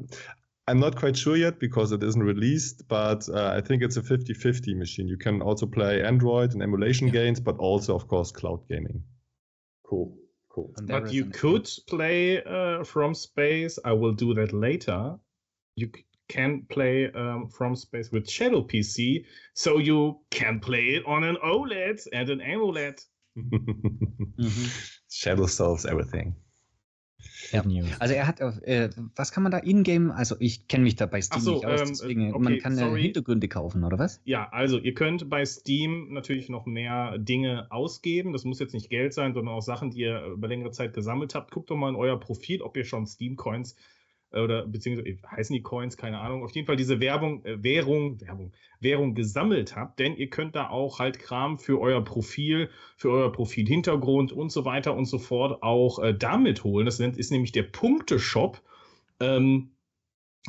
I'm 0.68 0.78
not 0.78 0.94
quite 0.96 1.16
sure 1.16 1.36
yet 1.36 1.58
because 1.58 1.90
it 1.90 2.02
isn't 2.02 2.22
released, 2.22 2.86
but 2.86 3.28
uh, 3.28 3.54
I 3.56 3.60
think 3.60 3.82
it's 3.82 3.96
a 3.96 4.02
50-50 4.02 4.76
machine. 4.76 5.08
You 5.08 5.16
can 5.16 5.42
also 5.42 5.66
play 5.66 6.02
Android 6.04 6.52
and 6.52 6.62
emulation 6.62 7.08
games, 7.10 7.40
but 7.40 7.56
also, 7.58 7.96
of 7.96 8.06
course, 8.06 8.30
cloud 8.30 8.68
gaming. 8.68 9.02
Cool, 9.84 10.16
cool. 10.48 10.72
And 10.76 10.86
But 10.88 11.12
you 11.12 11.24
could 11.26 11.68
play 11.88 12.42
uh, 12.44 12.84
from 12.84 13.14
space. 13.14 13.78
I 13.84 13.92
will 13.92 14.12
do 14.12 14.32
that 14.34 14.52
later. 14.52 15.18
You 15.76 15.90
c- 15.94 16.04
can 16.30 16.66
play 16.68 17.10
um, 17.12 17.48
from 17.48 17.76
space 17.76 18.10
with 18.12 18.30
Shadow 18.30 18.62
PC, 18.62 19.24
so 19.52 19.78
you 19.78 20.20
can 20.30 20.60
play 20.60 20.94
it 20.96 21.04
on 21.06 21.24
an 21.24 21.36
OLED 21.42 22.06
and 22.12 22.30
an 22.30 22.40
AMOLED. 22.40 23.04
Mhm. 23.36 24.70
Shadow 25.10 25.46
solves 25.46 25.84
everything. 25.84 26.36
Ja. 27.52 27.62
Also 27.98 28.14
er 28.14 28.26
hat, 28.26 28.40
äh, 28.40 28.90
was 29.16 29.32
kann 29.32 29.42
man 29.42 29.52
da 29.52 29.58
in-game, 29.58 30.10
also 30.10 30.36
ich 30.38 30.68
kenne 30.68 30.84
mich 30.84 30.96
da 30.96 31.06
bei 31.06 31.20
Steam 31.20 31.40
so, 31.40 31.54
nicht 31.54 31.66
aus, 31.66 31.80
ähm, 31.80 31.88
deswegen, 31.88 32.34
okay, 32.34 32.42
man 32.42 32.58
kann 32.58 32.76
sorry. 32.76 33.02
Hintergründe 33.02 33.48
kaufen, 33.48 33.84
oder 33.84 33.98
was? 33.98 34.20
Ja, 34.24 34.48
also 34.50 34.78
ihr 34.78 34.94
könnt 34.94 35.28
bei 35.28 35.44
Steam 35.44 36.12
natürlich 36.12 36.48
noch 36.48 36.64
mehr 36.64 37.18
Dinge 37.18 37.66
ausgeben. 37.70 38.32
Das 38.32 38.44
muss 38.44 38.60
jetzt 38.60 38.72
nicht 38.72 38.88
Geld 38.88 39.12
sein, 39.12 39.34
sondern 39.34 39.54
auch 39.54 39.62
Sachen, 39.62 39.90
die 39.90 40.00
ihr 40.00 40.24
über 40.26 40.48
längere 40.48 40.70
Zeit 40.70 40.94
gesammelt 40.94 41.34
habt. 41.34 41.50
Guckt 41.50 41.70
doch 41.70 41.76
mal 41.76 41.90
in 41.90 41.96
euer 41.96 42.18
Profil, 42.18 42.62
ob 42.62 42.76
ihr 42.76 42.84
schon 42.84 43.06
Steam-Coins 43.06 43.72
äh, 43.72 43.76
oder 44.32 44.66
beziehungsweise 44.66 45.08
äh, 45.08 45.18
heißen 45.28 45.54
die 45.54 45.62
Coins, 45.62 45.96
keine 45.96 46.20
Ahnung. 46.20 46.44
Auf 46.44 46.52
jeden 46.52 46.66
Fall 46.66 46.76
diese 46.76 47.00
Werbung, 47.00 47.44
äh, 47.44 47.62
Währung, 47.62 48.20
Werbung, 48.20 48.52
Währung 48.80 49.14
gesammelt 49.14 49.76
habt, 49.76 49.98
denn 49.98 50.16
ihr 50.16 50.30
könnt 50.30 50.56
da 50.56 50.68
auch 50.68 50.98
halt 50.98 51.18
Kram 51.18 51.58
für 51.58 51.80
euer 51.80 52.02
Profil, 52.02 52.70
für 52.96 53.10
euer 53.10 53.32
Profilhintergrund 53.32 54.32
und 54.32 54.50
so 54.50 54.64
weiter 54.64 54.94
und 54.94 55.06
so 55.06 55.18
fort 55.18 55.62
auch 55.62 55.98
äh, 55.98 56.14
damit 56.14 56.64
holen. 56.64 56.86
Das 56.86 57.00
ist 57.00 57.30
nämlich 57.30 57.52
der 57.52 57.64
Punkteshop. 57.64 58.60
Ähm, 59.20 59.70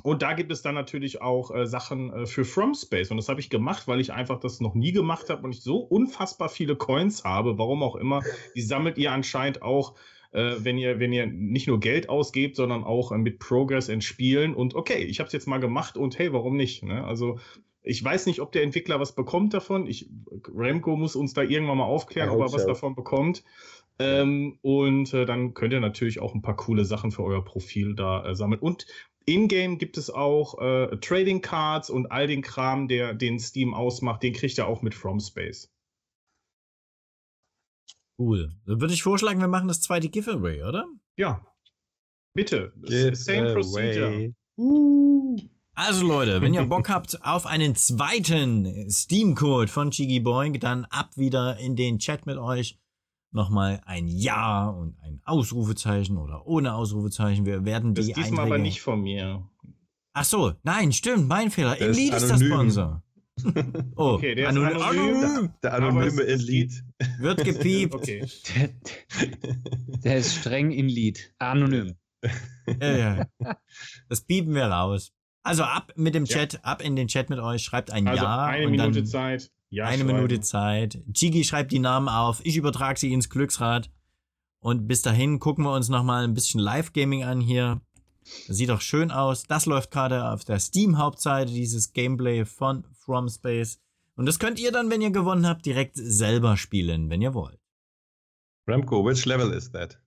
und 0.04 0.22
da 0.22 0.34
gibt 0.34 0.52
es 0.52 0.62
dann 0.62 0.76
natürlich 0.76 1.22
auch 1.22 1.54
äh, 1.54 1.68
Sachen 1.68 2.14
äh, 2.14 2.26
für 2.26 2.46
FromSpace. 2.46 3.12
Und 3.12 3.18
das 3.18 3.28
habe 3.28 3.42
ich 3.42 3.50
gemacht, 3.50 3.88
weil 3.88 4.00
ich 4.00 4.14
einfach 4.14 4.40
das 4.40 4.62
noch 4.62 4.74
nie 4.74 4.94
gemacht 4.94 5.30
habe 5.30 5.44
und 5.44 5.52
ich 5.52 5.62
so 5.62 5.78
unfassbar 5.78 6.50
viele 6.50 6.76
Coins 6.76 7.26
habe. 7.26 7.58
Warum 7.58 7.84
auch 7.84 7.98
immer. 7.98 8.22
Die 8.56 8.62
sammelt 8.62 8.98
ihr 8.98 9.12
anscheinend 9.12 9.62
auch, 9.62 9.96
äh, 10.32 10.56
wenn, 10.60 10.78
ihr, 10.78 11.00
wenn 11.00 11.14
ihr 11.14 11.26
nicht 11.28 11.68
nur 11.68 11.80
Geld 11.80 12.10
ausgebt, 12.10 12.56
sondern 12.56 12.84
auch 12.84 13.12
äh, 13.12 13.18
mit 13.18 13.40
Progress 13.40 13.90
in 13.90 14.02
Spielen. 14.02 14.54
Und 14.54 14.76
okay, 14.76 15.04
ich 15.04 15.20
habe 15.20 15.28
es 15.28 15.34
jetzt 15.34 15.48
mal 15.48 15.60
gemacht 15.60 15.98
und 15.98 16.18
hey, 16.18 16.34
warum 16.34 16.56
nicht? 16.56 16.84
Ne? 16.84 17.04
Also 17.04 17.40
ich 17.84 18.04
weiß 18.04 18.28
nicht, 18.28 18.42
ob 18.42 18.52
der 18.52 18.64
Entwickler 18.64 19.00
was 19.00 19.14
bekommt 19.14 19.54
davon. 19.54 19.88
Ich, 19.88 20.10
Remco 20.56 20.96
muss 20.96 21.16
uns 21.16 21.34
da 21.34 21.42
irgendwann 21.42 21.78
mal 21.78 21.86
aufklären, 21.86 22.30
ob 22.30 22.40
er 22.40 22.54
was 22.54 22.62
so. 22.62 22.68
davon 22.68 22.96
bekommt. 22.96 23.44
Ähm, 24.00 24.58
und 24.62 25.14
äh, 25.14 25.26
dann 25.26 25.54
könnt 25.54 25.74
ihr 25.74 25.80
natürlich 25.80 26.22
auch 26.22 26.34
ein 26.34 26.42
paar 26.42 26.56
coole 26.56 26.86
Sachen 26.86 27.12
für 27.12 27.24
euer 27.24 27.44
Profil 27.44 27.96
da 27.96 28.26
äh, 28.26 28.36
sammeln. 28.36 28.62
Und 28.62 28.86
in-game 29.26 29.78
gibt 29.78 29.98
es 29.98 30.10
auch 30.10 30.60
äh, 30.60 30.98
Trading 30.98 31.42
Cards 31.42 31.90
und 31.90 32.12
all 32.12 32.28
den 32.28 32.42
Kram, 32.42 32.88
der 32.88 33.14
den 33.14 33.40
Steam 33.40 33.74
ausmacht, 33.74 34.24
den 34.24 34.34
kriegt 34.34 34.58
ihr 34.58 34.68
auch 34.68 34.82
mit 34.82 34.96
From 34.96 35.20
Space. 35.20 35.72
Cool. 38.22 38.52
Dann 38.68 38.80
würde 38.80 38.94
ich 38.94 39.02
vorschlagen, 39.02 39.40
wir 39.40 39.48
machen 39.48 39.68
das 39.68 39.82
zweite 39.82 40.08
Giveaway, 40.10 40.62
oder? 40.62 40.86
Ja. 41.18 41.44
Bitte. 42.36 42.72
Give 42.84 43.16
Same 43.16 43.54
procedure. 43.54 44.34
away. 44.58 45.50
Also 45.74 46.06
Leute, 46.06 46.40
wenn 46.42 46.54
ihr 46.54 46.66
Bock 46.66 46.88
habt 46.88 47.26
auf 47.26 47.48
einen 47.48 47.76
zweiten 47.76 48.90
Steam-Code 48.92 49.70
von 49.70 49.90
Chigi 49.90 50.20
Boing, 50.20 50.60
dann 50.60 50.86
ab 50.86 51.18
wieder 51.18 51.58
in 51.58 51.76
den 51.76 51.98
Chat 51.98 52.28
mit 52.28 52.38
euch. 52.38 52.78
Nochmal 53.32 53.82
ein 53.86 54.08
Ja 54.08 54.70
und 54.70 55.00
ein 55.02 55.22
Ausrufezeichen 55.24 56.18
oder 56.18 56.46
ohne 56.46 56.76
Ausrufezeichen. 56.76 57.46
Wir 57.48 57.66
werden 57.66 57.96
Das 57.96 58.06
die 58.06 58.12
ist 58.12 58.18
diesmal 58.18 58.42
Einträge... 58.42 58.54
aber 58.54 58.58
nicht 58.60 58.82
von 58.82 59.02
mir. 59.02 59.50
Ach 60.14 60.26
so, 60.26 60.54
nein, 60.62 60.92
stimmt, 60.92 61.28
mein 61.28 61.50
Fehler. 61.50 61.82
Elite 61.82 62.18
ist 62.18 62.30
der. 62.30 62.38
Sponsor. 62.38 63.04
Oh, 63.96 64.14
Okay, 64.16 64.36
der 64.36 64.50
ist 64.50 64.58
anonym. 64.58 64.82
anonym. 64.82 65.16
anonym. 65.16 65.54
Der 65.64 65.74
Aber 65.74 65.88
anonyme 65.88 66.24
Elite. 66.24 66.76
Wird 67.20 67.44
gepiept. 67.44 67.94
Okay. 67.96 68.26
Der, 68.56 68.70
der 70.04 70.18
ist 70.18 70.36
streng 70.36 70.72
in 70.72 70.88
Lied. 70.88 71.34
Anonym. 71.40 71.96
Ja, 72.82 72.98
ja. 72.98 73.26
Das 74.10 74.22
piepen 74.22 74.54
wir 74.54 74.66
raus. 74.66 75.12
Also 75.44 75.64
ab 75.64 75.92
mit 75.96 76.14
dem 76.14 76.26
Ja. 76.26 76.38
Chat, 76.38 76.64
ab 76.64 76.82
in 76.84 76.96
den 76.96 77.08
Chat 77.08 77.30
mit 77.30 77.40
euch, 77.40 77.64
schreibt 77.64 77.90
ein 77.92 78.08
Also 78.08 78.24
Ja 78.24 78.46
eine 78.46 78.66
und 78.66 78.72
Minute 78.72 78.92
dann 79.00 79.06
Zeit. 79.08 79.52
Ja, 79.70 79.86
eine 79.86 80.04
schreiben. 80.04 80.14
Minute 80.16 80.42
Zeit. 80.42 81.00
Chigi 81.14 81.44
schreibt 81.44 81.72
die 81.72 81.80
Namen 81.80 82.10
auf, 82.10 82.42
ich 82.44 82.58
übertrage 82.58 83.00
sie 83.00 83.12
ins 83.12 83.30
Glücksrad. 83.30 83.90
Und 84.60 84.88
bis 84.88 85.02
dahin 85.02 85.40
gucken 85.40 85.64
wir 85.64 85.74
uns 85.74 85.90
nochmal 85.90 86.24
ein 86.26 86.36
bisschen 86.36 86.60
Live-Gaming 86.60 87.24
an 87.24 87.42
hier. 87.42 87.82
Das 88.48 88.58
sieht 88.58 88.70
doch 88.70 88.82
schön 88.82 89.12
aus. 89.12 89.44
Das 89.44 89.66
läuft 89.66 89.92
gerade 89.92 90.30
auf 90.30 90.44
der 90.46 90.60
Steam-Hauptseite, 90.60 91.52
dieses 91.52 91.94
Gameplay 91.94 92.46
von 92.46 92.84
From 92.94 93.28
Space. 93.30 93.80
Und 94.16 94.26
das 94.28 94.40
könnt 94.40 94.60
ihr 94.60 94.72
dann, 94.72 94.90
wenn 94.92 95.02
ihr 95.02 95.12
gewonnen 95.12 95.48
habt, 95.48 95.66
direkt 95.66 95.96
selber 95.96 96.56
spielen, 96.58 97.10
wenn 97.10 97.22
ihr 97.22 97.34
wollt. 97.34 97.58
Remco, 98.68 99.04
which 99.04 99.26
level 99.26 99.52
is 99.54 99.72
that? 99.72 99.98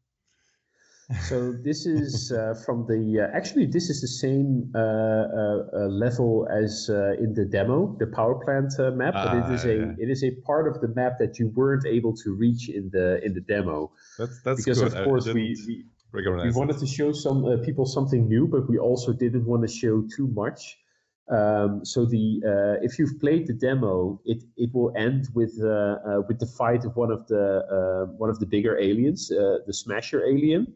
So 1.28 1.52
this 1.52 1.84
is 1.84 2.32
uh, 2.32 2.54
from 2.64 2.86
the 2.86 3.20
uh, 3.20 3.36
actually 3.36 3.66
this 3.66 3.90
is 3.90 4.00
the 4.00 4.06
same 4.08 4.70
uh, 4.74 4.78
uh, 4.78 5.66
uh, 5.74 5.88
level 5.88 6.48
as 6.50 6.88
uh, 6.88 7.12
in 7.22 7.34
the 7.34 7.44
demo, 7.44 7.94
the 7.98 8.06
power 8.06 8.36
plant 8.42 8.72
uh, 8.78 8.90
map, 8.90 9.12
but 9.12 9.36
it 9.36 9.44
Ah, 9.44 9.52
is 9.52 9.64
a 9.66 9.74
yeah. 9.74 9.92
it 9.98 10.08
is 10.08 10.24
a 10.24 10.30
part 10.46 10.66
of 10.66 10.80
the 10.80 10.88
map 10.94 11.18
that 11.18 11.38
you 11.38 11.48
weren't 11.54 11.84
able 11.84 12.14
to 12.24 12.34
reach 12.34 12.70
in 12.70 12.88
the 12.90 13.22
in 13.22 13.34
the 13.34 13.42
demo 13.42 13.92
That's 14.16 14.40
that's 14.44 14.64
because 14.64 14.80
good. 14.80 14.94
of 14.94 15.04
course 15.04 15.26
we, 15.26 15.54
we 15.66 15.84
we 16.42 16.50
wanted 16.50 16.78
to 16.78 16.86
show 16.86 17.12
some 17.12 17.44
uh, 17.44 17.56
people 17.64 17.86
something 17.86 18.28
new, 18.28 18.46
but 18.46 18.68
we 18.68 18.78
also 18.78 19.12
didn't 19.12 19.46
want 19.46 19.62
to 19.66 19.68
show 19.68 20.04
too 20.16 20.28
much. 20.28 20.78
Um, 21.30 21.84
so 21.84 22.04
the 22.04 22.42
uh, 22.44 22.84
if 22.84 22.98
you've 22.98 23.18
played 23.20 23.46
the 23.46 23.54
demo, 23.54 24.20
it 24.26 24.44
it 24.56 24.70
will 24.74 24.92
end 24.96 25.28
with 25.34 25.58
uh, 25.62 25.68
uh, 25.68 26.20
with 26.28 26.38
the 26.38 26.46
fight 26.46 26.84
of 26.84 26.96
one 26.96 27.10
of 27.10 27.26
the 27.28 27.44
uh, 27.76 28.12
one 28.18 28.30
of 28.30 28.38
the 28.40 28.46
bigger 28.46 28.78
aliens, 28.78 29.30
uh, 29.32 29.58
the 29.66 29.72
Smasher 29.72 30.22
alien. 30.24 30.74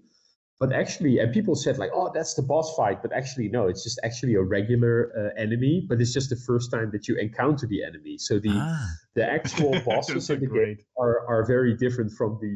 but 0.60 0.73
actually, 0.73 1.19
and 1.20 1.32
people 1.32 1.55
said 1.55 1.78
like, 1.78 1.90
"Oh, 1.94 2.10
that's 2.15 2.35
the 2.35 2.43
boss 2.43 2.74
fight," 2.77 3.02
but 3.02 3.12
actually, 3.12 3.48
no, 3.48 3.69
it's 3.69 3.85
just 3.85 4.01
actually 4.02 4.35
a 4.35 4.43
regular 4.43 5.12
uh, 5.16 5.40
enemy. 5.40 5.86
But 5.89 6.01
it's 6.01 6.15
just 6.15 6.31
the 6.31 6.40
first 6.51 6.70
time 6.70 6.90
that 6.93 7.06
you 7.09 7.16
encounter 7.16 7.66
the 7.66 7.85
enemy. 7.85 8.19
So 8.19 8.39
the 8.40 8.51
Ah, 8.51 8.86
the 9.15 9.24
actual 9.39 9.73
bosses 9.86 10.31
in 10.31 10.40
the 10.40 10.47
great. 10.47 10.78
game 10.78 10.86
are, 10.98 11.27
are 11.28 11.44
very 11.47 11.74
different 11.77 12.10
from 12.12 12.39
the 12.40 12.52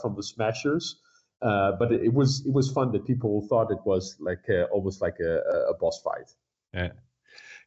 from 0.00 0.14
the 0.16 0.22
smashers. 0.22 0.96
Uh, 1.42 1.72
but 1.78 1.90
it, 1.92 2.12
was 2.12 2.44
it 2.46 2.52
was 2.52 2.70
fun 2.70 2.92
that 2.92 3.06
people 3.06 3.46
thought 3.48 3.70
it 3.70 3.78
was 3.84 4.16
like 4.20 4.44
uh, 4.50 4.64
almost 4.74 5.00
like 5.00 5.16
a, 5.20 5.38
a- 5.54 5.70
a 5.70 5.74
boss 5.80 6.00
fight. 6.02 6.28
Yeah. 6.74 6.90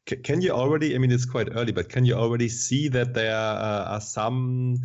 C- 0.08 0.18
Can 0.18 0.42
you 0.42 0.52
already, 0.52 0.94
I 0.96 0.98
mean, 1.00 1.12
it's 1.12 1.26
quite 1.26 1.50
early, 1.56 1.72
but 1.72 1.90
can 1.90 2.06
you 2.06 2.14
already 2.14 2.50
see 2.50 2.88
that 2.90 3.14
there 3.14 3.36
uh, 3.36 3.86
are 3.96 4.02
some 4.02 4.78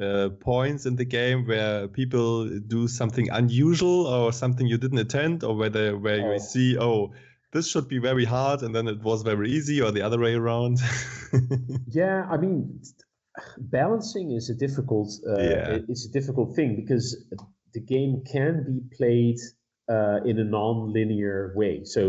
uh, 0.00 0.30
points 0.40 0.86
in 0.86 0.96
the 0.96 1.04
game 1.04 1.46
where 1.46 1.88
people 1.88 2.48
do 2.66 2.88
something 2.88 3.28
unusual 3.30 4.06
or 4.06 4.32
something 4.32 4.66
you 4.66 4.78
didn't 4.78 4.98
intend, 4.98 5.44
or 5.44 5.54
whether 5.54 5.96
where 5.96 6.20
Oh. 6.26 6.32
you 6.32 6.38
see, 6.40 6.76
oh, 6.78 7.12
this 7.52 7.68
should 7.68 7.86
be 7.88 7.98
very 7.98 8.24
hard 8.24 8.62
and 8.62 8.74
then 8.74 8.88
it 8.88 9.00
was 9.02 9.22
very 9.22 9.50
easy, 9.50 9.80
or 9.80 9.92
the 9.92 10.02
other 10.02 10.18
way 10.18 10.34
around? 10.34 10.78
Yeah, 11.88 12.26
I 12.30 12.36
mean, 12.36 12.80
balancing 13.58 14.32
is 14.32 14.50
a 14.50 14.54
difficult 14.54 15.10
uh, 15.28 15.38
Yeah. 15.40 15.78
it's 15.88 16.06
a 16.06 16.12
difficult 16.12 16.54
thing 16.56 16.76
because 16.76 17.16
the 17.76 17.84
game 17.96 18.22
can 18.34 18.52
be 18.70 18.78
played 18.96 19.38
uh, 19.94 20.18
in 20.30 20.36
a 20.44 20.44
non-linear 20.58 21.52
way. 21.54 21.74
So, 21.84 22.02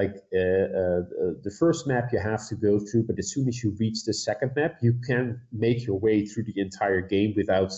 like 0.00 0.14
uh, 0.34 0.66
uh, 0.82 1.02
uh, 1.22 1.32
the 1.46 1.54
first 1.62 1.86
map 1.86 2.04
you 2.12 2.20
have 2.32 2.42
to 2.48 2.56
go 2.68 2.80
through, 2.86 3.04
but 3.08 3.18
as 3.22 3.28
soon 3.34 3.46
as 3.52 3.62
you 3.62 3.76
reach 3.78 3.98
the 4.04 4.14
second 4.14 4.50
map, 4.56 4.72
you 4.86 4.94
can 5.08 5.24
make 5.52 5.86
your 5.86 5.98
way 6.06 6.16
through 6.26 6.44
the 6.50 6.58
entire 6.66 7.02
game 7.14 7.34
without 7.36 7.72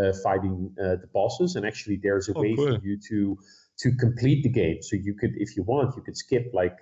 uh, 0.00 0.12
fighting 0.24 0.74
uh, 0.82 0.96
the 1.02 1.08
bosses. 1.12 1.54
And 1.56 1.64
actually, 1.70 1.98
there's 2.02 2.28
a 2.28 2.34
Oh, 2.36 2.40
way 2.42 2.54
cool. 2.56 2.66
for 2.78 2.80
you 2.88 2.98
to 3.10 3.38
to 3.82 3.88
complete 4.04 4.40
the 4.42 4.54
game. 4.62 4.78
So 4.88 4.96
you 5.06 5.14
could, 5.20 5.34
if 5.36 5.50
you 5.56 5.62
want, 5.72 5.96
you 5.96 6.02
could 6.02 6.16
skip 6.24 6.46
like. 6.60 6.78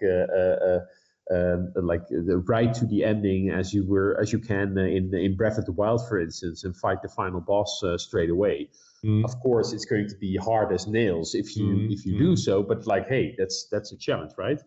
Um, 1.30 1.72
like 1.74 2.02
uh, 2.02 2.20
the 2.26 2.36
right 2.46 2.74
to 2.74 2.84
the 2.84 3.02
ending 3.02 3.48
as 3.48 3.72
you 3.72 3.86
were 3.86 4.14
as 4.20 4.30
you 4.30 4.38
can 4.38 4.76
uh, 4.76 4.82
in 4.82 5.14
in 5.14 5.36
Breath 5.36 5.56
of 5.56 5.64
the 5.64 5.72
Wild, 5.72 6.06
for 6.06 6.20
instance, 6.20 6.64
and 6.64 6.76
fight 6.76 7.01
the 7.01 7.09
final 7.09 7.40
boss 7.40 7.82
uh, 7.82 7.96
straight 7.96 8.28
away. 8.28 8.68
Mm. 9.02 9.24
Of 9.24 9.40
course, 9.40 9.72
it's 9.72 9.86
going 9.86 10.09
to 10.09 10.16
be 10.16 10.36
hard 10.36 10.70
as 10.72 10.86
nails 10.86 11.34
if 11.34 11.56
you 11.56 11.64
Mhm, 11.66 11.92
if 11.92 12.05
you 12.05 12.18
do 12.18 12.32
mhm. 12.32 12.38
so. 12.38 12.62
But 12.62 12.86
like, 12.86 13.09
hey, 13.09 13.34
that's 13.38 13.68
that's 13.70 13.90
a 13.92 13.96
challenge, 13.96 14.32
right? 14.36 14.60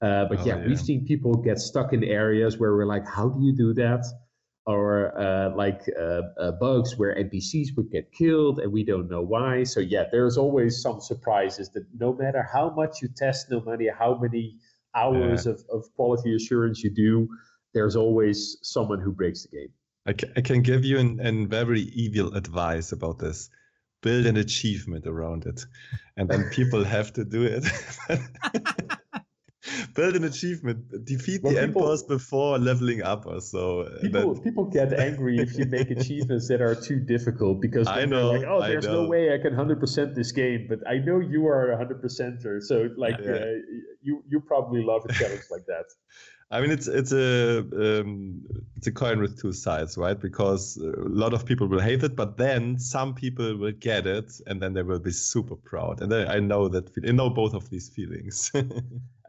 Uh, 0.00 0.26
but 0.26 0.38
Oh, 0.40 0.44
yeah, 0.46 0.58
yeah. 0.58 0.66
we've 0.66 0.78
seen 0.80 1.04
people 1.04 1.34
get 1.34 1.58
stuck 1.58 1.92
in 1.92 2.02
areas 2.04 2.58
where 2.58 2.72
we're 2.74 2.86
like, 2.86 3.06
how 3.06 3.28
do 3.28 3.44
you 3.44 3.52
do 3.54 3.74
that? 3.74 4.04
Or 4.66 5.18
uh, 5.18 5.54
like 5.56 5.82
uh, 5.98 6.22
uh, 6.38 6.52
bugs 6.52 6.96
where 6.96 7.14
NPCs 7.16 7.76
would 7.76 7.90
get 7.90 8.12
killed 8.12 8.60
and 8.60 8.72
we 8.72 8.84
don't 8.84 9.08
know 9.10 9.22
why. 9.22 9.64
So 9.64 9.80
yeah, 9.80 10.04
there's 10.12 10.36
always 10.38 10.80
some 10.80 11.00
surprises 11.00 11.70
that 11.70 11.84
no 11.98 12.12
matter 12.12 12.42
how 12.42 12.70
much 12.70 13.02
you 13.02 13.08
test, 13.08 13.50
no 13.50 13.60
matter 13.60 13.92
how 13.98 14.16
many 14.18 14.58
hours 14.94 15.46
of, 15.46 15.62
of 15.72 15.84
quality 15.94 16.34
assurance 16.34 16.82
you 16.82 16.90
do, 16.90 17.28
there's 17.74 17.96
always 17.96 18.58
someone 18.62 19.00
who 19.00 19.12
breaks 19.12 19.42
the 19.44 19.56
game. 19.56 19.68
I, 20.06 20.12
ca- 20.12 20.32
I 20.36 20.40
can 20.40 20.62
give 20.62 20.84
you 20.84 20.98
an, 20.98 21.20
an 21.20 21.48
very 21.48 21.82
evil 21.82 22.34
advice 22.34 22.92
about 22.92 23.18
this. 23.18 23.50
Build 24.02 24.24
an 24.26 24.38
achievement 24.38 25.06
around 25.06 25.44
it, 25.44 25.62
and 26.16 26.28
then 26.28 26.48
people 26.48 26.82
have 26.84 27.12
to 27.12 27.24
do 27.24 27.42
it. 27.42 27.64
Build 29.94 30.16
an 30.16 30.24
achievement, 30.24 31.04
defeat 31.04 31.42
Well, 31.42 31.52
the 31.52 31.60
end 31.62 31.74
boss 31.74 32.02
before 32.02 32.58
leveling 32.58 33.02
up 33.02 33.26
or 33.26 33.40
so. 33.40 33.80
uh, 33.82 34.00
People 34.00 34.34
that- 34.34 34.44
people 34.44 34.64
get 34.64 34.92
angry 34.92 35.38
if 35.38 35.56
you 35.58 35.66
make 35.66 35.90
achievements 35.90 36.48
that 36.48 36.60
are 36.60 36.74
too 36.74 37.00
difficult 37.00 37.60
because 37.60 37.86
I 37.88 38.04
they're 38.06 38.24
like, 38.24 38.42
know, 38.42 38.48
oh, 38.48 38.60
I 38.62 38.68
there's 38.68 38.86
know. 38.86 39.02
no 39.02 39.08
way 39.08 39.34
I 39.34 39.38
can 39.38 39.52
100% 39.54 40.14
this 40.14 40.32
game, 40.32 40.66
but 40.68 40.80
I 40.86 40.98
know 40.98 41.18
you 41.20 41.46
are 41.46 41.72
a 41.72 41.76
100%er. 41.76 42.60
So 42.60 42.90
like 42.96 43.18
Yeah. 43.18 43.32
uh, 43.32 43.44
you 44.02 44.22
you 44.28 44.40
probably 44.40 44.82
love 44.82 45.02
a 45.08 45.12
challenge 45.12 45.44
like 45.50 45.66
that. 45.66 45.86
I 46.52 46.60
mean, 46.60 46.72
it's 46.72 46.88
it's 46.88 47.12
a 47.12 47.60
um, 47.60 48.44
it's 48.76 48.88
a 48.88 48.92
coin 48.92 49.20
with 49.20 49.40
two 49.40 49.52
sides, 49.52 49.96
right? 49.96 50.18
Because 50.18 50.76
a 50.78 51.08
lot 51.08 51.32
of 51.32 51.46
people 51.46 51.68
will 51.68 51.80
hate 51.80 52.02
it, 52.02 52.16
but 52.16 52.38
then 52.38 52.76
some 52.78 53.14
people 53.14 53.56
will 53.56 53.72
get 53.72 54.04
it, 54.04 54.32
and 54.48 54.60
then 54.60 54.74
they 54.74 54.82
will 54.82 54.98
be 54.98 55.12
super 55.12 55.54
proud. 55.54 56.00
And 56.02 56.12
I 56.12 56.40
know 56.40 56.68
that 56.68 56.90
I 57.06 57.12
know 57.12 57.30
both 57.30 57.54
of 57.54 57.70
these 57.70 57.88
feelings. 57.88 58.50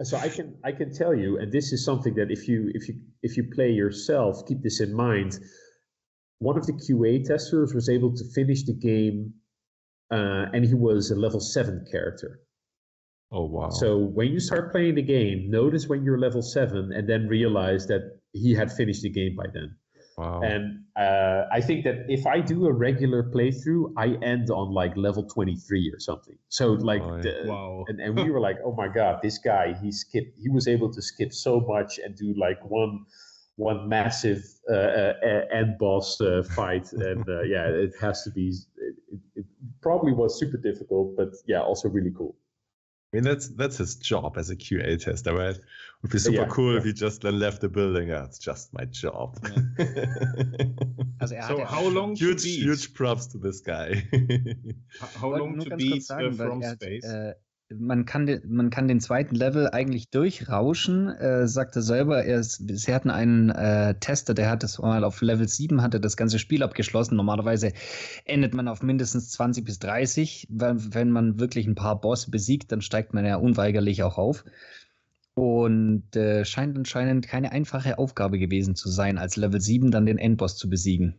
So 0.03 0.17
I 0.17 0.29
can 0.29 0.57
I 0.63 0.71
can 0.71 0.91
tell 0.91 1.13
you, 1.13 1.37
and 1.37 1.51
this 1.51 1.71
is 1.71 1.85
something 1.85 2.15
that 2.15 2.31
if 2.31 2.47
you 2.47 2.71
if 2.73 2.87
you 2.87 2.95
if 3.21 3.37
you 3.37 3.43
play 3.53 3.69
yourself, 3.69 4.47
keep 4.47 4.63
this 4.63 4.81
in 4.81 4.95
mind. 4.95 5.37
One 6.39 6.57
of 6.57 6.65
the 6.65 6.73
QA 6.73 7.23
testers 7.23 7.71
was 7.75 7.87
able 7.87 8.15
to 8.15 8.23
finish 8.33 8.63
the 8.63 8.73
game, 8.73 9.35
uh, 10.09 10.47
and 10.53 10.65
he 10.65 10.73
was 10.73 11.11
a 11.11 11.15
level 11.15 11.39
seven 11.39 11.85
character. 11.91 12.39
Oh 13.31 13.45
wow! 13.45 13.69
So 13.69 13.97
when 13.97 14.27
you 14.31 14.39
start 14.39 14.71
playing 14.71 14.95
the 14.95 15.01
game, 15.01 15.49
notice 15.49 15.87
when 15.87 16.03
you're 16.03 16.19
level 16.19 16.41
seven, 16.41 16.91
and 16.93 17.07
then 17.07 17.27
realize 17.27 17.87
that 17.87 18.19
he 18.33 18.53
had 18.53 18.71
finished 18.71 19.01
the 19.03 19.09
game 19.09 19.35
by 19.35 19.45
then. 19.53 19.75
wow. 20.17 20.41
And 20.41 20.83
uh, 20.97 21.45
I 21.51 21.61
think 21.61 21.83
that 21.85 22.05
if 22.09 22.25
I 22.27 22.41
do 22.41 22.65
a 22.67 22.73
regular 22.73 23.23
playthrough, 23.23 23.93
I 23.97 24.07
end 24.23 24.49
on 24.49 24.71
like 24.73 24.95
level 24.97 25.23
23 25.23 25.91
or 25.93 25.99
something. 25.99 26.37
So 26.49 26.73
like, 26.73 27.01
Oh, 27.01 27.21
the- 27.21 27.43
Wow. 27.47 27.85
and, 27.87 27.99
and 27.99 28.15
we 28.15 28.29
were 28.29 28.39
like, 28.39 28.57
oh 28.65 28.73
my 28.75 28.87
god, 28.87 29.19
this 29.21 29.37
guy 29.37 29.73
he 29.81 29.91
skipped. 29.91 30.37
He 30.39 30.49
was 30.49 30.67
able 30.67 30.91
to 30.93 31.01
skip 31.01 31.31
so 31.33 31.59
much 31.61 31.99
and 32.03 32.15
do 32.15 32.33
like 32.37 32.59
one 32.65 33.05
one 33.57 33.87
massive 33.89 34.43
uh, 34.69 34.73
uh, 34.75 35.13
end 35.59 35.77
boss 35.77 36.19
uh, 36.21 36.43
fight. 36.55 36.91
and 37.09 37.27
uh, 37.27 37.41
yeah, 37.43 37.67
it 37.67 37.93
has 38.01 38.23
to 38.23 38.31
be. 38.31 38.47
It, 38.77 38.95
it, 39.13 39.19
it 39.35 39.45
probably 39.81 40.13
was 40.13 40.39
super 40.39 40.57
difficult, 40.57 41.15
but 41.17 41.29
yeah, 41.47 41.61
also 41.61 41.89
really 41.89 42.13
cool. 42.17 42.35
I 43.13 43.17
mean, 43.17 43.23
that's 43.25 43.49
that's 43.49 43.77
his 43.77 43.95
job 43.95 44.37
as 44.37 44.49
a 44.49 44.55
QA 44.55 44.97
tester, 44.97 45.33
right? 45.35 45.57
Would 46.01 46.11
be 46.11 46.17
super 46.19 46.45
Yeah, 46.45 46.45
cool 46.45 46.75
yeah. 46.75 46.77
if 46.77 46.83
he 46.85 46.93
just 46.93 47.21
then 47.21 47.39
left 47.39 47.61
the 47.61 47.69
building. 47.69 48.07
Yeah, 48.09 48.25
it's 48.25 48.39
just 48.39 48.73
my 48.73 48.85
job. 48.85 49.37
Also 51.19 51.35
So 51.39 51.63
how 51.65 51.87
long 51.87 52.19
to 52.21 52.33
huge, 52.33 52.41
beat? 52.41 52.59
huge 52.61 52.93
props 52.93 53.27
to 53.27 53.37
this 53.37 53.61
guy. 53.61 54.03
How 55.15 55.29
wollte 55.31 55.37
long 55.37 55.59
to 55.59 55.69
ganz 55.69 55.79
beat 55.79 55.85
kurz 55.85 56.07
sagen, 56.07 56.39
uh, 56.41 56.49
from 56.49 56.61
hat, 56.61 56.79
space? 56.81 57.01
äh, 57.01 57.35
man, 57.77 58.05
kann 58.05 58.25
den, 58.25 58.41
man 58.47 58.69
kann 58.69 58.87
den 58.87 58.99
zweiten 58.99 59.35
Level 59.35 59.69
eigentlich 59.69 60.09
durchrauschen, 60.09 61.09
äh, 61.09 61.47
sagt 61.47 61.75
er 61.75 61.81
selber. 61.81 62.23
Er 62.23 62.39
ist, 62.39 62.63
sie 62.67 62.93
hatten 62.93 63.09
einen 63.09 63.49
äh, 63.49 63.95
Tester, 63.99 64.33
der 64.33 64.49
hat 64.49 64.63
das 64.63 64.79
mal 64.79 65.03
auf 65.03 65.21
Level 65.21 65.47
7, 65.47 65.81
hatte 65.81 65.99
das 65.99 66.17
ganze 66.17 66.39
Spiel 66.39 66.63
abgeschlossen. 66.63 67.15
Normalerweise 67.15 67.73
endet 68.25 68.53
man 68.53 68.67
auf 68.67 68.81
mindestens 68.81 69.29
20 69.31 69.65
bis 69.65 69.79
30. 69.79 70.47
Wenn, 70.49 70.93
wenn 70.93 71.11
man 71.11 71.39
wirklich 71.39 71.67
ein 71.67 71.75
paar 71.75 71.99
Bosse 71.99 72.31
besiegt, 72.31 72.71
dann 72.71 72.81
steigt 72.81 73.13
man 73.13 73.25
ja 73.25 73.35
unweigerlich 73.37 74.03
auch 74.03 74.17
auf. 74.17 74.43
Und 75.33 76.15
äh, 76.15 76.43
scheint 76.43 76.77
anscheinend 76.77 77.27
keine 77.27 77.51
einfache 77.51 77.97
Aufgabe 77.97 78.37
gewesen 78.37 78.75
zu 78.75 78.89
sein, 78.89 79.17
als 79.17 79.37
Level 79.37 79.61
7 79.61 79.91
dann 79.91 80.05
den 80.05 80.17
Endboss 80.17 80.57
zu 80.57 80.69
besiegen. 80.69 81.15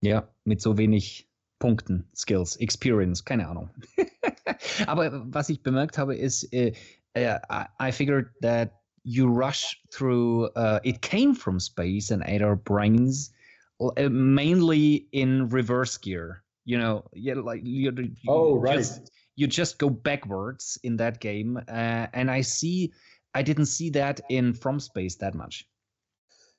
Ja, 0.00 0.28
mit 0.44 0.60
so 0.60 0.78
wenig 0.78 1.28
Punkten, 1.58 2.08
Skills, 2.14 2.56
Experience, 2.56 3.24
keine 3.24 3.48
Ahnung. 3.48 3.70
Aber 4.86 5.24
was 5.32 5.48
ich 5.48 5.62
bemerkt 5.62 5.98
habe, 5.98 6.14
ist, 6.16 6.52
äh, 6.52 6.72
äh, 7.14 7.38
I, 7.80 7.90
figured 7.90 8.32
that 8.42 8.80
you 9.04 9.26
rush 9.26 9.80
through, 9.90 10.50
uh, 10.56 10.80
it 10.84 11.02
came 11.02 11.34
from 11.34 11.58
space 11.60 12.10
and 12.10 12.22
ate 12.26 12.42
our 12.42 12.56
brains, 12.56 13.32
uh, 13.80 14.08
mainly 14.10 15.06
in 15.12 15.48
reverse 15.48 15.96
gear. 15.98 16.42
You 16.64 16.78
know, 16.78 17.04
yeah, 17.12 17.34
like 17.34 17.60
you, 17.64 17.92
you 17.96 18.14
Oh, 18.28 18.58
right. 18.58 18.78
just, 18.78 19.10
you 19.36 19.46
just 19.46 19.78
go 19.78 19.90
backwards 19.90 20.78
in 20.82 20.96
that 20.96 21.20
game, 21.20 21.58
uh, 21.68 22.06
and 22.12 22.30
I 22.30 22.40
see, 22.40 22.92
I 23.34 23.42
didn't 23.42 23.66
see 23.66 23.90
that 23.90 24.20
in 24.30 24.54
From 24.54 24.80
Space 24.80 25.16
that 25.16 25.34
much. 25.34 25.66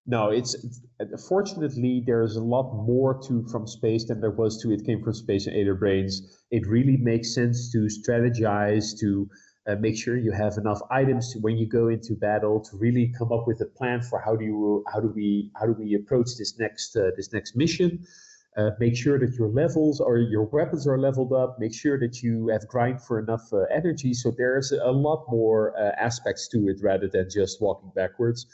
No, 0.08 0.30
it's 0.30 0.56
fortunately 1.28 2.04
there's 2.06 2.36
a 2.36 2.44
lot 2.44 2.76
more 2.76 3.20
to 3.24 3.44
From 3.48 3.66
Space 3.66 4.06
than 4.06 4.22
there 4.22 4.30
was 4.30 4.62
to 4.62 4.72
It 4.72 4.86
Came 4.86 5.04
from 5.04 5.14
Space 5.14 5.48
and 5.48 5.56
Ada 5.56 5.74
Brains. 5.74 6.44
It 6.52 6.68
really 6.68 6.98
makes 6.98 7.34
sense 7.34 7.72
to 7.72 7.88
strategize 7.88 8.98
to 9.00 9.28
uh, 9.68 9.76
make 9.80 9.98
sure 9.98 10.16
you 10.16 10.32
have 10.32 10.58
enough 10.58 10.80
items 10.92 11.34
to, 11.34 11.40
when 11.40 11.58
you 11.58 11.68
go 11.68 11.88
into 11.88 12.14
battle 12.14 12.60
to 12.60 12.78
really 12.78 13.12
come 13.18 13.32
up 13.32 13.48
with 13.48 13.62
a 13.62 13.66
plan 13.66 14.00
for 14.04 14.20
how 14.20 14.36
do 14.36 14.46
you 14.46 14.84
how 14.94 15.00
do 15.00 15.08
we 15.08 15.50
how 15.56 15.66
do 15.66 15.74
we 15.74 15.96
approach 15.96 16.38
this 16.38 16.60
next 16.60 16.96
uh, 16.96 17.10
this 17.18 17.34
next 17.34 17.56
mission. 17.56 18.06
Uh, 18.58 18.70
make 18.80 18.96
sure 18.96 19.20
that 19.20 19.34
your 19.34 19.50
levels 19.50 20.00
or 20.00 20.18
your 20.18 20.44
weapons 20.44 20.88
are 20.88 21.00
leveled 21.00 21.34
up. 21.34 21.58
Make 21.60 21.74
sure 21.74 22.00
that 22.00 22.22
you 22.22 22.48
have 22.50 22.66
grind 22.68 23.02
for 23.02 23.20
enough 23.20 23.52
uh, 23.52 23.64
energy. 23.74 24.14
So 24.14 24.32
there's 24.38 24.72
a 24.72 24.92
lot 24.92 25.26
more 25.30 25.78
uh, 25.78 25.92
aspects 26.00 26.48
to 26.50 26.70
it 26.70 26.78
rather 26.82 27.10
than 27.10 27.28
just 27.30 27.60
walking 27.60 27.92
backwards 27.96 28.46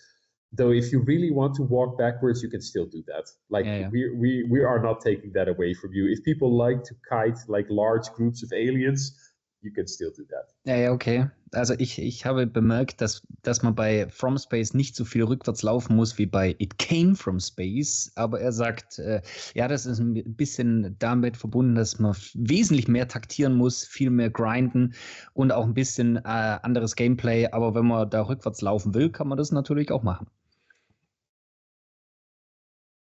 though 0.53 0.71
if 0.71 0.91
you 0.91 0.99
really 1.01 1.31
want 1.31 1.55
to 1.55 1.63
walk 1.63 1.97
backwards 1.97 2.41
you 2.43 2.49
can 2.49 2.61
still 2.61 2.85
do 2.85 3.01
that 3.07 3.25
like 3.49 3.65
Yeah, 3.65 3.79
yeah. 3.79 3.89
we 3.89 4.09
we 4.09 4.43
we 4.49 4.63
are 4.63 4.81
not 4.81 5.01
taking 5.01 5.31
that 5.33 5.47
away 5.47 5.73
from 5.73 5.93
you 5.93 6.07
if 6.07 6.23
people 6.23 6.51
like 6.55 6.83
to 6.83 6.93
kite 7.09 7.39
like 7.47 7.67
large 7.69 8.07
groups 8.17 8.43
of 8.43 8.51
aliens 8.51 9.17
you 9.61 9.71
can 9.71 9.87
still 9.87 10.11
do 10.11 10.23
that. 10.25 10.53
Ja, 10.65 10.75
ja, 10.75 10.91
okay. 10.91 11.29
Also 11.53 11.73
ich, 11.77 12.01
ich 12.01 12.25
habe 12.25 12.47
bemerkt, 12.47 13.01
dass, 13.01 13.21
dass 13.43 13.61
man 13.61 13.75
bei 13.75 14.07
From 14.09 14.37
Space 14.37 14.73
nicht 14.73 14.95
so 14.95 15.05
viel 15.05 15.23
rückwärts 15.23 15.63
laufen 15.63 15.95
muss 15.95 16.17
wie 16.17 16.25
bei 16.25 16.55
It 16.59 16.77
Came 16.77 17.15
From 17.15 17.39
Space. 17.39 18.11
Aber 18.15 18.39
er 18.39 18.51
sagt, 18.51 18.99
äh, 18.99 19.21
ja, 19.53 19.67
das 19.67 19.85
ist 19.85 19.99
ein 19.99 20.35
bisschen 20.35 20.95
damit 20.99 21.37
verbunden, 21.37 21.75
dass 21.75 21.99
man 21.99 22.15
wesentlich 22.33 22.87
mehr 22.87 23.07
taktieren 23.07 23.55
muss, 23.55 23.85
viel 23.85 24.09
mehr 24.09 24.29
grinden 24.29 24.93
und 25.33 25.51
auch 25.51 25.65
ein 25.65 25.73
bisschen 25.73 26.17
äh, 26.17 26.21
anderes 26.23 26.95
Gameplay. 26.95 27.47
Aber 27.51 27.75
wenn 27.75 27.85
man 27.85 28.09
da 28.09 28.21
rückwärts 28.27 28.61
laufen 28.61 28.93
will, 28.93 29.09
kann 29.09 29.27
man 29.27 29.37
das 29.37 29.51
natürlich 29.51 29.91
auch 29.91 30.03
machen. 30.03 30.27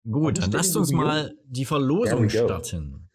Gut, 0.09 0.37
dann 0.37 0.51
lasst 0.51 0.75
uns 0.77 0.91
mal 0.91 1.35
die 1.47 1.65
Verlosung 1.65 2.29
starten. 2.29 3.09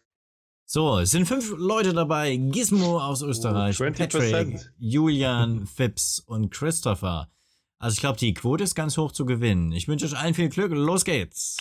So, 0.65 0.99
es 0.99 1.11
sind 1.11 1.25
fünf 1.25 1.53
Leute 1.57 1.93
dabei. 1.93 2.35
Gizmo 2.35 2.99
aus 2.99 3.21
Österreich, 3.21 3.77
20%. 3.77 3.97
Patrick, 3.97 4.59
Julian, 4.77 5.65
Phipps 5.75 6.19
und 6.19 6.49
Christopher. 6.51 7.29
Also 7.77 7.95
ich 7.95 7.99
glaube, 7.99 8.19
die 8.19 8.33
Quote 8.33 8.63
ist 8.63 8.75
ganz 8.75 8.97
hoch 8.97 9.11
zu 9.11 9.25
gewinnen. 9.25 9.71
Ich 9.71 9.87
wünsche 9.87 10.05
euch 10.05 10.17
allen 10.17 10.33
viel 10.33 10.49
Glück. 10.49 10.71
Los 10.73 11.03
geht's. 11.03 11.57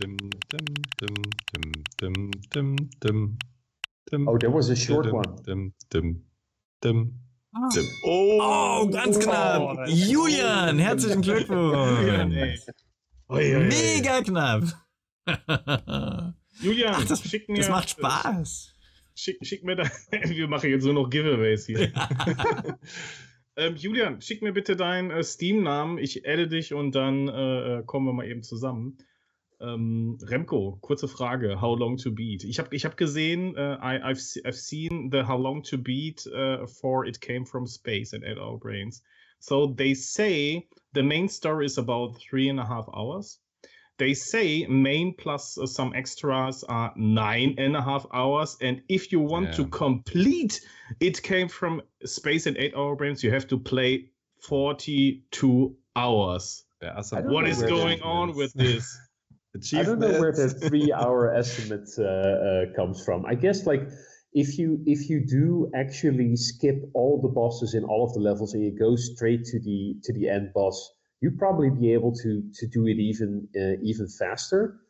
Dim, 0.00 0.16
dim, 0.16 0.74
dim, 1.00 1.14
dim, 1.52 1.72
dim, 2.00 2.30
dim, 2.54 2.76
dim, 3.02 3.38
dim, 4.10 4.28
Oh, 4.28 4.38
that 4.38 4.52
was 4.52 4.70
a 4.70 4.76
short 4.76 5.06
dim, 5.06 5.14
one. 5.14 5.42
Dim, 5.46 5.74
dim, 5.92 6.24
dim, 6.82 7.20
Ah. 7.54 7.68
dim. 7.74 7.84
Oh, 8.04 8.38
Oh, 8.42 8.88
ganz 8.90 9.18
knapp. 9.18 9.60
Oh, 9.60 9.84
Julian, 9.86 10.78
herzlichen. 10.78 11.22
Glückwunsch. 11.22 12.60
Ui, 13.30 13.54
ui. 13.54 13.64
Mega 13.68 14.22
knapp. 14.22 14.64
Julian, 16.60 16.94
Ach, 16.96 17.04
das, 17.04 17.22
schick 17.22 17.48
mir, 17.48 17.58
das 17.58 17.68
macht 17.68 17.90
Spaß. 17.90 18.74
Schick, 19.14 19.38
schick 19.42 19.62
mir 19.62 19.76
da. 19.76 19.84
Wir 20.24 20.48
machen 20.48 20.68
jetzt 20.68 20.84
nur 20.84 20.94
noch 20.94 21.08
Giveaways 21.08 21.66
hier. 21.66 21.92
ähm, 23.56 23.76
Julian, 23.76 24.20
schick 24.20 24.42
mir 24.42 24.52
bitte 24.52 24.74
deinen 24.74 25.12
äh, 25.12 25.22
Steam-Namen. 25.22 25.98
Ich 25.98 26.26
adde 26.26 26.48
dich 26.48 26.74
und 26.74 26.94
dann 26.96 27.28
äh, 27.28 27.78
äh, 27.78 27.82
kommen 27.84 28.06
wir 28.06 28.12
mal 28.12 28.26
eben 28.26 28.42
zusammen. 28.42 28.98
Ähm, 29.60 30.18
Remco, 30.22 30.78
kurze 30.80 31.06
Frage. 31.06 31.60
How 31.60 31.78
long 31.78 31.98
to 31.98 32.10
beat? 32.10 32.42
Ich 32.42 32.58
habe 32.58 32.74
ich 32.74 32.84
hab 32.84 32.96
gesehen, 32.96 33.54
äh, 33.54 33.74
I, 33.74 34.02
I've, 34.02 34.44
I've 34.44 34.52
seen 34.54 35.10
the 35.12 35.22
How 35.28 35.38
long 35.38 35.62
to 35.64 35.78
beat 35.78 36.26
uh, 36.26 36.66
for 36.66 37.06
It 37.06 37.20
Came 37.20 37.46
from 37.46 37.66
Space 37.66 38.12
and 38.12 38.24
Ate 38.24 38.40
Our 38.40 38.58
Brains. 38.58 39.04
So 39.40 39.66
they 39.66 39.94
say 39.94 40.68
the 40.92 41.02
main 41.02 41.28
story 41.28 41.66
is 41.66 41.78
about 41.78 42.18
three 42.18 42.48
and 42.48 42.60
a 42.60 42.64
half 42.64 42.88
hours. 42.94 43.38
They 43.98 44.14
say 44.14 44.66
main 44.66 45.14
plus 45.14 45.58
uh, 45.58 45.66
some 45.66 45.92
extras 45.94 46.64
are 46.64 46.92
nine 46.96 47.54
and 47.58 47.76
a 47.76 47.82
half 47.82 48.06
hours. 48.14 48.56
And 48.62 48.82
if 48.88 49.12
you 49.12 49.20
want 49.20 49.52
to 49.54 49.66
complete 49.66 50.60
It 51.00 51.22
Came 51.22 51.48
from 51.48 51.82
Space 52.04 52.46
and 52.46 52.56
Eight 52.56 52.74
Hour 52.74 52.96
Brains, 52.96 53.22
you 53.22 53.30
have 53.30 53.46
to 53.48 53.58
play 53.58 54.10
42 54.42 55.76
hours. 55.96 56.64
There 56.80 56.92
are 56.92 56.98
I 56.98 57.02
some 57.02 57.22
don't 57.24 57.32
What 57.32 57.44
know 57.44 57.50
is 57.50 57.62
going 57.62 58.00
on 58.02 58.34
with 58.34 58.54
this? 58.54 58.98
I 59.74 59.82
don't 59.82 59.98
know 59.98 60.20
where 60.20 60.32
the 60.32 60.48
three-hour 60.48 61.34
estimate 61.34 61.90
uh, 61.98 62.04
uh, 62.04 62.72
comes 62.76 63.04
from. 63.04 63.26
I 63.26 63.34
guess 63.34 63.66
like 63.66 63.82
if 64.32 64.58
you 64.58 64.80
if 64.86 65.10
you 65.10 65.24
do 65.26 65.70
actually 65.74 66.36
skip 66.36 66.88
all 66.94 67.20
the 67.20 67.28
bosses 67.28 67.74
in 67.74 67.84
all 67.84 68.04
of 68.04 68.14
the 68.14 68.20
levels 68.20 68.54
and 68.54 68.64
you 68.64 68.70
go 68.78 68.94
straight 68.96 69.44
to 69.44 69.58
the 69.60 69.96
to 70.04 70.12
the 70.12 70.28
end 70.28 70.52
boss, 70.54 70.92
you'd 71.20 71.38
probably 71.38 71.70
be 71.70 71.92
able 71.92 72.14
to 72.14 72.42
to 72.54 72.66
do 72.66 72.86
it 72.86 72.98
even 72.98 73.48
uh, 73.56 73.80
even 73.82 74.06
faster. 74.08 74.80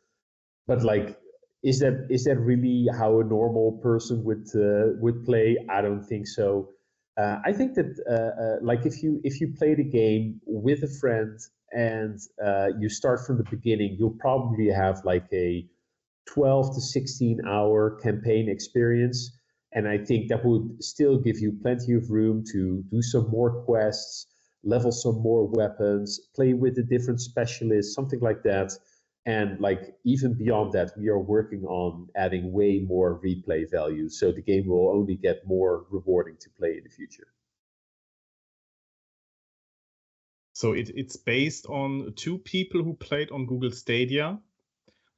But 0.67 0.83
like, 0.83 1.17
is 1.63 1.79
that 1.79 2.07
is 2.09 2.25
that 2.25 2.37
really 2.37 2.87
how 2.97 3.19
a 3.19 3.23
normal 3.23 3.79
person 3.83 4.23
would 4.23 4.47
uh, 4.55 4.93
would 4.99 5.25
play? 5.25 5.57
I 5.69 5.81
don't 5.81 6.03
think 6.03 6.27
so. 6.27 6.69
Uh, 7.17 7.37
I 7.43 7.51
think 7.51 7.73
that 7.75 7.91
uh, 8.09 8.41
uh, 8.41 8.57
like 8.61 8.85
if 8.85 9.01
you 9.01 9.21
if 9.23 9.41
you 9.41 9.53
play 9.57 9.73
the 9.73 9.83
game 9.83 10.39
with 10.45 10.83
a 10.83 10.87
friend 10.87 11.39
and 11.71 12.19
uh, 12.43 12.67
you 12.79 12.89
start 12.89 13.25
from 13.25 13.37
the 13.37 13.43
beginning, 13.49 13.95
you'll 13.97 14.17
probably 14.19 14.67
have 14.69 15.01
like 15.03 15.25
a 15.33 15.65
12 16.27 16.75
to 16.75 16.81
16 16.81 17.41
hour 17.47 17.99
campaign 18.01 18.49
experience. 18.49 19.37
And 19.73 19.87
I 19.87 19.97
think 19.97 20.29
that 20.29 20.43
would 20.45 20.83
still 20.83 21.17
give 21.17 21.39
you 21.39 21.57
plenty 21.61 21.93
of 21.93 22.09
room 22.09 22.43
to 22.51 22.83
do 22.91 23.01
some 23.01 23.29
more 23.29 23.63
quests, 23.63 24.27
level 24.63 24.91
some 24.91 25.21
more 25.21 25.47
weapons, 25.47 26.19
play 26.35 26.53
with 26.53 26.75
the 26.75 26.83
different 26.83 27.21
specialists, 27.21 27.95
something 27.95 28.19
like 28.19 28.43
that. 28.43 28.71
And 29.25 29.59
like 29.59 29.95
even 30.03 30.33
beyond 30.33 30.73
that, 30.73 30.91
we 30.97 31.07
are 31.07 31.19
working 31.19 31.63
on 31.65 32.07
adding 32.15 32.51
way 32.51 32.79
more 32.79 33.21
replay 33.23 33.69
value. 33.69 34.09
So 34.09 34.31
the 34.31 34.41
game 34.41 34.67
will 34.67 34.89
only 34.89 35.15
get 35.15 35.45
more 35.45 35.85
rewarding 35.89 36.37
to 36.41 36.49
play 36.49 36.77
in 36.77 36.83
the 36.83 36.89
future. 36.89 37.27
So 40.53 40.73
it, 40.73 40.91
it's 40.93 41.17
based 41.17 41.65
on 41.67 42.13
two 42.15 42.37
people 42.37 42.83
who 42.83 42.93
played 42.93 43.31
on 43.31 43.45
Google 43.45 43.71
Stadia. 43.71 44.39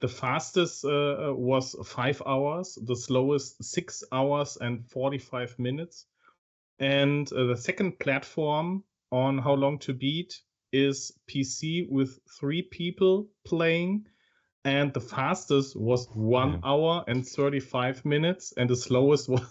The 0.03 0.09
fastest 0.09 0.83
uh, 0.83 0.89
uh, 1.29 1.33
was 1.33 1.77
five 1.85 2.21
hours, 2.25 2.77
the 2.83 2.93
slowest 2.93 3.63
six 3.63 4.03
hours 4.11 4.57
and 4.59 4.85
45 4.85 5.57
minutes. 5.57 6.07
And 6.79 7.31
uh, 7.31 7.45
the 7.45 7.55
second 7.55 7.99
platform 7.99 8.83
on 9.13 9.37
How 9.37 9.53
Long 9.53 9.79
to 9.79 9.93
Beat 9.93 10.41
is 10.73 11.13
PC 11.29 11.87
with 11.89 12.19
three 12.37 12.63
people 12.63 13.29
playing. 13.45 14.05
And 14.65 14.93
the 14.93 15.01
fastest 15.01 15.75
was 15.75 16.07
one 16.13 16.53
Yeah. 16.53 16.59
hour 16.63 17.03
and 17.07 17.27
35 17.27 18.05
minutes, 18.05 18.53
and 18.55 18.69
the 18.69 18.77
slowest 18.77 19.27
was 19.33 19.43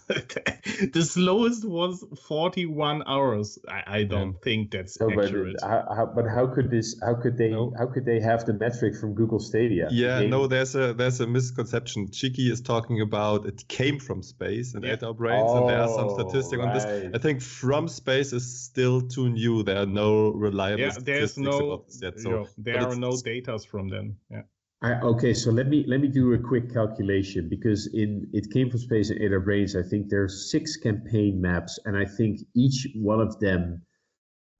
the 0.91 1.03
slowest 1.03 1.65
was 1.65 2.03
41 2.27 3.03
hours. 3.05 3.59
I, 3.67 3.83
I 3.99 4.03
don't 4.03 4.41
think 4.41 4.71
that's 4.71 4.95
So, 4.95 5.09
but 5.09 5.17
uh, 5.19 5.27
accurate. 5.27 5.55
how, 5.61 5.85
how, 5.95 6.05
but 6.07 6.25
how 6.27 6.47
could 6.47 6.71
this? 6.71 6.99
How 6.99 7.13
could 7.13 7.37
they? 7.37 7.51
No. 7.51 7.73
How 7.77 7.85
could 7.85 8.05
they 8.05 8.19
have 8.21 8.45
the 8.45 8.53
metric 8.53 8.95
from 8.95 9.13
Google 9.13 9.39
Stadia? 9.39 9.87
Yeah, 9.91 10.21
game- 10.21 10.31
no, 10.31 10.47
there's 10.47 10.75
a 10.75 10.93
there's 10.93 11.19
a 11.21 11.27
misconception. 11.27 12.07
Chiki 12.07 12.49
is 12.51 12.61
talking 12.61 13.01
about 13.01 13.45
it 13.45 13.67
came 13.67 13.99
from 13.99 14.23
space 14.23 14.73
and 14.73 14.83
Yeah. 14.83 14.93
ate 14.93 15.03
our 15.03 15.13
brains, 15.13 15.51
and 15.53 15.69
there 15.69 15.79
are 15.81 15.89
some 15.89 16.07
Oh, 16.09 16.13
statistics 16.17 16.61
on 16.61 16.73
this. 16.73 16.85
I 17.13 17.19
think 17.19 17.41
from 17.41 17.87
space 17.87 18.33
is 18.33 18.45
still 18.65 19.01
too 19.01 19.29
new. 19.29 19.61
There 19.63 19.77
are 19.77 19.85
no 19.85 20.29
reliable 20.31 20.81
yeah, 20.81 20.97
there's 20.99 21.33
statistics 21.33 21.37
no, 21.37 21.57
about 21.71 21.85
this 21.87 22.01
yet. 22.01 22.19
So 22.19 22.29
yeah, 22.31 22.45
there 22.57 22.81
are 22.87 22.95
no 22.95 23.11
datas 23.11 23.67
from 23.67 23.89
them. 23.89 24.17
Yeah. 24.31 24.41
I, 24.83 24.99
okay, 24.99 25.33
so 25.33 25.49
let 25.49 25.69
me 25.69 25.85
let 25.87 26.01
me 26.01 26.09
do 26.09 26.33
a 26.33 26.37
quick 26.37 26.73
calculation 26.73 27.47
because 27.47 27.87
in 27.93 28.27
it 28.33 28.51
came 28.51 28.69
from 28.69 28.79
space 28.79 29.09
and 29.11 29.21
Ada 29.21 29.39
Brains. 29.39 29.77
I 29.77 29.81
think 29.81 30.09
there 30.09 30.23
are 30.23 30.27
six 30.27 30.75
campaign 30.75 31.39
maps, 31.39 31.79
and 31.85 31.95
I 31.97 32.03
think 32.03 32.41
each 32.53 32.89
one 32.93 33.21
of 33.21 33.39
them, 33.39 33.81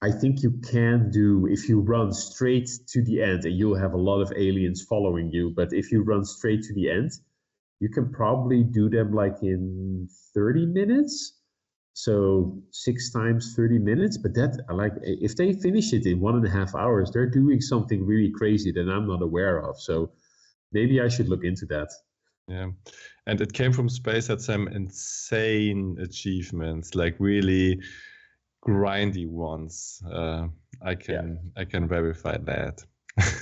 I 0.00 0.10
think 0.10 0.42
you 0.42 0.52
can 0.70 1.10
do 1.10 1.46
if 1.46 1.68
you 1.68 1.80
run 1.80 2.10
straight 2.10 2.70
to 2.88 3.02
the 3.02 3.22
end, 3.22 3.44
and 3.44 3.54
you'll 3.54 3.76
have 3.76 3.92
a 3.92 3.98
lot 3.98 4.22
of 4.22 4.32
aliens 4.34 4.82
following 4.88 5.30
you. 5.30 5.52
But 5.54 5.74
if 5.74 5.92
you 5.92 6.02
run 6.02 6.24
straight 6.24 6.62
to 6.62 6.74
the 6.74 6.88
end, 6.88 7.10
you 7.80 7.90
can 7.90 8.10
probably 8.10 8.64
do 8.64 8.88
them 8.88 9.12
like 9.12 9.42
in 9.42 10.08
30 10.32 10.64
minutes. 10.64 11.38
So 11.94 12.60
six 12.72 13.10
times 13.10 13.54
30 13.54 13.78
minutes, 13.78 14.18
but 14.18 14.34
that 14.34 14.64
I 14.68 14.74
like 14.74 14.92
if 15.02 15.36
they 15.36 15.52
finish 15.52 15.92
it 15.92 16.06
in 16.06 16.20
one 16.20 16.34
and 16.34 16.44
a 16.44 16.50
half 16.50 16.74
hours, 16.74 17.10
they're 17.12 17.30
doing 17.30 17.60
something 17.60 18.04
really 18.04 18.32
crazy 18.32 18.72
that 18.72 18.88
I'm 18.88 19.06
not 19.06 19.22
aware 19.22 19.58
of. 19.62 19.80
So 19.80 20.10
maybe 20.72 21.00
I 21.00 21.08
should 21.08 21.28
look 21.28 21.44
into 21.44 21.66
that. 21.66 21.90
Yeah, 22.48 22.70
and 23.26 23.40
it 23.40 23.52
came 23.52 23.72
from 23.72 23.88
space 23.88 24.26
had 24.26 24.40
some 24.40 24.66
insane 24.68 25.96
achievements, 26.00 26.96
like 26.96 27.14
really 27.20 27.80
grindy 28.66 29.28
ones. 29.28 30.02
Uh, 30.10 30.48
I 30.82 30.96
can 30.96 31.52
I 31.56 31.64
can 31.64 31.86
verify 31.86 32.36
that. 32.38 32.84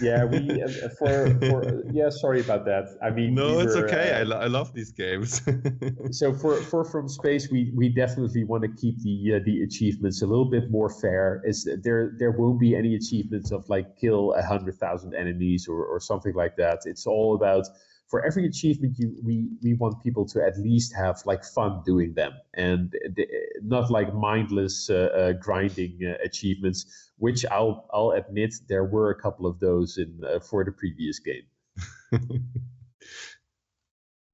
Yeah, 0.02 0.24
we 0.24 0.62
uh, 0.62 0.68
for 0.98 1.26
for 1.40 1.82
yeah. 1.92 2.10
Sorry 2.10 2.40
about 2.40 2.64
that. 2.66 2.88
I 3.02 3.10
mean, 3.10 3.34
no, 3.34 3.56
we 3.56 3.64
it's 3.64 3.74
were, 3.74 3.86
okay. 3.88 4.12
uh, 4.12 4.20
I, 4.20 4.22
lo- 4.24 4.36
I 4.38 4.46
love 4.46 4.74
these 4.74 4.92
games. 4.92 5.40
so 6.10 6.34
for 6.34 6.56
for 6.56 6.84
from 6.84 7.08
space 7.08 7.50
we 7.50 7.72
we 7.74 7.88
definitely 7.88 8.44
want 8.44 8.62
to 8.64 8.68
keep 8.68 9.00
the 9.02 9.34
uh, 9.36 9.40
the 9.44 9.62
achievements 9.62 10.20
a 10.20 10.26
little 10.26 10.50
bit 10.50 10.70
more 10.70 10.90
fair 10.90 11.40
is 11.44 11.68
there 11.82 12.12
there 12.18 12.32
won't 12.32 12.60
be 12.60 12.76
any 12.76 12.94
achievements 12.94 13.50
of 13.50 13.66
like 13.70 13.96
kill 13.98 14.34
a 14.34 14.42
hundred 14.42 14.74
thousand 14.74 15.14
enemies 15.14 15.66
or, 15.68 15.84
or 15.84 16.00
something 16.00 16.34
like 16.34 16.56
that 16.56 16.80
it's 16.84 17.06
all 17.06 17.34
about 17.34 17.66
for 18.12 18.22
every 18.26 18.44
achievement 18.46 18.98
you 18.98 19.16
we 19.24 19.48
we 19.62 19.72
want 19.72 19.94
people 20.02 20.26
to 20.26 20.44
at 20.44 20.58
least 20.58 20.94
have 20.94 21.16
like 21.24 21.42
fun 21.42 21.82
doing 21.86 22.12
them. 22.12 22.32
And 22.52 22.94
not 23.62 23.90
like 23.90 24.12
mindless 24.14 24.90
uh, 24.90 24.94
uh, 24.94 25.32
grinding 25.32 25.94
uh, 26.04 26.18
achievements 26.22 26.78
which 27.16 27.46
i'll 27.50 27.88
i'll 27.94 28.10
admit 28.10 28.54
there 28.68 28.84
were 28.84 29.08
a 29.10 29.18
couple 29.24 29.46
of 29.46 29.58
those 29.60 29.96
in 29.96 30.10
uh, 30.28 30.40
for 30.40 30.62
the 30.62 30.72
previous 30.72 31.18
game. 31.18 31.46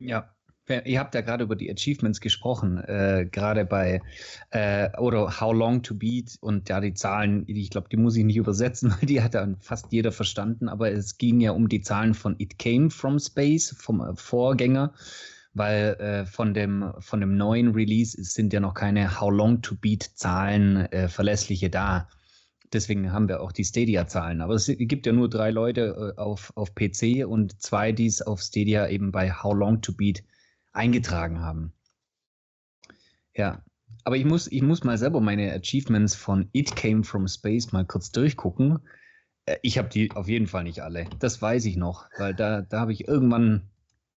Wer- 0.01 0.38
ihr 0.69 0.99
habt 0.99 1.15
ja 1.15 1.21
gerade 1.21 1.45
über 1.45 1.57
die 1.57 1.71
Achievements 1.71 2.21
gesprochen, 2.21 2.79
äh, 2.79 3.27
gerade 3.31 3.65
bei 3.65 4.03
äh, 4.51 4.91
oder 4.99 5.41
How 5.41 5.55
Long 5.55 5.83
to 5.83 5.95
Beat 5.95 6.37
und 6.41 6.69
ja, 6.69 6.81
die 6.81 6.95
Zahlen, 6.95 7.47
die, 7.47 7.61
ich 7.61 7.71
glaube, 7.71 7.89
die 7.91 7.97
muss 7.97 8.17
ich 8.17 8.25
nicht 8.25 8.37
übersetzen, 8.37 8.91
weil 8.99 9.07
die 9.07 9.23
hat 9.23 9.35
dann 9.35 9.57
fast 9.61 9.93
jeder 9.93 10.13
verstanden, 10.13 10.69
aber 10.69 10.91
es 10.91 11.19
ging 11.19 11.41
ja 11.41 11.53
um 11.53 11.69
die 11.69 11.81
Zahlen 11.81 12.15
von 12.15 12.37
It 12.39 12.59
Came 12.59 12.91
from 12.91 13.19
Space, 13.19 13.75
vom 13.79 14.01
äh, 14.01 14.15
Vorgänger, 14.15 14.93
weil 15.55 15.95
äh, 15.95 16.27
von, 16.27 16.55
dem, 16.55 16.93
von 16.99 17.21
dem 17.21 17.37
neuen 17.37 17.73
Release 17.73 18.17
sind 18.23 18.53
ja 18.53 18.61
noch 18.61 18.75
keine 18.75 19.21
How 19.21 19.31
Long 19.31 19.63
to 19.63 19.75
Beat 19.75 20.03
Zahlen 20.15 20.77
äh, 20.93 21.09
verlässliche 21.09 21.71
da. 21.71 22.09
Deswegen 22.73 23.13
haben 23.13 23.29
wir 23.29 23.41
auch 23.41 23.53
die 23.53 23.65
Stadia-Zahlen. 23.65 24.43
Aber 24.43 24.55
es 24.55 24.67
gibt 24.67 25.07
ja 25.07 25.13
nur 25.13 25.31
drei 25.31 25.51
Leute 25.51 26.15
äh, 26.17 26.21
auf, 26.21 26.53
auf 26.55 26.75
PC 26.75 27.27
und 27.27 27.63
zwei, 27.63 27.93
die 27.93 28.07
es 28.07 28.21
auf 28.21 28.43
Stadia 28.43 28.89
eben 28.89 29.11
bei 29.11 29.33
How 29.33 29.55
Long 29.55 29.81
to 29.81 29.93
Beat 29.93 30.23
eingetragen 30.79 31.41
haben. 31.41 31.73
Ja, 33.35 33.63
aber 34.05 34.17
ich 34.17 34.25
muss, 34.25 34.51
ich 34.51 34.63
muss 34.63 34.85
mal 34.85 34.97
selber 34.97 35.21
meine 35.21 35.53
Achievements 35.53 36.15
von 36.15 36.49
It 36.53 36.75
Came 36.77 37.05
from 37.05 37.29
Space 37.29 37.73
mal 37.73 37.85
kurz 37.85 38.11
durchgucken. 38.11 38.79
Äh, 39.45 39.57
ich 39.63 39.77
habe 39.79 39.89
die 39.89 40.11
auf 40.13 40.29
jeden 40.29 40.47
Fall 40.47 40.65
nicht 40.65 40.81
alle. 40.81 41.07
Das 41.19 41.43
weiß 41.43 41.67
ich 41.67 41.77
noch, 41.77 42.09
weil 42.19 42.35
da, 42.35 42.63
da 42.63 42.81
habe 42.81 42.93
ich 42.93 43.07
irgendwann 43.07 43.69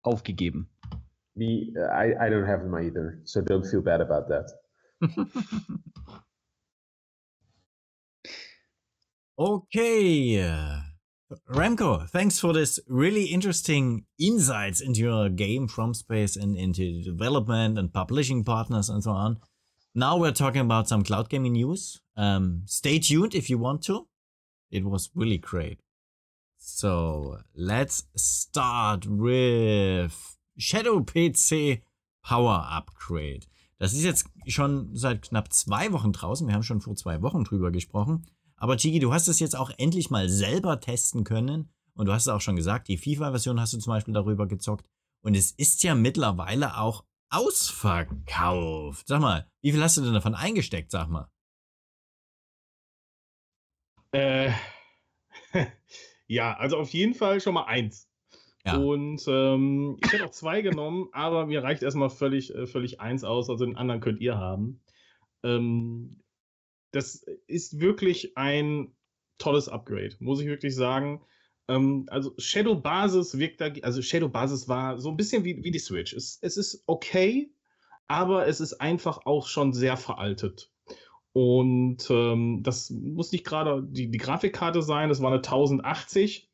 aufgegeben. 0.02 0.68
Me, 1.34 1.72
I, 1.74 2.14
I 2.14 2.28
don't 2.30 2.46
have 2.46 2.62
them 2.62 2.74
either, 2.74 3.18
so 3.24 3.40
don't 3.40 3.64
feel 3.64 3.82
bad 3.82 4.00
about 4.00 4.28
that. 4.28 4.52
okay. 9.36 10.91
Remco, 11.48 12.08
thanks 12.08 12.38
for 12.38 12.52
this 12.52 12.80
really 12.88 13.24
interesting 13.24 14.04
insights 14.18 14.80
into 14.80 15.00
your 15.00 15.28
game 15.28 15.68
from 15.68 15.94
space 15.94 16.36
and 16.36 16.56
into 16.56 17.02
development 17.02 17.78
and 17.78 17.92
publishing 17.92 18.44
partners 18.44 18.88
and 18.88 19.02
so 19.02 19.10
on. 19.10 19.38
Now 19.94 20.16
we're 20.16 20.32
talking 20.32 20.62
about 20.62 20.88
some 20.88 21.04
cloud 21.04 21.28
gaming 21.28 21.52
news. 21.52 22.00
Um, 22.16 22.62
stay 22.66 22.98
tuned 22.98 23.34
if 23.34 23.50
you 23.50 23.58
want 23.58 23.82
to. 23.84 24.08
It 24.70 24.84
was 24.84 25.10
really 25.14 25.38
great. 25.38 25.80
So 26.58 27.38
let's 27.54 28.04
start 28.16 29.06
with 29.06 30.36
Shadow 30.56 31.00
PC 31.00 31.82
Power 32.24 32.66
Upgrade. 32.70 33.46
Das 33.78 33.92
ist 33.92 34.04
jetzt 34.04 34.26
schon 34.46 34.94
seit 34.94 35.22
knapp 35.22 35.52
zwei 35.52 35.92
Wochen 35.92 36.12
draußen. 36.12 36.46
Wir 36.46 36.54
haben 36.54 36.62
schon 36.62 36.80
vor 36.80 36.94
zwei 36.94 37.20
Wochen 37.20 37.44
drüber 37.44 37.70
gesprochen. 37.72 38.26
Aber 38.62 38.76
Chigi, 38.76 39.00
du 39.00 39.12
hast 39.12 39.26
es 39.26 39.40
jetzt 39.40 39.56
auch 39.56 39.72
endlich 39.76 40.08
mal 40.08 40.28
selber 40.28 40.78
testen 40.78 41.24
können. 41.24 41.68
Und 41.94 42.06
du 42.06 42.12
hast 42.12 42.22
es 42.22 42.28
auch 42.28 42.40
schon 42.40 42.54
gesagt, 42.54 42.86
die 42.86 42.96
FIFA-Version 42.96 43.60
hast 43.60 43.72
du 43.72 43.78
zum 43.78 43.92
Beispiel 43.92 44.14
darüber 44.14 44.46
gezockt. 44.46 44.88
Und 45.20 45.34
es 45.34 45.50
ist 45.50 45.82
ja 45.82 45.96
mittlerweile 45.96 46.78
auch 46.78 47.04
ausverkauft. 47.28 49.08
Sag 49.08 49.20
mal, 49.20 49.50
wie 49.62 49.72
viel 49.72 49.82
hast 49.82 49.96
du 49.96 50.02
denn 50.02 50.14
davon 50.14 50.36
eingesteckt, 50.36 50.92
sag 50.92 51.08
mal? 51.08 51.28
Äh, 54.12 54.52
ja, 56.28 56.56
also 56.56 56.76
auf 56.76 56.90
jeden 56.90 57.14
Fall 57.14 57.40
schon 57.40 57.54
mal 57.54 57.64
eins. 57.64 58.08
Ja. 58.64 58.76
Und 58.76 59.24
ähm, 59.26 59.98
ich 60.04 60.12
hätte 60.12 60.26
auch 60.26 60.30
zwei 60.30 60.62
genommen, 60.62 61.08
aber 61.10 61.46
mir 61.46 61.64
reicht 61.64 61.82
erstmal 61.82 62.10
völlig, 62.10 62.54
äh, 62.54 62.68
völlig 62.68 63.00
eins 63.00 63.24
aus, 63.24 63.50
also 63.50 63.64
den 63.64 63.76
anderen 63.76 64.00
könnt 64.00 64.20
ihr 64.20 64.38
haben. 64.38 64.80
Ähm, 65.42 66.21
das 66.92 67.26
ist 67.46 67.80
wirklich 67.80 68.36
ein 68.36 68.94
tolles 69.38 69.68
Upgrade, 69.68 70.14
muss 70.20 70.40
ich 70.40 70.46
wirklich 70.46 70.74
sagen. 70.74 71.22
Ähm, 71.68 72.06
also 72.08 72.34
Shadow 72.38 72.76
Basis 72.76 73.38
wirkt 73.38 73.60
da, 73.60 73.70
also 73.82 74.02
Shadow 74.02 74.28
Basis 74.28 74.68
war 74.68 74.98
so 75.00 75.10
ein 75.10 75.16
bisschen 75.16 75.44
wie, 75.44 75.62
wie 75.64 75.70
die 75.70 75.78
Switch. 75.78 76.12
Es, 76.12 76.38
es 76.42 76.56
ist 76.56 76.84
okay, 76.86 77.52
aber 78.08 78.46
es 78.46 78.60
ist 78.60 78.74
einfach 78.74 79.26
auch 79.26 79.46
schon 79.46 79.72
sehr 79.72 79.96
veraltet. 79.96 80.70
Und 81.32 82.10
ähm, 82.10 82.62
das 82.62 82.90
muss 82.90 83.32
nicht 83.32 83.44
gerade 83.44 83.82
die, 83.82 84.10
die 84.10 84.18
Grafikkarte 84.18 84.82
sein, 84.82 85.08
das 85.08 85.22
war 85.22 85.28
eine 85.28 85.38
1080 85.38 86.50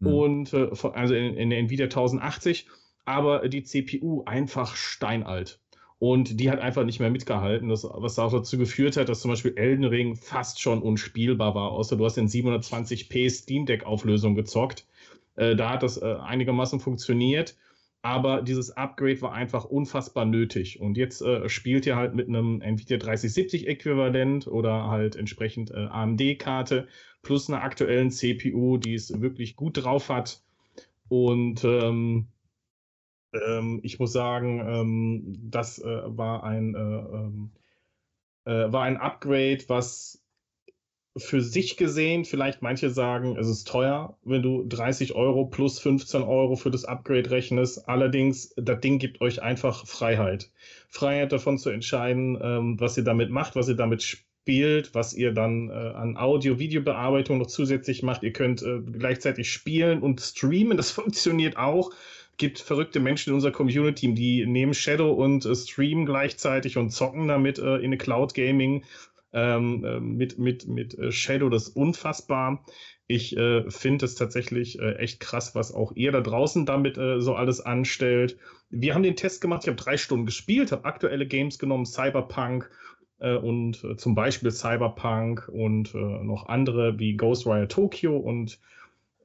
mhm. 0.00 0.06
und 0.06 0.52
äh, 0.52 0.68
also 0.94 1.14
in, 1.14 1.36
in 1.36 1.50
der 1.50 1.60
Nvidia 1.60 1.86
1080, 1.86 2.68
aber 3.04 3.48
die 3.48 3.62
CPU 3.62 4.24
einfach 4.24 4.74
steinalt. 4.74 5.60
Und 5.98 6.40
die 6.40 6.50
hat 6.50 6.60
einfach 6.60 6.84
nicht 6.84 7.00
mehr 7.00 7.10
mitgehalten, 7.10 7.70
das, 7.70 7.84
was 7.84 8.18
auch 8.18 8.30
dazu 8.30 8.58
geführt 8.58 8.96
hat, 8.98 9.08
dass 9.08 9.20
zum 9.20 9.30
Beispiel 9.30 9.54
Elden 9.56 9.84
Ring 9.84 10.14
fast 10.14 10.60
schon 10.60 10.82
unspielbar 10.82 11.54
war, 11.54 11.70
außer 11.70 11.96
du 11.96 12.04
hast 12.04 12.18
in 12.18 12.28
720p 12.28 13.30
Steam 13.30 13.64
Deck 13.64 13.84
Auflösung 13.84 14.34
gezockt. 14.34 14.86
Äh, 15.36 15.56
da 15.56 15.70
hat 15.70 15.82
das 15.82 15.96
äh, 16.00 16.16
einigermaßen 16.22 16.80
funktioniert, 16.80 17.56
aber 18.02 18.42
dieses 18.42 18.70
Upgrade 18.76 19.22
war 19.22 19.32
einfach 19.32 19.64
unfassbar 19.64 20.26
nötig. 20.26 20.80
Und 20.80 20.98
jetzt 20.98 21.22
äh, 21.22 21.48
spielt 21.48 21.86
ihr 21.86 21.96
halt 21.96 22.14
mit 22.14 22.28
einem 22.28 22.60
Nvidia 22.60 22.98
3070 22.98 23.66
Äquivalent 23.66 24.46
oder 24.46 24.88
halt 24.88 25.16
entsprechend 25.16 25.70
äh, 25.70 25.86
AMD-Karte 25.86 26.88
plus 27.22 27.48
einer 27.48 27.62
aktuellen 27.62 28.10
CPU, 28.10 28.76
die 28.76 28.94
es 28.94 29.20
wirklich 29.20 29.56
gut 29.56 29.82
drauf 29.82 30.10
hat. 30.10 30.40
Und 31.08 31.64
ähm, 31.64 32.26
ähm, 33.46 33.80
ich 33.82 33.98
muss 33.98 34.12
sagen, 34.12 34.60
ähm, 34.66 35.36
das 35.50 35.78
äh, 35.78 36.02
war 36.04 36.44
ein 36.44 36.74
äh, 36.74 36.78
ähm, 36.78 37.50
äh, 38.44 38.72
war 38.72 38.82
ein 38.82 38.96
Upgrade, 38.96 39.64
was 39.68 40.22
für 41.16 41.40
sich 41.40 41.76
gesehen, 41.76 42.24
vielleicht 42.24 42.62
manche 42.62 42.90
sagen, 42.90 43.36
es 43.38 43.48
ist 43.48 43.66
teuer, 43.66 44.18
wenn 44.22 44.42
du 44.42 44.64
30 44.64 45.14
Euro 45.14 45.46
plus 45.46 45.78
15 45.78 46.22
Euro 46.22 46.56
für 46.56 46.70
das 46.70 46.84
Upgrade 46.84 47.30
rechnest. 47.30 47.88
Allerdings, 47.88 48.52
das 48.56 48.80
Ding 48.80 48.98
gibt 48.98 49.20
euch 49.20 49.42
einfach 49.42 49.86
Freiheit. 49.86 50.50
Freiheit 50.88 51.32
davon 51.32 51.58
zu 51.58 51.70
entscheiden, 51.70 52.38
ähm, 52.40 52.78
was 52.78 52.96
ihr 52.98 53.04
damit 53.04 53.30
macht, 53.30 53.56
was 53.56 53.68
ihr 53.68 53.76
damit 53.76 54.02
spielt, 54.02 54.94
was 54.94 55.14
ihr 55.14 55.32
dann 55.32 55.70
äh, 55.70 55.72
an 55.72 56.18
Audio-Video-Bearbeitung 56.18 57.38
noch 57.38 57.46
zusätzlich 57.46 58.02
macht. 58.02 58.22
Ihr 58.22 58.32
könnt 58.32 58.62
äh, 58.62 58.80
gleichzeitig 58.80 59.50
spielen 59.50 60.02
und 60.02 60.20
streamen, 60.20 60.76
das 60.76 60.90
funktioniert 60.92 61.56
auch 61.56 61.92
gibt 62.36 62.58
verrückte 62.58 63.00
Menschen 63.00 63.30
in 63.30 63.34
unserer 63.34 63.52
Community, 63.52 64.12
die 64.14 64.46
nehmen 64.46 64.74
Shadow 64.74 65.12
und 65.12 65.44
äh, 65.46 65.54
streamen 65.54 66.06
gleichzeitig 66.06 66.76
und 66.76 66.90
zocken 66.90 67.28
damit 67.28 67.58
äh, 67.58 67.76
in 67.76 67.96
Cloud 67.98 68.34
Gaming 68.34 68.84
ähm, 69.32 69.84
äh, 69.84 70.00
mit, 70.00 70.38
mit, 70.38 70.66
mit 70.66 70.98
äh, 70.98 71.12
Shadow. 71.12 71.48
Das 71.48 71.68
ist 71.68 71.76
unfassbar. 71.76 72.64
Ich 73.06 73.36
äh, 73.36 73.70
finde 73.70 74.04
es 74.04 74.16
tatsächlich 74.16 74.80
äh, 74.80 74.96
echt 74.96 75.20
krass, 75.20 75.54
was 75.54 75.72
auch 75.72 75.92
ihr 75.94 76.10
da 76.10 76.20
draußen 76.20 76.66
damit 76.66 76.98
äh, 76.98 77.20
so 77.20 77.34
alles 77.34 77.60
anstellt. 77.60 78.36
Wir 78.68 78.94
haben 78.94 79.04
den 79.04 79.16
Test 79.16 79.40
gemacht, 79.40 79.62
ich 79.62 79.68
habe 79.68 79.76
drei 79.76 79.96
Stunden 79.96 80.26
gespielt, 80.26 80.72
habe 80.72 80.84
aktuelle 80.84 81.26
Games 81.26 81.58
genommen, 81.58 81.86
Cyberpunk 81.86 82.68
äh, 83.20 83.36
und 83.36 83.84
äh, 83.84 83.96
zum 83.96 84.16
Beispiel 84.16 84.50
Cyberpunk 84.50 85.48
und 85.48 85.94
noch 85.94 86.48
andere 86.48 86.98
wie 86.98 87.16
Ghostwire 87.16 87.68
Tokyo 87.68 88.16
und 88.16 88.58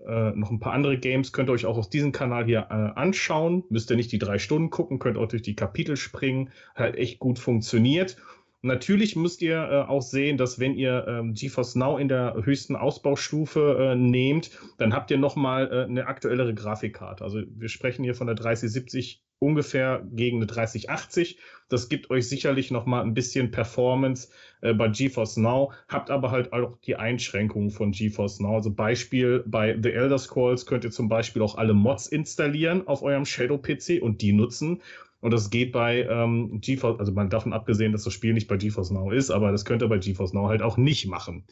äh, 0.07 0.31
noch 0.31 0.51
ein 0.51 0.59
paar 0.59 0.73
andere 0.73 0.97
Games 0.97 1.33
könnt 1.33 1.49
ihr 1.49 1.53
euch 1.53 1.65
auch 1.65 1.77
aus 1.77 1.89
diesem 1.89 2.11
Kanal 2.11 2.45
hier 2.45 2.67
äh, 2.69 2.99
anschauen. 2.99 3.63
Müsst 3.69 3.89
ihr 3.89 3.95
nicht 3.95 4.11
die 4.11 4.19
drei 4.19 4.39
Stunden 4.39 4.69
gucken, 4.69 4.99
könnt 4.99 5.17
auch 5.17 5.27
durch 5.27 5.41
die 5.41 5.55
Kapitel 5.55 5.97
springen. 5.97 6.49
Hat 6.75 6.95
echt 6.95 7.19
gut 7.19 7.39
funktioniert. 7.39 8.17
Natürlich 8.63 9.15
müsst 9.15 9.41
ihr 9.41 9.57
äh, 9.57 9.89
auch 9.89 10.03
sehen, 10.03 10.37
dass 10.37 10.59
wenn 10.59 10.75
ihr 10.75 11.05
ähm, 11.07 11.33
GeForce 11.33 11.75
Now 11.75 11.97
in 11.97 12.07
der 12.07 12.35
höchsten 12.43 12.75
Ausbaustufe 12.75 13.77
äh, 13.79 13.95
nehmt, 13.95 14.51
dann 14.77 14.93
habt 14.93 15.09
ihr 15.09 15.17
nochmal 15.17 15.71
äh, 15.71 15.83
eine 15.85 16.05
aktuellere 16.05 16.53
Grafikkarte. 16.53 17.23
Also 17.23 17.41
wir 17.47 17.69
sprechen 17.69 18.03
hier 18.03 18.13
von 18.13 18.27
der 18.27 18.35
3070 18.35 19.23
ungefähr 19.41 20.05
gegen 20.13 20.37
eine 20.37 20.45
3080. 20.45 21.37
Das 21.67 21.89
gibt 21.89 22.09
euch 22.11 22.29
sicherlich 22.29 22.69
nochmal 22.69 23.03
ein 23.03 23.13
bisschen 23.13 23.49
Performance 23.49 24.29
äh, 24.61 24.73
bei 24.73 24.87
GeForce 24.87 25.37
Now, 25.37 25.71
habt 25.87 26.11
aber 26.11 26.31
halt 26.31 26.53
auch 26.53 26.77
die 26.85 26.95
Einschränkungen 26.95 27.71
von 27.71 27.91
GeForce 27.91 28.39
Now. 28.39 28.55
Also 28.55 28.71
Beispiel 28.71 29.43
bei 29.47 29.77
The 29.81 29.91
Elder 29.91 30.19
Scrolls 30.19 30.65
könnt 30.65 30.83
ihr 30.83 30.91
zum 30.91 31.09
Beispiel 31.09 31.41
auch 31.41 31.55
alle 31.55 31.73
Mods 31.73 32.07
installieren 32.07 32.87
auf 32.87 33.01
eurem 33.01 33.25
Shadow-PC 33.25 34.01
und 34.01 34.21
die 34.21 34.31
nutzen. 34.31 34.81
Und 35.21 35.31
das 35.31 35.49
geht 35.49 35.71
bei 35.71 36.01
ähm, 36.03 36.59
GeForce, 36.61 36.99
also 36.99 37.11
man 37.11 37.29
davon 37.29 37.53
abgesehen, 37.53 37.91
dass 37.91 38.03
das 38.03 38.13
Spiel 38.13 38.33
nicht 38.33 38.47
bei 38.47 38.57
GeForce 38.57 38.91
Now 38.91 39.11
ist, 39.11 39.31
aber 39.31 39.51
das 39.51 39.65
könnt 39.65 39.81
ihr 39.81 39.87
bei 39.87 39.99
GeForce 39.99 40.33
Now 40.33 40.49
halt 40.49 40.61
auch 40.61 40.77
nicht 40.77 41.07
machen. 41.07 41.45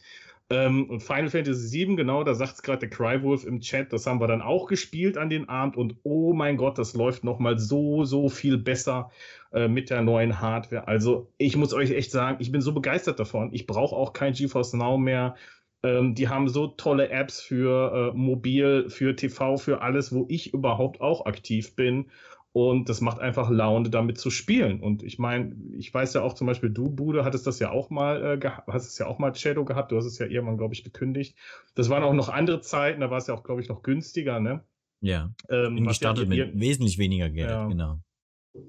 Ähm, 0.52 0.90
und 0.90 1.00
Final 1.00 1.30
Fantasy 1.30 1.86
VII, 1.86 1.94
genau, 1.94 2.24
da 2.24 2.34
sagt 2.34 2.54
es 2.54 2.62
gerade 2.62 2.80
der 2.80 2.90
Crywolf 2.90 3.44
im 3.44 3.60
Chat, 3.60 3.92
das 3.92 4.06
haben 4.06 4.20
wir 4.20 4.26
dann 4.26 4.42
auch 4.42 4.66
gespielt 4.66 5.16
an 5.16 5.30
den 5.30 5.48
Abend 5.48 5.76
und 5.76 5.94
oh 6.02 6.32
mein 6.32 6.56
Gott, 6.56 6.76
das 6.76 6.94
läuft 6.94 7.22
nochmal 7.22 7.56
so, 7.58 8.04
so 8.04 8.28
viel 8.28 8.58
besser 8.58 9.12
äh, 9.52 9.68
mit 9.68 9.90
der 9.90 10.02
neuen 10.02 10.40
Hardware. 10.40 10.88
Also 10.88 11.30
ich 11.38 11.56
muss 11.56 11.72
euch 11.72 11.92
echt 11.92 12.10
sagen, 12.10 12.38
ich 12.40 12.50
bin 12.50 12.62
so 12.62 12.72
begeistert 12.72 13.20
davon. 13.20 13.50
Ich 13.52 13.68
brauche 13.68 13.94
auch 13.94 14.12
kein 14.12 14.32
GeForce 14.32 14.72
Now 14.74 14.98
mehr. 14.98 15.36
Ähm, 15.84 16.16
die 16.16 16.28
haben 16.28 16.48
so 16.48 16.66
tolle 16.66 17.10
Apps 17.10 17.40
für 17.40 18.12
äh, 18.12 18.16
Mobil, 18.16 18.90
für 18.90 19.14
TV, 19.14 19.56
für 19.56 19.82
alles, 19.82 20.12
wo 20.12 20.26
ich 20.28 20.52
überhaupt 20.52 21.00
auch 21.00 21.26
aktiv 21.26 21.76
bin. 21.76 22.10
Und 22.52 22.88
das 22.88 23.00
macht 23.00 23.20
einfach 23.20 23.48
Laune, 23.48 23.90
damit 23.90 24.18
zu 24.18 24.28
spielen. 24.28 24.80
Und 24.80 25.04
ich 25.04 25.20
meine, 25.20 25.54
ich 25.78 25.94
weiß 25.94 26.14
ja 26.14 26.22
auch 26.22 26.34
zum 26.34 26.48
Beispiel, 26.48 26.70
du, 26.70 26.90
Bude, 26.90 27.24
hattest 27.24 27.46
das 27.46 27.60
ja 27.60 27.70
auch 27.70 27.90
mal, 27.90 28.40
äh, 28.42 28.50
hast 28.66 28.88
es 28.88 28.98
ja 28.98 29.06
auch 29.06 29.20
mal 29.20 29.32
Shadow 29.34 29.64
gehabt. 29.64 29.92
Du 29.92 29.96
hast 29.96 30.06
es 30.06 30.18
ja 30.18 30.26
irgendwann, 30.26 30.58
glaube 30.58 30.74
ich, 30.74 30.82
gekündigt. 30.82 31.36
Das 31.76 31.90
waren 31.90 32.02
auch 32.02 32.12
noch 32.12 32.28
andere 32.28 32.60
Zeiten, 32.60 33.00
da 33.00 33.10
war 33.10 33.18
es 33.18 33.28
ja 33.28 33.34
auch, 33.34 33.44
glaube 33.44 33.60
ich, 33.60 33.68
noch 33.68 33.82
günstiger, 33.82 34.40
ne? 34.40 34.64
Ja. 35.00 35.32
Ähm, 35.48 35.76
Bin 35.76 35.86
gestartet 35.86 36.28
ja 36.32 36.46
mit 36.46 36.60
wesentlich 36.60 36.98
weniger 36.98 37.30
Geld, 37.30 37.50
ja. 37.50 37.68
genau. 37.68 38.00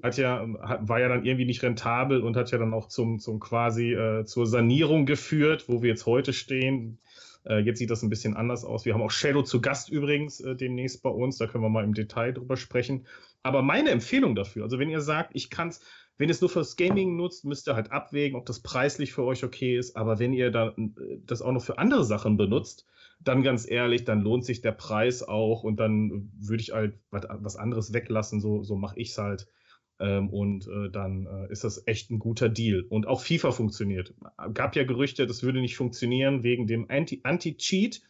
Hat 0.00 0.16
ja, 0.16 0.46
war 0.46 1.00
ja 1.00 1.08
dann 1.08 1.24
irgendwie 1.24 1.44
nicht 1.44 1.64
rentabel 1.64 2.22
und 2.22 2.36
hat 2.36 2.52
ja 2.52 2.58
dann 2.58 2.72
auch 2.72 2.86
zum, 2.86 3.18
zum 3.18 3.40
quasi 3.40 3.92
äh, 3.92 4.24
zur 4.24 4.46
Sanierung 4.46 5.06
geführt, 5.06 5.64
wo 5.68 5.82
wir 5.82 5.90
jetzt 5.90 6.06
heute 6.06 6.32
stehen. 6.32 6.98
Äh, 7.44 7.58
jetzt 7.58 7.78
sieht 7.78 7.90
das 7.90 8.04
ein 8.04 8.08
bisschen 8.08 8.36
anders 8.36 8.64
aus. 8.64 8.84
Wir 8.84 8.94
haben 8.94 9.02
auch 9.02 9.10
Shadow 9.10 9.42
zu 9.42 9.60
Gast 9.60 9.90
übrigens 9.90 10.38
äh, 10.40 10.54
demnächst 10.54 11.02
bei 11.02 11.10
uns. 11.10 11.38
Da 11.38 11.48
können 11.48 11.64
wir 11.64 11.68
mal 11.68 11.82
im 11.82 11.94
Detail 11.94 12.32
drüber 12.32 12.56
sprechen. 12.56 13.06
Aber 13.42 13.62
meine 13.62 13.90
Empfehlung 13.90 14.34
dafür, 14.34 14.64
also 14.64 14.78
wenn 14.78 14.90
ihr 14.90 15.00
sagt, 15.00 15.30
ich 15.34 15.50
kann 15.50 15.68
es, 15.68 15.80
wenn 16.18 16.28
ihr 16.28 16.34
es 16.34 16.40
nur 16.40 16.50
fürs 16.50 16.76
Gaming 16.76 17.16
nutzt, 17.16 17.44
müsst 17.44 17.68
ihr 17.68 17.74
halt 17.74 17.90
abwägen, 17.90 18.38
ob 18.38 18.46
das 18.46 18.60
preislich 18.60 19.12
für 19.12 19.24
euch 19.24 19.42
okay 19.44 19.76
ist. 19.76 19.96
Aber 19.96 20.18
wenn 20.18 20.32
ihr 20.32 20.50
dann 20.50 20.94
äh, 20.98 21.18
das 21.24 21.42
auch 21.42 21.52
noch 21.52 21.64
für 21.64 21.78
andere 21.78 22.04
Sachen 22.04 22.36
benutzt, 22.36 22.86
dann 23.20 23.42
ganz 23.42 23.68
ehrlich, 23.68 24.04
dann 24.04 24.20
lohnt 24.20 24.44
sich 24.44 24.60
der 24.60 24.72
Preis 24.72 25.22
auch 25.22 25.62
und 25.62 25.76
dann 25.78 26.30
würde 26.40 26.62
ich 26.62 26.72
halt 26.72 26.98
was 27.10 27.56
anderes 27.56 27.92
weglassen. 27.92 28.40
So, 28.40 28.62
so 28.62 28.76
mache 28.76 28.98
ich 28.98 29.10
es 29.10 29.18
halt. 29.18 29.48
Ähm, 30.00 30.30
und 30.30 30.66
äh, 30.66 30.90
dann 30.90 31.26
äh, 31.26 31.52
ist 31.52 31.64
das 31.64 31.86
echt 31.86 32.10
ein 32.10 32.18
guter 32.18 32.48
Deal. 32.48 32.84
Und 32.88 33.06
auch 33.06 33.20
FIFA 33.20 33.52
funktioniert. 33.52 34.14
Gab 34.54 34.74
ja 34.74 34.84
Gerüchte, 34.84 35.26
das 35.26 35.42
würde 35.42 35.60
nicht 35.60 35.76
funktionieren 35.76 36.42
wegen 36.42 36.66
dem 36.66 36.86
Anti-Cheat. 36.88 38.02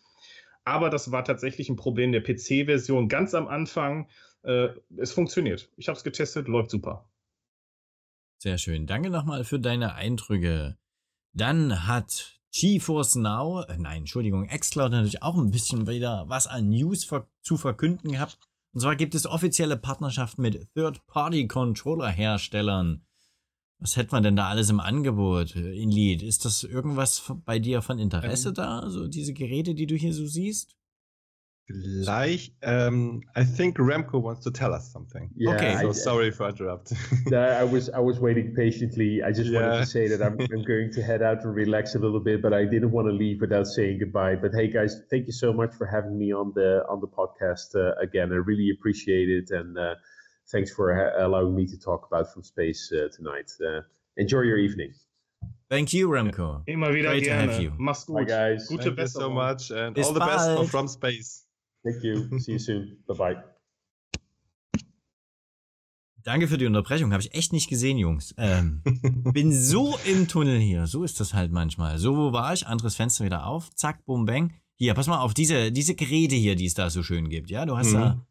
Aber 0.64 0.90
das 0.90 1.10
war 1.12 1.24
tatsächlich 1.24 1.68
ein 1.68 1.76
Problem 1.76 2.12
der 2.12 2.22
PC-Version 2.22 3.08
ganz 3.08 3.34
am 3.34 3.48
Anfang. 3.48 4.08
Äh, 4.42 4.68
es 4.96 5.12
funktioniert. 5.12 5.70
Ich 5.76 5.88
habe 5.88 5.96
es 5.96 6.04
getestet, 6.04 6.48
läuft 6.48 6.70
super. 6.70 7.08
Sehr 8.38 8.58
schön. 8.58 8.86
Danke 8.86 9.10
nochmal 9.10 9.44
für 9.44 9.60
deine 9.60 9.94
Eindrücke. 9.94 10.76
Dann 11.32 11.86
hat 11.86 12.40
GeForce 12.52 13.16
Now, 13.16 13.62
äh, 13.62 13.78
nein, 13.78 14.00
Entschuldigung, 14.00 14.48
Xcloud 14.48 14.90
natürlich 14.90 15.22
auch 15.22 15.36
ein 15.36 15.50
bisschen 15.50 15.86
wieder 15.86 16.28
was 16.28 16.46
an 16.46 16.68
News 16.68 17.04
ver 17.04 17.26
zu 17.40 17.56
verkünden 17.56 18.12
gehabt. 18.12 18.38
Und 18.74 18.80
zwar 18.80 18.96
gibt 18.96 19.14
es 19.14 19.26
offizielle 19.26 19.76
Partnerschaften 19.76 20.40
mit 20.42 20.66
Third-Party-Controller-Herstellern. 20.74 23.06
Was 23.78 23.96
hätte 23.96 24.12
man 24.12 24.22
denn 24.22 24.36
da 24.36 24.48
alles 24.48 24.70
im 24.70 24.80
Angebot, 24.80 25.56
in 25.56 25.90
Lead? 25.90 26.22
Ist 26.22 26.44
das 26.44 26.62
irgendwas 26.62 27.32
bei 27.44 27.58
dir 27.58 27.82
von 27.82 27.98
Interesse 27.98 28.48
ähm, 28.48 28.54
da, 28.54 28.88
so 28.88 29.08
diese 29.08 29.32
Geräte, 29.32 29.74
die 29.74 29.86
du 29.86 29.96
hier 29.96 30.14
so 30.14 30.26
siehst? 30.26 30.76
Gleich, 31.70 32.50
um, 32.64 33.22
I 33.36 33.44
think 33.44 33.78
Remco 33.78 34.20
wants 34.20 34.42
to 34.44 34.50
tell 34.50 34.74
us 34.74 34.90
something. 34.92 35.30
Yeah, 35.36 35.54
okay, 35.54 35.76
so 35.80 35.88
I, 35.88 35.92
sorry 35.92 36.30
for 36.30 36.48
interrupting. 36.48 36.98
I 37.34 37.64
was 37.64 37.88
I 37.90 38.00
was 38.00 38.18
waiting 38.18 38.54
patiently. 38.54 39.22
I 39.22 39.30
just 39.30 39.50
yeah. 39.50 39.60
wanted 39.60 39.78
to 39.78 39.86
say 39.86 40.08
that 40.08 40.20
I'm, 40.20 40.38
I'm 40.40 40.64
going 40.64 40.92
to 40.92 41.02
head 41.02 41.22
out 41.22 41.44
and 41.44 41.54
relax 41.54 41.94
a 41.94 41.98
little 41.98 42.20
bit, 42.20 42.42
but 42.42 42.52
I 42.52 42.64
didn't 42.64 42.90
want 42.90 43.08
to 43.08 43.12
leave 43.12 43.40
without 43.40 43.66
saying 43.66 44.00
goodbye. 44.00 44.34
But 44.34 44.52
hey, 44.54 44.68
guys, 44.68 45.02
thank 45.08 45.26
you 45.26 45.32
so 45.32 45.52
much 45.52 45.72
for 45.74 45.86
having 45.86 46.18
me 46.18 46.32
on 46.32 46.52
the 46.54 46.84
on 46.88 47.00
the 47.00 47.08
podcast 47.08 47.74
uh, 47.76 47.94
again. 48.00 48.32
I 48.32 48.36
really 48.36 48.70
appreciate 48.70 49.30
it, 49.30 49.50
and 49.50 49.78
uh, 49.78 49.94
thanks 50.50 50.72
for 50.74 50.90
allowing 51.18 51.54
me 51.54 51.66
to 51.66 51.78
talk 51.78 52.06
about 52.06 52.32
from 52.32 52.42
space 52.42 52.92
uh, 52.92 53.08
tonight. 53.16 53.50
Uh, 53.64 53.82
enjoy 54.16 54.40
your 54.40 54.58
evening. 54.58 54.92
Thank 55.70 55.92
you, 55.94 56.08
Remco. 56.08 56.62
Immer 56.66 56.92
wieder 56.92 57.10
Great 57.10 57.24
gerne. 57.24 57.46
to 57.46 57.52
have 57.52 57.62
you. 57.62 57.72
Mach's 57.78 58.04
gut. 58.04 58.16
Bye, 58.16 58.24
guys. 58.24 58.68
Gute 58.68 58.82
Thank 58.82 58.98
you 58.98 59.06
so 59.06 59.30
much, 59.30 59.70
and 59.70 59.94
Bis 59.94 60.06
all 60.06 60.12
the 60.12 60.20
bald. 60.20 60.30
best 60.30 60.56
for 60.56 60.66
From 60.66 60.88
Space. 60.88 61.44
Thank 61.84 62.02
you. 62.02 62.38
See 62.38 62.52
you 62.52 62.58
soon. 62.58 63.02
Bye 63.06 63.16
bye. 63.16 63.44
Danke 66.22 66.46
für 66.46 66.58
die 66.58 66.66
Unterbrechung. 66.66 67.12
Habe 67.12 67.22
ich 67.22 67.34
echt 67.34 67.52
nicht 67.52 67.68
gesehen, 67.68 67.98
Jungs. 67.98 68.34
Ähm, 68.38 68.82
bin 69.32 69.52
so 69.52 69.98
im 70.04 70.28
Tunnel 70.28 70.58
hier. 70.58 70.86
So 70.86 71.02
ist 71.02 71.18
das 71.18 71.34
halt 71.34 71.50
manchmal. 71.50 71.98
So, 71.98 72.16
wo 72.16 72.32
war 72.32 72.52
ich? 72.54 72.66
Anderes 72.66 72.94
Fenster 72.94 73.24
wieder 73.24 73.46
auf. 73.46 73.74
Zack, 73.74 74.04
bum, 74.04 74.24
bang. 74.24 74.54
Hier, 74.76 74.94
pass 74.94 75.08
mal 75.08 75.20
auf 75.20 75.34
diese, 75.34 75.72
diese 75.72 75.94
Geräte 75.94 76.36
hier, 76.36 76.54
die 76.54 76.66
es 76.66 76.74
da 76.74 76.90
so 76.90 77.02
schön 77.02 77.28
gibt. 77.28 77.50
Ja, 77.50 77.66
du 77.66 77.76
hast 77.76 77.90
mhm. 77.90 77.94
da. 77.94 78.26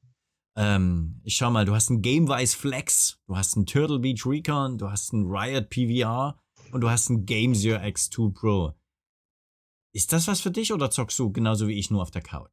Ähm, 0.56 1.22
ich 1.23 1.36
schau 1.36 1.49
mal, 1.49 1.65
du 1.65 1.73
hast 1.73 1.90
einen 1.90 2.02
Gamewise 2.02 2.57
Flex, 2.57 3.19
du 3.28 3.38
hast 3.38 3.56
einen 3.56 3.65
Turtle 3.65 3.99
Beach 3.99 4.26
Recon, 4.26 4.78
du 4.78 4.90
hast 4.90 5.14
einen 5.14 5.26
Riot 5.26 5.69
PVR 5.69 6.38
und 6.72 6.82
du 6.82 6.90
hast 6.90 7.10
einen 7.10 7.26
Game 7.26 7.56
Zero 7.56 7.80
X2 7.80 8.34
Pro. 8.34 8.73
Ist 9.94 10.11
das 10.11 10.28
was 10.28 10.41
für 10.41 10.52
dich 10.52 10.73
oder 10.73 10.90
zockst 10.90 11.19
du 11.19 11.32
genauso 11.32 11.68
wie 11.68 11.78
ich 11.80 11.90
nur 11.90 12.02
auf 12.02 12.11
der 12.11 12.22
Couch? 12.22 12.52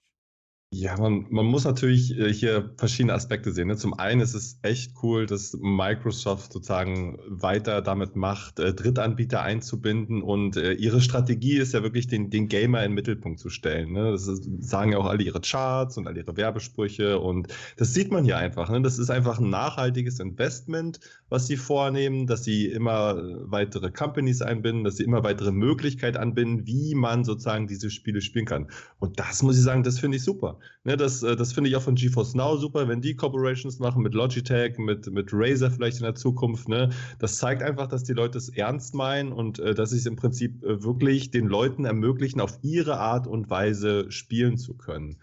Ja, 0.71 0.99
man, 0.99 1.25
man 1.31 1.47
muss 1.47 1.65
natürlich 1.65 2.15
äh, 2.19 2.31
hier 2.31 2.75
verschiedene 2.77 3.15
Aspekte 3.15 3.53
sehen. 3.53 3.69
Ne? 3.69 3.77
Zum 3.79 3.95
einen 3.95 4.21
ist 4.21 4.35
es 4.35 4.59
echt 4.61 4.93
cool, 5.03 5.25
dass 5.25 5.57
Microsoft 5.59 6.53
sozusagen 6.53 7.19
weiter 7.27 7.81
damit 7.81 8.17
macht, 8.17 8.59
äh, 8.61 8.75
Drittanbieter 8.75 9.41
einzubinden 9.41 10.23
und 10.23 10.59
äh, 10.59 10.73
ihre 10.73 11.01
Strategie 11.01 11.57
ist 11.57 11.73
ja 11.73 11.83
wirklich, 11.83 12.07
den, 12.07 12.29
den 12.29 12.49
Gamer 12.49 12.85
in 12.85 12.91
den 12.91 12.97
Mittelpunkt 12.97 13.41
zu 13.41 13.49
stellen. 13.49 13.93
Ne? 13.93 14.11
Das 14.13 14.27
sagen 14.61 14.93
ja 14.93 14.99
auch 14.99 15.07
alle 15.07 15.23
ihre 15.23 15.41
Charts 15.41 15.97
und 15.97 16.07
all 16.07 16.19
ihre 16.19 16.37
Werbesprüche 16.37 17.19
und 17.19 17.49
das 17.79 17.95
sieht 17.95 18.13
man 18.13 18.25
hier 18.25 18.37
einfach. 18.37 18.69
Ne? 18.69 18.83
Das 18.83 18.99
ist 18.99 19.09
einfach 19.11 19.39
ein 19.39 19.49
nachhaltiges 19.49 20.21
Investment, 20.21 21.01
was 21.31 21.47
sie 21.47 21.57
vornehmen, 21.57 22.27
dass 22.27 22.45
sie 22.45 22.67
immer 22.67 23.17
weitere 23.51 23.91
Companies 23.91 24.43
einbinden, 24.43 24.85
dass 24.85 24.97
sie 24.97 25.05
immer 25.05 25.25
weitere 25.25 25.51
Möglichkeiten 25.51 26.19
anbinden, 26.19 26.67
wie 26.67 26.95
man 26.95 27.25
sozusagen 27.25 27.67
diese 27.67 27.89
Spiele 27.91 28.21
spielen 28.21 28.45
kann. 28.45 28.71
Und 28.99 29.19
das 29.19 29.43
muss 29.43 29.57
ich 29.57 29.65
sagen, 29.65 29.83
das 29.83 29.99
finde 29.99 30.19
ich 30.19 30.25
super. 30.25 30.58
Ne, 30.85 30.97
das 30.97 31.23
äh, 31.23 31.37
das 31.37 31.53
finde 31.53 31.71
ich 31.71 31.77
auch 31.77 31.83
von 31.83 31.95
GeForce 31.95 32.35
Now 32.35 32.57
super, 32.57 32.89
wenn 32.89 33.01
die 33.01 33.15
Corporations 33.15 33.79
machen 33.79 34.03
mit 34.03 34.15
Logitech, 34.15 34.79
mit, 34.79 35.11
mit 35.11 35.31
Razer 35.33 35.71
vielleicht 35.71 35.99
in 35.99 36.05
der 36.05 36.15
Zukunft. 36.15 36.69
Ne? 36.69 36.91
Das 37.19 37.37
zeigt 37.37 37.63
einfach, 37.63 37.87
dass 37.87 38.05
die 38.05 38.13
Leute 38.13 38.39
es 38.39 38.49
ernst 38.49 38.95
meinen 38.95 39.33
und 39.33 39.59
äh, 39.59 39.75
dass 39.75 39.91
sie 39.91 39.99
es 39.99 40.07
im 40.07 40.17
Prinzip 40.17 40.63
äh, 40.65 40.83
wirklich 40.83 41.31
den 41.31 41.47
Leuten 41.47 41.85
ermöglichen, 41.85 42.41
auf 42.41 42.59
ihre 42.63 42.99
Art 42.99 43.27
und 43.27 43.51
Weise 43.51 44.11
spielen 44.11 44.57
zu 44.59 44.75
können. 44.75 45.19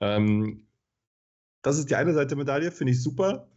Ähm, 0.00 0.66
das 1.62 1.78
ist 1.78 1.90
die 1.90 1.96
eine 1.96 2.14
Seite 2.14 2.28
der 2.28 2.38
Medaille, 2.38 2.70
finde 2.70 2.92
ich 2.92 3.02
super. 3.02 3.48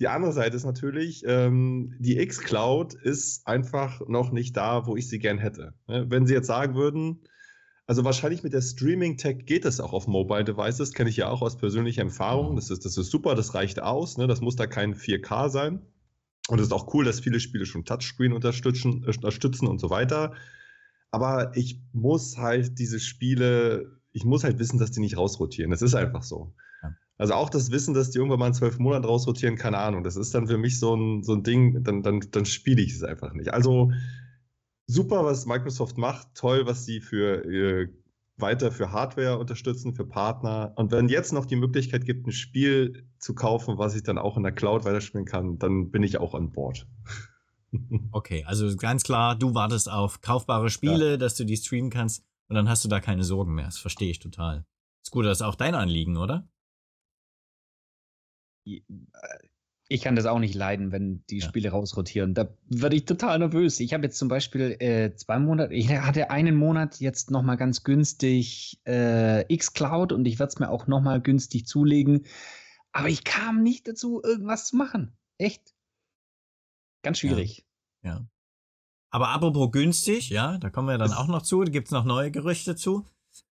Die 0.00 0.08
andere 0.08 0.32
Seite 0.32 0.56
ist 0.56 0.64
natürlich, 0.64 1.22
ähm, 1.26 1.94
die 1.98 2.18
X-Cloud 2.18 2.94
ist 2.94 3.46
einfach 3.46 4.00
noch 4.08 4.32
nicht 4.32 4.56
da, 4.56 4.86
wo 4.86 4.96
ich 4.96 5.08
sie 5.08 5.20
gern 5.20 5.38
hätte. 5.38 5.72
Ne? 5.86 6.06
Wenn 6.08 6.26
sie 6.26 6.34
jetzt 6.34 6.48
sagen 6.48 6.74
würden, 6.74 7.20
also 7.86 8.04
wahrscheinlich 8.04 8.42
mit 8.42 8.52
der 8.52 8.62
Streaming-Tech 8.62 9.44
geht 9.44 9.64
es 9.64 9.80
auch 9.80 9.92
auf 9.92 10.06
Mobile 10.06 10.44
Devices, 10.44 10.92
kenne 10.92 11.10
ich 11.10 11.18
ja 11.18 11.28
auch 11.28 11.42
aus 11.42 11.58
persönlicher 11.58 12.02
Erfahrung. 12.02 12.52
Mhm. 12.52 12.56
Das 12.56 12.70
ist, 12.70 12.84
das 12.84 12.96
ist 12.96 13.10
super, 13.10 13.34
das 13.34 13.54
reicht 13.54 13.82
aus. 13.82 14.16
Ne? 14.16 14.26
Das 14.26 14.40
muss 14.40 14.56
da 14.56 14.66
kein 14.66 14.94
4K 14.94 15.50
sein. 15.50 15.82
Und 16.48 16.58
es 16.60 16.66
ist 16.66 16.72
auch 16.72 16.92
cool, 16.94 17.04
dass 17.04 17.20
viele 17.20 17.40
Spiele 17.40 17.66
schon 17.66 17.84
Touchscreen 17.84 18.32
unterstützen, 18.32 19.04
unterstützen 19.04 19.66
und 19.66 19.80
so 19.80 19.90
weiter. 19.90 20.34
Aber 21.10 21.56
ich 21.56 21.80
muss 21.92 22.38
halt 22.38 22.78
diese 22.78 23.00
Spiele, 23.00 24.00
ich 24.12 24.24
muss 24.24 24.44
halt 24.44 24.58
wissen, 24.58 24.78
dass 24.78 24.90
die 24.90 25.00
nicht 25.00 25.16
rausrotieren. 25.16 25.70
Das 25.70 25.82
ist 25.82 25.94
einfach 25.94 26.22
so. 26.22 26.54
Also 27.16 27.34
auch 27.34 27.48
das 27.48 27.70
Wissen, 27.70 27.94
dass 27.94 28.10
die 28.10 28.18
irgendwann 28.18 28.40
mal 28.40 28.48
in 28.48 28.54
zwölf 28.54 28.78
Monaten 28.78 29.04
rausrotieren, 29.04 29.56
keine 29.56 29.78
Ahnung. 29.78 30.02
Das 30.02 30.16
ist 30.16 30.34
dann 30.34 30.48
für 30.48 30.58
mich 30.58 30.80
so 30.80 30.96
ein, 30.96 31.22
so 31.22 31.34
ein 31.34 31.44
Ding, 31.44 31.84
dann, 31.84 32.02
dann, 32.02 32.20
dann 32.32 32.44
spiele 32.44 32.82
ich 32.82 32.92
es 32.92 33.04
einfach 33.04 33.32
nicht. 33.34 33.54
Also 33.54 33.92
super, 34.86 35.24
was 35.24 35.46
Microsoft 35.46 35.98
macht, 35.98 36.34
toll, 36.34 36.66
was 36.66 36.84
sie 36.84 37.00
für 37.00 37.44
äh, 37.44 37.88
weiter 38.36 38.72
für 38.72 38.90
Hardware 38.90 39.38
unterstützen, 39.38 39.94
für 39.94 40.04
Partner. 40.04 40.72
Und 40.76 40.90
wenn 40.90 41.08
jetzt 41.08 41.32
noch 41.32 41.46
die 41.46 41.56
Möglichkeit 41.56 42.04
gibt, 42.04 42.26
ein 42.26 42.32
Spiel 42.32 43.06
zu 43.18 43.34
kaufen, 43.34 43.78
was 43.78 43.94
ich 43.94 44.02
dann 44.02 44.18
auch 44.18 44.36
in 44.36 44.42
der 44.42 44.52
Cloud 44.52 44.84
weiterspielen 44.84 45.26
kann, 45.26 45.58
dann 45.58 45.90
bin 45.90 46.02
ich 46.02 46.18
auch 46.18 46.34
an 46.34 46.52
Bord. 46.52 46.86
Okay, 48.12 48.44
also 48.46 48.72
ganz 48.76 49.02
klar, 49.02 49.34
du 49.34 49.52
wartest 49.52 49.90
auf 49.90 50.20
kaufbare 50.20 50.70
Spiele, 50.70 51.10
ja. 51.10 51.16
dass 51.16 51.34
du 51.34 51.42
die 51.42 51.56
streamen 51.56 51.90
kannst 51.90 52.24
und 52.46 52.54
dann 52.54 52.68
hast 52.68 52.84
du 52.84 52.88
da 52.88 53.00
keine 53.00 53.24
Sorgen 53.24 53.52
mehr. 53.52 53.64
Das 53.64 53.78
verstehe 53.78 54.12
ich 54.12 54.20
total. 54.20 54.64
Ist 55.02 55.10
gut, 55.10 55.24
das 55.24 55.38
ist 55.38 55.42
auch 55.42 55.56
dein 55.56 55.74
Anliegen, 55.74 56.16
oder? 56.16 56.48
Ich 59.88 60.02
kann 60.02 60.16
das 60.16 60.26
auch 60.26 60.38
nicht 60.38 60.54
leiden, 60.54 60.92
wenn 60.92 61.24
die 61.28 61.38
ja. 61.38 61.46
Spiele 61.46 61.70
rausrotieren. 61.70 62.34
Da 62.34 62.48
werde 62.68 62.96
ich 62.96 63.04
total 63.04 63.38
nervös. 63.38 63.80
Ich 63.80 63.92
habe 63.92 64.04
jetzt 64.04 64.18
zum 64.18 64.28
Beispiel 64.28 64.76
äh, 64.80 65.14
zwei 65.14 65.38
Monate, 65.38 65.74
ich 65.74 65.90
hatte 65.90 66.30
einen 66.30 66.56
Monat 66.56 67.00
jetzt 67.00 67.30
noch 67.30 67.42
mal 67.42 67.56
ganz 67.56 67.84
günstig 67.84 68.80
äh, 68.84 69.44
xCloud 69.54 70.12
und 70.12 70.26
ich 70.26 70.38
werde 70.38 70.50
es 70.50 70.58
mir 70.58 70.70
auch 70.70 70.86
noch 70.86 71.02
mal 71.02 71.20
günstig 71.20 71.66
zulegen. 71.66 72.24
Aber 72.92 73.08
ich 73.08 73.24
kam 73.24 73.62
nicht 73.62 73.86
dazu, 73.86 74.22
irgendwas 74.22 74.68
zu 74.68 74.76
machen. 74.76 75.16
Echt. 75.36 75.74
Ganz 77.02 77.18
schwierig. 77.18 77.66
Ja. 78.02 78.10
ja. 78.10 78.26
Aber 79.10 79.28
apropos 79.28 79.70
günstig, 79.70 80.30
ja, 80.30 80.58
da 80.58 80.70
kommen 80.70 80.88
wir 80.88 80.98
dann 80.98 81.12
auch 81.12 81.28
noch 81.28 81.42
zu. 81.42 81.62
Da 81.62 81.70
gibt 81.70 81.88
es 81.88 81.92
noch 81.92 82.04
neue 82.04 82.30
Gerüchte 82.30 82.74
zu. 82.74 83.06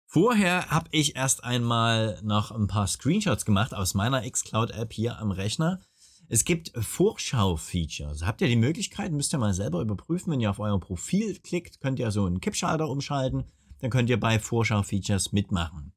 Vorher 0.06 0.70
habe 0.70 0.88
ich 0.90 1.14
erst 1.16 1.44
einmal 1.44 2.18
noch 2.22 2.50
ein 2.50 2.66
paar 2.66 2.86
Screenshots 2.86 3.44
gemacht 3.44 3.74
aus 3.74 3.94
meiner 3.94 4.28
xCloud-App 4.28 4.92
hier 4.92 5.18
am 5.18 5.30
Rechner. 5.30 5.80
Es 6.28 6.44
gibt 6.44 6.72
Vorschau-Features. 6.76 8.24
Habt 8.24 8.40
ihr 8.40 8.48
die 8.48 8.56
Möglichkeit, 8.56 9.12
müsst 9.12 9.32
ihr 9.32 9.38
mal 9.38 9.54
selber 9.54 9.80
überprüfen, 9.80 10.32
wenn 10.32 10.40
ihr 10.40 10.50
auf 10.50 10.58
euer 10.58 10.80
Profil 10.80 11.38
klickt, 11.38 11.80
könnt 11.80 12.00
ihr 12.00 12.10
so 12.10 12.24
einen 12.24 12.40
Kippschalter 12.40 12.88
umschalten, 12.88 13.44
dann 13.78 13.90
könnt 13.90 14.10
ihr 14.10 14.18
bei 14.18 14.40
Vorschau-Features 14.40 15.30
mitmachen. 15.30 15.92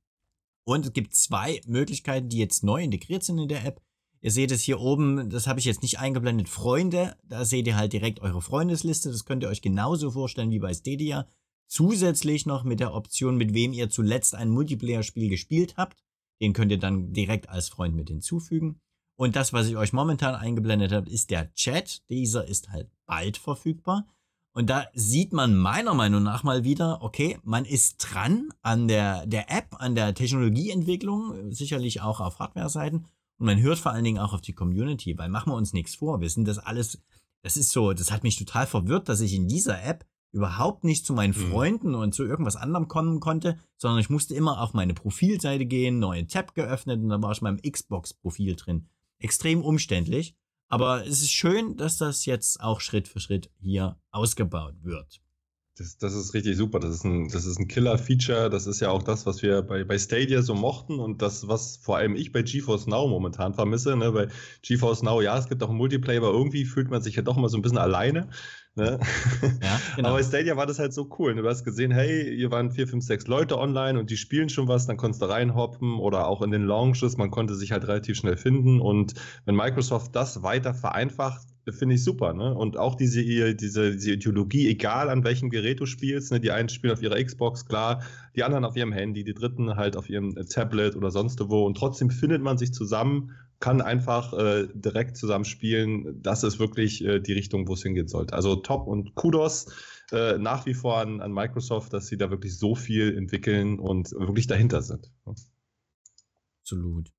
Und 0.65 0.85
es 0.85 0.93
gibt 0.93 1.15
zwei 1.15 1.61
Möglichkeiten, 1.65 2.30
die 2.30 2.38
jetzt 2.38 2.64
neu 2.64 2.84
integriert 2.84 3.23
sind 3.23 3.39
in 3.39 3.47
der 3.47 3.65
App. 3.65 3.81
Ihr 4.22 4.30
seht 4.30 4.51
es 4.51 4.61
hier 4.61 4.80
oben, 4.80 5.31
das 5.31 5.47
habe 5.47 5.60
ich 5.60 5.65
jetzt 5.65 5.81
nicht 5.81 5.97
eingeblendet, 5.97 6.47
Freunde. 6.47 7.15
Da 7.23 7.43
seht 7.43 7.65
ihr 7.65 7.76
halt 7.76 7.93
direkt 7.93 8.19
eure 8.19 8.41
Freundesliste. 8.41 9.11
Das 9.11 9.26
könnt 9.26 9.41
ihr 9.41 9.49
euch 9.49 9.64
genauso 9.64 10.11
vorstellen 10.11 10.51
wie 10.51 10.60
bei 10.60 10.73
Stadia. 10.76 11.26
Zusätzlich 11.68 12.45
noch 12.45 12.64
mit 12.64 12.81
der 12.81 12.93
Option, 12.93 13.38
mit 13.38 13.56
wem 13.56 13.73
ihr 13.73 13.89
zuletzt 13.89 14.35
ein 14.35 14.49
Multiplayer-Spiel 14.49 15.30
gespielt 15.30 15.76
habt. 15.77 16.03
Den 16.39 16.53
könnt 16.53 16.72
ihr 16.72 16.80
dann 16.80 17.14
direkt 17.14 17.49
als 17.49 17.69
Freund 17.69 17.95
mit 17.95 18.10
hinzufügen. 18.10 18.80
Und 19.20 19.36
das, 19.36 19.52
was 19.52 19.68
ich 19.68 19.76
euch 19.76 19.91
momentan 19.91 20.34
eingeblendet 20.34 20.94
habe, 20.94 21.10
ist 21.10 21.30
der 21.30 21.54
Chat. 21.54 22.08
Dieser 22.08 22.48
ist 22.48 22.70
halt 22.70 22.90
bald 23.06 23.36
verfügbar. 23.36 24.08
Und 24.54 24.70
da 24.70 24.86
sieht 24.94 25.34
man 25.34 25.58
meiner 25.58 25.94
Meinung 25.94 26.24
nach 26.24 26.44
mal 26.44 26.64
wieder, 26.64 27.02
okay, 27.02 27.38
man 27.44 27.66
ist 27.66 27.98
dran 27.98 28.48
an 28.62 28.88
der, 28.88 29.26
der 29.26 29.52
App, 29.52 29.76
an 29.78 29.94
der 29.94 30.14
Technologieentwicklung, 30.14 31.52
sicherlich 31.52 32.00
auch 32.00 32.22
auf 32.22 32.40
Hardware-Seiten. 32.40 33.08
Und 33.40 33.46
man 33.46 33.60
hört 33.60 33.80
vor 33.80 33.91
allen 33.91 34.06
Dingen 34.06 34.20
auch 34.20 34.32
auf 34.32 34.40
die 34.40 34.54
Community, 34.54 35.18
weil 35.18 35.28
machen 35.28 35.52
wir 35.52 35.58
uns 35.58 35.74
nichts 35.74 35.96
vor. 35.96 36.22
Wir 36.22 36.30
sind 36.30 36.48
das 36.48 36.58
alles, 36.58 37.04
das 37.44 37.58
ist 37.58 37.72
so, 37.72 37.91
das 37.91 38.12
hat 38.12 38.24
mich 38.24 38.38
total 38.38 38.68
verwirrt, 38.68 39.10
dass 39.10 39.20
ich 39.20 39.34
in 39.34 39.50
dieser 39.50 39.84
App 39.84 40.06
überhaupt 40.32 40.86
nicht 40.86 41.06
zu 41.06 41.12
meinen 41.12 41.36
Mhm. 41.36 41.52
Freunden 41.52 41.94
und 41.94 42.16
zu 42.16 42.24
irgendwas 42.24 42.56
anderem 42.56 42.88
kommen 42.88 43.20
konnte, 43.20 43.58
sondern 43.76 44.00
ich 44.00 44.10
musste 44.10 44.34
immer 44.34 44.62
auf 44.62 44.74
meine 44.74 44.94
Profilseite 44.94 45.66
gehen, 45.66 46.00
neue 46.00 46.26
Tab 46.26 46.56
geöffnet 46.56 47.02
und 47.02 47.10
dann 47.10 47.22
war 47.22 47.34
ich 47.34 47.41
in 47.41 47.44
meinem 47.44 47.62
Xbox-Profil 47.62 48.56
drin. 48.56 48.88
Extrem 49.20 49.64
umständlich, 49.64 50.36
aber 50.68 51.06
es 51.06 51.22
ist 51.22 51.32
schön, 51.32 51.76
dass 51.78 51.98
das 51.98 52.26
jetzt 52.26 52.62
auch 52.62 52.80
Schritt 52.80 53.08
für 53.08 53.20
Schritt 53.20 53.50
hier 53.60 54.00
ausgebaut 54.12 54.76
wird. 54.82 55.22
Das, 55.80 55.98
das 55.98 56.14
ist 56.14 56.34
richtig 56.34 56.58
super. 56.58 56.80
Das 56.80 56.94
ist 56.94 57.06
ein, 57.06 57.30
das 57.30 57.46
ist 57.46 57.58
ein 57.58 57.70
Killer-Feature. 57.70 58.50
Das 58.50 58.68
ist 58.68 58.82
ja 58.82 58.90
auch 58.90 59.02
das, 59.02 59.26
was 59.26 59.41
wir 59.41 59.62
bei, 59.62 59.86
bei 59.86 59.98
Stadia 59.98 60.41
so 60.41 60.54
mochten 60.54 61.00
und 61.00 61.22
das, 61.22 61.48
was 61.48 61.78
vor 61.78 61.98
allem 61.98 62.16
ich 62.16 62.34
bei 62.34 62.41
GeForce 62.41 62.88
Now 62.88 63.08
momentan 63.08 63.54
vermisse. 63.54 63.96
Ne? 63.96 64.12
Bei 64.12 64.28
GeForce 64.62 65.04
Now, 65.04 65.22
ja, 65.22 65.38
es 65.38 65.48
gibt 65.48 65.64
auch 65.64 65.70
einen 65.70 65.78
Multiplayer, 65.78 66.18
aber 66.18 66.32
irgendwie 66.32 66.66
fühlt 66.66 66.90
man 66.90 67.02
sich 67.02 67.16
ja 67.16 67.22
doch 67.22 67.38
immer 67.38 67.48
so 67.48 67.58
ein 67.58 67.62
bisschen 67.62 67.78
alleine. 67.78 68.30
Ne? 68.80 68.99
Ja, 69.61 69.80
genau. 69.95 70.10
Aber 70.10 70.18
bei 70.18 70.23
Stadia 70.23 70.57
war 70.57 70.65
das 70.65 70.80
halt 70.80 70.93
so 70.93 71.10
cool. 71.19 71.35
Du 71.35 71.47
hast 71.47 71.64
gesehen, 71.64 71.91
hey, 71.91 72.35
hier 72.35 72.51
waren 72.51 72.72
vier, 72.72 72.88
fünf, 72.88 73.03
sechs 73.03 73.27
Leute 73.27 73.57
online 73.57 73.99
und 73.99 74.10
die 74.10 74.18
spielen 74.18 74.49
schon 74.49 74.68
was, 74.68 74.88
dann 74.88 74.97
konntest 74.97 75.22
du 75.22 75.27
reinhoppen 75.27 75.99
oder 75.99 76.27
auch 76.27 76.41
in 76.41 76.51
den 76.51 76.64
Launches, 76.64 77.18
man 77.18 77.31
konnte 77.31 77.56
sich 77.56 77.72
halt 77.72 77.88
relativ 77.88 78.18
schnell 78.18 78.38
finden. 78.38 78.80
Und 78.80 79.14
wenn 79.45 79.56
Microsoft 79.56 80.15
das 80.15 80.43
weiter 80.43 80.73
vereinfacht, 80.73 81.47
finde 81.72 81.95
ich 81.95 82.03
super. 82.03 82.34
Ne? 82.34 82.53
Und 82.56 82.77
auch 82.77 82.95
diese, 82.95 83.23
diese, 83.56 83.91
diese 83.91 84.11
Ideologie, 84.11 84.69
egal 84.69 85.10
an 85.10 85.23
welchem 85.23 85.49
Gerät 85.49 85.80
du 85.80 85.85
spielst, 85.85 86.31
ne? 86.31 86.39
die 86.39 86.51
einen 86.51 86.69
spielen 86.69 86.93
auf 86.93 87.01
ihrer 87.01 87.22
Xbox, 87.23 87.65
klar, 87.65 88.01
die 88.35 88.43
anderen 88.43 88.65
auf 88.65 88.76
ihrem 88.76 88.91
Handy, 88.91 89.23
die 89.23 89.34
dritten 89.34 89.76
halt 89.76 89.95
auf 89.95 90.10
ihrem 90.10 90.35
Tablet 90.49 90.95
oder 90.95 91.11
sonst 91.11 91.39
wo. 91.49 91.65
Und 91.65 91.77
trotzdem 91.77 92.10
findet 92.10 92.41
man 92.41 92.57
sich 92.57 92.73
zusammen, 92.73 93.35
kann 93.60 93.81
einfach 93.81 94.34
äh, 94.34 94.68
direkt 94.73 95.18
zusammen 95.18 95.45
spielen. 95.45 96.22
Das 96.22 96.44
ist 96.44 96.60
wirklich 96.60 97.03
äh, 97.03 97.19
die 97.19 97.34
Richtung, 97.34 97.68
wo 97.68 97.73
es 97.73 97.84
hingehen 97.84 98.07
sollte. 98.07 98.34
Also 98.34 98.56
top 98.56 98.88
und 98.88 99.15
Kudos 99.15 99.68
äh, 100.11 100.38
nach 100.38 100.65
wie 100.65 100.73
vor 100.73 100.98
an, 100.98 101.22
an 101.22 101.31
Microsoft, 101.31 101.94
dass 101.94 102.07
sie 102.07 102.18
da 102.18 102.30
wirklich 102.30 102.57
so 102.57 102.76
viel 102.76 103.15
entwickeln 103.18 103.80
und 103.80 104.11
wirklich 104.11 104.48
dahinter 104.48 104.81
sind. 104.81 105.11
Absolut. 106.61 107.11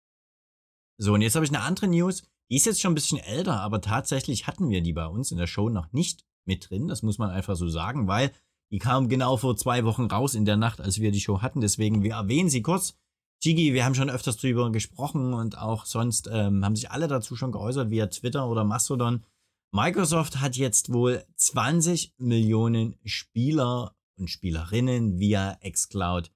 So, 0.96 1.14
und 1.14 1.22
jetzt 1.22 1.34
habe 1.34 1.44
ich 1.44 1.50
eine 1.50 1.62
andere 1.62 1.88
News. 1.88 2.22
Die 2.50 2.56
ist 2.56 2.66
jetzt 2.66 2.80
schon 2.80 2.92
ein 2.92 2.96
bisschen 2.96 3.18
älter, 3.18 3.60
aber 3.60 3.80
tatsächlich 3.80 4.46
hatten 4.46 4.70
wir 4.70 4.82
die 4.82 4.92
bei 4.92 5.06
uns 5.06 5.30
in 5.30 5.38
der 5.38 5.46
Show 5.46 5.68
noch 5.68 5.92
nicht 5.92 6.24
mit 6.44 6.68
drin. 6.68 6.88
Das 6.88 7.02
muss 7.02 7.18
man 7.18 7.30
einfach 7.30 7.56
so 7.56 7.68
sagen, 7.68 8.08
weil 8.08 8.32
die 8.70 8.78
kam 8.78 9.08
genau 9.08 9.36
vor 9.36 9.56
zwei 9.56 9.84
Wochen 9.84 10.06
raus 10.06 10.34
in 10.34 10.44
der 10.44 10.56
Nacht, 10.56 10.80
als 10.80 11.00
wir 11.00 11.10
die 11.10 11.20
Show 11.20 11.42
hatten. 11.42 11.60
Deswegen, 11.60 12.02
wir 12.02 12.14
erwähnen 12.14 12.48
sie 12.48 12.62
kurz. 12.62 12.98
Gigi, 13.42 13.72
wir 13.72 13.86
haben 13.86 13.94
schon 13.94 14.10
öfters 14.10 14.36
drüber 14.36 14.70
gesprochen 14.70 15.32
und 15.32 15.56
auch 15.56 15.86
sonst 15.86 16.28
ähm, 16.30 16.62
haben 16.62 16.76
sich 16.76 16.90
alle 16.90 17.08
dazu 17.08 17.36
schon 17.36 17.52
geäußert, 17.52 17.90
via 17.90 18.06
Twitter 18.06 18.46
oder 18.46 18.64
Mastodon. 18.64 19.24
Microsoft 19.72 20.40
hat 20.40 20.56
jetzt 20.56 20.92
wohl 20.92 21.24
20 21.36 22.14
Millionen 22.18 22.96
Spieler 23.04 23.96
und 24.18 24.28
Spielerinnen 24.28 25.18
via 25.18 25.58
xCloud 25.66 26.30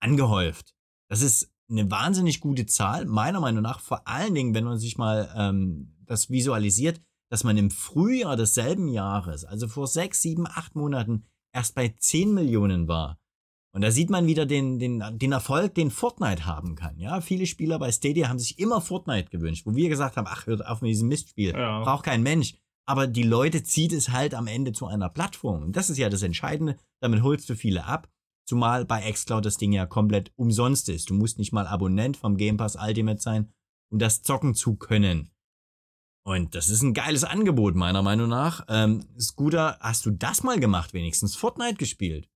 angehäuft. 0.00 0.76
Das 1.08 1.22
ist 1.22 1.52
eine 1.68 1.90
wahnsinnig 1.90 2.40
gute 2.40 2.66
Zahl, 2.66 3.04
meiner 3.06 3.40
Meinung 3.40 3.62
nach, 3.62 3.80
vor 3.80 4.06
allen 4.06 4.34
Dingen, 4.34 4.54
wenn 4.54 4.64
man 4.64 4.78
sich 4.78 4.96
mal 4.96 5.32
ähm, 5.36 5.96
das 6.06 6.30
visualisiert, 6.30 7.00
dass 7.30 7.42
man 7.42 7.56
im 7.56 7.70
Frühjahr 7.70 8.36
desselben 8.36 8.86
Jahres, 8.86 9.44
also 9.44 9.66
vor 9.66 9.88
sechs, 9.88 10.22
sieben, 10.22 10.46
acht 10.46 10.76
Monaten, 10.76 11.24
erst 11.52 11.74
bei 11.74 11.88
10 11.88 12.32
Millionen 12.32 12.86
war. 12.86 13.18
Und 13.74 13.80
da 13.82 13.90
sieht 13.90 14.08
man 14.08 14.26
wieder 14.28 14.46
den, 14.46 14.78
den, 14.78 15.02
den 15.18 15.32
Erfolg, 15.32 15.74
den 15.74 15.90
Fortnite 15.90 16.46
haben 16.46 16.76
kann. 16.76 16.96
Ja, 16.96 17.20
viele 17.20 17.44
Spieler 17.44 17.80
bei 17.80 17.90
Stadia 17.90 18.28
haben 18.28 18.38
sich 18.38 18.60
immer 18.60 18.80
Fortnite 18.80 19.30
gewünscht, 19.30 19.66
wo 19.66 19.74
wir 19.74 19.88
gesagt 19.88 20.16
haben, 20.16 20.28
ach, 20.28 20.46
hört 20.46 20.64
auf 20.64 20.80
mit 20.80 20.90
diesem 20.90 21.08
Mistspiel, 21.08 21.50
Ja. 21.52 21.82
braucht 21.82 22.04
kein 22.04 22.22
Mensch. 22.22 22.54
Aber 22.86 23.06
die 23.08 23.24
Leute 23.24 23.64
zieht 23.64 23.92
es 23.92 24.10
halt 24.10 24.34
am 24.34 24.46
Ende 24.46 24.72
zu 24.72 24.86
einer 24.86 25.08
Plattform. 25.08 25.62
Und 25.64 25.76
das 25.76 25.90
ist 25.90 25.98
ja 25.98 26.08
das 26.08 26.22
Entscheidende. 26.22 26.76
Damit 27.00 27.22
holst 27.22 27.48
du 27.50 27.56
viele 27.56 27.84
ab. 27.84 28.08
Zumal 28.46 28.84
bei 28.84 29.10
xCloud 29.10 29.44
das 29.44 29.56
Ding 29.56 29.72
ja 29.72 29.86
komplett 29.86 30.30
umsonst 30.36 30.88
ist. 30.88 31.10
Du 31.10 31.14
musst 31.14 31.38
nicht 31.38 31.52
mal 31.52 31.66
Abonnent 31.66 32.16
vom 32.16 32.36
Game 32.36 32.58
Pass 32.58 32.76
Ultimate 32.76 33.20
sein, 33.20 33.52
um 33.90 33.98
das 33.98 34.22
zocken 34.22 34.54
zu 34.54 34.76
können. 34.76 35.30
Und 36.26 36.54
das 36.54 36.68
ist 36.68 36.82
ein 36.82 36.94
geiles 36.94 37.24
Angebot, 37.24 37.74
meiner 37.74 38.02
Meinung 38.02 38.28
nach. 38.28 38.64
Ähm, 38.68 39.04
Scooter, 39.18 39.78
hast 39.80 40.06
du 40.06 40.10
das 40.10 40.42
mal 40.42 40.60
gemacht, 40.60 40.92
wenigstens 40.92 41.34
Fortnite 41.34 41.76
gespielt? 41.76 42.28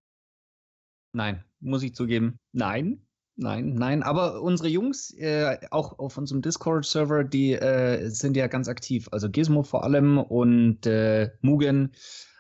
Nein, 1.12 1.44
muss 1.60 1.82
ich 1.82 1.94
zugeben. 1.94 2.38
Nein, 2.52 3.02
nein, 3.36 3.74
nein. 3.74 4.02
Aber 4.02 4.42
unsere 4.42 4.68
Jungs, 4.68 5.12
äh, 5.14 5.58
auch 5.70 5.98
auf 5.98 6.18
unserem 6.18 6.42
Discord-Server, 6.42 7.24
die 7.24 7.52
äh, 7.52 8.08
sind 8.10 8.36
ja 8.36 8.46
ganz 8.46 8.68
aktiv. 8.68 9.08
Also 9.10 9.30
Gizmo 9.30 9.62
vor 9.62 9.84
allem 9.84 10.18
und 10.18 10.86
äh, 10.86 11.30
Mugen 11.40 11.92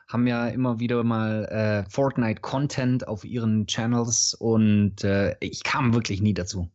haben 0.08 0.26
ja 0.26 0.48
immer 0.48 0.80
wieder 0.80 1.04
mal 1.04 1.44
äh, 1.44 1.90
Fortnite-Content 1.90 3.06
auf 3.06 3.24
ihren 3.24 3.66
Channels 3.66 4.34
und 4.34 5.04
äh, 5.04 5.36
ich 5.40 5.62
kam 5.62 5.92
wirklich 5.92 6.22
nie 6.22 6.34
dazu. 6.34 6.70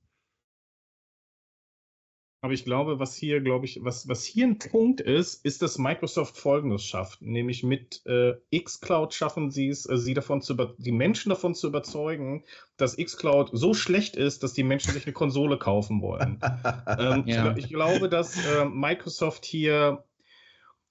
Aber 2.43 2.51
ich 2.51 2.65
glaube, 2.65 2.99
was 2.99 3.15
hier, 3.15 3.39
glaube 3.39 3.63
ich, 3.63 3.85
was, 3.85 4.09
was 4.09 4.25
hier 4.25 4.45
ein 4.45 4.59
Punkt 4.59 4.99
ist, 4.99 5.45
ist, 5.45 5.61
dass 5.61 5.77
Microsoft 5.77 6.35
Folgendes 6.35 6.83
schafft. 6.83 7.21
Nämlich 7.21 7.63
mit 7.63 8.05
äh, 8.05 8.33
xCloud 8.53 9.13
schaffen 9.13 9.49
sie 9.49 9.69
es, 9.69 9.89
äh, 9.89 9.97
sie 9.97 10.13
davon 10.13 10.41
zu 10.41 10.51
über 10.51 10.75
die 10.77 10.91
Menschen 10.91 11.29
davon 11.29 11.55
zu 11.55 11.67
überzeugen, 11.67 12.43
dass 12.75 12.97
xCloud 12.97 13.51
so 13.53 13.73
schlecht 13.73 14.17
ist, 14.17 14.43
dass 14.43 14.51
die 14.51 14.63
Menschen 14.63 14.91
sich 14.91 15.05
eine 15.05 15.13
Konsole 15.13 15.57
kaufen 15.57 16.01
wollen. 16.01 16.41
ähm, 16.99 17.23
Ja. 17.27 17.55
ich, 17.55 17.63
ich 17.63 17.69
glaube, 17.69 18.09
dass 18.09 18.35
äh, 18.45 18.65
Microsoft 18.65 19.45
hier 19.45 20.03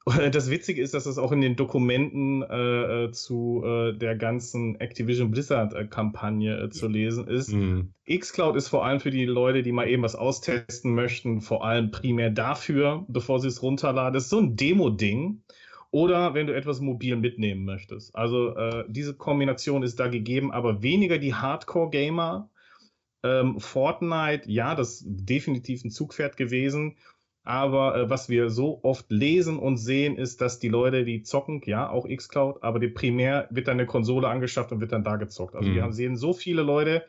das 0.33 0.51
Witzige 0.51 0.83
ist, 0.83 0.95
dass 0.95 1.05
das 1.05 1.19
auch 1.19 1.33
in 1.33 1.41
den 1.41 1.55
Dokumenten 1.55 2.43
äh, 2.43 3.05
äh, 3.05 3.13
zu 3.13 3.63
äh, 3.65 3.93
der 3.93 4.17
ganzen 4.17 4.81
Activision 4.81 5.31
Blizzard-Kampagne 5.31 6.65
äh, 6.65 6.71
zu 6.71 6.89
lesen 6.89 7.29
ist. 7.29 7.53
Mhm. 7.53 7.93
xCloud 8.09 8.57
ist 8.57 8.69
vor 8.69 8.85
allem 8.85 9.01
für 9.01 9.11
die 9.11 9.27
Leute, 9.27 9.63
die 9.63 9.73
mal 9.73 9.89
eben 9.89 10.03
was 10.03 10.17
austesten 10.17 10.95
möchten, 10.95 11.41
vor 11.41 11.65
allem 11.65 11.91
primär 11.91 12.31
dafür, 12.31 13.05
bevor 13.09 13.39
sie 13.39 13.49
es 13.49 13.63
runterladen. 13.63 14.15
Das 14.15 14.25
ist 14.25 14.31
so 14.31 14.39
ein 14.39 14.57
Demo-Ding. 14.57 15.43
Oder 15.93 16.33
wenn 16.33 16.47
du 16.47 16.55
etwas 16.55 16.81
mobil 16.81 17.17
mitnehmen 17.17 17.67
möchtest. 17.67 18.17
Also 18.17 18.57
äh, 18.57 18.85
diese 18.89 19.15
Kombination 19.15 19.83
ist 19.83 20.01
da 20.01 20.09
gegeben, 20.09 20.51
aber 20.51 20.83
weniger 20.83 21.19
die 21.19 21.35
Hardcore-Gamer. 21.35 22.49
Ähm, 23.23 23.61
Fortnite, 23.61 24.51
ja, 24.51 24.75
das 24.75 25.03
ist 25.03 25.05
definitiv 25.07 25.85
ein 25.85 25.91
Zugpferd 25.91 26.39
gewesen. 26.39 26.97
Aber 27.45 27.97
äh, 27.97 28.11
was 28.11 28.29
wir 28.29 28.51
so 28.51 28.81
oft 28.83 29.11
lesen 29.11 29.59
und 29.59 29.77
sehen, 29.77 30.17
ist, 30.17 30.41
dass 30.41 30.59
die 30.61 30.69
Leute, 30.69 31.05
die 31.05 31.23
zocken, 31.23 31.61
ja, 31.67 31.91
auch 31.91 32.07
xCloud, 32.09 32.63
aber 32.63 32.79
die 32.79 32.89
primär 32.89 33.49
wird 33.51 33.67
dann 33.69 33.79
eine 33.79 33.87
Konsole 33.87 34.29
angeschafft 34.29 34.71
und 34.73 34.81
wird 34.81 34.93
dann 34.93 35.05
da 35.05 35.17
gezockt. 35.17 35.57
Also 35.57 35.71
Mhm. 35.71 35.75
wir 35.75 35.83
haben, 35.83 35.93
sehen 35.93 36.17
so 36.17 36.33
viele 36.33 36.63
Leute, 36.63 37.05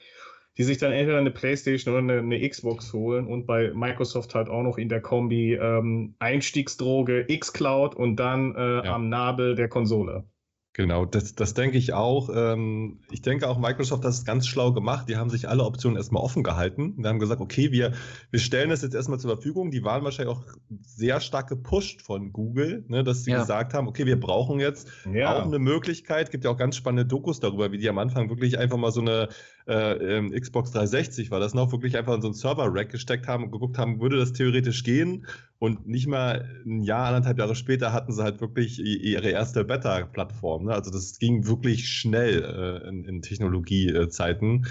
die 0.57 0.64
sich 0.64 0.77
dann 0.77 0.91
entweder 0.91 1.18
eine 1.19 1.31
Playstation 1.31 1.93
oder 1.93 2.03
eine, 2.03 2.19
eine 2.19 2.47
Xbox 2.49 2.93
holen 2.93 3.27
und 3.27 3.45
bei 3.45 3.72
Microsoft 3.73 4.35
halt 4.35 4.49
auch 4.49 4.64
noch 4.64 4.77
in 4.77 4.89
der 4.89 5.01
Kombi 5.01 5.53
ähm, 5.55 6.15
Einstiegsdroge 6.19 7.26
xCloud 7.27 7.95
und 7.95 8.18
dann 8.18 8.55
äh, 8.55 8.60
Ja. 8.85 8.95
am 8.95 9.10
Nabel 9.10 9.55
der 9.55 9.68
Konsole. 9.68 10.26
Genau, 10.75 11.05
das, 11.05 11.35
das 11.35 11.53
denke 11.53 11.77
ich 11.77 11.93
auch. 11.93 12.31
Ähm, 12.35 12.99
ich 13.11 13.21
denke 13.21 13.47
auch, 13.47 13.59
Microsoft 13.59 14.03
hat 14.03 14.09
es 14.11 14.25
ganz 14.25 14.47
schlau 14.47 14.73
gemacht. 14.73 15.07
Die 15.07 15.17
haben 15.17 15.29
sich 15.29 15.47
alle 15.47 15.63
Optionen 15.65 15.97
erstmal 15.97 16.23
offen 16.23 16.41
gehalten. 16.41 16.95
Wir 16.97 17.09
haben 17.09 17.19
gesagt, 17.19 17.41
okay, 17.41 17.71
wir, 17.71 17.93
wir 18.31 18.39
stellen 18.39 18.71
das 18.71 18.81
jetzt 18.81 18.95
erstmal 18.95 19.19
zur 19.19 19.29
Verfügung. 19.29 19.69
Die 19.69 19.83
waren 19.83 20.03
wahrscheinlich 20.03 20.35
auch 20.35 20.43
sehr 20.81 21.19
stark 21.19 21.47
gepusht 21.47 22.01
von 22.01 22.33
Google, 22.33 22.85
ne, 22.87 23.03
dass 23.03 23.23
sie 23.23 23.31
Ja. 23.31 23.41
gesagt 23.41 23.75
haben, 23.75 23.87
okay, 23.87 24.07
wir 24.07 24.19
brauchen 24.19 24.59
jetzt 24.59 24.89
auch 25.05 25.45
eine 25.45 25.59
Möglichkeit. 25.59 26.31
Gibt 26.31 26.43
ja 26.43 26.49
auch 26.49 26.57
ganz 26.57 26.75
spannende 26.75 27.05
Dokus 27.05 27.39
darüber, 27.39 27.71
wie 27.71 27.77
die 27.77 27.87
am 27.87 27.99
Anfang 27.99 28.29
wirklich 28.29 28.57
einfach 28.57 28.77
mal 28.77 28.91
so 28.91 29.01
eine 29.01 29.29
äh, 29.68 30.18
ähm, 30.18 30.31
Xbox 30.31 30.72
360 30.72 31.31
war 31.31 31.40
das 31.40 31.53
noch, 31.53 31.72
wirklich 31.72 31.98
einfach 31.98 32.15
in 32.15 32.22
so 32.22 32.27
einen 32.27 32.35
Server-Rack 32.35 32.90
gesteckt 32.90 33.27
haben 33.27 33.45
und 33.45 33.52
geguckt 33.52 33.77
haben, 33.77 34.02
würde 34.02 34.18
das 34.18 34.34
theoretisch 34.34 34.84
gehen? 34.84 35.26
Und 35.60 35.88
nicht 35.88 36.07
mal 36.07 36.49
ein 36.65 36.81
Jahr, 36.81 37.07
anderthalb 37.07 37.40
Jahre 37.40 37.56
später 37.56 37.94
hatten 37.94 38.11
sie 38.11 38.22
halt 38.22 38.41
wirklich 38.41 38.80
ihre 38.80 39.30
erste 39.30 39.64
Beta-Plattform. 39.64 40.65
Ne? 40.65 40.73
Also 40.73 40.91
das 40.91 41.19
ging 41.19 41.48
wirklich 41.48 41.88
schnell 41.88 42.44
äh, 42.44 42.90
in, 42.90 43.06
in 43.06 43.22
Technologiezeiten. 43.22 44.68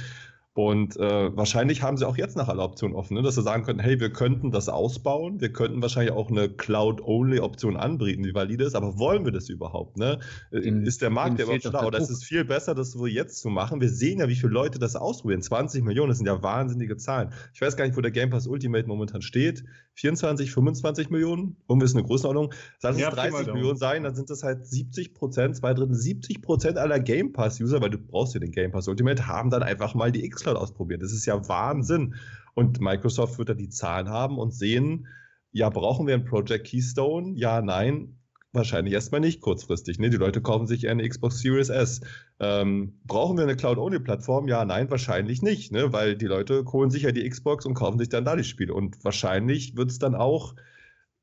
Und 0.54 0.98
äh, 0.98 1.34
wahrscheinlich 1.34 1.82
haben 1.82 1.96
sie 1.96 2.06
auch 2.06 2.18
jetzt 2.18 2.36
nach 2.36 2.48
aller 2.48 2.62
Option 2.64 2.94
offen, 2.94 3.14
ne? 3.14 3.22
dass 3.22 3.36
sie 3.36 3.42
sagen 3.42 3.62
könnten, 3.64 3.80
hey, 3.80 3.98
wir 4.00 4.10
könnten 4.10 4.50
das 4.50 4.68
ausbauen, 4.68 5.40
wir 5.40 5.50
könnten 5.50 5.80
wahrscheinlich 5.80 6.12
auch 6.12 6.30
eine 6.30 6.50
Cloud-Only-Option 6.50 7.78
anbieten, 7.78 8.22
die 8.22 8.34
valide 8.34 8.64
ist, 8.64 8.74
aber 8.74 8.98
wollen 8.98 9.24
wir 9.24 9.32
das 9.32 9.48
überhaupt? 9.48 9.96
Ne? 9.96 10.20
Äh, 10.50 10.60
Dem- 10.60 10.84
ist 10.84 11.00
der 11.00 11.08
Markt 11.08 11.38
der 11.38 11.46
überhaupt 11.46 11.64
da? 11.64 11.70
der 11.70 11.86
Oder 11.86 11.98
ist 12.00 12.10
es 12.10 12.22
viel 12.22 12.44
besser, 12.44 12.74
das 12.74 12.90
so 12.92 13.06
jetzt 13.06 13.40
zu 13.40 13.48
machen? 13.48 13.80
Wir 13.80 13.88
sehen 13.88 14.18
ja, 14.18 14.28
wie 14.28 14.34
viele 14.34 14.52
Leute 14.52 14.78
das 14.78 14.94
ausprobieren. 14.94 15.40
20 15.40 15.82
Millionen, 15.84 16.10
das 16.10 16.18
sind 16.18 16.26
ja 16.26 16.42
wahnsinnige 16.42 16.98
Zahlen. 16.98 17.32
Ich 17.54 17.62
weiß 17.62 17.74
gar 17.78 17.86
nicht, 17.86 17.96
wo 17.96 18.02
der 18.02 18.10
Game 18.10 18.28
Pass 18.28 18.46
Ultimate 18.46 18.86
momentan 18.86 19.22
steht. 19.22 19.64
24, 19.94 20.50
25 20.52 21.08
Millionen? 21.08 21.56
Irgendwie 21.68 21.86
ist 21.86 21.94
eine 21.96 22.04
Größenordnung. 22.04 22.52
Lass 22.82 22.96
es 22.96 23.00
Ja, 23.00 23.08
Pi 23.10 23.16
mal 23.16 23.22
30 23.30 23.46
Daumen. 23.46 23.58
Millionen 23.58 23.78
sein, 23.78 24.02
dann 24.02 24.14
sind 24.14 24.28
das 24.28 24.42
halt 24.42 24.66
70 24.66 25.14
Prozent, 25.14 25.56
zwei 25.56 25.72
Drittel, 25.72 25.94
70 25.94 26.42
Prozent 26.42 26.76
aller 26.76 27.00
Game 27.00 27.32
Pass-User, 27.32 27.80
weil 27.80 27.90
du 27.90 27.98
brauchst 27.98 28.34
ja 28.34 28.40
den 28.40 28.52
Game 28.52 28.70
Pass 28.70 28.86
Ultimate, 28.88 29.26
haben 29.26 29.48
dann 29.50 29.62
einfach 29.62 29.94
mal 29.94 30.12
die 30.12 30.24
Xcloud 30.42 30.56
ausprobieren. 30.56 31.00
Das 31.00 31.12
ist 31.12 31.26
ja 31.26 31.48
Wahnsinn. 31.48 32.14
Und 32.54 32.80
Microsoft 32.80 33.38
wird 33.38 33.48
da 33.48 33.54
die 33.54 33.70
Zahlen 33.70 34.08
haben 34.08 34.38
und 34.38 34.52
sehen, 34.52 35.06
ja, 35.52 35.68
brauchen 35.70 36.06
wir 36.06 36.14
ein 36.14 36.24
Project 36.24 36.66
Keystone? 36.66 37.34
Ja, 37.36 37.62
nein. 37.62 38.18
Wahrscheinlich 38.54 38.92
erstmal 38.92 39.22
nicht 39.22 39.40
kurzfristig. 39.40 39.98
Ne? 39.98 40.10
Die 40.10 40.18
Leute 40.18 40.42
kaufen 40.42 40.66
sich 40.66 40.88
eine 40.88 41.08
Xbox 41.08 41.38
Series 41.38 41.70
S. 41.70 42.02
Ähm, 42.38 43.00
brauchen 43.04 43.38
wir 43.38 43.44
eine 43.44 43.56
Cloud-Only-Plattform? 43.56 44.46
Ja, 44.46 44.66
nein, 44.66 44.90
wahrscheinlich 44.90 45.40
nicht, 45.40 45.72
ne? 45.72 45.92
weil 45.94 46.16
die 46.16 46.26
Leute 46.26 46.62
holen 46.70 46.90
sich 46.90 47.04
ja 47.04 47.12
die 47.12 47.26
Xbox 47.26 47.64
und 47.64 47.72
kaufen 47.72 47.98
sich 47.98 48.10
dann 48.10 48.26
da 48.26 48.36
die 48.36 48.44
Spiele. 48.44 48.74
Und 48.74 49.02
wahrscheinlich 49.04 49.76
wird 49.76 49.90
es 49.90 49.98
dann 49.98 50.14
auch 50.14 50.54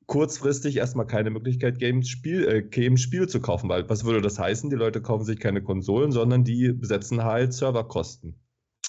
kurzfristig 0.08 0.78
erstmal 0.78 1.06
keine 1.06 1.30
Möglichkeit 1.30 1.78
geben, 1.78 2.04
Spiel, 2.04 2.48
äh, 2.48 2.64
geben, 2.64 2.98
Spiele 2.98 3.28
zu 3.28 3.41
kaufen, 3.41 3.70
weil 3.70 3.88
was 3.90 4.06
würde 4.06 4.22
das 4.22 4.40
heißen? 4.40 4.72
Die 4.72 4.76
Leute 4.76 5.02
kaufen 5.04 5.24
sich 5.24 5.40
keine 5.40 5.62
Konsolen, 5.62 6.12
sondern 6.12 6.44
die 6.44 6.74
besetzen 6.74 7.24
halt 7.24 7.54
Serverkosten. 7.54 8.36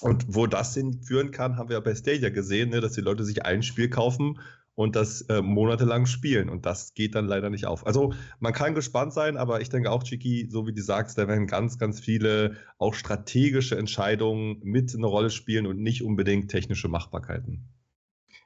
Und 0.01 0.25
wo 0.27 0.47
das 0.47 0.73
hinführen 0.73 1.31
kann, 1.31 1.57
haben 1.57 1.69
wir 1.69 1.75
ja 1.75 1.79
bei 1.79 1.95
Stadia 1.95 2.29
gesehen, 2.29 2.69
ne, 2.69 2.81
dass 2.81 2.93
die 2.93 3.01
Leute 3.01 3.23
sich 3.23 3.45
ein 3.45 3.61
Spiel 3.61 3.89
kaufen 3.89 4.39
und 4.73 4.95
das 4.95 5.21
äh, 5.23 5.41
monatelang 5.41 6.05
spielen. 6.05 6.49
Und 6.49 6.65
das 6.65 6.93
geht 6.93 7.15
dann 7.15 7.27
leider 7.27 7.49
nicht 7.49 7.65
auf. 7.65 7.85
Also 7.85 8.13
man 8.39 8.53
kann 8.53 8.73
gespannt 8.73 9.13
sein, 9.13 9.37
aber 9.37 9.61
ich 9.61 9.69
denke 9.69 9.91
auch, 9.91 10.03
Chiki, 10.03 10.47
so 10.49 10.65
wie 10.65 10.73
du 10.73 10.81
sagst, 10.81 11.17
da 11.17 11.27
werden 11.27 11.45
ganz, 11.45 11.77
ganz 11.77 11.99
viele 11.99 12.55
auch 12.77 12.93
strategische 12.93 13.77
Entscheidungen 13.77 14.59
mit 14.63 14.93
eine 14.95 15.07
Rolle 15.07 15.29
spielen 15.29 15.67
und 15.67 15.81
nicht 15.81 16.03
unbedingt 16.03 16.49
technische 16.49 16.87
Machbarkeiten. 16.87 17.69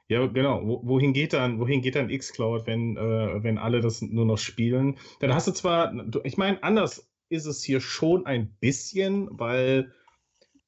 Ja, 0.08 0.26
genau. 0.26 0.80
Wohin 0.84 1.12
geht 1.12 1.32
dann, 1.32 1.58
wohin 1.58 1.80
geht 1.80 1.96
dann 1.96 2.08
xCloud, 2.08 2.66
wenn, 2.66 2.96
äh, 2.96 3.42
wenn 3.42 3.58
alle 3.58 3.80
das 3.80 4.02
nur 4.02 4.24
noch 4.24 4.38
spielen? 4.38 4.98
Dann 5.20 5.34
hast 5.34 5.48
du 5.48 5.52
zwar, 5.52 5.92
ich 6.22 6.36
meine, 6.36 6.62
anders 6.62 7.10
ist 7.28 7.46
es 7.46 7.62
hier 7.64 7.80
schon 7.80 8.24
ein 8.24 8.56
bisschen, 8.60 9.28
weil 9.32 9.92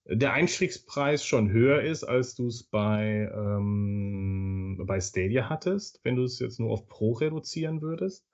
der 0.09 0.32
Einstiegspreis 0.32 1.24
schon 1.24 1.51
höher 1.51 1.82
ist, 1.82 2.02
als 2.02 2.35
du 2.35 2.47
es 2.47 2.62
bei, 2.62 3.30
ähm, 3.35 4.82
bei 4.86 5.01
Stadia 5.01 5.51
hattest, 5.51 6.01
wenn 6.02 6.16
du 6.16 6.24
es 6.24 6.39
jetzt 6.39 6.59
nur 6.59 6.70
auf 6.70 6.86
Pro 6.86 7.12
reduzieren 7.12 7.82
würdest. 7.82 8.26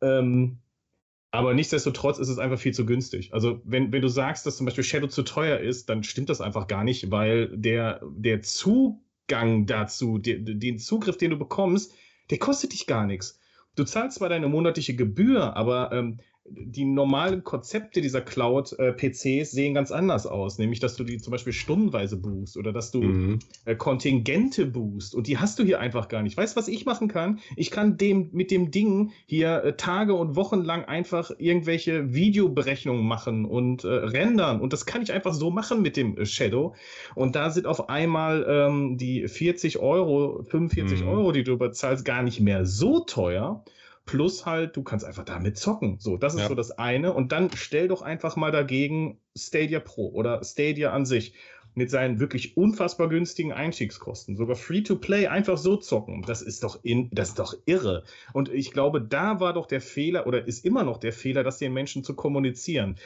Ähm, 0.00 0.58
aber 1.30 1.54
nichtsdestotrotz 1.54 2.18
ist 2.18 2.28
es 2.28 2.38
einfach 2.38 2.58
viel 2.58 2.74
zu 2.74 2.84
günstig. 2.84 3.32
Also, 3.32 3.62
wenn, 3.64 3.92
wenn 3.92 4.02
du 4.02 4.08
sagst, 4.08 4.44
dass 4.44 4.56
zum 4.56 4.66
Beispiel 4.66 4.84
Shadow 4.84 5.06
zu 5.06 5.22
teuer 5.22 5.58
ist, 5.58 5.88
dann 5.88 6.02
stimmt 6.02 6.28
das 6.28 6.40
einfach 6.40 6.66
gar 6.66 6.84
nicht, 6.84 7.10
weil 7.10 7.56
der, 7.56 8.02
der 8.16 8.42
Zugang 8.42 9.64
dazu, 9.66 10.18
den, 10.18 10.58
den 10.58 10.78
Zugriff, 10.78 11.16
den 11.16 11.30
du 11.30 11.38
bekommst, 11.38 11.94
der 12.30 12.38
kostet 12.38 12.72
dich 12.72 12.86
gar 12.86 13.06
nichts. 13.06 13.38
Du 13.76 13.84
zahlst 13.84 14.18
zwar 14.18 14.28
deine 14.28 14.48
monatliche 14.48 14.94
Gebühr, 14.94 15.56
aber 15.56 15.92
ähm, 15.92 16.20
die 16.44 16.84
normalen 16.84 17.44
Konzepte 17.44 18.00
dieser 18.00 18.20
Cloud-PCs 18.20 19.24
äh, 19.24 19.44
sehen 19.44 19.74
ganz 19.74 19.92
anders 19.92 20.26
aus, 20.26 20.58
nämlich 20.58 20.80
dass 20.80 20.96
du 20.96 21.04
die 21.04 21.18
zum 21.18 21.30
Beispiel 21.30 21.52
stundenweise 21.52 22.16
boost 22.16 22.56
oder 22.56 22.72
dass 22.72 22.90
du 22.90 23.02
mhm. 23.02 23.38
äh, 23.64 23.76
Kontingente 23.76 24.66
boost 24.66 25.14
und 25.14 25.28
die 25.28 25.38
hast 25.38 25.58
du 25.58 25.64
hier 25.64 25.78
einfach 25.78 26.08
gar 26.08 26.22
nicht. 26.22 26.36
Weißt 26.36 26.56
du, 26.56 26.60
was 26.60 26.68
ich 26.68 26.84
machen 26.84 27.08
kann? 27.08 27.38
Ich 27.56 27.70
kann 27.70 27.96
dem 27.96 28.30
mit 28.32 28.50
dem 28.50 28.70
Ding 28.70 29.12
hier 29.26 29.62
äh, 29.62 29.76
Tage 29.76 30.14
und 30.14 30.34
Wochen 30.34 30.62
lang 30.62 30.84
einfach 30.84 31.30
irgendwelche 31.38 32.12
Videoberechnungen 32.12 33.06
machen 33.06 33.44
und 33.44 33.84
äh, 33.84 33.88
rendern 33.88 34.60
und 34.60 34.72
das 34.72 34.84
kann 34.84 35.02
ich 35.02 35.12
einfach 35.12 35.34
so 35.34 35.50
machen 35.50 35.80
mit 35.80 35.96
dem 35.96 36.24
Shadow 36.24 36.74
und 37.14 37.36
da 37.36 37.50
sind 37.50 37.66
auf 37.66 37.88
einmal 37.88 38.44
ähm, 38.48 38.98
die 38.98 39.28
40 39.28 39.78
Euro, 39.78 40.42
45 40.42 41.02
mhm. 41.02 41.08
Euro, 41.08 41.32
die 41.32 41.44
du 41.44 41.56
bezahlst, 41.56 42.04
gar 42.04 42.22
nicht 42.22 42.40
mehr 42.40 42.66
so 42.66 43.00
teuer. 43.00 43.64
Plus 44.04 44.46
halt, 44.46 44.76
du 44.76 44.82
kannst 44.82 45.04
einfach 45.04 45.24
damit 45.24 45.56
zocken. 45.56 45.98
So, 46.00 46.16
das 46.16 46.34
ist 46.34 46.40
ja. 46.40 46.48
so 46.48 46.54
das 46.54 46.72
eine. 46.72 47.12
Und 47.12 47.32
dann 47.32 47.50
stell 47.54 47.88
doch 47.88 48.02
einfach 48.02 48.36
mal 48.36 48.50
dagegen 48.50 49.20
Stadia 49.36 49.80
Pro 49.80 50.10
oder 50.10 50.42
Stadia 50.42 50.92
an 50.92 51.06
sich 51.06 51.34
mit 51.74 51.90
seinen 51.90 52.20
wirklich 52.20 52.56
unfassbar 52.56 53.08
günstigen 53.08 53.52
Einstiegskosten, 53.52 54.36
sogar 54.36 54.56
Free-to-Play 54.56 55.28
einfach 55.28 55.56
so 55.56 55.76
zocken. 55.76 56.22
Das 56.22 56.42
ist 56.42 56.62
doch 56.64 56.80
in, 56.82 57.08
das 57.12 57.30
ist 57.30 57.38
doch 57.38 57.54
irre. 57.64 58.04
Und 58.32 58.52
ich 58.52 58.72
glaube, 58.72 59.00
da 59.00 59.40
war 59.40 59.54
doch 59.54 59.66
der 59.66 59.80
Fehler 59.80 60.26
oder 60.26 60.46
ist 60.46 60.64
immer 60.64 60.84
noch 60.84 60.98
der 60.98 61.12
Fehler, 61.12 61.44
das 61.44 61.58
den 61.58 61.72
Menschen 61.72 62.04
zu 62.04 62.14
kommunizieren. 62.14 62.96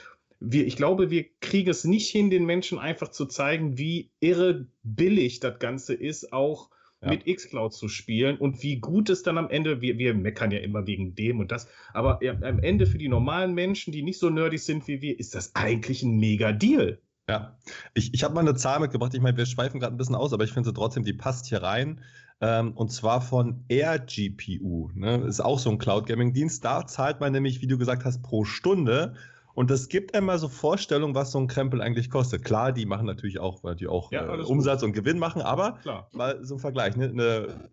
Wir, 0.41 0.67
ich 0.67 0.77
glaube, 0.77 1.11
wir 1.11 1.27
kriegen 1.41 1.71
es 1.71 1.85
nicht 1.85 2.11
hin, 2.11 2.29
den 2.29 2.45
Menschen 2.45 2.79
einfach 2.79 3.09
zu 3.09 3.27
zeigen, 3.27 3.79
wie 3.79 4.11
irre 4.21 4.67
billig 4.83 5.41
das 5.41 5.59
Ganze 5.59 5.95
ist, 5.95 6.33
auch 6.33 6.71
ja. 7.07 7.13
mit 7.13 7.25
xCloud 7.25 7.73
zu 7.73 7.89
spielen 7.89 8.37
und 8.37 8.63
wie 8.63 8.79
gut 8.79 9.11
es 9.11 9.23
dann 9.23 9.39
am 9.39 9.49
Ende, 9.49 9.81
wir, 9.81 9.99
wir 9.99 10.15
meckern 10.15 10.51
ja 10.51 10.59
immer 10.59 10.87
wegen 10.87 11.15
dem 11.15 11.41
und 11.41 11.53
das, 11.53 11.69
aber 11.93 12.21
am 12.23 12.59
Ende 12.59 12.87
für 12.87 12.99
die 12.99 13.09
normalen 13.09 13.55
Menschen, 13.55 13.93
die 13.93 14.03
nicht 14.03 14.19
so 14.19 14.31
nerdig 14.31 14.63
sind 14.63 14.87
wie 14.89 15.01
wir, 15.01 15.19
ist 15.19 15.35
das 15.35 15.55
eigentlich 15.55 16.03
ein 16.03 16.19
mega 16.19 16.53
Deal. 16.53 17.01
Ja, 17.29 17.57
ich, 17.95 18.15
ich 18.15 18.23
habe 18.23 18.35
mal 18.35 18.43
eine 18.43 18.55
Zahl 18.55 18.79
mitgebracht. 18.79 19.13
Ich 19.15 19.21
meine, 19.21 19.37
wir 19.37 19.47
schweifen 19.47 19.81
gerade 19.81 19.95
ein 19.95 19.99
bisschen 19.99 20.15
aus, 20.15 20.33
aber 20.33 20.45
ich 20.45 20.53
finde 20.53 20.69
sie 20.69 20.75
trotzdem, 20.75 21.03
die 21.03 21.13
passt 21.13 21.47
hier 21.47 21.61
rein. 21.61 22.01
Ähm, 22.41 22.73
und 22.73 22.93
zwar 22.93 23.21
von 23.21 23.65
AirGPU. 23.69 24.91
Ne? 24.95 25.25
Ist 25.27 25.41
auch 25.41 25.59
so 25.59 25.71
ein 25.71 25.79
Cloud 25.79 26.07
Gaming 26.07 26.35
Dienst. 26.35 26.65
Da 26.65 26.87
zahlt 26.87 27.19
man 27.19 27.33
nämlich, 27.33 27.63
wie 27.63 27.67
du 27.67 27.79
gesagt 27.79 28.05
hast, 28.05 28.23
pro 28.23 28.45
Stunde 28.45 29.15
und 29.57 29.71
das 29.71 29.89
gibt 29.89 30.15
einmal 30.15 30.39
so 30.39 30.51
Vorstellung, 30.51 31.15
was 31.15 31.33
so 31.33 31.39
ein 31.39 31.47
Krempel 31.47 31.81
eigentlich 31.81 32.11
kostet. 32.11 32.45
Klar, 32.45 32.73
die 32.73 32.85
machen 32.85 33.07
natürlich 33.07 33.39
auch, 33.39 33.65
weil 33.65 33.75
die 33.75 33.87
auch 33.87 34.13
ja, 34.13 34.35
äh, 34.35 34.43
Umsatz 34.43 34.81
gut. 34.81 34.89
und 34.89 34.93
Gewinn 34.93 35.19
machen, 35.19 35.41
aber 35.41 35.79
Klar. 35.81 36.11
mal 36.13 36.45
so 36.45 36.57
ein 36.57 36.59
Vergleich. 36.61 36.95
Ne? 36.95 37.09
Eine, 37.09 37.71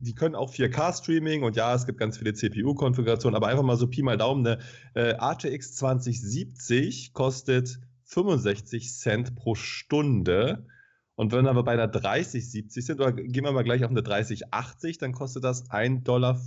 die 0.00 0.14
können 0.14 0.34
auch 0.34 0.50
4K-Streaming 0.50 1.42
und 1.42 1.56
ja, 1.56 1.74
es 1.74 1.84
gibt 1.84 1.98
ganz 1.98 2.16
viele 2.16 2.32
CPU-Konfigurationen, 2.32 3.36
aber 3.36 3.48
einfach 3.48 3.62
mal 3.62 3.76
so 3.76 3.86
Pi 3.86 4.02
mal 4.02 4.16
Daumen. 4.16 4.46
Eine 4.46 4.60
äh, 4.94 5.10
RTX 5.10 5.74
2070 5.74 7.12
kostet 7.12 7.80
65 8.04 8.90
Cent 8.90 9.36
pro 9.36 9.54
Stunde. 9.54 10.64
Und 11.16 11.32
wenn 11.32 11.44
wir 11.44 11.62
bei 11.62 11.72
einer 11.72 11.86
3070 11.86 12.86
sind, 12.86 12.98
oder 12.98 13.12
gehen 13.12 13.44
wir 13.44 13.52
mal 13.52 13.62
gleich 13.62 13.84
auf 13.84 13.90
eine 13.90 14.02
3080, 14.02 14.96
dann 14.96 15.12
kostet 15.12 15.44
das 15.44 15.68
1,15 15.70 16.02
Dollar 16.02 16.40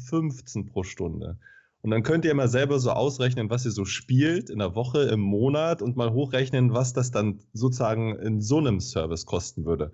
pro 0.72 0.82
Stunde. 0.82 1.38
Und 1.84 1.91
dann 1.91 2.03
könnt 2.03 2.23
ihr 2.23 2.34
mal 2.34 2.47
selber 2.47 2.80
so 2.80 2.91
ausrechnen, 2.91 3.49
was 3.49 3.65
ihr 3.65 3.72
so 3.72 3.84
spielt 3.84 4.49
in 4.49 4.60
der 4.60 4.73
Woche, 4.73 5.01
im 5.03 5.19
Monat 5.19 5.81
und 5.81 5.97
mal 5.97 6.14
hochrechnen, 6.14 6.73
was 6.73 6.93
das 6.93 7.11
dann 7.11 7.41
sozusagen 7.51 8.15
in 8.15 8.39
so 8.39 8.57
einem 8.57 8.80
Service 8.80 9.26
kosten 9.26 9.65
würde. 9.65 9.91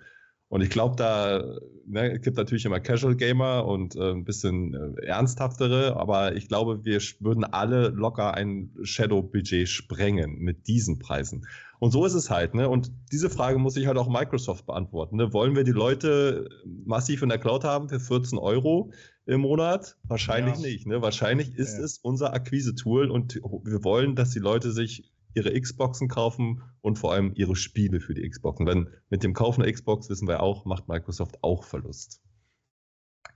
Und 0.49 0.61
ich 0.61 0.69
glaube, 0.69 0.95
da 0.95 1.43
ne, 1.87 2.19
gibt 2.19 2.37
natürlich 2.37 2.65
immer 2.65 2.79
Casual 2.79 3.15
Gamer 3.15 3.65
und 3.65 3.95
äh, 3.95 4.11
ein 4.11 4.23
bisschen 4.23 4.73
äh, 4.73 5.05
ernsthaftere, 5.05 5.95
aber 5.95 6.35
ich 6.35 6.47
glaube, 6.47 6.85
wir 6.85 6.99
würden 7.19 7.43
alle 7.43 7.89
locker 7.89 8.35
ein 8.35 8.71
Shadow-Budget 8.81 9.67
sprengen 9.67 10.39
mit 10.39 10.67
diesen 10.67 10.99
Preisen. 10.99 11.47
Und 11.79 11.91
so 11.91 12.05
ist 12.05 12.15
es 12.15 12.29
halt, 12.29 12.55
ne? 12.55 12.67
Und 12.67 12.91
diese 13.11 13.29
Frage 13.29 13.57
muss 13.57 13.75
sich 13.75 13.87
halt 13.87 13.97
auch 13.97 14.09
Microsoft 14.09 14.65
beantworten. 14.65 15.17
Ne? 15.17 15.33
Wollen 15.33 15.55
wir 15.55 15.63
die 15.63 15.71
Leute 15.71 16.49
massiv 16.65 17.21
in 17.21 17.29
der 17.29 17.37
Cloud 17.37 17.63
haben 17.63 17.87
für 17.87 17.99
14 17.99 18.37
Euro 18.37 18.91
im 19.29 19.41
Monat? 19.41 19.97
Wahrscheinlich 20.03 20.55
ja. 20.55 20.61
nicht. 20.61 20.87
Ne? 20.87 21.01
Wahrscheinlich 21.01 21.55
ist 21.55 21.77
ja. 21.77 21.83
es 21.83 21.99
unser 21.99 22.33
Akquise-Tool 22.33 23.09
und 23.09 23.35
wir 23.35 23.83
wollen, 23.83 24.15
dass 24.15 24.31
die 24.31 24.39
Leute 24.39 24.71
sich 24.71 25.11
ihre 25.35 25.59
Xboxen 25.59 26.07
kaufen 26.07 26.63
und 26.81 26.97
vor 26.97 27.13
allem 27.13 27.33
ihre 27.35 27.55
Spiele 27.55 27.99
für 27.99 28.13
die 28.13 28.27
Xboxen. 28.27 28.65
Wenn 28.65 28.89
mit 29.09 29.23
dem 29.23 29.33
Kauf 29.33 29.57
einer 29.59 29.71
Xbox 29.71 30.09
wissen 30.09 30.27
wir 30.27 30.41
auch, 30.41 30.65
macht 30.65 30.87
Microsoft 30.87 31.43
auch 31.43 31.63
Verlust. 31.63 32.21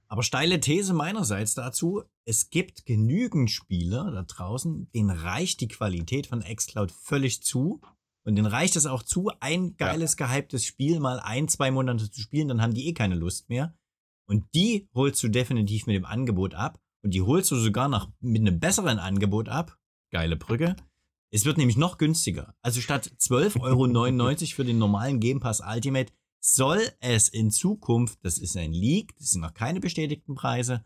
Aber 0.07 0.24
steile 0.24 0.60
These 0.60 0.94
meinerseits 0.94 1.53
dazu, 1.56 2.03
es 2.26 2.49
gibt 2.49 2.86
genügend 2.86 3.49
Spieler 3.49 4.11
da 4.11 4.24
draußen, 4.24 4.91
denen 4.91 5.10
reicht 5.10 5.61
die 5.61 5.68
Qualität 5.68 6.28
von 6.28 6.41
xCloud 6.41 6.91
völlig 6.91 7.44
zu 7.44 7.82
und 8.24 8.36
denen 8.36 8.48
reicht 8.48 8.76
es 8.76 8.86
auch 8.86 9.03
zu, 9.03 9.32
ein 9.40 9.76
geiles, 9.78 10.15
ja. 10.18 10.28
gehyptes 10.28 10.65
Spiel 10.65 10.99
mal 10.99 11.20
ein, 11.20 11.48
zwei 11.48 11.72
Monate 11.72 12.10
zu 12.10 12.22
spielen, 12.22 12.48
dann 12.48 12.61
haben 12.61 12.74
die 12.74 12.88
eh 12.88 12.94
keine 12.94 13.15
Lust 13.15 13.49
mehr. 13.49 13.76
Und 14.27 14.45
die 14.55 14.87
holst 14.93 15.21
du 15.23 15.27
definitiv 15.27 15.85
mit 15.85 15.95
dem 15.95 16.05
Angebot 16.05 16.53
ab. 16.53 16.79
Und 17.03 17.13
die 17.13 17.21
holst 17.21 17.51
du 17.51 17.55
sogar 17.57 17.89
noch 17.89 18.09
mit 18.21 18.41
einem 18.41 18.59
besseren 18.59 18.99
Angebot 18.99 19.49
ab. 19.49 19.77
Geile 20.11 20.37
Brücke. 20.37 20.75
Es 21.31 21.45
wird 21.45 21.57
nämlich 21.57 21.77
noch 21.77 21.97
günstiger. 21.97 22.55
Also 22.61 22.79
statt 22.79 23.11
12,99 23.19 23.61
Euro 23.61 24.55
für 24.55 24.65
den 24.65 24.77
normalen 24.77 25.19
Game 25.19 25.39
Pass 25.39 25.61
Ultimate 25.61 26.13
soll 26.39 26.81
es 26.99 27.29
in 27.29 27.51
Zukunft, 27.51 28.19
das 28.21 28.37
ist 28.37 28.55
ein 28.55 28.73
Leak, 28.73 29.15
das 29.17 29.31
sind 29.31 29.41
noch 29.41 29.53
keine 29.53 29.79
bestätigten 29.79 30.35
Preise, 30.35 30.85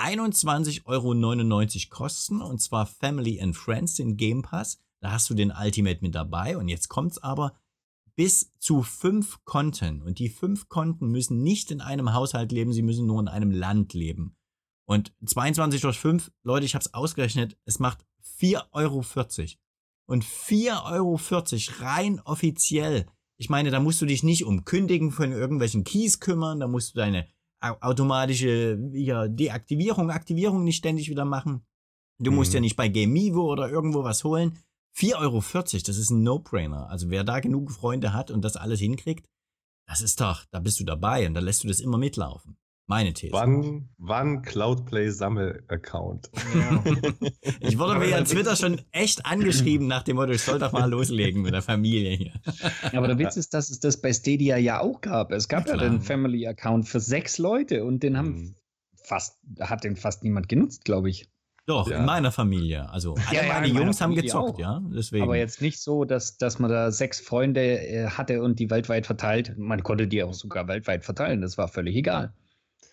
21,99 0.00 0.86
Euro 0.86 1.90
kosten. 1.90 2.40
Und 2.40 2.60
zwar 2.60 2.86
Family 2.86 3.40
and 3.40 3.56
Friends, 3.56 3.96
den 3.96 4.16
Game 4.16 4.42
Pass. 4.42 4.80
Da 5.00 5.12
hast 5.12 5.28
du 5.30 5.34
den 5.34 5.52
Ultimate 5.52 6.00
mit 6.02 6.14
dabei 6.14 6.56
und 6.56 6.68
jetzt 6.68 6.88
kommt's 6.88 7.18
aber 7.18 7.54
bis 8.20 8.52
zu 8.58 8.82
fünf 8.82 9.42
Konten. 9.46 10.02
Und 10.02 10.18
die 10.18 10.28
fünf 10.28 10.68
Konten 10.68 11.08
müssen 11.08 11.42
nicht 11.42 11.70
in 11.70 11.80
einem 11.80 12.12
Haushalt 12.12 12.52
leben, 12.52 12.74
sie 12.74 12.82
müssen 12.82 13.06
nur 13.06 13.18
in 13.18 13.28
einem 13.28 13.50
Land 13.50 13.94
leben. 13.94 14.36
Und 14.84 15.14
22 15.24 15.80
durch 15.80 15.98
5, 15.98 16.30
Leute, 16.42 16.66
ich 16.66 16.74
habe 16.74 16.82
es 16.84 16.92
ausgerechnet, 16.92 17.56
es 17.64 17.78
macht 17.78 18.04
4,40 18.38 18.66
Euro. 18.72 18.98
Und 20.04 20.22
4,40 20.22 20.92
Euro 20.92 21.18
rein 21.82 22.20
offiziell. 22.20 23.06
Ich 23.38 23.48
meine, 23.48 23.70
da 23.70 23.80
musst 23.80 24.02
du 24.02 24.04
dich 24.04 24.22
nicht 24.22 24.44
um 24.44 24.66
Kündigen 24.66 25.12
von 25.12 25.32
irgendwelchen 25.32 25.84
Keys 25.84 26.20
kümmern, 26.20 26.60
da 26.60 26.68
musst 26.68 26.94
du 26.94 26.98
deine 26.98 27.26
automatische 27.62 28.78
ja, 28.92 29.28
Deaktivierung, 29.28 30.10
Aktivierung 30.10 30.64
nicht 30.64 30.76
ständig 30.76 31.08
wieder 31.08 31.24
machen. 31.24 31.64
Du 32.18 32.32
musst 32.32 32.50
mhm. 32.50 32.56
ja 32.56 32.60
nicht 32.60 32.76
bei 32.76 32.88
Game 32.88 33.14
Mevo 33.14 33.50
oder 33.50 33.70
irgendwo 33.70 34.04
was 34.04 34.24
holen. 34.24 34.58
4,40 34.96 35.16
Euro, 35.18 35.42
das 35.62 35.74
ist 35.74 36.10
ein 36.10 36.22
No-Brainer. 36.22 36.88
Also 36.88 37.10
wer 37.10 37.24
da 37.24 37.40
genug 37.40 37.70
Freunde 37.70 38.12
hat 38.12 38.30
und 38.30 38.42
das 38.42 38.56
alles 38.56 38.80
hinkriegt, 38.80 39.26
das 39.86 40.00
ist 40.00 40.20
doch, 40.20 40.44
da 40.50 40.60
bist 40.60 40.78
du 40.80 40.84
dabei 40.84 41.26
und 41.26 41.34
da 41.34 41.40
lässt 41.40 41.64
du 41.64 41.68
das 41.68 41.80
immer 41.80 41.98
mitlaufen. 41.98 42.56
Meine 42.90 43.12
These. 43.12 43.32
Wann, 43.32 43.88
wann 43.98 44.42
Cloudplay 44.42 45.10
Sammel-Account? 45.10 46.28
Ja. 46.54 46.84
ich 47.60 47.78
wurde 47.78 48.00
mir 48.00 48.08
ja 48.08 48.20
Twitter 48.24 48.56
schon 48.56 48.80
echt 48.90 49.26
angeschrieben 49.26 49.86
nach 49.86 50.02
dem 50.02 50.16
Motto, 50.16 50.32
ich 50.32 50.42
soll 50.42 50.58
doch 50.58 50.72
mal 50.72 50.90
loslegen 50.90 51.42
mit 51.42 51.54
der 51.54 51.62
Familie 51.62 52.16
hier. 52.16 52.32
Aber 52.92 53.06
der 53.06 53.16
Witz 53.16 53.36
ist, 53.36 53.54
dass 53.54 53.70
es 53.70 53.78
das 53.78 54.00
bei 54.00 54.12
Stadia 54.12 54.56
ja 54.56 54.80
auch 54.80 55.00
gab. 55.00 55.30
Es 55.30 55.46
gab 55.46 55.68
ja, 55.68 55.76
ja 55.76 55.82
den 55.82 56.00
Family-Account 56.00 56.88
für 56.88 56.98
sechs 56.98 57.38
Leute 57.38 57.84
und 57.84 58.02
den 58.02 58.18
haben 58.18 58.28
mhm. 58.28 58.54
fast, 59.04 59.38
hat 59.60 59.84
den 59.84 59.94
fast 59.94 60.24
niemand 60.24 60.48
genutzt, 60.48 60.84
glaube 60.84 61.10
ich. 61.10 61.28
Doch, 61.66 61.88
ja. 61.88 61.98
in 61.98 62.04
meiner 62.04 62.32
Familie. 62.32 62.88
Also 62.90 63.14
alle 63.28 63.36
ja, 63.36 63.52
meine 63.52 63.68
Jungs 63.68 64.00
haben 64.00 64.14
gezockt, 64.14 64.54
auch. 64.54 64.58
ja. 64.58 64.82
Deswegen. 64.94 65.22
Aber 65.22 65.36
jetzt 65.36 65.60
nicht 65.60 65.80
so, 65.80 66.04
dass, 66.04 66.36
dass 66.36 66.58
man 66.58 66.70
da 66.70 66.90
sechs 66.90 67.20
Freunde 67.20 67.60
äh, 67.60 68.08
hatte 68.08 68.42
und 68.42 68.58
die 68.58 68.70
weltweit 68.70 69.06
verteilt. 69.06 69.54
Man 69.56 69.82
konnte 69.82 70.08
die 70.08 70.22
auch 70.22 70.34
sogar 70.34 70.68
weltweit 70.68 71.04
verteilen. 71.04 71.40
Das 71.40 71.58
war 71.58 71.68
völlig 71.68 71.96
egal. 71.96 72.34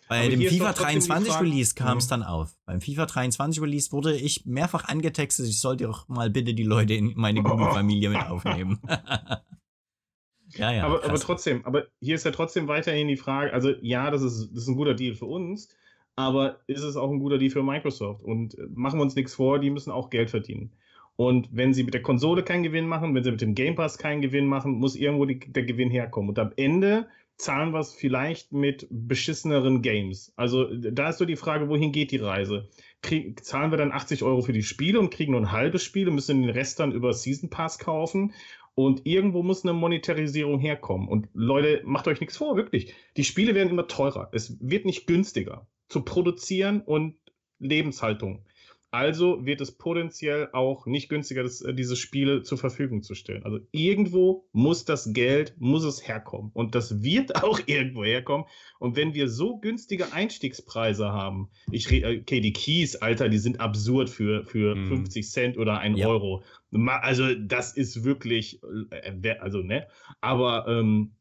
Bei 0.07 0.22
Aber 0.22 0.30
dem 0.30 0.41
FIFA 0.41 0.73
23 0.73 1.41
Release 1.41 1.76
kam 1.76 1.98
es 1.98 2.06
mhm. 2.06 2.10
dann 2.10 2.23
auf. 2.23 2.56
Beim 2.65 2.80
FIFA 2.80 3.07
23 3.07 3.61
Release 3.61 3.91
wurde 3.91 4.15
ich 4.15 4.45
mehrfach 4.45 4.85
angetextet, 4.85 5.48
ich 5.48 5.60
sollte 5.60 5.89
auch 5.89 6.07
mal 6.07 6.30
bitte 6.30 6.53
die 6.53 6.64
Leute 6.64 6.94
in 6.94 7.14
meine 7.15 7.44
Google-Familie 7.44 8.10
mit 8.11 8.26
aufnehmen. 8.26 8.80
ja, 10.53 10.72
ja. 10.72 10.84
Aber, 10.85 11.03
aber, 11.03 11.19
trotzdem, 11.19 11.65
aber 11.65 11.88
hier 11.99 12.15
ist 12.15 12.23
ja 12.23 12.31
trotzdem 12.31 12.69
weiterhin 12.69 13.10
die 13.10 13.18
Frage, 13.18 13.52
also 13.52 13.73
ja, 13.81 14.10
das 14.10 14.22
ist, 14.22 14.49
das 14.52 14.64
ist 14.64 14.69
ein 14.69 14.77
guter 14.77 14.94
Deal 14.94 15.14
für 15.14 15.26
uns, 15.26 15.69
aber 16.18 16.61
ist 16.65 16.81
es 16.81 16.98
auch 16.98 17.11
ein 17.11 17.19
guter 17.19 17.38
Deal 17.38 17.52
für 17.52 17.64
Microsoft? 17.64 18.23
Und 18.23 18.57
äh, 18.57 18.64
machen 18.73 18.99
wir 18.99 19.03
uns 19.03 19.15
nichts 19.15 19.35
vor, 19.35 19.60
die 19.60 19.69
müssen 19.69 19.91
auch 19.91 20.10
Geld 20.10 20.31
verdienen. 20.31 20.72
Und 21.15 21.48
wenn 21.52 21.73
sie 21.73 21.84
mit 21.84 21.94
der 21.94 22.02
Konsole 22.02 22.44
keinen 22.44 22.64
Gewinn 22.64 22.88
machen, 22.88 23.14
wenn 23.14 23.23
sie 23.23 23.31
mit 23.31 23.41
dem 23.41 23.53
Game 23.53 23.76
Pass 23.76 23.99
keinen 23.99 24.22
Gewinn 24.22 24.48
machen, 24.48 24.73
muss 24.73 24.95
irgendwo 24.95 25.26
die, 25.26 25.39
der 25.39 25.64
Gewinn 25.64 25.91
herkommen. 25.91 26.30
Und 26.30 26.39
am 26.39 26.52
Ende 26.56 27.07
zahlen 27.38 27.72
wir 27.72 27.80
es 27.80 27.94
vielleicht 27.94 28.52
mit 28.52 28.88
beschisseneren 28.89 29.84
Games. 29.84 30.34
Also 30.35 30.65
da 30.76 31.10
ist 31.10 31.19
so 31.19 31.26
die 31.26 31.35
Frage, 31.35 31.69
wohin 31.69 31.91
geht 31.91 32.10
die 32.10 32.18
Reise? 32.18 32.68
Krieg, 33.03 33.45
zahlen 33.45 33.72
wir 33.72 33.77
dann 33.77 33.91
80 33.91 34.23
Euro 34.23 34.41
für 34.41 34.53
die 34.53 34.64
Spiele 34.64 34.99
und 34.99 35.11
kriegen 35.11 35.34
nur 35.34 35.41
ein 35.41 35.52
halbes 35.52 35.84
Spiel 35.84 36.07
und 36.07 36.15
müssen 36.15 36.41
den 36.41 36.49
Rest 36.49 36.80
dann 36.80 36.94
über 36.94 37.14
Season 37.14 37.52
Pass 37.52 37.77
kaufen? 37.77 38.34
Und 38.73 39.06
irgendwo 39.06 39.44
muss 39.44 39.64
eine 39.64 39.73
Monetarisierung 39.73 40.60
herkommen. 40.60 41.07
Und 41.07 41.30
Leute, 41.34 41.84
macht 41.85 42.07
euch 42.07 42.19
nichts 42.19 42.38
vor, 42.38 42.57
wirklich. 42.57 42.95
Die 43.18 43.23
Spiele 43.23 43.53
werden 43.53 43.69
immer 43.69 43.88
teurer. 43.88 44.30
Es 44.31 44.57
wird 44.60 44.85
nicht 44.85 45.06
günstiger 45.06 45.68
zu 45.88 46.01
produzieren 46.01 46.81
und 46.81 47.15
Lebenshaltung. 47.59 48.45
Also 48.89 49.45
wird 49.45 49.59
es 49.59 49.73
potenziell 49.73 50.49
auch 50.53 50.85
nicht 50.85 51.09
günstiger, 51.09 51.43
das, 51.43 51.61
äh, 51.61 51.73
diese 51.73 51.97
Spiele 51.97 52.43
zur 52.43 52.57
Verfügung 52.57 53.03
zu 53.03 53.15
stellen. 53.15 53.43
Also 53.43 53.59
irgendwo 53.72 54.47
muss 54.53 54.85
das 54.85 55.11
Geld, 55.11 55.55
muss 55.59 55.84
es 55.84 56.07
herkommen. 56.07 56.51
Und 56.53 56.73
das 56.73 57.03
wird 57.03 57.35
auch 57.43 57.59
irgendwo 57.65 58.05
herkommen. 58.05 58.47
Und 58.80 58.95
wenn 58.95 59.14
wir 59.14 59.27
so 59.27 59.57
günstige 59.57 60.14
Einstiegspreise 60.14 61.11
haben, 61.11 61.49
ich 61.69 61.88
okay, 61.88 62.39
die 62.39 62.53
Keys, 62.53 62.95
Alter, 62.95 63.27
die 63.27 63.39
sind 63.39 63.59
absurd 63.59 64.09
für, 64.09 64.45
für 64.45 64.76
hm. 64.76 64.88
50 64.88 65.30
Cent 65.30 65.57
oder 65.57 65.80
ein 65.80 65.97
ja. 65.97 66.07
Euro. 66.07 66.43
Also 66.72 67.35
das 67.35 67.76
ist 67.76 68.05
wirklich, 68.05 68.61
äh, 68.91 69.35
also 69.39 69.59
ne, 69.59 69.88
aber 70.22 70.65
ähm, 70.68 71.11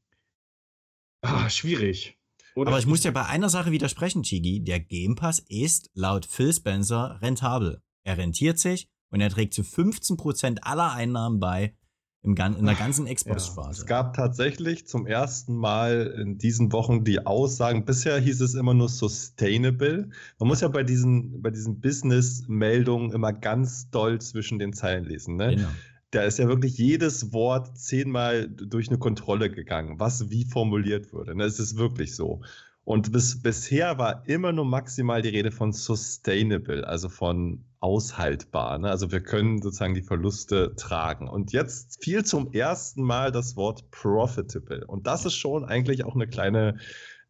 ah, 1.20 1.50
schwierig. 1.50 2.15
Oder 2.56 2.70
Aber 2.70 2.78
ich 2.78 2.86
muss 2.86 3.04
ja 3.04 3.10
bei 3.10 3.26
einer 3.26 3.50
Sache 3.50 3.70
widersprechen, 3.70 4.22
Chigi. 4.22 4.64
Der 4.64 4.80
Game 4.80 5.14
Pass 5.14 5.44
ist 5.48 5.90
laut 5.92 6.24
Phil 6.24 6.52
Spencer 6.54 7.18
rentabel. 7.20 7.82
Er 8.02 8.16
rentiert 8.16 8.58
sich 8.58 8.88
und 9.10 9.20
er 9.20 9.28
trägt 9.28 9.52
zu 9.52 9.60
15% 9.60 10.60
aller 10.62 10.92
Einnahmen 10.92 11.38
bei 11.38 11.76
im, 12.22 12.34
in 12.34 12.64
der 12.64 12.74
ganzen 12.74 13.04
Xbox-Sparte. 13.04 13.68
Ja, 13.68 13.82
es 13.82 13.86
gab 13.86 14.14
tatsächlich 14.14 14.86
zum 14.86 15.06
ersten 15.06 15.54
Mal 15.54 16.14
in 16.18 16.38
diesen 16.38 16.72
Wochen 16.72 17.04
die 17.04 17.26
Aussagen, 17.26 17.84
bisher 17.84 18.18
hieß 18.18 18.40
es 18.40 18.54
immer 18.54 18.72
nur 18.72 18.88
sustainable. 18.88 20.08
Man 20.38 20.48
muss 20.48 20.62
ja 20.62 20.68
bei 20.68 20.82
diesen, 20.82 21.42
bei 21.42 21.50
diesen 21.50 21.80
Business-Meldungen 21.80 23.12
immer 23.12 23.34
ganz 23.34 23.90
doll 23.90 24.18
zwischen 24.20 24.58
den 24.58 24.72
Zeilen 24.72 25.04
lesen. 25.04 25.36
Ne? 25.36 25.56
Genau 25.56 25.68
da 26.10 26.22
ist 26.22 26.38
ja 26.38 26.48
wirklich 26.48 26.78
jedes 26.78 27.32
Wort 27.32 27.76
zehnmal 27.78 28.48
durch 28.48 28.88
eine 28.88 28.98
Kontrolle 28.98 29.50
gegangen, 29.50 29.98
was 29.98 30.30
wie 30.30 30.44
formuliert 30.44 31.12
wurde. 31.12 31.34
Ne? 31.34 31.44
Es 31.44 31.58
ist 31.58 31.76
wirklich 31.76 32.14
so. 32.14 32.42
Und 32.84 33.10
bis, 33.10 33.42
bisher 33.42 33.98
war 33.98 34.22
immer 34.28 34.52
nur 34.52 34.64
maximal 34.64 35.20
die 35.20 35.30
Rede 35.30 35.50
von 35.50 35.72
sustainable, 35.72 36.86
also 36.86 37.08
von 37.08 37.64
aushaltbar. 37.80 38.78
Ne? 38.78 38.88
Also 38.88 39.10
wir 39.10 39.20
können 39.20 39.60
sozusagen 39.60 39.94
die 39.94 40.02
Verluste 40.02 40.76
tragen. 40.76 41.28
Und 41.28 41.52
jetzt 41.52 42.02
fiel 42.02 42.24
zum 42.24 42.52
ersten 42.52 43.02
Mal 43.02 43.32
das 43.32 43.56
Wort 43.56 43.90
profitable. 43.90 44.86
Und 44.86 45.08
das 45.08 45.26
ist 45.26 45.34
schon 45.34 45.64
eigentlich 45.64 46.04
auch 46.04 46.14
eine 46.14 46.28
kleine, 46.28 46.78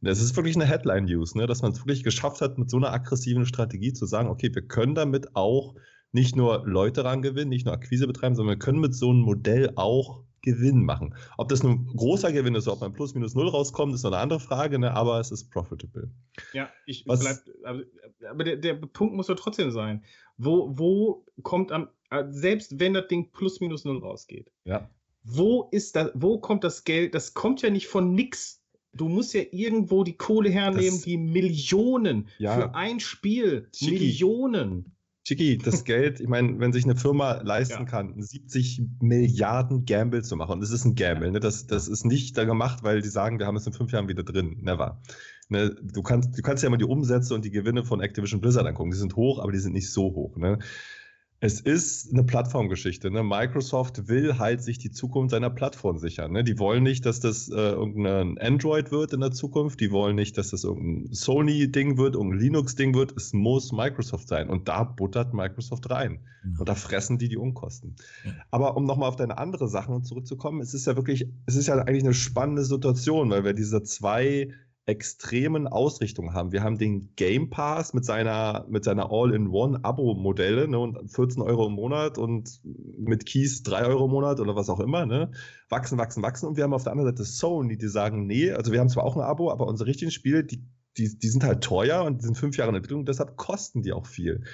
das 0.03 0.21
ist 0.21 0.37
wirklich 0.37 0.57
eine 0.57 0.67
Headline-News, 0.67 1.35
ne? 1.35 1.47
dass 1.47 1.63
man 1.63 1.73
es 1.73 1.79
wirklich 1.79 2.05
geschafft 2.05 2.43
hat, 2.43 2.59
mit 2.59 2.69
so 2.69 2.77
einer 2.77 2.93
aggressiven 2.93 3.47
Strategie 3.47 3.95
zu 3.95 4.05
sagen, 4.05 4.29
okay, 4.29 4.55
wir 4.55 4.69
können 4.69 4.95
damit 4.95 5.35
auch 5.35 5.75
nicht 6.13 6.37
nur 6.37 6.67
Leute 6.67 7.05
ran 7.05 7.23
gewinnen, 7.23 7.51
nicht 7.51 7.67
nur 7.67 7.75
Akquise 7.75 8.07
betreiben, 8.07 8.35
sondern 8.35 8.57
wir 8.57 8.59
können 8.59 8.81
mit 8.81 8.95
so 8.95 9.11
einem 9.11 9.21
Modell 9.21 9.73
auch 9.77 10.25
Gewinn 10.47 10.85
machen. 10.85 11.15
Ob 11.37 11.49
das 11.49 11.65
nun 11.65 11.89
großer 11.97 12.33
Gewinn 12.33 12.55
ist, 12.55 12.69
ob 12.69 12.81
man 12.81 12.93
plus 12.93 13.15
minus 13.15 13.35
null 13.35 13.49
rauskommt, 13.49 13.93
ist 13.93 14.05
noch 14.05 14.13
eine 14.13 14.21
andere 14.21 14.39
Frage, 14.39 14.79
ne? 14.79 14.93
aber 14.93 15.19
es 15.19 15.33
ist 15.33 15.51
profitable. 15.51 16.09
Ja, 16.53 16.71
ich 16.87 17.05
Was, 17.07 17.21
bleib, 17.21 17.39
aber, 17.65 17.83
aber 18.31 18.45
der, 18.45 18.57
der, 18.57 18.75
Punkt 18.75 19.15
muss 19.15 19.27
doch 19.27 19.35
trotzdem 19.35 19.73
sein. 19.73 20.05
Wo, 20.39 20.71
wo 20.79 21.27
kommt 21.43 21.73
am, 21.73 21.89
äh, 22.11 22.25
selbst 22.31 22.79
wenn 22.79 22.95
das 22.95 23.09
Ding 23.09 23.33
plus 23.33 23.61
minus 23.61 23.85
null 23.85 23.99
rausgeht, 23.99 24.53
ja. 24.65 24.89
wo 25.25 25.69
ist 25.73 25.97
das, 25.97 26.13
wo 26.15 26.39
kommt 26.39 26.63
das 26.63 26.85
Geld? 26.85 27.17
Das 27.17 27.35
kommt 27.35 27.63
ja 27.63 27.71
nicht 27.71 27.89
von 27.89 28.15
nix. 28.15 28.63
Du 28.93 29.09
musst 29.09 29.35
ja 29.35 29.43
irgendwo 29.51 30.05
die 30.05 30.17
Kohle 30.17 30.49
hernehmen, 30.49 30.95
das, 30.95 31.03
die 31.03 31.19
Millionen 31.19 32.29
ja, 32.39 32.55
für 32.55 32.75
ein 32.77 33.01
Spiel. 33.01 33.69
Chiki, 33.73 33.91
Millionen. 33.91 34.96
Chiki, 35.27 35.59
das 35.59 35.83
Geld, 35.85 36.21
ich 36.21 36.29
meine, 36.29 36.61
wenn 36.61 36.73
sich 36.73 36.85
eine 36.85 36.95
Firma 36.95 37.41
leisten 37.43 37.83
ja. 37.83 37.85
kann, 37.85 38.15
70 38.23 38.83
Milliarden 39.01 39.85
Gamble 39.85 40.23
zu 40.23 40.37
machen, 40.37 40.53
und 40.53 40.61
das 40.61 40.71
ist 40.71 40.85
ein 40.85 40.95
Gamble, 40.95 41.33
ne? 41.33 41.41
das, 41.41 41.67
das 41.67 41.89
ist 41.89 42.05
nicht 42.05 42.39
da 42.39 42.45
gemacht, 42.45 42.85
weil 42.85 43.03
die 43.03 43.09
sagen, 43.09 43.41
wir 43.41 43.47
haben 43.47 43.57
es 43.57 43.67
in 43.67 43.73
fünf 43.73 43.91
Jahren 43.91 44.07
wieder 44.07 44.23
drin. 44.23 44.59
Never. 44.61 45.01
Ne? 45.49 45.75
Du, 45.83 46.03
kannst, 46.03 46.39
du 46.39 46.43
kannst 46.43 46.63
ja 46.63 46.71
mal 46.71 46.77
die 46.77 46.85
Umsätze 46.85 47.35
und 47.35 47.45
die 47.45 47.51
Gewinne 47.51 47.85
von 47.85 48.01
Activision 48.01 48.41
Blizzard 48.41 48.67
angucken. 48.67 48.93
Die 48.93 48.97
sind 48.97 49.17
hoch, 49.17 49.41
aber 49.41 49.51
die 49.51 49.59
sind 49.59 49.73
nicht 49.73 49.91
so 49.91 50.15
hoch. 50.15 50.37
Ne? 50.37 50.61
Es 51.41 51.61
ist 51.61 52.13
eine 52.13 52.25
Plattformgeschichte. 52.25 53.11
Ne? 53.11 53.23
Microsoft 53.23 54.09
will 54.09 54.39
halt 54.39 54.63
sich 54.63 54.79
die 54.79 54.91
Zukunft 54.91 55.33
seiner 55.33 55.51
Plattform 55.51 55.99
sichern. 55.99 56.33
Ne? 56.33 56.43
Die 56.43 56.59
wollen 56.59 56.83
nicht, 56.83 57.05
dass 57.05 57.21
das 57.21 57.49
äh, 57.49 57.53
irgendein 57.53 58.39
Android 58.39 58.91
wird 58.91 59.13
in 59.13 59.21
der 59.21 59.33
Zukunft. 59.33 59.81
Die 59.81 59.91
wollen 59.91 60.17
nicht, 60.17 60.39
dass 60.39 60.51
das 60.51 60.65
irgendein 60.65 61.13
Sony-Ding 61.13 61.99
wird, 61.99 62.15
irgendein 62.15 62.41
Linux-Ding 62.41 62.95
wird. 62.95 63.13
Es 63.17 63.35
muss 63.35 63.71
Microsoft 63.71 64.29
sein. 64.29 64.49
Und 64.49 64.69
da 64.69 64.85
buttert 64.85 65.35
Microsoft 65.35 65.91
rein. 65.91 66.21
Mhm. 66.43 66.61
Und 66.61 66.69
da 66.69 66.75
fressen 66.75 67.19
die 67.19 67.29
die 67.29 67.37
Unkosten. 67.37 67.97
Mhm. 68.25 68.33
Aber 68.51 68.77
um 68.77 68.85
nochmal 68.85 69.11
auf 69.11 69.17
deine 69.17 69.37
andere 69.37 69.69
Sachen 69.69 70.05
zurückzukommen, 70.05 70.63
es 70.63 70.73
ist 70.73 70.87
ja 70.87 70.97
wirklich, 70.97 71.29
es 71.45 71.57
ist 71.57 71.67
ja 71.67 71.75
eigentlich 71.75 72.05
eine 72.05 72.15
spannende 72.15 72.65
Situation, 72.65 73.29
weil 73.29 73.45
wir 73.45 73.53
diese 73.53 73.83
zwei 73.83 74.53
extremen 74.87 75.67
Ausrichtung 75.67 76.33
haben. 76.33 76.53
Wir 76.53 76.63
haben 76.63 76.79
den 76.79 77.15
Game 77.17 77.51
Pass 77.51 77.93
mit 77.93 78.05
seiner, 78.05 78.65
mit 78.69 78.85
seiner 78.85 79.11
All-in-One-Abo-Modelle 79.11 80.69
ne, 80.69 80.79
und 80.79 81.11
14 81.11 81.43
Euro 81.43 81.67
im 81.67 81.73
Monat 81.73 82.19
und 82.19 82.61
mit 82.63 83.27
Keys 83.27 83.65
3 83.65 83.87
Euro 83.87 84.05
im 84.05 84.13
Monat 84.13 84.39
oder 84.39 84.55
was 84.55 84.71
auch 84.71 84.79
immer. 84.79 85.05
Ne, 85.05 85.33
wachsen, 85.69 85.99
wachsen, 85.99 86.23
wachsen. 86.23 86.47
Und 86.47 86.57
wir 86.57 86.63
haben 86.63 86.73
auf 86.73 86.85
der 86.85 86.93
anderen 86.93 87.11
Seite 87.11 87.25
Sony, 87.25 87.77
die 87.77 87.89
sagen, 87.89 88.27
nee, 88.27 88.53
also 88.53 88.71
wir 88.71 88.79
haben 88.79 88.89
zwar 88.89 89.05
auch 89.05 89.17
ein 89.17 89.23
Abo, 89.23 89.51
aber 89.51 89.67
unsere 89.67 89.89
richtigen 89.89 90.13
Spiele, 90.13 90.45
die, 90.45 90.63
die, 90.97 91.19
die 91.19 91.29
sind 91.29 91.43
halt 91.43 91.65
teuer 91.65 92.05
und 92.05 92.23
die 92.23 92.25
sind 92.25 92.39
fünf 92.39 92.57
Jahre 92.57 92.71
in 92.71 92.77
Entwicklung, 92.77 93.05
deshalb 93.05 93.37
kosten 93.37 93.83
die 93.83 93.93
auch 93.93 94.07
viel. 94.07 94.45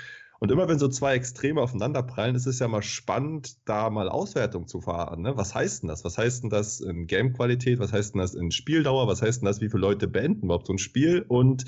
Und 0.43 0.51
immer 0.51 0.66
wenn 0.66 0.81
so 0.81 0.89
zwei 0.89 1.14
Extreme 1.14 1.60
aufeinanderprallen, 1.60 2.35
ist 2.35 2.47
es 2.47 2.59
ja 2.59 2.66
mal 2.66 2.82
spannend, 2.82 3.59
da 3.64 3.90
mal 3.90 4.09
Auswertung 4.09 4.66
zu 4.66 4.81
fahren. 4.81 5.23
Ne? 5.23 5.36
Was 5.36 5.55
heißt 5.55 5.85
denn 5.85 5.89
das? 5.89 6.02
Was 6.05 6.19
heißt 6.19 6.43
denn 6.43 6.51
das 6.51 6.81
in 6.81 7.06
Game-Qualität? 7.06 7.78
Was 7.78 7.93
heißt 7.93 8.12
denn 8.12 8.20
das 8.20 8.35
in 8.35 8.51
Spieldauer? 8.51 9.06
Was 9.06 9.23
heißt 9.23 9.40
denn 9.40 9.47
das, 9.47 9.60
wie 9.60 9.69
viele 9.69 9.82
Leute 9.82 10.09
beenden 10.09 10.47
überhaupt 10.47 10.66
so 10.66 10.73
ein 10.73 10.78
Spiel? 10.78 11.24
Und 11.28 11.66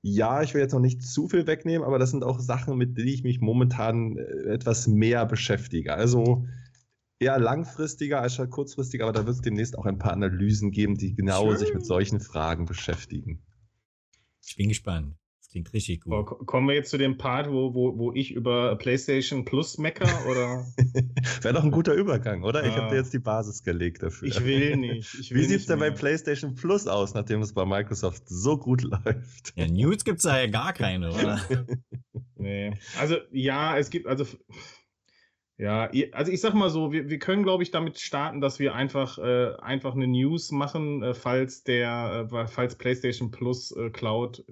ja, 0.00 0.42
ich 0.42 0.52
will 0.52 0.62
jetzt 0.62 0.72
noch 0.72 0.80
nicht 0.80 1.00
zu 1.00 1.28
viel 1.28 1.46
wegnehmen, 1.46 1.86
aber 1.86 2.00
das 2.00 2.10
sind 2.10 2.24
auch 2.24 2.40
Sachen, 2.40 2.76
mit 2.76 2.98
denen 2.98 3.06
ich 3.06 3.22
mich 3.22 3.40
momentan 3.40 4.16
äh, 4.16 4.52
etwas 4.52 4.88
mehr 4.88 5.24
beschäftige. 5.24 5.94
Also 5.94 6.44
eher 7.20 7.38
langfristiger 7.38 8.20
als 8.20 8.34
statt 8.34 8.50
kurzfristiger, 8.50 9.04
aber 9.04 9.12
da 9.12 9.26
wird 9.26 9.36
es 9.36 9.42
demnächst 9.42 9.78
auch 9.78 9.86
ein 9.86 9.98
paar 9.98 10.12
Analysen 10.12 10.72
geben, 10.72 10.96
die 10.96 11.14
genau 11.14 11.50
Schön. 11.50 11.58
sich 11.58 11.72
mit 11.72 11.86
solchen 11.86 12.18
Fragen 12.18 12.64
beschäftigen. 12.64 13.44
Ich 14.44 14.56
bin 14.56 14.70
gespannt 14.70 15.14
klingt 15.52 15.72
richtig 15.74 16.00
gut. 16.00 16.12
Oh, 16.12 16.24
kommen 16.24 16.66
wir 16.66 16.74
jetzt 16.74 16.90
zu 16.90 16.98
dem 16.98 17.18
Part, 17.18 17.50
wo, 17.50 17.74
wo, 17.74 17.96
wo 17.98 18.12
ich 18.12 18.32
über 18.32 18.74
PlayStation 18.76 19.44
Plus 19.44 19.78
mecker? 19.78 20.08
Oder? 20.28 20.66
Wäre 21.42 21.54
doch 21.54 21.62
ein 21.62 21.70
guter 21.70 21.92
Übergang, 21.94 22.42
oder? 22.42 22.64
Ich 22.64 22.74
habe 22.74 22.88
dir 22.88 22.96
jetzt 22.96 23.12
die 23.12 23.18
Basis 23.18 23.62
gelegt 23.62 24.02
dafür. 24.02 24.28
Ich 24.28 24.44
will 24.44 24.76
nicht. 24.76 25.14
Ich 25.14 25.30
will 25.34 25.42
Wie 25.42 25.44
sieht 25.44 25.60
es 25.60 25.66
denn 25.66 25.78
bei 25.78 25.90
PlayStation 25.90 26.54
Plus 26.54 26.86
aus, 26.86 27.12
nachdem 27.12 27.42
es 27.42 27.52
bei 27.52 27.66
Microsoft 27.66 28.22
so 28.26 28.56
gut 28.56 28.82
läuft? 29.04 29.52
Ja, 29.54 29.68
News 29.68 30.04
gibt 30.04 30.18
es 30.18 30.24
da 30.24 30.40
ja 30.40 30.46
gar 30.46 30.72
keine, 30.72 31.12
oder? 31.12 31.40
nee. 32.36 32.72
Also, 32.98 33.16
ja, 33.30 33.76
es 33.76 33.90
gibt, 33.90 34.06
also. 34.06 34.24
Ja, 35.58 35.90
also 36.12 36.32
ich 36.32 36.40
sag 36.40 36.54
mal 36.54 36.70
so, 36.70 36.92
wir, 36.92 37.08
wir 37.10 37.18
können, 37.18 37.44
glaube 37.44 37.62
ich, 37.62 37.70
damit 37.70 38.00
starten, 38.00 38.40
dass 38.40 38.58
wir 38.58 38.74
einfach, 38.74 39.18
äh, 39.18 39.54
einfach 39.60 39.94
eine 39.94 40.08
News 40.08 40.50
machen, 40.50 41.02
äh, 41.02 41.14
falls 41.14 41.62
der, 41.62 42.26
äh, 42.32 42.48
falls 42.48 42.74
PlayStation 42.76 43.30
Plus 43.30 43.70
äh, 43.76 43.90
Cloud 43.90 44.44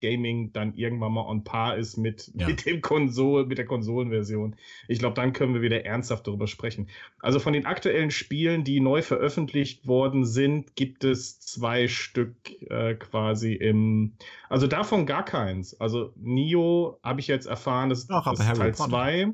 Gaming 0.00 0.52
dann 0.52 0.74
irgendwann 0.74 1.12
mal 1.12 1.26
on 1.26 1.44
par 1.44 1.76
ist 1.76 1.96
mit, 1.96 2.30
ja. 2.34 2.46
mit 2.46 2.66
dem 2.66 2.80
Konsol, 2.80 3.46
mit 3.46 3.58
der 3.58 3.66
Konsolenversion. 3.66 4.56
Ich 4.86 4.98
glaube, 4.98 5.14
dann 5.14 5.32
können 5.32 5.54
wir 5.54 5.62
wieder 5.62 5.84
ernsthaft 5.84 6.26
darüber 6.26 6.46
sprechen. 6.46 6.88
Also 7.20 7.40
von 7.40 7.52
den 7.52 7.66
aktuellen 7.66 8.10
Spielen, 8.10 8.64
die 8.64 8.80
neu 8.80 9.02
veröffentlicht 9.02 9.86
worden 9.86 10.24
sind, 10.24 10.76
gibt 10.76 11.04
es 11.04 11.40
zwei 11.40 11.88
Stück 11.88 12.36
äh, 12.70 12.94
quasi 12.94 13.54
im, 13.54 14.16
also 14.48 14.66
davon 14.66 15.06
gar 15.06 15.24
keins. 15.24 15.78
Also 15.80 16.12
Nio 16.16 16.98
habe 17.02 17.20
ich 17.20 17.26
jetzt 17.26 17.46
erfahren, 17.46 17.88
das, 17.88 18.06
Doch, 18.06 18.24
das 18.24 18.40
ist 18.40 18.56
Teil 18.56 18.74
2. 18.74 19.32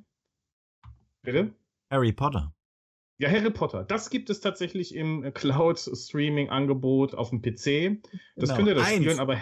Bitte? 1.22 1.54
Harry 1.90 2.12
Potter. 2.12 2.54
Ja, 3.18 3.30
Harry 3.30 3.50
Potter. 3.50 3.84
Das 3.84 4.10
gibt 4.10 4.28
es 4.28 4.40
tatsächlich 4.40 4.94
im 4.94 5.32
Cloud-Streaming-Angebot 5.32 7.14
auf 7.14 7.30
dem 7.30 7.42
PC. 7.42 8.02
Das 8.34 8.48
genau. 8.50 8.56
könnt 8.56 8.68
ihr 8.68 8.74
das 8.74 8.88
Eins. 8.88 8.96
spielen, 8.96 9.20
aber 9.20 9.38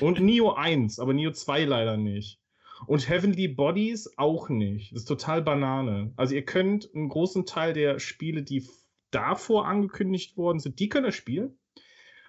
und 0.00 0.20
Neo 0.20 0.52
1, 0.52 0.98
aber 0.98 1.12
Neo 1.12 1.32
2 1.32 1.64
leider 1.64 1.96
nicht. 1.96 2.38
Und 2.86 3.08
Heavenly 3.08 3.48
Bodies 3.48 4.12
auch 4.16 4.48
nicht. 4.48 4.92
Das 4.92 5.02
ist 5.02 5.08
total 5.08 5.42
Banane. 5.42 6.12
Also 6.16 6.34
ihr 6.34 6.44
könnt 6.44 6.90
einen 6.94 7.08
großen 7.08 7.46
Teil 7.46 7.72
der 7.72 7.98
Spiele, 8.00 8.42
die 8.42 8.66
davor 9.10 9.66
angekündigt 9.66 10.36
worden 10.36 10.58
sind, 10.58 10.80
die 10.80 10.88
könnt 10.88 11.06
ihr 11.06 11.12
spielen. 11.12 11.58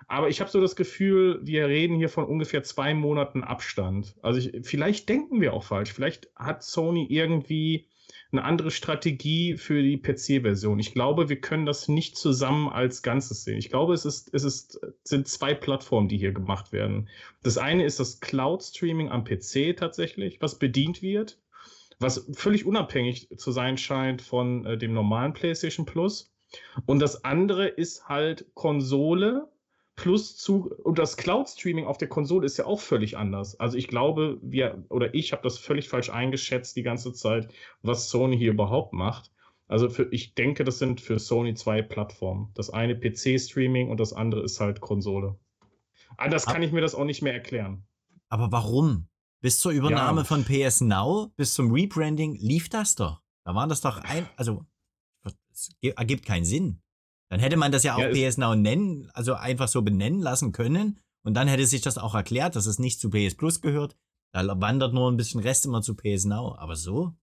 Aber 0.07 0.29
ich 0.29 0.41
habe 0.41 0.51
so 0.51 0.59
das 0.59 0.75
Gefühl, 0.75 1.39
wir 1.43 1.67
reden 1.67 1.95
hier 1.95 2.09
von 2.09 2.25
ungefähr 2.25 2.61
zwei 2.63 2.93
Monaten 2.93 3.43
Abstand. 3.43 4.15
Also 4.21 4.39
ich, 4.39 4.67
vielleicht 4.67 5.07
denken 5.09 5.41
wir 5.41 5.53
auch 5.53 5.63
falsch. 5.63 5.93
Vielleicht 5.93 6.29
hat 6.35 6.63
Sony 6.63 7.07
irgendwie 7.09 7.87
eine 8.33 8.43
andere 8.43 8.71
Strategie 8.71 9.57
für 9.57 9.81
die 9.81 9.97
PC-Version. 9.97 10.79
Ich 10.79 10.93
glaube, 10.93 11.29
wir 11.29 11.39
können 11.39 11.65
das 11.65 11.87
nicht 11.87 12.17
zusammen 12.17 12.67
als 12.67 13.03
Ganzes 13.03 13.43
sehen. 13.43 13.57
Ich 13.57 13.69
glaube, 13.69 13.93
es 13.93 14.05
ist, 14.05 14.33
es 14.33 14.43
ist, 14.43 14.79
sind 15.03 15.27
zwei 15.27 15.53
Plattformen, 15.53 16.09
die 16.09 16.17
hier 16.17 16.33
gemacht 16.33 16.71
werden. 16.71 17.09
Das 17.43 17.57
eine 17.57 17.85
ist 17.85 17.99
das 17.99 18.19
Cloud-Streaming 18.19 19.09
am 19.09 19.23
PC 19.23 19.77
tatsächlich, 19.77 20.41
was 20.41 20.57
bedient 20.57 21.01
wird, 21.01 21.39
was 21.99 22.27
völlig 22.33 22.65
unabhängig 22.65 23.29
zu 23.37 23.51
sein 23.51 23.77
scheint 23.77 24.21
von 24.21 24.65
äh, 24.65 24.77
dem 24.77 24.93
normalen 24.93 25.33
PlayStation 25.33 25.85
Plus. 25.85 26.33
Und 26.85 26.99
das 26.99 27.23
andere 27.23 27.67
ist 27.67 28.09
halt 28.09 28.45
Konsole, 28.55 29.47
plus 29.95 30.35
zu 30.35 30.71
und 30.83 30.97
das 30.97 31.17
Cloud 31.17 31.49
Streaming 31.49 31.85
auf 31.85 31.97
der 31.97 32.07
Konsole 32.07 32.45
ist 32.45 32.57
ja 32.57 32.65
auch 32.65 32.79
völlig 32.79 33.17
anders. 33.17 33.59
Also 33.59 33.77
ich 33.77 33.87
glaube, 33.87 34.39
wir 34.41 34.83
oder 34.89 35.13
ich 35.13 35.31
habe 35.31 35.43
das 35.43 35.57
völlig 35.57 35.89
falsch 35.89 36.09
eingeschätzt 36.09 36.75
die 36.75 36.83
ganze 36.83 37.13
Zeit, 37.13 37.53
was 37.81 38.09
Sony 38.09 38.37
hier 38.37 38.51
überhaupt 38.51 38.93
macht. 38.93 39.31
Also 39.67 39.89
für, 39.89 40.07
ich 40.11 40.35
denke, 40.35 40.63
das 40.63 40.79
sind 40.79 41.01
für 41.01 41.19
Sony 41.19 41.53
zwei 41.53 41.81
Plattformen. 41.81 42.51
Das 42.53 42.69
eine 42.69 42.95
PC 42.95 43.39
Streaming 43.39 43.89
und 43.89 43.99
das 43.99 44.13
andere 44.13 44.43
ist 44.43 44.59
halt 44.59 44.81
Konsole. 44.81 45.37
Anders 46.17 46.45
kann 46.45 46.61
ich 46.61 46.71
mir 46.71 46.81
das 46.81 46.95
auch 46.95 47.05
nicht 47.05 47.21
mehr 47.21 47.33
erklären. 47.33 47.83
Aber 48.29 48.51
warum? 48.51 49.07
Bis 49.41 49.59
zur 49.59 49.71
Übernahme 49.71 50.21
ja. 50.21 50.25
von 50.25 50.43
PS 50.45 50.81
Now, 50.81 51.31
bis 51.35 51.53
zum 51.53 51.71
Rebranding 51.71 52.35
lief 52.35 52.69
das 52.69 52.95
doch. 52.95 53.21
Da 53.43 53.55
waren 53.55 53.69
das 53.69 53.81
doch 53.81 53.97
ein, 53.97 54.27
also 54.37 54.65
es 55.51 55.69
ergibt 55.81 56.25
keinen 56.25 56.45
Sinn. 56.45 56.82
Dann 57.33 57.39
hätte 57.39 57.57
man 57.57 57.71
das 57.71 57.81
ja 57.81 57.95
auch 57.95 58.13
ja, 58.13 58.29
PS 58.29 58.37
Now 58.37 58.53
nennen, 58.53 59.09
also 59.15 59.33
einfach 59.33 59.67
so 59.67 59.81
benennen 59.81 60.19
lassen 60.19 60.51
können. 60.51 60.99
Und 61.23 61.33
dann 61.33 61.47
hätte 61.47 61.65
sich 61.65 61.81
das 61.81 61.97
auch 61.97 62.13
erklärt, 62.13 62.55
dass 62.55 62.67
es 62.67 62.77
nicht 62.77 62.99
zu 62.99 63.09
PS 63.09 63.33
Plus 63.33 63.59
gehört. 63.59 63.97
Da 64.33 64.61
wandert 64.61 64.93
nur 64.93 65.11
ein 65.11 65.17
bisschen 65.17 65.41
Rest 65.41 65.65
immer 65.65 65.81
zu 65.81 65.95
PS 65.95 66.25
Now. 66.25 66.55
Aber 66.59 66.75
so? 66.75 67.15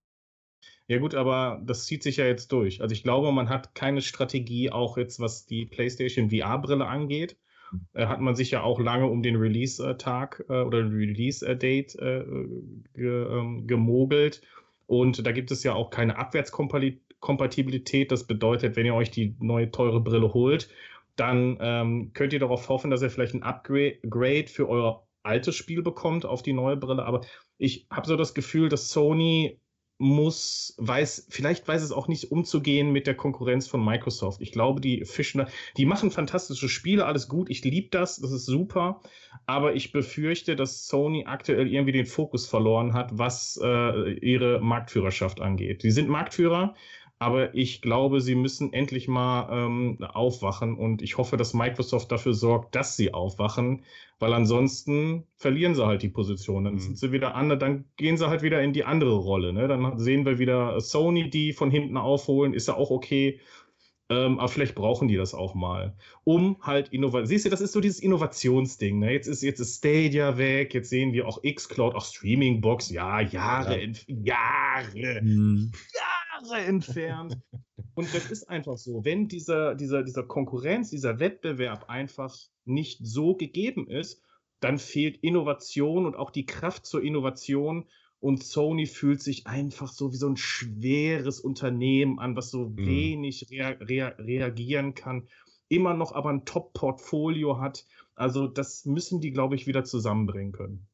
Ja 0.88 0.98
gut, 0.98 1.14
aber 1.14 1.62
das 1.64 1.84
zieht 1.86 2.02
sich 2.02 2.16
ja 2.16 2.24
jetzt 2.24 2.50
durch. 2.50 2.82
Also 2.82 2.92
ich 2.92 3.04
glaube, 3.04 3.30
man 3.30 3.48
hat 3.48 3.76
keine 3.76 4.02
Strategie, 4.02 4.72
auch 4.72 4.96
jetzt 4.96 5.20
was 5.20 5.46
die 5.46 5.64
PlayStation 5.64 6.30
VR-Brille 6.30 6.88
angeht. 6.88 7.36
Äh, 7.92 8.06
hat 8.06 8.20
man 8.20 8.34
sich 8.34 8.50
ja 8.50 8.64
auch 8.64 8.80
lange 8.80 9.06
um 9.06 9.22
den 9.22 9.36
Release-Tag 9.36 10.44
äh, 10.48 10.62
oder 10.62 10.78
Release-Date 10.78 11.94
äh, 11.94 12.24
ge, 12.94 13.28
ähm, 13.28 13.68
gemogelt. 13.68 14.42
Und 14.88 15.24
da 15.24 15.30
gibt 15.30 15.52
es 15.52 15.62
ja 15.62 15.74
auch 15.74 15.90
keine 15.90 16.18
Abwärtskompatibilität 16.18 17.09
Kompatibilität. 17.20 18.10
Das 18.10 18.26
bedeutet, 18.26 18.76
wenn 18.76 18.86
ihr 18.86 18.94
euch 18.94 19.10
die 19.10 19.36
neue 19.38 19.70
teure 19.70 20.00
Brille 20.00 20.34
holt, 20.34 20.68
dann 21.16 21.58
ähm, 21.60 22.10
könnt 22.14 22.32
ihr 22.32 22.38
darauf 22.38 22.68
hoffen, 22.68 22.90
dass 22.90 23.02
ihr 23.02 23.10
vielleicht 23.10 23.34
ein 23.34 23.42
Upgrade 23.42 24.46
für 24.46 24.68
euer 24.68 25.06
altes 25.22 25.54
Spiel 25.54 25.82
bekommt 25.82 26.24
auf 26.24 26.42
die 26.42 26.54
neue 26.54 26.76
Brille. 26.76 27.04
Aber 27.04 27.20
ich 27.58 27.86
habe 27.90 28.08
so 28.08 28.16
das 28.16 28.34
Gefühl, 28.34 28.68
dass 28.68 28.88
Sony 28.88 29.60
muss, 30.00 30.74
weiß, 30.78 31.26
vielleicht 31.28 31.68
weiß 31.68 31.82
es 31.82 31.92
auch 31.92 32.08
nicht 32.08 32.32
umzugehen 32.32 32.90
mit 32.90 33.06
der 33.06 33.14
Konkurrenz 33.14 33.68
von 33.68 33.84
Microsoft. 33.84 34.40
Ich 34.40 34.50
glaube, 34.50 34.80
die 34.80 35.04
fischen, 35.04 35.44
die 35.76 35.84
machen 35.84 36.10
fantastische 36.10 36.70
Spiele, 36.70 37.04
alles 37.04 37.28
gut. 37.28 37.50
Ich 37.50 37.62
liebe 37.64 37.88
das, 37.90 38.16
das 38.16 38.32
ist 38.32 38.46
super. 38.46 39.02
Aber 39.44 39.74
ich 39.74 39.92
befürchte, 39.92 40.56
dass 40.56 40.86
Sony 40.86 41.26
aktuell 41.26 41.70
irgendwie 41.70 41.92
den 41.92 42.06
Fokus 42.06 42.46
verloren 42.46 42.94
hat, 42.94 43.10
was 43.18 43.60
äh, 43.62 44.12
ihre 44.14 44.60
Marktführerschaft 44.60 45.42
angeht. 45.42 45.82
Die 45.82 45.90
sind 45.90 46.08
Marktführer, 46.08 46.74
aber 47.20 47.54
ich 47.54 47.82
glaube, 47.82 48.22
sie 48.22 48.34
müssen 48.34 48.72
endlich 48.72 49.06
mal 49.06 49.46
ähm, 49.52 50.02
aufwachen 50.02 50.74
und 50.74 51.02
ich 51.02 51.18
hoffe, 51.18 51.36
dass 51.36 51.52
Microsoft 51.52 52.10
dafür 52.10 52.32
sorgt, 52.32 52.74
dass 52.74 52.96
sie 52.96 53.12
aufwachen, 53.12 53.84
weil 54.18 54.32
ansonsten 54.32 55.24
verlieren 55.36 55.74
sie 55.74 55.84
halt 55.84 56.00
die 56.00 56.08
Position. 56.08 56.64
Dann 56.64 56.74
mhm. 56.74 56.78
sind 56.78 56.98
sie 56.98 57.12
wieder 57.12 57.34
andere, 57.34 57.58
dann 57.58 57.84
gehen 57.98 58.16
sie 58.16 58.26
halt 58.26 58.40
wieder 58.40 58.62
in 58.62 58.72
die 58.72 58.84
andere 58.84 59.16
Rolle. 59.16 59.52
Ne? 59.52 59.68
Dann 59.68 59.98
sehen 59.98 60.24
wir 60.24 60.38
wieder 60.38 60.80
Sony, 60.80 61.28
die 61.28 61.52
von 61.52 61.70
hinten 61.70 61.98
aufholen, 61.98 62.54
ist 62.54 62.68
ja 62.68 62.74
auch 62.74 62.90
okay. 62.90 63.38
Ähm, 64.08 64.38
aber 64.38 64.48
vielleicht 64.48 64.74
brauchen 64.74 65.06
die 65.06 65.16
das 65.16 65.34
auch 65.34 65.54
mal, 65.54 65.94
um 66.24 66.56
halt 66.62 66.88
Innovation. 66.88 67.26
Siehst 67.26 67.44
du, 67.44 67.50
das 67.50 67.60
ist 67.60 67.72
so 67.72 67.82
dieses 67.82 68.00
Innovationsding. 68.00 68.98
Ne? 68.98 69.12
Jetzt 69.12 69.26
ist 69.26 69.42
jetzt 69.42 69.60
ist 69.60 69.76
Stadia 69.76 70.38
weg, 70.38 70.72
jetzt 70.72 70.88
sehen 70.88 71.12
wir 71.12 71.28
auch 71.28 71.42
Xcloud, 71.42 71.94
auch 71.94 72.04
Streamingbox. 72.04 72.88
Ja, 72.90 73.20
Jahre, 73.20 73.78
ja. 73.84 73.92
Jahre, 74.06 75.20
mhm. 75.22 75.70
Jahre 75.94 76.19
entfernt. 76.66 77.38
Und 77.94 78.14
das 78.14 78.30
ist 78.30 78.48
einfach 78.48 78.78
so. 78.78 79.04
Wenn 79.04 79.28
dieser, 79.28 79.74
dieser, 79.74 80.02
dieser 80.02 80.22
Konkurrenz, 80.22 80.90
dieser 80.90 81.18
Wettbewerb 81.18 81.88
einfach 81.88 82.36
nicht 82.64 83.00
so 83.02 83.34
gegeben 83.34 83.88
ist, 83.88 84.22
dann 84.60 84.78
fehlt 84.78 85.16
Innovation 85.18 86.06
und 86.06 86.14
auch 86.14 86.30
die 86.30 86.46
Kraft 86.46 86.86
zur 86.86 87.02
Innovation 87.02 87.86
und 88.20 88.44
Sony 88.44 88.86
fühlt 88.86 89.22
sich 89.22 89.46
einfach 89.46 89.90
so 89.90 90.12
wie 90.12 90.16
so 90.16 90.28
ein 90.28 90.36
schweres 90.36 91.40
Unternehmen 91.40 92.18
an, 92.18 92.36
was 92.36 92.50
so 92.50 92.68
mhm. 92.68 92.76
wenig 92.76 93.46
rea 93.50 93.70
rea 93.80 94.08
reagieren 94.18 94.94
kann, 94.94 95.26
immer 95.68 95.94
noch 95.94 96.12
aber 96.12 96.30
ein 96.30 96.44
Top-Portfolio 96.44 97.58
hat. 97.58 97.86
Also 98.14 98.46
das 98.46 98.84
müssen 98.84 99.20
die, 99.20 99.30
glaube 99.30 99.54
ich, 99.54 99.66
wieder 99.66 99.84
zusammenbringen 99.84 100.52
können. 100.52 100.86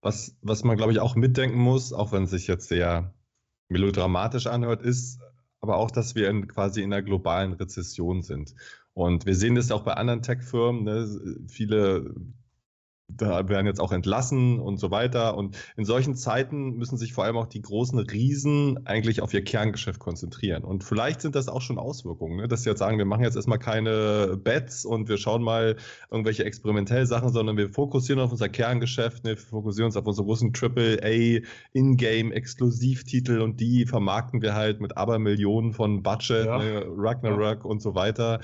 Was, 0.00 0.38
was 0.40 0.64
man, 0.64 0.78
glaube 0.78 0.92
ich, 0.92 0.98
auch 0.98 1.14
mitdenken 1.14 1.58
muss, 1.58 1.92
auch 1.92 2.12
wenn 2.12 2.22
es 2.22 2.30
sich 2.30 2.46
jetzt 2.46 2.68
sehr 2.68 3.12
melodramatisch 3.70 4.46
anhört, 4.46 4.82
ist 4.82 5.20
aber 5.60 5.76
auch, 5.76 5.90
dass 5.90 6.14
wir 6.14 6.28
in, 6.28 6.48
quasi 6.48 6.82
in 6.82 6.92
einer 6.92 7.02
globalen 7.02 7.52
Rezession 7.52 8.22
sind. 8.22 8.54
Und 8.92 9.26
wir 9.26 9.34
sehen 9.34 9.54
das 9.54 9.70
auch 9.70 9.82
bei 9.82 9.94
anderen 9.94 10.22
Tech-Firmen. 10.22 10.84
Ne? 10.84 11.46
Viele 11.48 12.14
da 13.16 13.48
werden 13.48 13.66
jetzt 13.66 13.80
auch 13.80 13.92
entlassen 13.92 14.58
und 14.58 14.78
so 14.78 14.90
weiter. 14.90 15.36
Und 15.36 15.56
in 15.76 15.84
solchen 15.84 16.14
Zeiten 16.14 16.76
müssen 16.76 16.96
sich 16.96 17.12
vor 17.12 17.24
allem 17.24 17.36
auch 17.36 17.46
die 17.46 17.62
großen 17.62 17.98
Riesen 17.98 18.86
eigentlich 18.86 19.22
auf 19.22 19.34
ihr 19.34 19.44
Kerngeschäft 19.44 19.98
konzentrieren. 19.98 20.64
Und 20.64 20.84
vielleicht 20.84 21.20
sind 21.20 21.34
das 21.34 21.48
auch 21.48 21.62
schon 21.62 21.78
Auswirkungen, 21.78 22.36
ne? 22.36 22.48
dass 22.48 22.62
sie 22.62 22.70
jetzt 22.70 22.78
sagen, 22.78 22.98
wir 22.98 23.04
machen 23.04 23.24
jetzt 23.24 23.36
erstmal 23.36 23.58
keine 23.58 24.38
Bets 24.42 24.84
und 24.84 25.08
wir 25.08 25.18
schauen 25.18 25.42
mal 25.42 25.76
irgendwelche 26.10 26.44
experimentellen 26.44 27.06
Sachen, 27.06 27.30
sondern 27.30 27.56
wir 27.56 27.68
fokussieren 27.68 28.20
auf 28.20 28.32
unser 28.32 28.48
Kerngeschäft, 28.48 29.24
ne? 29.24 29.30
wir 29.30 29.36
fokussieren 29.36 29.86
uns 29.86 29.96
auf 29.96 30.06
unsere 30.06 30.26
großen 30.26 30.52
AAA 30.54 31.40
In-Game-Exklusivtitel 31.72 33.40
und 33.40 33.60
die 33.60 33.86
vermarkten 33.86 34.42
wir 34.42 34.54
halt 34.54 34.80
mit 34.80 34.96
Abermillionen 34.96 35.72
von 35.72 36.02
Budget, 36.02 36.46
ja. 36.46 36.58
ne? 36.58 36.84
Ragnarok 36.86 37.64
ja. 37.64 37.70
und 37.70 37.82
so 37.82 37.94
weiter. 37.94 38.40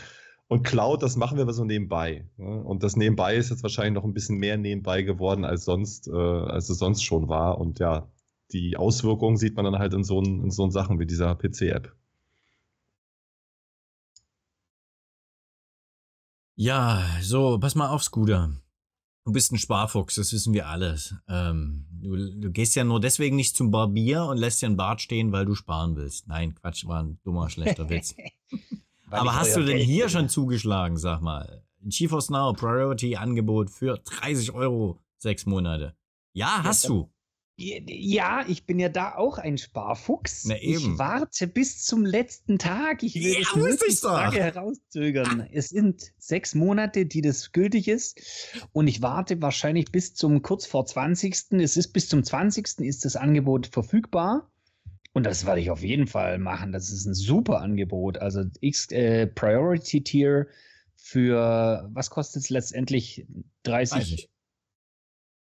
Und 0.48 0.62
Cloud, 0.62 1.02
das 1.02 1.16
machen 1.16 1.36
wir 1.36 1.42
aber 1.42 1.52
so 1.52 1.64
nebenbei. 1.64 2.28
Ne? 2.36 2.62
Und 2.62 2.82
das 2.82 2.94
nebenbei 2.94 3.34
ist 3.36 3.50
jetzt 3.50 3.62
wahrscheinlich 3.64 3.94
noch 3.94 4.04
ein 4.04 4.14
bisschen 4.14 4.38
mehr 4.38 4.56
nebenbei 4.56 5.02
geworden, 5.02 5.44
als 5.44 5.64
sonst, 5.64 6.06
äh, 6.06 6.12
als 6.12 6.68
es 6.68 6.78
sonst 6.78 7.02
schon 7.02 7.28
war. 7.28 7.58
Und 7.58 7.80
ja, 7.80 8.08
die 8.52 8.76
Auswirkungen 8.76 9.36
sieht 9.36 9.56
man 9.56 9.64
dann 9.64 9.78
halt 9.78 9.92
in 9.92 10.04
so, 10.04 10.20
in 10.20 10.50
so 10.50 10.70
Sachen 10.70 11.00
wie 11.00 11.06
dieser 11.06 11.34
PC-App. 11.34 11.92
Ja, 16.54 17.04
so, 17.20 17.58
pass 17.58 17.74
mal 17.74 17.88
auf, 17.88 18.02
Scooter. 18.02 18.56
Du 19.26 19.32
bist 19.32 19.52
ein 19.52 19.58
Sparfuchs, 19.58 20.14
das 20.14 20.32
wissen 20.32 20.54
wir 20.54 20.68
alles. 20.68 21.14
Ähm, 21.28 21.86
du, 21.90 22.16
du, 22.16 22.50
gehst 22.52 22.76
ja 22.76 22.84
nur 22.84 23.00
deswegen 23.00 23.34
nicht 23.34 23.56
zum 23.56 23.72
Barbier 23.72 24.24
und 24.24 24.38
lässt 24.38 24.62
dir 24.62 24.66
einen 24.66 24.76
Bart 24.76 25.00
stehen, 25.00 25.32
weil 25.32 25.44
du 25.44 25.56
sparen 25.56 25.96
willst. 25.96 26.28
Nein, 26.28 26.54
Quatsch, 26.54 26.86
war 26.86 27.02
ein 27.02 27.18
dummer, 27.24 27.50
schlechter 27.50 27.88
Witz. 27.90 28.14
Aber 29.10 29.34
hast 29.36 29.56
du 29.56 29.60
denn 29.60 29.76
Geld 29.76 29.88
hier 29.88 30.08
schon 30.08 30.28
zugeschlagen, 30.28 30.96
sag 30.96 31.20
mal? 31.20 31.62
GeForce 31.82 32.30
Now 32.30 32.52
Priority 32.52 33.16
Angebot 33.16 33.70
für 33.70 33.98
30 33.98 34.52
Euro 34.52 34.98
sechs 35.18 35.46
Monate. 35.46 35.94
Ja, 36.32 36.62
hast 36.64 36.84
ja, 36.84 36.90
du. 36.90 37.10
Ja, 37.58 38.44
ich 38.46 38.66
bin 38.66 38.78
ja 38.78 38.90
da 38.90 39.14
auch 39.14 39.38
ein 39.38 39.56
Sparfuchs. 39.56 40.44
Na 40.44 40.58
eben. 40.58 40.92
Ich 40.92 40.98
warte 40.98 41.46
bis 41.46 41.84
zum 41.84 42.04
letzten 42.04 42.58
Tag. 42.58 43.02
Ich 43.02 43.14
will 43.14 43.32
Ja, 43.32 43.76
das 43.86 44.00
doch. 44.00 44.12
lange 44.12 44.36
herauszögern. 44.36 45.48
Es 45.50 45.70
sind 45.70 46.12
sechs 46.18 46.54
Monate, 46.54 47.06
die 47.06 47.22
das 47.22 47.52
gültig 47.52 47.88
ist. 47.88 48.20
Und 48.72 48.88
ich 48.88 49.00
warte 49.00 49.40
wahrscheinlich 49.40 49.90
bis 49.90 50.14
zum 50.14 50.42
kurz 50.42 50.66
vor 50.66 50.84
20. 50.84 51.34
Es 51.52 51.78
ist 51.78 51.94
bis 51.94 52.10
zum 52.10 52.22
20. 52.24 52.80
ist 52.80 53.06
das 53.06 53.16
Angebot 53.16 53.68
verfügbar. 53.68 54.50
Und 55.16 55.24
das 55.24 55.46
werde 55.46 55.62
ich 55.62 55.70
auf 55.70 55.82
jeden 55.82 56.06
Fall 56.06 56.36
machen. 56.36 56.72
Das 56.72 56.90
ist 56.90 57.06
ein 57.06 57.14
super 57.14 57.62
Angebot. 57.62 58.18
Also 58.18 58.44
X 58.60 58.92
äh, 58.92 59.26
Priority 59.26 60.04
Tier 60.04 60.46
für 60.94 61.88
was 61.90 62.10
kostet 62.10 62.42
es 62.42 62.50
letztendlich? 62.50 63.26
30. 63.62 63.96
Weiß 63.96 64.10
ich. 64.10 64.30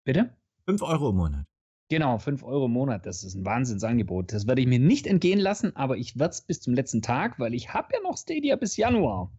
Bitte? 0.05 0.37
5 0.67 0.83
Euro 0.83 1.09
im 1.09 1.17
Monat. 1.17 1.47
Genau, 1.89 2.19
5 2.19 2.43
Euro 2.43 2.67
im 2.67 2.73
Monat, 2.73 3.07
das 3.07 3.25
ist 3.25 3.35
ein 3.35 3.47
Wahnsinnsangebot. 3.47 4.35
Das 4.35 4.47
werde 4.47 4.61
ich 4.61 4.69
mir 4.69 4.79
nicht 4.79 5.07
entgehen 5.07 5.41
lassen, 5.41 5.75
aber 5.75 5.97
ich 5.97 6.19
werde 6.19 6.33
es 6.33 6.43
bis 6.43 6.61
zum 6.61 6.75
letzten 6.75 7.01
Tag, 7.01 7.39
weil 7.39 7.55
ich 7.55 7.73
habe 7.73 7.95
ja 7.95 8.01
noch 8.03 8.19
Stadia 8.19 8.57
bis 8.57 8.77
Januar. 8.77 9.33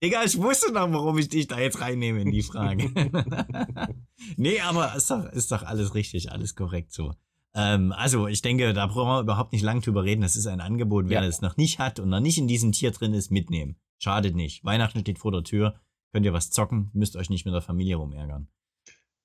Egal, 0.00 0.24
ich 0.24 0.40
wusste 0.40 0.72
noch, 0.72 0.90
warum 0.90 1.18
ich 1.18 1.28
dich 1.28 1.48
da 1.48 1.60
jetzt 1.60 1.82
reinnehme 1.82 2.22
in 2.22 2.30
die 2.30 2.42
Frage. 2.50 2.90
nee, 4.38 4.58
aber 4.60 4.96
ist 4.96 5.10
doch, 5.10 5.26
ist 5.32 5.52
doch 5.52 5.64
alles 5.64 5.94
richtig, 5.94 6.32
alles 6.32 6.54
korrekt 6.54 6.94
so. 6.94 7.12
Ähm, 7.54 7.92
also, 7.92 8.26
ich 8.28 8.40
denke, 8.42 8.72
da 8.72 8.86
brauchen 8.86 9.08
wir 9.08 9.20
überhaupt 9.20 9.52
nicht 9.52 9.62
lang 9.62 9.80
drüber 9.82 10.04
reden. 10.04 10.22
Das 10.22 10.36
ist 10.36 10.46
ein 10.46 10.60
Angebot. 10.60 11.08
Wer 11.08 11.20
Ja. 11.20 11.26
das 11.26 11.42
noch 11.42 11.56
nicht 11.56 11.78
hat 11.78 12.00
und 12.00 12.08
noch 12.08 12.20
nicht 12.20 12.38
in 12.38 12.48
diesem 12.48 12.72
Tier 12.72 12.90
drin 12.92 13.12
ist, 13.14 13.30
mitnehmen. 13.30 13.76
Schadet 13.98 14.34
nicht. 14.34 14.64
Weihnachten 14.64 15.00
steht 15.00 15.18
vor 15.18 15.32
der 15.32 15.44
Tür. 15.44 15.74
Könnt 16.12 16.26
ihr 16.26 16.32
was 16.32 16.50
zocken, 16.50 16.90
müsst 16.92 17.16
euch 17.16 17.30
nicht 17.30 17.44
mit 17.44 17.54
der 17.54 17.62
Familie 17.62 17.96
rumärgern. 17.96 18.48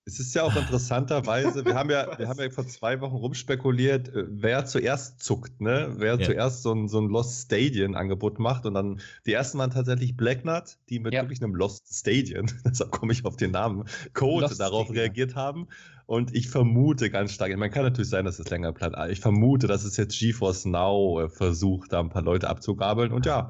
Es 0.05 0.21
ist 0.21 0.33
ja 0.35 0.43
auch 0.43 0.55
interessanterweise, 0.55 1.65
wir 1.65 1.75
haben 1.75 1.89
ja, 1.89 2.07
wir 2.17 2.29
haben 2.29 2.39
ja 2.39 2.49
vor 2.49 2.65
zwei 2.65 3.01
Wochen 3.01 3.15
rumspekuliert, 3.17 4.07
äh, 4.07 4.23
wer 4.29 4.65
zuerst 4.65 5.21
zuckt, 5.21 5.59
ne? 5.59 5.95
Wer 5.97 6.17
Ja. 6.17 6.25
zuerst 6.25 6.63
so 6.63 6.71
ein, 6.73 6.87
so 6.87 6.99
ein 7.01 7.09
Lost 7.09 7.43
Stadion 7.45 7.93
Angebot 7.95 8.39
macht 8.39 8.65
und 8.65 8.73
dann 8.75 9.01
die 9.25 9.33
ersten 9.33 9.57
waren 9.57 9.71
tatsächlich 9.71 10.15
Blacknut, 10.15 10.77
die 10.89 10.99
mit 10.99 11.13
Ja. 11.13 11.23
wirklich 11.23 11.43
einem 11.43 11.55
Lost 11.55 11.93
Stadion, 11.93 12.49
deshalb 12.65 12.91
komme 12.91 13.11
ich 13.11 13.25
auf 13.25 13.35
den 13.35 13.51
Namen, 13.51 13.83
Code 14.13 14.43
Lost 14.47 14.59
darauf 14.61 14.85
Stadia. 14.85 15.01
reagiert 15.01 15.35
haben. 15.35 15.67
Und 16.07 16.33
ich 16.33 16.47
vermute 16.49 17.09
ganz 17.09 17.33
stark, 17.33 17.55
man 17.57 17.69
kann 17.69 17.83
natürlich 17.83 18.09
sein, 18.09 18.23
dass 18.23 18.39
es 18.39 18.49
länger 18.49 18.71
bleibt, 18.71 18.95
aber 18.95 19.09
ich 19.09 19.19
vermute, 19.19 19.67
dass 19.67 19.83
es 19.83 19.97
jetzt 19.97 20.17
GeForce 20.17 20.65
Now 20.65 21.21
äh, 21.21 21.29
versucht, 21.29 21.91
da 21.91 21.99
ein 21.99 22.09
paar 22.09 22.21
Leute 22.21 22.49
abzugabeln. 22.49 23.11
Und 23.11 23.25
ja, 23.25 23.49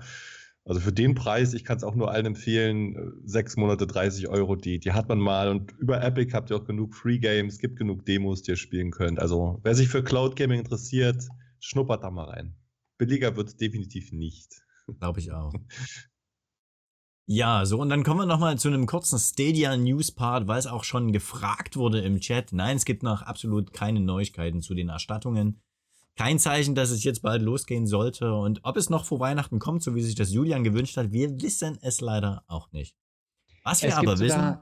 also 0.65 0.81
für 0.81 0.91
den 0.91 1.13
Preis, 1.13 1.53
ich 1.53 1.63
kann 1.63 1.77
es 1.77 1.83
auch 1.83 1.93
nur 1.93 2.11
allen 2.11 2.25
empfehlen, 2.25 2.95
äh, 2.95 3.11
sechs 3.25 3.57
Monate 3.57 3.85
30 3.85 4.27
Euro, 4.27 4.55
die, 4.55 4.79
die 4.79 4.91
hat 4.91 5.07
man 5.07 5.19
mal. 5.19 5.49
Und 5.49 5.71
über 5.77 6.01
Epic 6.03 6.33
habt 6.33 6.49
ihr 6.49 6.57
auch 6.57 6.65
genug 6.65 6.95
Free 6.95 7.19
Games, 7.19 7.59
gibt 7.59 7.77
genug 7.77 8.05
Demos, 8.05 8.41
die 8.41 8.51
ihr 8.51 8.57
spielen 8.57 8.89
könnt. 8.89 9.19
Also 9.19 9.59
wer 9.61 9.75
sich 9.75 9.87
für 9.87 10.03
Cloud 10.03 10.35
Gaming 10.35 10.59
interessiert, 10.59 11.27
schnuppert 11.59 12.03
da 12.03 12.09
mal 12.09 12.25
rein. 12.25 12.55
Billiger 12.97 13.35
wird 13.35 13.49
es 13.49 13.55
definitiv 13.57 14.11
nicht. 14.11 14.63
Glaube 14.99 15.19
ich 15.19 15.31
auch. 15.31 15.53
Ja, 17.29 17.65
so, 17.65 17.81
und 17.81 17.89
dann 17.89 18.05
kommen 18.05 18.21
wir 18.21 18.25
nochmal 18.25 18.57
zu 18.57 18.69
einem 18.69 18.85
kurzen 18.85 19.19
Stadia-News-Part, 19.19 20.47
weil 20.47 20.59
es 20.59 20.65
auch 20.65 20.85
schon 20.85 21.11
gefragt 21.11 21.75
wurde 21.75 21.99
im 21.99 22.21
Chat. 22.21 22.53
Nein, 22.53 22.77
es 22.77 22.85
gibt 22.85 23.03
noch 23.03 23.21
absolut 23.21 23.73
keine 23.73 23.99
Neuigkeiten 23.99 24.61
zu 24.61 24.73
den 24.73 24.87
Erstattungen. 24.87 25.61
Kein 26.15 26.39
Zeichen, 26.39 26.73
dass 26.73 26.89
es 26.89 27.03
jetzt 27.03 27.21
bald 27.21 27.41
losgehen 27.41 27.85
sollte. 27.85 28.33
Und 28.33 28.61
ob 28.63 28.77
es 28.77 28.89
noch 28.89 29.03
vor 29.03 29.19
Weihnachten 29.19 29.59
kommt, 29.59 29.83
so 29.83 29.93
wie 29.93 30.01
sich 30.01 30.15
das 30.15 30.31
Julian 30.31 30.63
gewünscht 30.63 30.95
hat, 30.95 31.11
wir 31.11 31.41
wissen 31.41 31.77
es 31.81 31.99
leider 31.99 32.45
auch 32.47 32.71
nicht. 32.71 32.95
Was 33.65 33.81
wir 33.81 33.89
Es 33.89 33.95
aber 33.95 34.17
wissen, 34.19 34.59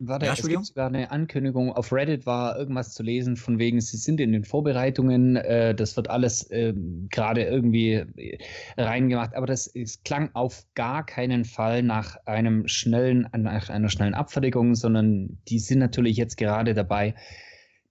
warte, 0.00 0.26
Ja, 0.26 0.32
es 0.32 0.46
gibt 0.46 0.66
sogar 0.66 0.88
eine 0.88 1.10
Ankündigung. 1.10 1.72
Auf 1.72 1.92
Reddit 1.92 2.26
war 2.26 2.58
irgendwas 2.58 2.92
zu 2.92 3.02
lesen, 3.02 3.36
von 3.36 3.58
wegen, 3.58 3.80
sie 3.80 3.96
sind 3.96 4.20
in 4.20 4.32
den 4.32 4.44
Vorbereitungen. 4.44 5.36
Äh, 5.36 5.74
das 5.74 5.96
wird 5.96 6.10
alles 6.10 6.48
ähm, 6.50 7.06
gerade 7.10 7.44
irgendwie 7.44 7.92
äh, 7.92 8.38
reingemacht. 8.76 9.34
Aber 9.34 9.46
das 9.46 9.66
es 9.66 10.02
klang 10.02 10.30
auf 10.34 10.66
gar 10.74 11.04
keinen 11.04 11.44
Fall 11.44 11.82
nach 11.82 12.16
einem 12.26 12.66
schnellen, 12.66 13.28
nach 13.36 13.68
einer 13.68 13.88
schnellen 13.88 14.14
Abfertigung, 14.14 14.74
sondern 14.74 15.38
die 15.48 15.58
sind 15.58 15.78
natürlich 15.78 16.16
jetzt 16.16 16.36
gerade 16.36 16.74
dabei, 16.74 17.14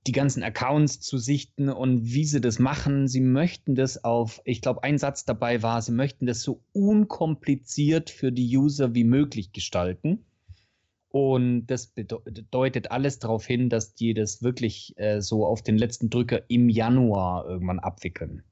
die 0.08 0.12
ganzen 0.12 0.44
Accounts 0.44 1.02
zu 1.02 1.18
sichten 1.18 1.70
und 1.70 2.04
wie 2.06 2.26
sie 2.26 2.42
das 2.42 2.58
machen. 2.58 3.08
Sie 3.08 3.22
möchten 3.22 3.76
das 3.76 4.04
auf, 4.04 4.42
ich 4.46 4.62
glaube, 4.62 4.84
ein 4.84 4.98
Satz 4.98 5.26
dabei 5.26 5.62
war, 5.62 5.82
sie 5.82 5.92
möchten 5.92 6.26
das 6.26 6.42
so 6.42 6.64
unkompliziert 6.72 8.10
für 8.10 8.32
die 8.32 8.58
User 8.58 8.96
wie 8.96 9.04
möglich 9.04 9.52
gestalten. 9.52 10.26
Und 11.12 11.66
das 11.66 11.96
bedeu- 11.96 12.24
bedeutet 12.24 12.92
alles 12.92 13.18
darauf 13.18 13.46
hin, 13.46 13.70
dass 13.70 13.96
die 13.96 14.14
das 14.14 14.44
wirklich 14.44 14.94
äh, 14.98 15.22
so 15.22 15.46
auf 15.46 15.64
den 15.64 15.78
letzten 15.78 16.10
Drücker 16.10 16.50
im 16.50 16.70
Januar 16.70 17.48
irgendwann 17.48 17.80
abwickeln. 17.80 18.44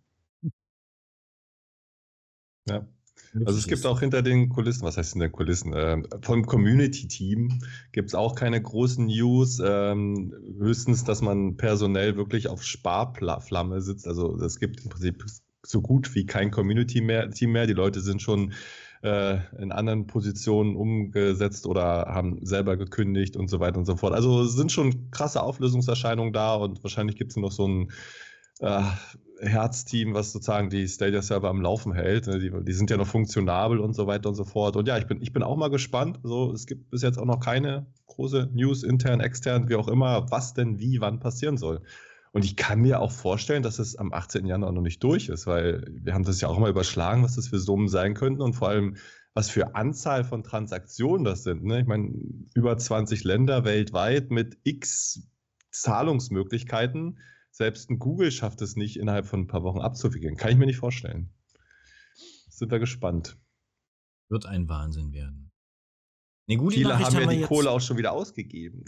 Ja. 2.68 2.88
Also 3.46 3.60
es 3.60 3.68
gibt 3.68 3.86
auch 3.86 4.00
hinter 4.00 4.22
den 4.22 4.50
Kulissen, 4.50 4.84
was 4.84 4.98
heißt 4.98 5.14
hinter 5.14 5.28
den 5.28 5.34
Kulissen? 5.34 5.74
Ähm, 5.76 6.08
vom 6.22 6.46
Community-Team 6.46 7.62
gibt 7.92 8.10
es 8.10 8.16
auch 8.16 8.36
keine 8.36 8.62
großen 8.62 9.06
News. 9.06 9.62
Ähm, 9.64 10.34
höchstens, 10.58 11.04
dass 11.04 11.22
man 11.22 11.58
personell 11.58 12.18
wirklich 12.18 12.48
auf 12.48 12.64
Sparflamme 12.64 13.82
sitzt. 13.82 14.08
Also 14.08 14.36
es 14.42 14.60
gibt 14.60 14.84
im 14.84 14.90
Prinzip 14.90 15.24
so 15.64 15.82
gut 15.82 16.16
wie 16.16 16.26
kein 16.26 16.52
Community-Team 16.52 17.06
mehr, 17.06 17.30
Team 17.30 17.52
mehr. 17.52 17.68
Die 17.68 17.74
Leute 17.74 18.02
sind 18.02 18.22
schon 18.22 18.54
äh, 19.04 19.38
in 19.60 19.72
anderen 19.72 20.08
Positionen 20.08 20.76
umgesetzt 20.76 21.66
oder 21.68 22.08
haben 22.08 22.46
selber 22.46 22.78
gekündigt 22.78 23.38
und 23.38 23.50
so 23.50 23.60
weiter 23.60 23.78
und 23.78 23.86
so 23.86 23.96
fort. 23.96 24.14
Also 24.14 24.46
sind 24.46 24.72
schon 24.72 25.12
krasse 25.12 25.42
Auflösungserscheinungen 25.42 26.34
da 26.34 26.56
und 26.56 26.84
wahrscheinlich 26.84 27.18
gibt 27.18 27.32
es 27.32 27.38
noch 27.38 27.52
so 27.52 27.68
ein 27.68 27.92
äh, 28.60 28.82
Herzteam, 29.40 30.14
was 30.14 30.32
sozusagen 30.32 30.70
die 30.70 30.88
Stadia-Server 30.88 31.50
am 31.50 31.62
Laufen 31.62 31.94
hält. 31.94 32.28
Ne, 32.28 32.40
Die, 32.40 32.52
die 32.64 32.74
sind 32.74 32.90
ja 32.90 32.98
noch 32.98 33.08
funktionabel 33.08 33.80
und 33.80 33.94
so 33.94 34.08
weiter 34.08 34.30
und 34.30 34.36
so 34.36 34.46
fort. 34.46 34.76
Und 34.76 34.88
ja, 34.88 34.98
ich 34.98 35.06
bin, 35.06 35.22
ich 35.22 35.34
bin 35.34 35.44
auch 35.44 35.58
mal 35.58 35.70
gespannt. 35.70 36.20
So, 36.24 36.52
es 36.52 36.66
gibt 36.66 36.90
bis 36.90 37.02
jetzt 37.02 37.20
auch 37.20 37.26
noch 37.26 37.40
keine 37.40 37.86
große 38.08 38.50
News, 38.54 38.84
intern, 38.84 39.20
extern, 39.20 39.70
wie 39.70 39.76
auch 39.76 39.88
immer, 39.88 40.32
was 40.32 40.54
denn 40.54 40.80
wie, 40.80 41.02
wann 41.02 41.20
passieren 41.20 41.58
soll. 41.58 41.82
Und 42.38 42.46
ich 42.46 42.56
kann 42.56 42.82
mir 42.82 43.00
auch 43.00 43.12
vorstellen, 43.12 43.64
dass 43.64 43.80
es 43.80 43.96
am 43.96 44.14
18. 44.14 44.46
Januar 44.46 44.72
noch 44.72 44.84
nicht 44.84 45.02
durch 45.02 45.28
ist, 45.28 45.48
weil 45.48 45.84
wir 45.90 46.14
haben 46.14 46.24
das 46.24 46.40
ja 46.40 46.48
auch 46.48 46.60
mal 46.60 46.70
überschlagen, 46.70 47.24
was 47.24 47.36
das 47.36 47.48
für 47.48 47.58
Summen 47.58 47.88
sein 47.88 48.14
könnten 48.14 48.44
und 48.44 48.54
vor 48.54 48.70
allem, 48.70 48.98
was 49.34 49.50
für 49.50 49.74
Anzahl 49.74 50.24
von 50.24 50.44
Transaktionen 50.44 51.26
das 51.26 51.42
sind. 51.42 51.64
Ne? 51.64 51.82
Ich 51.82 51.88
meine, 51.88 52.14
über 52.54 52.78
20 52.78 53.24
Länder 53.24 53.66
weltweit 53.66 54.30
mit 54.30 54.56
x 54.66 55.28
Zahlungsmöglichkeiten. 55.72 57.18
Selbst 57.50 57.90
ein 57.90 57.98
Google 57.98 58.30
schafft 58.30 58.62
es 58.62 58.76
nicht, 58.76 58.98
innerhalb 58.98 59.26
von 59.26 59.40
ein 59.40 59.48
paar 59.48 59.64
Wochen 59.64 59.82
abzuwickeln. 59.82 60.36
Kann 60.36 60.52
ich 60.52 60.58
mir 60.58 60.68
nicht 60.68 60.78
vorstellen. 60.78 61.34
Sind 62.50 62.70
wir 62.70 62.78
gespannt. 62.78 63.36
Wird 64.30 64.46
ein 64.46 64.70
Wahnsinn 64.70 65.12
werden. 65.12 65.47
Eine 66.50 66.58
gute 66.58 66.76
Viele 66.76 66.90
Nachricht 66.90 67.08
haben 67.08 67.22
ja 67.24 67.30
wir 67.30 67.34
die 67.34 67.40
jetzt. 67.42 67.50
Kohle 67.50 67.70
auch 67.70 67.82
schon 67.82 67.98
wieder 67.98 68.14
ausgegeben. 68.14 68.86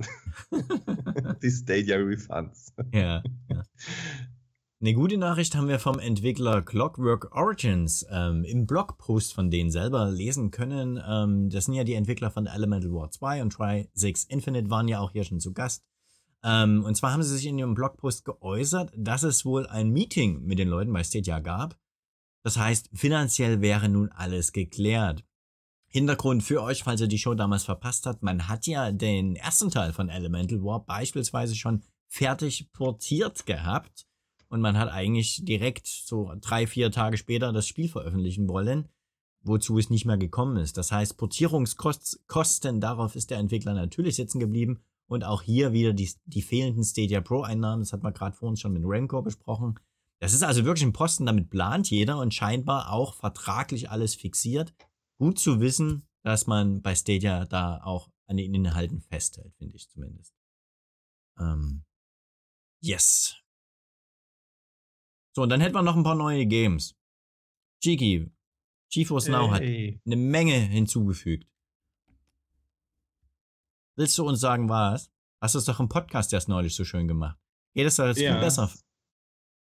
die 1.43 1.51
Stadia 1.51 1.97
Refunds. 1.97 2.73
Ja, 2.93 3.21
ja. 3.49 3.63
Eine 4.81 4.93
gute 4.93 5.17
Nachricht 5.17 5.55
haben 5.55 5.67
wir 5.67 5.77
vom 5.77 5.99
Entwickler 5.99 6.61
Clockwork 6.61 7.35
Origins 7.35 8.05
ähm, 8.09 8.45
im 8.45 8.65
Blogpost 8.65 9.33
von 9.33 9.51
denen 9.51 9.71
selber 9.71 10.09
lesen 10.09 10.51
können. 10.51 10.97
Ähm, 11.05 11.49
das 11.49 11.65
sind 11.65 11.73
ja 11.73 11.83
die 11.83 11.95
Entwickler 11.95 12.31
von 12.31 12.45
Elemental 12.45 12.93
War 12.93 13.11
2 13.11 13.41
und 13.41 13.51
Try 13.51 13.89
6 13.93 14.23
Infinite 14.25 14.69
waren 14.69 14.87
ja 14.87 15.01
auch 15.01 15.11
hier 15.11 15.25
schon 15.25 15.41
zu 15.41 15.51
Gast. 15.51 15.83
Ähm, 16.43 16.85
und 16.85 16.95
zwar 16.95 17.11
haben 17.11 17.23
sie 17.23 17.35
sich 17.35 17.45
in 17.45 17.57
ihrem 17.57 17.73
Blogpost 17.73 18.23
geäußert, 18.23 18.93
dass 18.95 19.23
es 19.23 19.43
wohl 19.43 19.67
ein 19.67 19.89
Meeting 19.89 20.45
mit 20.45 20.59
den 20.59 20.69
Leuten 20.69 20.93
bei 20.93 21.03
Stadia 21.03 21.39
gab. 21.39 21.77
Das 22.43 22.57
heißt, 22.57 22.89
finanziell 22.93 23.59
wäre 23.59 23.89
nun 23.89 24.09
alles 24.13 24.53
geklärt. 24.53 25.25
Hintergrund 25.91 26.43
für 26.43 26.61
euch, 26.61 26.83
falls 26.83 27.01
ihr 27.01 27.07
die 27.07 27.17
Show 27.17 27.33
damals 27.33 27.63
verpasst 27.65 28.05
habt, 28.05 28.21
man 28.21 28.47
hat 28.47 28.67
ja 28.67 28.91
den 28.91 29.35
ersten 29.35 29.71
Teil 29.71 29.91
von 29.91 30.09
Elemental 30.09 30.63
War 30.63 30.85
beispielsweise 30.85 31.55
schon 31.55 31.81
fertig 32.07 32.71
portiert 32.71 33.47
gehabt 33.47 34.05
und 34.49 34.61
man 34.61 34.77
hat 34.77 34.89
eigentlich 34.89 35.43
direkt 35.43 35.87
so 35.87 36.31
drei, 36.41 36.67
vier 36.67 36.91
Tage 36.91 37.17
später 37.17 37.51
das 37.51 37.67
Spiel 37.67 37.89
veröffentlichen 37.89 38.47
wollen, 38.47 38.87
wozu 39.41 39.79
es 39.79 39.89
nicht 39.89 40.05
mehr 40.05 40.17
gekommen 40.17 40.57
ist. 40.57 40.77
Das 40.77 40.91
heißt, 40.91 41.17
Portierungskosten, 41.17 42.79
darauf 42.79 43.15
ist 43.15 43.31
der 43.31 43.39
Entwickler 43.39 43.73
natürlich 43.73 44.15
sitzen 44.15 44.39
geblieben 44.39 44.81
und 45.07 45.23
auch 45.23 45.41
hier 45.41 45.73
wieder 45.73 45.93
die, 45.93 46.11
die 46.25 46.43
fehlenden 46.43 46.83
Stadia 46.83 47.21
Pro-Einnahmen, 47.21 47.81
das 47.81 47.93
hat 47.93 48.03
man 48.03 48.13
gerade 48.13 48.35
vorhin 48.35 48.57
schon 48.57 48.73
mit 48.73 48.83
Remco 48.85 49.23
besprochen. 49.23 49.79
Das 50.19 50.33
ist 50.33 50.43
also 50.43 50.65
wirklich 50.65 50.85
ein 50.85 50.93
Posten, 50.93 51.25
damit 51.25 51.49
plant 51.49 51.89
jeder 51.89 52.19
und 52.19 52.33
scheinbar 52.33 52.91
auch 52.91 53.15
vertraglich 53.15 53.89
alles 53.89 54.15
fixiert. 54.15 54.73
Gut 55.19 55.37
zu 55.37 55.59
wissen, 55.59 56.07
dass 56.23 56.47
man 56.47 56.81
bei 56.81 56.95
Stadia 56.95 57.45
da 57.45 57.83
auch 57.83 58.09
an 58.27 58.37
den 58.37 58.53
Inhalten 58.53 59.01
festhält, 59.01 59.53
finde 59.57 59.75
ich 59.75 59.89
zumindest. 59.89 60.33
Ähm, 61.37 61.83
yes. 62.81 63.35
So, 65.35 65.43
und 65.43 65.49
dann 65.49 65.61
hätten 65.61 65.75
wir 65.75 65.81
noch 65.81 65.95
ein 65.95 66.03
paar 66.03 66.15
neue 66.15 66.45
Games. 66.45 66.95
Cheeky, 67.83 68.31
GeForce 68.91 69.27
Now 69.27 69.51
hat 69.51 69.61
eine 69.61 70.15
Menge 70.15 70.53
hinzugefügt. 70.53 71.47
Willst 73.97 74.17
du 74.17 74.25
uns 74.27 74.39
sagen, 74.39 74.69
was? 74.69 75.11
Hast 75.41 75.55
du 75.55 75.59
es 75.59 75.65
doch 75.65 75.79
im 75.79 75.89
Podcast 75.89 76.31
erst 76.33 76.49
neulich 76.49 76.75
so 76.75 76.85
schön 76.85 77.07
gemacht. 77.07 77.37
Jedes 77.73 77.97
Jahr 77.97 78.09
ist 78.09 78.19
Ja. 78.19 78.33
viel 78.33 78.41
besser. 78.41 78.71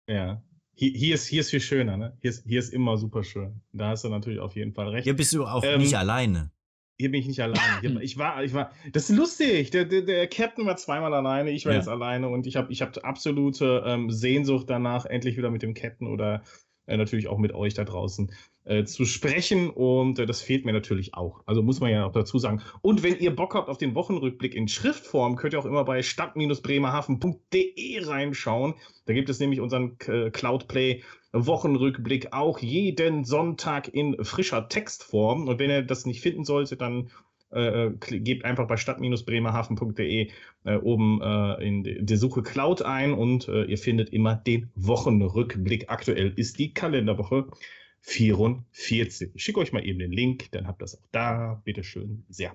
Ja. 0.09 0.43
Hier, 0.77 0.91
hier, 0.91 1.15
ist, 1.15 1.27
hier 1.27 1.41
ist 1.41 1.51
viel 1.51 1.61
schöner, 1.61 1.97
ne? 1.97 2.17
Hier 2.21 2.31
ist, 2.31 2.45
hier 2.47 2.59
ist 2.59 2.73
immer 2.73 2.97
super 2.97 3.23
schön. 3.23 3.61
Da 3.73 3.89
hast 3.91 4.05
du 4.05 4.09
natürlich 4.09 4.41
auf 4.41 4.57
jeden 4.57 4.73
Fall 4.73 4.89
recht. 4.89 5.05
Hier 5.05 5.15
bist 5.15 5.33
du 5.33 5.45
auch 5.45 5.63
Ähm, 5.65 5.81
nicht 5.81 5.97
alleine. 5.97 6.51
Hier 6.99 7.11
bin 7.11 7.21
ich 7.21 7.27
nicht 7.27 7.41
alleine. 7.41 7.81
Hier, 7.81 7.91
ich 8.01 8.19
war, 8.19 8.43
ich 8.43 8.55
war, 8.55 8.71
das 8.93 9.09
ist 9.11 9.17
lustig. 9.17 9.71
Der, 9.71 9.85
der, 9.85 10.03
der 10.03 10.27
Captain 10.27 10.67
war 10.67 10.77
zweimal 10.77 11.15
alleine, 11.15 11.51
ich 11.51 11.65
war 11.65 11.73
Ja. 11.73 11.79
jetzt 11.79 11.89
alleine 11.89 12.29
und 12.29 12.47
ich 12.47 12.57
habe 12.57 12.73
ich 12.73 12.83
hab 12.83 12.97
absolute 13.05 13.83
ähm, 13.87 14.11
Sehnsucht 14.11 14.69
danach, 14.69 15.07
endlich 15.07 15.37
wieder 15.37 15.51
mit 15.51 15.63
dem 15.63 15.75
Captain 15.75 16.09
oder 16.09 16.43
äh, 16.87 16.97
natürlich 16.97 17.29
auch 17.29 17.39
mit 17.39 17.53
euch 17.53 17.75
da 17.75 17.85
draußen 17.85 18.33
äh, 18.65 18.85
zu 18.85 19.05
sprechen. 19.05 19.71
Und 19.71 20.19
äh, 20.19 20.27
das 20.27 20.43
fehlt 20.43 20.65
mir 20.65 20.73
natürlich 20.73 21.15
auch. 21.15 21.43
Also 21.47 21.63
muss 21.63 21.81
man 21.81 21.91
ja 21.91 22.07
auch 22.07 22.13
dazu 22.13 22.39
sagen. 22.39 22.61
Und 22.83 23.03
wenn 23.03 23.19
ihr 23.19 23.35
Bock 23.35 23.55
habt 23.55 23.69
auf 23.69 23.79
den 23.79 23.95
Wochenrückblick 23.95 24.55
in 24.55 24.69
Schriftform, 24.69 25.37
könnt 25.37 25.55
ihr 25.55 25.61
auch 25.61 25.67
immer 25.67 25.85
bei 25.85 26.03
stadt-bremerhaven.de 26.03 28.05
reinschauen. 28.05 28.75
Da 29.07 29.13
gibt 29.13 29.29
es 29.29 29.41
nämlich 29.41 29.61
unseren 29.61 29.97
äh, 30.07 30.31
Cloudplay 30.31 31.03
Wochenrückblick 31.33 32.33
auch 32.33 32.61
jeden 32.61 33.25
Sonntag 33.25 33.93
in 33.93 34.23
frischer 34.25 34.69
Textform. 34.69 35.49
Und 35.49 35.59
wenn 35.59 35.71
ihr 35.71 35.83
das 35.83 36.07
nicht 36.07 36.21
finden 36.21 36.45
solltet, 36.45 36.81
dann 36.81 37.11
äh, 37.51 37.91
gebt 38.01 38.45
einfach 38.45 38.67
bei 38.67 38.77
stadt-bremerhaven.de 38.77 40.31
äh, 40.65 40.77
oben 40.77 41.21
äh, 41.23 41.67
in 41.67 42.07
die 42.07 42.17
Suche 42.17 42.43
Cloud 42.43 42.83
ein 42.83 43.13
und 43.13 43.49
äh, 43.49 43.65
ihr 43.65 43.79
findet 43.79 44.11
immer 44.11 44.37
den 44.37 44.71
Wochenrückblick. 44.75 45.87
Aktuell 45.89 46.33
ist 46.37 46.59
die 46.59 46.73
Kalenderwoche 46.73 47.47
44. 48.07 49.31
Ich 49.35 49.43
schicke 49.43 49.61
euch 49.61 49.73
mal 49.73 49.85
eben 49.85 49.99
den 49.99 50.13
Link, 50.13 50.53
dann 50.53 50.67
habt 50.67 50.83
ihr 50.83 50.85
das 50.85 50.95
auch 50.95 51.09
da. 51.11 51.63
Bitteschön 51.65 52.25
sehr. 52.29 52.55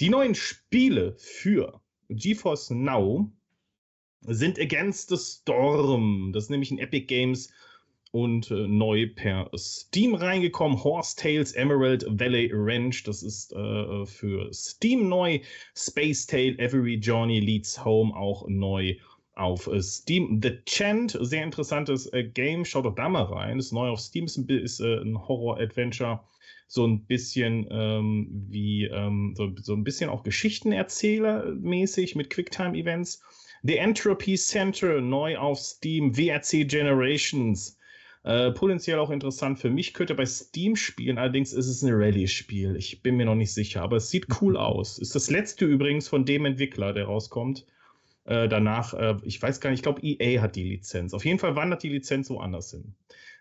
Die 0.00 0.10
neuen 0.10 0.34
Spiele 0.34 1.14
für 1.16 1.80
GeForce 2.10 2.70
Now 2.70 3.32
sind 4.20 4.60
Against 4.60 5.08
the 5.08 5.16
Storm. 5.16 6.32
Das 6.34 6.44
ist 6.44 6.50
nämlich 6.50 6.70
ein 6.70 6.78
Epic 6.78 7.06
Games 7.06 7.50
und 8.10 8.50
äh, 8.50 8.68
neu 8.68 9.08
per 9.14 9.50
Steam 9.56 10.14
reingekommen. 10.14 10.84
Horse 10.84 11.16
Tales 11.16 11.52
Emerald 11.52 12.04
Valley 12.06 12.50
Ranch, 12.52 13.02
das 13.04 13.22
ist 13.22 13.54
äh, 13.54 14.04
für 14.04 14.52
Steam 14.52 15.08
neu. 15.08 15.40
Space 15.74 16.26
Tale 16.26 16.58
Every 16.58 16.96
Journey 16.96 17.40
Leads 17.40 17.82
Home 17.82 18.14
auch 18.14 18.46
neu 18.46 18.96
auf 19.34 19.66
äh, 19.66 19.80
Steam. 19.82 20.40
The 20.42 20.58
Chant, 20.66 21.18
sehr 21.20 21.42
interessantes 21.42 22.12
äh, 22.12 22.24
Game, 22.24 22.64
schaut 22.64 22.84
doch 22.84 22.94
da 22.94 23.08
mal 23.08 23.24
rein. 23.24 23.58
Ist 23.58 23.72
neu 23.72 23.88
auf 23.88 24.00
Steam, 24.00 24.26
ist 24.26 24.36
ein, 24.36 24.48
ist, 24.48 24.80
äh, 24.80 25.00
ein 25.00 25.26
Horror-Adventure. 25.28 26.20
So 26.68 26.86
ein 26.86 27.04
bisschen 27.04 27.66
ähm, 27.70 28.28
wie, 28.48 28.84
ähm, 28.86 29.34
so, 29.36 29.52
so 29.60 29.74
ein 29.74 29.84
bisschen 29.84 30.08
auch 30.08 30.22
Geschichtenerzähler-mäßig 30.22 32.16
mit 32.16 32.30
Quicktime-Events. 32.30 33.22
The 33.62 33.76
Entropy 33.76 34.36
Center, 34.36 35.00
neu 35.00 35.36
auf 35.36 35.58
Steam. 35.58 36.16
WRC 36.16 36.66
Generations. 36.66 37.78
Äh, 38.24 38.52
potenziell 38.52 39.00
auch 39.00 39.10
interessant 39.10 39.58
für 39.58 39.68
mich, 39.68 39.94
könnte 39.94 40.14
bei 40.14 40.24
Steam 40.24 40.76
spielen, 40.76 41.18
allerdings 41.18 41.52
ist 41.52 41.66
es 41.66 41.82
ein 41.82 41.92
Rallye-Spiel. 41.92 42.76
Ich 42.76 43.02
bin 43.02 43.16
mir 43.16 43.26
noch 43.26 43.34
nicht 43.34 43.52
sicher, 43.52 43.82
aber 43.82 43.96
es 43.96 44.10
sieht 44.10 44.26
cool 44.40 44.56
aus. 44.58 44.98
Ist 44.98 45.14
das 45.14 45.28
letzte 45.28 45.64
übrigens 45.64 46.08
von 46.08 46.24
dem 46.24 46.44
Entwickler, 46.44 46.92
der 46.92 47.06
rauskommt. 47.06 47.66
Äh, 48.24 48.48
danach, 48.48 48.94
äh, 48.94 49.16
ich 49.24 49.40
weiß 49.42 49.60
gar 49.60 49.70
nicht, 49.70 49.80
ich 49.80 49.82
glaube, 49.82 50.00
EA 50.02 50.40
hat 50.40 50.56
die 50.56 50.64
Lizenz. 50.64 51.12
Auf 51.14 51.24
jeden 51.24 51.38
Fall 51.38 51.56
wandert 51.56 51.82
die 51.82 51.88
Lizenz 51.88 52.30
woanders 52.30 52.70
hin. 52.70 52.94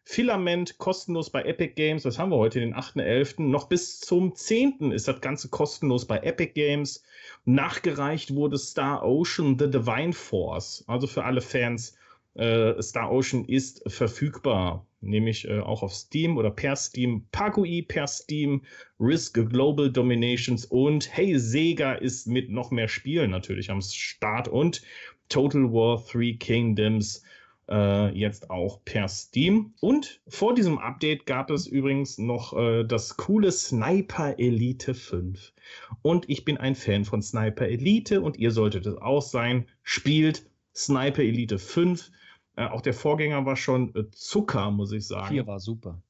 Filament 0.04 0.80
kostenlos 0.80 1.30
bei 1.30 1.44
Epic 1.44 1.74
Games. 1.76 2.06
Was 2.06 2.18
haben 2.18 2.32
wir 2.32 2.38
heute, 2.38 2.60
den 2.60 2.74
8.11.? 2.74 3.44
Noch 3.44 3.70
bis 3.70 4.00
zum 4.00 4.36
10. 4.36 4.92
ist 4.92 5.08
das 5.08 5.22
Ganze 5.22 5.50
kostenlos 5.50 6.06
bei 6.06 6.18
Epic 6.18 6.54
Games. 6.54 7.04
Nachgereicht 7.46 8.34
wurde 8.34 8.58
Star 8.58 9.06
Ocean 9.06 9.58
The 9.60 9.70
Divine 9.70 10.14
Force. 10.14 10.84
Also 10.88 11.06
für 11.06 11.24
alle 11.24 11.42
Fans 11.42 11.96
äh, 12.34 12.82
Star 12.82 13.12
Ocean 13.12 13.46
ist 13.46 13.84
verfügbar, 13.92 14.88
nämlich 15.02 15.48
äh, 15.48 15.60
auch 15.60 15.84
auf 15.84 15.94
Steam 15.94 16.38
oder 16.38 16.52
per 16.52 16.76
Steam, 16.76 17.26
Pakui 17.32 17.82
per 17.82 18.08
Steam, 18.08 18.62
Risk 19.00 19.34
Global 19.50 19.92
Dominations 19.92 20.66
und 20.66 21.16
Hey 21.16 21.38
Sega 21.38 21.94
ist 21.94 22.28
mit 22.28 22.50
noch 22.50 22.72
mehr 22.72 22.88
Spielen 22.88 23.32
natürlich 23.32 23.70
am 23.70 23.82
Start 23.82 24.48
und 24.48 24.82
Total 25.30 25.64
War 25.72 26.06
Three 26.06 26.34
Kingdoms 26.34 27.24
äh, 27.72 28.14
jetzt 28.18 28.50
auch 28.50 28.84
per 28.84 29.08
Steam. 29.08 29.74
Und 29.80 30.22
vor 30.28 30.54
diesem 30.54 30.78
Update 30.78 31.26
gab 31.26 31.50
es 31.50 31.68
übrigens 31.68 32.18
noch 32.18 32.54
äh, 32.58 32.84
das 32.84 33.18
coole 33.18 33.52
Sniper 33.52 34.36
Elite 34.38 34.94
5. 34.94 35.54
Und 36.02 36.30
ich 36.30 36.46
bin 36.46 36.58
ein 36.58 36.76
Fan 36.76 37.06
von 37.06 37.22
Sniper 37.22 37.68
Elite 37.68 38.22
und 38.22 38.38
ihr 38.38 38.52
solltet 38.52 38.86
es 38.86 38.98
auch 38.98 39.22
sein. 39.22 39.68
Spielt 39.84 40.46
Sniper 40.76 41.24
Elite 41.24 41.58
5. 41.60 42.12
Äh, 42.56 42.68
auch 42.68 42.82
der 42.82 42.94
Vorgänger 42.94 43.46
war 43.46 43.56
schon 43.56 43.94
äh, 43.96 44.10
Zucker, 44.12 44.72
muss 44.72 44.92
ich 44.92 45.08
sagen. 45.08 45.28
Vier 45.34 45.48
war 45.48 45.60
super. 45.60 46.02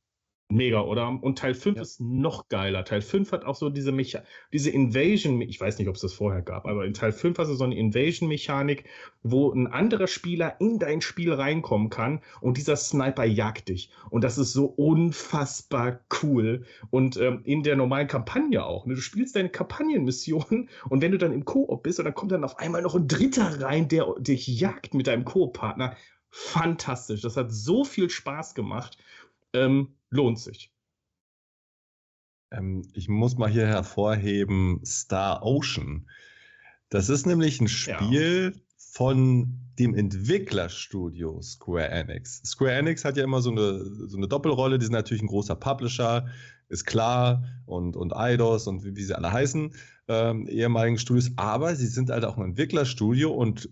Mega, 0.51 0.81
oder? 0.81 1.07
Und 1.21 1.37
Teil 1.37 1.53
5 1.53 1.77
Ja. 1.77 1.81
ist 1.81 2.01
noch 2.01 2.49
geiler. 2.49 2.83
Teil 2.83 3.01
5 3.01 3.31
hat 3.31 3.45
auch 3.45 3.55
so 3.55 3.69
diese 3.69 3.93
Mecha 3.93 4.23
diese 4.51 4.69
Invasion, 4.69 5.39
ich 5.41 5.59
weiß 5.59 5.79
nicht, 5.79 5.87
ob 5.87 5.95
es 5.95 6.01
das 6.01 6.11
vorher 6.13 6.41
gab, 6.41 6.65
aber 6.65 6.85
in 6.85 6.93
Teil 6.93 7.13
5 7.13 7.37
hast 7.37 7.47
du 7.47 7.53
so 7.53 7.63
eine 7.63 7.77
Invasion-Mechanik, 7.77 8.83
wo 9.23 9.49
ein 9.51 9.67
anderer 9.67 10.07
Spieler 10.07 10.59
in 10.59 10.77
dein 10.77 10.99
Spiel 10.99 11.31
reinkommen 11.31 11.89
kann 11.89 12.19
und 12.41 12.57
dieser 12.57 12.75
Sniper 12.75 13.23
jagt 13.23 13.69
dich. 13.69 13.91
Und 14.09 14.25
das 14.25 14.37
ist 14.37 14.51
so 14.51 14.65
unfassbar 14.65 16.01
cool. 16.21 16.65
Und 16.89 17.15
ähm, 17.15 17.41
in 17.45 17.63
der 17.63 17.77
normalen 17.77 18.09
Kampagne 18.09 18.65
auch. 18.65 18.85
Ne? 18.85 18.95
Du 18.95 19.01
spielst 19.01 19.37
deine 19.37 19.49
Kampagnenmission 19.49 20.69
und 20.89 21.01
wenn 21.01 21.13
du 21.13 21.17
dann 21.17 21.31
im 21.31 21.45
Koop 21.45 21.81
bist 21.81 21.99
und 21.99 22.05
dann 22.05 22.13
kommt 22.13 22.33
dann 22.33 22.43
auf 22.43 22.59
einmal 22.59 22.81
noch 22.81 22.95
ein 22.95 23.07
Dritter 23.07 23.61
rein, 23.61 23.87
der 23.87 24.05
dich 24.19 24.47
jagt 24.47 24.93
mit 24.93 25.07
deinem 25.07 25.23
Koop-Partner. 25.23 25.95
Fantastisch. 26.31 27.21
Das 27.21 27.37
hat 27.37 27.51
so 27.51 27.83
viel 27.83 28.09
Spaß 28.09 28.55
gemacht. 28.55 28.97
Ähm, 29.53 29.95
lohnt 30.09 30.39
sich. 30.39 30.71
Ähm, 32.51 32.87
ich 32.93 33.09
muss 33.09 33.37
mal 33.37 33.49
hier 33.49 33.67
hervorheben 33.67 34.81
Star 34.85 35.43
Ocean. 35.43 36.09
Das 36.89 37.09
ist 37.09 37.25
nämlich 37.25 37.59
ein 37.61 37.67
Spiel 37.67 38.61
von 38.77 39.59
dem 39.79 39.93
Entwicklerstudio 39.93 41.41
Square 41.41 41.89
Enix. 41.89 42.41
Square 42.45 42.73
Enix 42.73 43.05
hat 43.05 43.17
ja 43.17 43.23
immer 43.23 43.41
so 43.41 43.51
eine, 43.51 43.83
so 44.07 44.17
eine 44.17 44.27
Doppelrolle. 44.27 44.77
Die 44.79 44.85
sind 44.85 44.93
natürlich 44.93 45.23
ein 45.23 45.27
großer 45.27 45.55
Publisher, 45.55 46.27
ist 46.67 46.85
klar, 46.85 47.43
und, 47.65 47.95
und 47.95 48.15
Eidos 48.15 48.67
und 48.67 48.83
wie, 48.83 48.95
wie 48.95 49.03
sie 49.03 49.15
alle 49.15 49.31
heißen, 49.31 49.73
ähm, 50.07 50.47
ehemaligen 50.47 50.97
Studios. 50.97 51.31
Aber 51.37 51.75
sie 51.75 51.87
sind 51.87 52.09
halt 52.09 52.25
auch 52.25 52.37
ein 52.37 52.43
Entwicklerstudio 52.43 53.31
und 53.31 53.69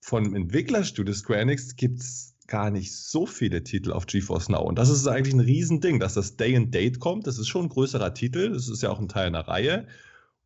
von 0.00 0.34
Entwicklerstudio 0.34 1.14
Square 1.14 1.40
Enix 1.40 1.76
gibt 1.76 2.00
es 2.00 2.34
gar 2.46 2.70
nicht 2.70 2.94
so 2.94 3.26
viele 3.26 3.62
Titel 3.62 3.92
auf 3.92 4.06
GeForce 4.06 4.48
Now. 4.48 4.62
Und 4.62 4.78
das 4.78 4.90
ist 4.90 5.06
eigentlich 5.06 5.34
ein 5.34 5.40
Riesending, 5.40 6.00
dass 6.00 6.14
das 6.14 6.36
Day 6.36 6.56
and 6.56 6.74
Date 6.74 6.98
kommt. 6.98 7.26
Das 7.26 7.38
ist 7.38 7.48
schon 7.48 7.66
ein 7.66 7.68
größerer 7.68 8.12
Titel. 8.12 8.50
Das 8.50 8.68
ist 8.68 8.82
ja 8.82 8.90
auch 8.90 8.98
ein 8.98 9.08
Teil 9.08 9.28
einer 9.28 9.46
Reihe. 9.46 9.86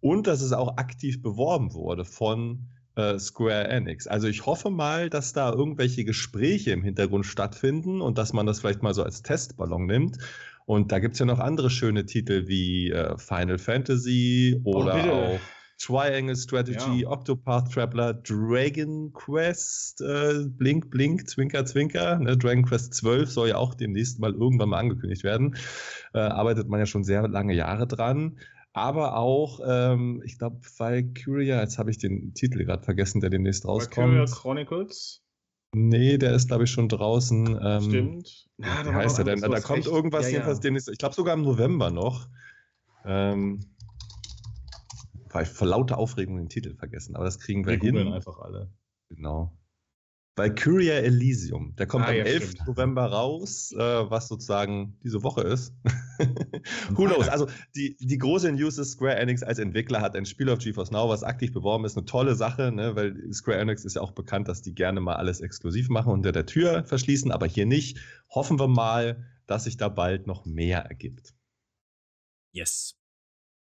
Und 0.00 0.26
dass 0.26 0.42
es 0.42 0.52
auch 0.52 0.76
aktiv 0.76 1.22
beworben 1.22 1.72
wurde 1.72 2.04
von 2.04 2.68
äh, 2.96 3.18
Square 3.18 3.68
Enix. 3.68 4.06
Also 4.06 4.28
ich 4.28 4.44
hoffe 4.44 4.70
mal, 4.70 5.08
dass 5.08 5.32
da 5.32 5.50
irgendwelche 5.50 6.04
Gespräche 6.04 6.72
im 6.72 6.82
Hintergrund 6.82 7.24
stattfinden 7.24 8.02
und 8.02 8.18
dass 8.18 8.34
man 8.34 8.44
das 8.44 8.60
vielleicht 8.60 8.82
mal 8.82 8.92
so 8.92 9.02
als 9.02 9.22
Testballon 9.22 9.86
nimmt. 9.86 10.18
Und 10.66 10.92
da 10.92 10.98
gibt 10.98 11.14
es 11.14 11.20
ja 11.20 11.26
noch 11.26 11.40
andere 11.40 11.70
schöne 11.70 12.06
Titel 12.06 12.48
wie 12.48 12.90
äh, 12.90 13.16
Final 13.18 13.58
Fantasy 13.58 14.60
oder 14.64 14.94
bitte. 14.96 15.12
auch 15.12 15.40
Triangle 15.78 16.36
Strategy, 16.36 17.02
Ja. 17.02 17.08
Octopath 17.10 17.72
Traveler, 17.72 18.14
Dragon 18.14 19.12
Quest, 19.12 20.00
äh, 20.00 20.44
Blink, 20.48 20.90
Blink, 20.90 21.28
Zwinker, 21.28 21.64
Zwinker. 21.66 22.18
Ne? 22.18 22.36
Dragon 22.36 22.64
Quest 22.64 22.94
12 22.94 23.30
soll 23.30 23.48
ja 23.48 23.56
auch 23.56 23.74
demnächst 23.74 24.18
mal 24.20 24.32
irgendwann 24.32 24.68
mal 24.70 24.78
angekündigt 24.78 25.24
werden. 25.24 25.56
Äh, 26.14 26.18
arbeitet 26.20 26.68
man 26.68 26.80
ja 26.80 26.86
schon 26.86 27.04
sehr 27.04 27.26
lange 27.28 27.54
Jahre 27.54 27.86
dran. 27.86 28.38
Aber 28.72 29.16
auch, 29.16 29.60
ähm, 29.64 30.20
ich 30.24 30.38
glaube, 30.38 30.58
Valkyria, 30.78 31.60
jetzt 31.60 31.78
habe 31.78 31.90
ich 31.90 31.98
den 31.98 32.34
Titel 32.34 32.64
gerade 32.64 32.82
vergessen, 32.82 33.20
der 33.20 33.30
demnächst 33.30 33.64
Valkyria 33.64 34.20
rauskommt. 34.22 34.30
Chronicles. 34.32 35.20
Nee, 35.76 36.18
der 36.18 36.34
ist, 36.34 36.48
glaube 36.48 36.64
ich, 36.64 36.70
schon 36.70 36.88
draußen. 36.88 37.58
Ähm, 37.60 37.82
Stimmt. 37.82 38.46
Wie 38.58 38.66
Ja, 38.66 38.82
da 38.84 38.86
war 38.90 38.94
heißt 38.94 39.18
er 39.18 39.24
denn? 39.24 39.40
Da 39.40 39.60
kommt 39.60 39.78
recht. 39.78 39.88
irgendwas 39.88 40.22
Ja, 40.22 40.28
ja. 40.28 40.32
jedenfalls 40.34 40.60
demnächst. 40.60 40.88
Ich 40.88 40.98
glaube 40.98 41.14
sogar 41.16 41.34
im 41.34 41.42
November 41.42 41.90
noch. 41.90 42.28
Ähm, 43.04 43.60
ich 45.42 45.48
vor 45.48 45.66
lauter 45.66 45.98
Aufregung 45.98 46.36
den 46.36 46.48
Titel 46.48 46.74
vergessen, 46.74 47.16
aber 47.16 47.24
das 47.24 47.38
kriegen 47.38 47.64
wir, 47.66 47.72
Wir 47.72 47.78
googeln 47.78 48.06
hin. 48.06 48.12
einfach 48.14 48.38
alle. 48.38 48.70
Genau. 49.08 49.56
Valkyria 50.36 50.94
Elysium. 50.94 51.76
Der 51.76 51.86
kommt 51.86 52.06
Ah, 52.06 52.08
am 52.08 52.16
ja, 52.16 52.24
11. 52.24 52.50
stimmt. 52.50 52.66
November 52.66 53.06
raus, 53.06 53.70
äh, 53.70 53.78
was 53.78 54.26
sozusagen 54.26 54.98
diese 55.04 55.22
Woche 55.22 55.42
ist. 55.42 55.72
Who 56.90 57.04
knows? 57.06 57.28
Also 57.28 57.46
die, 57.76 57.96
die 58.00 58.18
große 58.18 58.50
News 58.50 58.78
ist, 58.78 58.92
Square 58.92 59.14
Enix 59.14 59.44
als 59.44 59.60
Entwickler 59.60 60.00
hat 60.00 60.16
ein 60.16 60.26
Spiel 60.26 60.50
auf 60.50 60.58
GeForce 60.58 60.90
Now, 60.90 61.08
was 61.08 61.22
aktiv 61.22 61.52
beworben 61.52 61.84
ist. 61.84 61.96
Eine 61.96 62.04
tolle 62.06 62.34
Sache, 62.34 62.72
ne? 62.72 62.96
weil 62.96 63.32
Square 63.32 63.58
Enix 63.58 63.84
ist 63.84 63.94
ja 63.94 64.02
auch 64.02 64.10
bekannt, 64.10 64.48
dass 64.48 64.60
die 64.60 64.74
gerne 64.74 65.00
mal 65.00 65.14
alles 65.14 65.40
exklusiv 65.40 65.88
machen 65.88 66.08
und 66.10 66.16
hinter 66.18 66.32
der 66.32 66.46
Tür 66.46 66.82
verschließen, 66.84 67.30
aber 67.30 67.46
hier 67.46 67.66
nicht. 67.66 67.98
Hoffen 68.28 68.58
wir 68.58 68.66
mal, 68.66 69.24
dass 69.46 69.64
sich 69.64 69.76
da 69.76 69.88
bald 69.88 70.26
noch 70.26 70.46
mehr 70.46 70.80
ergibt. 70.80 71.36
Yes. 72.52 72.96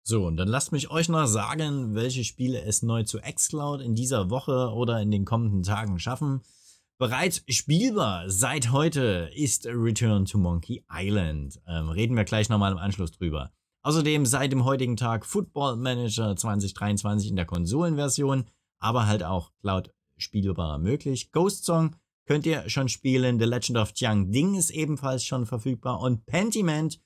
So, 0.03 0.27
und 0.27 0.37
dann 0.37 0.49
lasst 0.49 0.73
mich 0.73 0.91
euch 0.91 1.09
noch 1.09 1.27
sagen, 1.27 1.95
welche 1.95 2.25
Spiele 2.25 2.63
es 2.63 2.83
neu 2.83 3.05
zu 3.05 3.19
xCloud 3.19 3.81
in 3.81 3.95
dieser 3.95 4.31
Woche 4.31 4.73
oder 4.73 5.01
in 5.01 5.11
den 5.11 5.25
kommenden 5.25 5.63
Tagen 5.63 5.99
schaffen. 5.99 6.41
Bereits 6.99 7.43
spielbar 7.49 8.29
seit 8.29 8.73
heute 8.73 9.31
ist 9.35 9.67
Return 9.67 10.27
to 10.27 10.39
Monkey 10.39 10.85
Island. 10.93 11.61
Ähm, 11.67 11.89
reden 11.89 12.17
wir 12.17 12.25
gleich 12.25 12.49
nochmal 12.49 12.73
im 12.73 12.79
Anschluss 12.79 13.11
drüber. 13.11 13.53
Außerdem 13.83 14.27
seit 14.27 14.53
dem 14.53 14.65
heutigen 14.65 14.97
Tag 14.97 15.25
Football 15.25 15.77
Manager 15.77 16.37
2023 16.37 17.31
in 17.31 17.37
der 17.37 17.47
Konsolenversion, 17.47 18.45
aber 18.79 19.07
halt 19.07 19.23
auch 19.23 19.53
Cloud 19.63 19.95
spielbar 20.19 20.79
möglich. 20.79 21.33
Ghost 21.33 21.65
Song 21.65 21.97
könnt 22.27 22.45
ihr 22.45 22.69
schon 22.69 22.91
spielen. 22.91 23.39
The 23.39 23.47
Legend 23.47 23.79
of 23.79 23.93
Jiang 23.95 24.31
Ding 24.31 24.55
ist 24.55 24.71
ebenfalls 24.71 25.25
schon 25.25 25.47
verfügbar. 25.47 26.01
Und 26.01 26.27
Pentiment, 26.27 27.01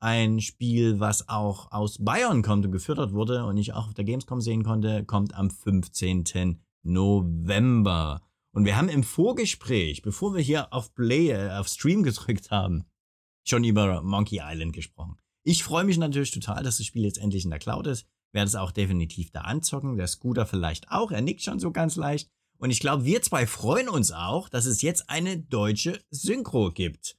ein 0.00 0.40
Spiel, 0.40 1.00
was 1.00 1.28
auch 1.28 1.72
aus 1.72 2.04
Bayern 2.04 2.42
kommt 2.42 2.64
und 2.66 2.72
gefördert 2.72 3.12
wurde 3.12 3.44
und 3.44 3.56
ich 3.56 3.72
auch 3.72 3.88
auf 3.88 3.94
der 3.94 4.04
Gamescom 4.04 4.40
sehen 4.40 4.64
konnte, 4.64 5.04
kommt 5.04 5.34
am 5.34 5.50
15. 5.50 6.60
November. 6.82 8.22
Und 8.52 8.64
wir 8.64 8.76
haben 8.76 8.88
im 8.88 9.02
Vorgespräch, 9.02 10.02
bevor 10.02 10.34
wir 10.34 10.42
hier 10.42 10.72
auf 10.72 10.94
Play, 10.94 11.30
äh, 11.30 11.50
auf 11.58 11.68
Stream 11.68 12.02
gedrückt 12.02 12.50
haben, 12.50 12.84
schon 13.44 13.64
über 13.64 14.02
Monkey 14.02 14.40
Island 14.42 14.72
gesprochen. 14.72 15.18
Ich 15.44 15.62
freue 15.62 15.84
mich 15.84 15.98
natürlich 15.98 16.30
total, 16.30 16.62
dass 16.62 16.78
das 16.78 16.86
Spiel 16.86 17.04
jetzt 17.04 17.18
endlich 17.18 17.44
in 17.44 17.50
der 17.50 17.58
Cloud 17.58 17.86
ist. 17.86 18.06
Werde 18.32 18.48
es 18.48 18.54
auch 18.54 18.72
definitiv 18.72 19.30
da 19.30 19.42
anzocken. 19.42 19.96
Der 19.96 20.08
Scooter 20.08 20.46
vielleicht 20.46 20.90
auch. 20.90 21.12
Er 21.12 21.20
nickt 21.20 21.42
schon 21.42 21.60
so 21.60 21.70
ganz 21.70 21.96
leicht. 21.96 22.28
Und 22.58 22.70
ich 22.70 22.80
glaube, 22.80 23.04
wir 23.04 23.22
zwei 23.22 23.46
freuen 23.46 23.88
uns 23.88 24.12
auch, 24.12 24.48
dass 24.48 24.66
es 24.66 24.82
jetzt 24.82 25.08
eine 25.10 25.38
deutsche 25.38 26.00
Synchro 26.10 26.72
gibt. 26.72 27.16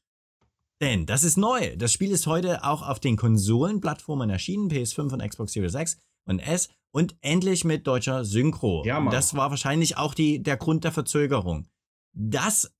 Denn 0.81 1.05
das 1.05 1.23
ist 1.23 1.37
neu. 1.37 1.75
Das 1.75 1.91
Spiel 1.91 2.11
ist 2.11 2.27
heute 2.27 2.63
auch 2.63 2.87
auf 2.87 2.99
den 2.99 3.17
Konsolenplattformen 3.17 4.29
erschienen, 4.29 4.69
PS5 4.69 5.13
und 5.13 5.27
Xbox 5.27 5.53
Series 5.53 5.73
X 5.73 5.97
und 6.25 6.39
S 6.39 6.69
und 6.91 7.15
endlich 7.21 7.63
mit 7.63 7.87
deutscher 7.87 8.25
Synchro. 8.25 8.83
Ja, 8.85 8.99
Mann. 8.99 9.13
Das 9.13 9.35
war 9.35 9.49
wahrscheinlich 9.49 9.97
auch 9.97 10.13
die, 10.13 10.41
der 10.41 10.57
Grund 10.57 10.83
der 10.83 10.91
Verzögerung. 10.91 11.67
Das, 12.13 12.71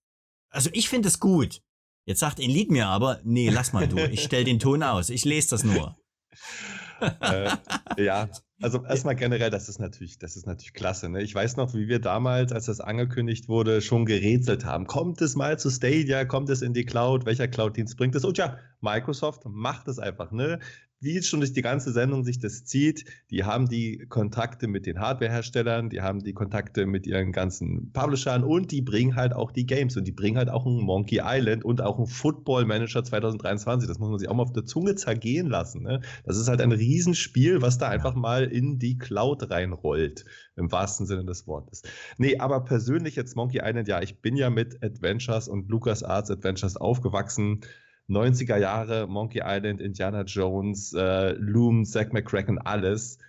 also 0.50 0.70
ich 0.74 0.90
finde 0.90 1.08
es 1.08 1.20
gut. 1.20 1.62
Jetzt 2.06 2.20
sagt 2.20 2.40
Elite 2.40 2.72
mir 2.72 2.88
aber, 2.88 3.20
nee, 3.24 3.50
lass 3.50 3.74
mal 3.74 3.88
du, 3.88 3.98
ich 3.98 4.24
stell 4.24 4.44
den 4.44 4.60
Ton 4.60 4.82
aus, 4.82 5.10
ich 5.10 5.26
lese 5.26 5.50
das 5.50 5.64
nur. 5.64 5.98
äh, 7.02 7.50
ja, 7.98 8.30
also 8.62 8.84
erstmal 8.84 9.16
generell, 9.16 9.50
das 9.50 9.70
ist 9.70 9.80
natürlich, 9.80 10.18
das 10.18 10.36
ist 10.36 10.48
natürlich 10.48 10.74
klasse. 10.74 11.10
Ne? 11.10 11.22
Ich 11.22 11.34
weiß 11.36 11.58
noch, 11.58 11.74
wie 11.74 11.88
wir 11.88 12.00
damals, 12.00 12.52
als 12.52 12.66
das 12.66 12.80
angekündigt 12.80 13.48
wurde, 13.48 13.82
schon 13.82 14.06
gerätselt 14.06 14.66
haben. 14.66 14.88
Kommt 14.88 15.22
es 15.22 15.36
mal 15.36 15.60
zu 15.60 15.70
Stadia? 15.70 16.26
Kommt 16.26 16.50
es 16.50 16.62
in 16.62 16.74
die 16.74 16.86
Cloud? 16.86 17.26
Welcher 17.26 17.48
Cloud-Dienst 17.48 17.98
bringt 17.98 18.16
es? 18.16 18.26
Und 18.26 18.38
ja, 18.38 18.58
Microsoft 18.82 19.44
macht 19.46 19.88
es 19.88 20.00
einfach. 20.00 20.32
Ne? 20.32 20.60
Wie 21.00 21.22
schon 21.22 21.42
durch 21.42 21.54
die 21.54 21.62
ganze 21.62 21.92
Sendung 21.92 22.24
sich 22.24 22.40
das 22.40 22.66
zieht, 22.66 23.06
die 23.30 23.44
haben 23.44 23.68
die 23.68 24.06
Kontakte 24.10 24.68
mit 24.68 24.86
den 24.86 25.00
Hardwareherstellern, 25.00 25.90
die 25.90 26.02
haben 26.02 26.24
die 26.24 26.34
Kontakte 26.34 26.88
mit 26.88 27.06
ihren 27.06 27.32
ganzen 27.32 27.92
Publishern 27.92 28.44
und 28.44 28.72
die 28.72 28.82
bringen 28.82 29.16
halt 29.16 29.34
auch 29.34 29.52
die 29.52 29.66
Games 29.66 29.96
und 29.96 30.06
die 30.06 30.12
bringen 30.12 30.38
halt 30.38 30.50
auch 30.50 30.66
ein 30.66 30.80
Monkey 30.80 31.22
Island 31.24 31.64
und 31.64 31.82
auch 31.82 32.00
ein 32.00 32.08
Football 32.08 32.66
Manager 32.66 33.04
2023. 33.04 33.88
Das 33.88 34.00
muss 34.00 34.10
man 34.10 34.18
sich 34.18 34.28
auch 34.28 34.36
mal 34.36 34.44
auf 34.44 34.54
der 34.54 34.66
Zunge 34.66 34.96
zergehen 34.96 35.48
lassen. 35.48 35.84
Ne? 35.84 36.02
Das 36.26 36.38
ist 36.38 36.48
halt 36.48 36.62
ein 36.62 36.72
Riesenspiel, 36.72 37.62
was 37.62 37.78
da 37.78 37.90
einfach 37.90 38.16
mal 38.16 38.46
in 38.46 38.80
die 38.80 38.98
Cloud 38.98 39.52
reinrollt, 39.52 40.26
im 40.56 40.72
wahrsten 40.72 41.06
Sinne 41.06 41.26
des 41.26 41.46
Wortes. 41.46 41.84
Nee, 42.18 42.38
aber 42.38 42.64
persönlich 42.64 43.16
jetzt 43.16 43.36
Monkey 43.36 43.60
Island, 43.64 43.88
ja, 43.88 44.02
ich 44.02 44.22
bin 44.22 44.36
ja 44.36 44.50
mit 44.50 44.84
Adventures 44.84 45.48
und 45.48 45.70
LucasArts 45.70 46.32
Adventures 46.32 46.76
aufgewachsen. 46.76 47.62
90er 48.10 48.58
Jahre, 48.58 49.08
Monkey 49.08 49.42
Island, 49.44 49.82
Indiana 49.82 50.24
Jones, 50.24 50.94
äh, 50.94 51.34
Loom, 51.34 51.86
Zack 51.86 52.14
McCracken, 52.14 52.58
alles. 52.60 53.20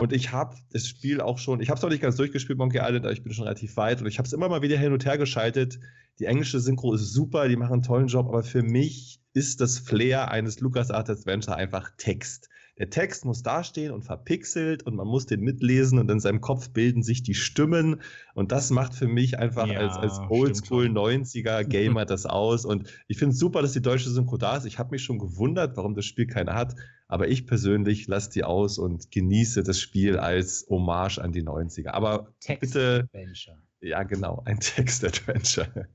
Und 0.00 0.12
ich 0.12 0.32
habe 0.32 0.56
das 0.72 0.86
Spiel 0.86 1.20
auch 1.20 1.38
schon, 1.38 1.60
ich 1.60 1.68
habe 1.68 1.76
es 1.76 1.82
noch 1.82 1.90
nicht 1.90 2.00
ganz 2.00 2.16
durchgespielt, 2.16 2.58
Monkey 2.58 2.78
Island, 2.78 3.04
aber 3.04 3.12
ich 3.12 3.22
bin 3.22 3.32
schon 3.32 3.44
relativ 3.44 3.76
weit 3.76 4.00
und 4.00 4.06
ich 4.06 4.18
habe 4.18 4.26
es 4.26 4.32
immer 4.32 4.48
mal 4.48 4.62
wieder 4.62 4.78
hin 4.78 4.92
und 4.92 5.04
her 5.04 5.18
geschaltet. 5.18 5.78
Die 6.18 6.24
englische 6.24 6.58
Synchro 6.58 6.94
ist 6.94 7.12
super, 7.12 7.48
die 7.48 7.56
machen 7.56 7.74
einen 7.74 7.82
tollen 7.82 8.06
Job, 8.06 8.26
aber 8.26 8.42
für 8.42 8.62
mich 8.62 9.20
ist 9.34 9.60
das 9.60 9.78
Flair 9.78 10.30
eines 10.30 10.60
LucasArts 10.60 11.10
Adventure 11.10 11.56
einfach 11.56 11.90
Text. 11.98 12.48
Der 12.78 12.88
Text 12.88 13.26
muss 13.26 13.42
dastehen 13.42 13.92
und 13.92 14.04
verpixelt 14.04 14.84
und 14.84 14.96
man 14.96 15.06
muss 15.06 15.26
den 15.26 15.40
mitlesen 15.40 15.98
und 15.98 16.10
in 16.10 16.18
seinem 16.18 16.40
Kopf 16.40 16.70
bilden 16.70 17.02
sich 17.02 17.22
die 17.22 17.34
Stimmen 17.34 18.00
und 18.34 18.52
das 18.52 18.70
macht 18.70 18.94
für 18.94 19.06
mich 19.06 19.38
einfach 19.38 19.66
ja, 19.66 19.80
als, 19.80 19.98
als 19.98 20.18
Oldschool 20.30 20.86
90er 20.86 21.64
Gamer 21.64 22.06
das 22.06 22.24
aus 22.24 22.64
und 22.64 22.88
ich 23.06 23.18
finde 23.18 23.34
es 23.34 23.38
super, 23.38 23.60
dass 23.60 23.72
die 23.72 23.82
deutsche 23.82 24.08
Synchro 24.08 24.38
da 24.38 24.56
ist. 24.56 24.64
Ich 24.64 24.78
habe 24.78 24.92
mich 24.92 25.04
schon 25.04 25.18
gewundert, 25.18 25.76
warum 25.76 25.94
das 25.94 26.06
Spiel 26.06 26.26
keine 26.26 26.54
hat, 26.54 26.74
aber 27.10 27.28
ich 27.28 27.46
persönlich 27.46 28.06
lasse 28.06 28.30
die 28.30 28.44
aus 28.44 28.78
und 28.78 29.10
genieße 29.10 29.64
das 29.64 29.80
Spiel 29.80 30.16
als 30.16 30.66
Hommage 30.70 31.18
an 31.18 31.32
die 31.32 31.42
90er. 31.42 31.88
Aber 31.90 32.32
Text 32.38 32.60
bitte 32.60 33.08
Adventure. 33.12 33.58
Ja, 33.80 34.02
genau, 34.04 34.42
ein 34.44 34.60
Text-Adventure. 34.60 35.88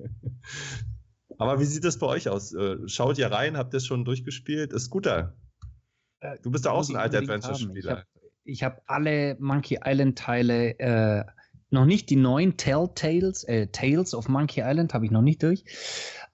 Aber 1.38 1.60
wie 1.60 1.66
sieht 1.66 1.86
das 1.86 1.98
bei 2.00 2.08
euch 2.08 2.28
aus? 2.28 2.54
Äh, 2.54 2.78
schaut 2.88 3.18
ihr 3.18 3.28
rein? 3.28 3.58
Habt 3.58 3.74
ihr 3.74 3.78
es 3.78 3.86
schon 3.86 4.04
durchgespielt? 4.04 4.74
Ist 4.74 4.90
guter. 4.90 5.38
Äh, 6.20 6.38
du 6.42 6.52
bist 6.52 6.66
ja 6.66 6.72
auch 6.72 6.84
so 6.84 6.94
ein 6.94 7.00
alter 7.00 7.20
Adventure-Spieler. 7.20 8.04
Ich 8.44 8.64
habe 8.64 8.76
hab 8.76 8.84
alle 8.88 9.38
Monkey 9.40 9.80
Island-Teile, 9.84 10.80
äh, 10.80 11.24
noch 11.70 11.86
nicht 11.86 12.10
die 12.10 12.16
neuen 12.16 12.58
Telltales, 12.58 13.44
äh, 13.46 13.68
Tales 13.68 14.14
of 14.14 14.28
Monkey 14.28 14.62
Island 14.66 14.94
habe 14.94 15.06
ich 15.06 15.12
noch 15.12 15.22
nicht 15.22 15.44
durch. 15.44 15.64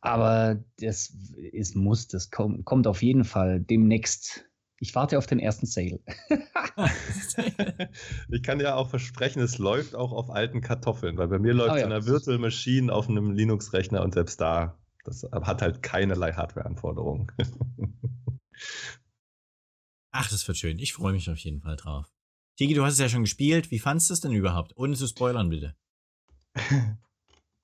Aber 0.01 0.63
das 0.79 1.13
ist 1.35 1.75
muss, 1.75 2.07
das 2.07 2.31
kommt, 2.31 2.65
kommt 2.65 2.87
auf 2.87 3.03
jeden 3.03 3.23
Fall 3.23 3.59
demnächst. 3.59 4.45
Ich 4.81 4.95
warte 4.95 5.19
auf 5.19 5.27
den 5.27 5.37
ersten 5.37 5.67
Sale. 5.67 5.99
ich 8.31 8.41
kann 8.41 8.59
ja 8.59 8.73
auch 8.73 8.89
versprechen, 8.89 9.39
es 9.39 9.59
läuft 9.59 9.93
auch 9.93 10.11
auf 10.11 10.31
alten 10.31 10.61
Kartoffeln, 10.61 11.19
weil 11.19 11.27
bei 11.27 11.37
mir 11.37 11.53
läuft 11.53 11.73
oh, 11.73 11.77
ja. 11.77 11.85
einer 11.85 12.07
Virtual 12.07 12.39
Machine 12.39 12.91
auf 12.91 13.07
einem 13.07 13.29
Linux-Rechner 13.31 14.01
und 14.01 14.15
selbst 14.15 14.41
da, 14.41 14.79
das 15.03 15.21
hat 15.31 15.61
halt 15.61 15.83
keinerlei 15.83 16.33
Hardware-Anforderungen. 16.33 17.31
Ach, 20.11 20.27
das 20.31 20.47
wird 20.47 20.57
schön. 20.57 20.79
Ich 20.79 20.93
freue 20.93 21.13
mich 21.13 21.29
auf 21.29 21.37
jeden 21.37 21.61
Fall 21.61 21.75
drauf. 21.75 22.11
Tigi, 22.57 22.73
du 22.73 22.83
hast 22.83 22.93
es 22.93 22.99
ja 22.99 23.09
schon 23.09 23.21
gespielt. 23.21 23.69
Wie 23.69 23.77
fandest 23.77 24.09
du 24.09 24.15
es 24.15 24.21
denn 24.21 24.33
überhaupt? 24.33 24.75
Ohne 24.77 24.95
zu 24.95 25.05
spoilern, 25.05 25.49
bitte. 25.49 25.75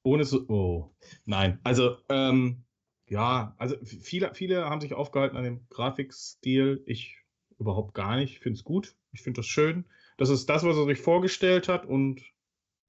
Ohne 0.03 0.23
zu. 0.23 0.47
Oh. 0.49 0.95
Nein. 1.25 1.59
Also, 1.63 1.97
ähm, 2.09 2.66
ja, 3.09 3.55
also 3.57 3.75
viele, 3.83 4.33
viele 4.33 4.65
haben 4.65 4.81
sich 4.81 4.93
aufgehalten 4.93 5.37
an 5.37 5.43
dem 5.43 5.61
Grafikstil. 5.69 6.83
Ich 6.85 7.17
überhaupt 7.59 7.93
gar 7.93 8.17
nicht. 8.17 8.33
Ich 8.33 8.39
finde 8.39 8.57
es 8.57 8.63
gut. 8.63 8.95
Ich 9.13 9.21
finde 9.21 9.39
das 9.39 9.47
schön. 9.47 9.85
Das 10.17 10.29
ist 10.29 10.47
das, 10.49 10.63
was 10.63 10.77
er 10.77 10.85
sich 10.85 10.99
vorgestellt 10.99 11.67
hat 11.67 11.85
und 11.85 12.21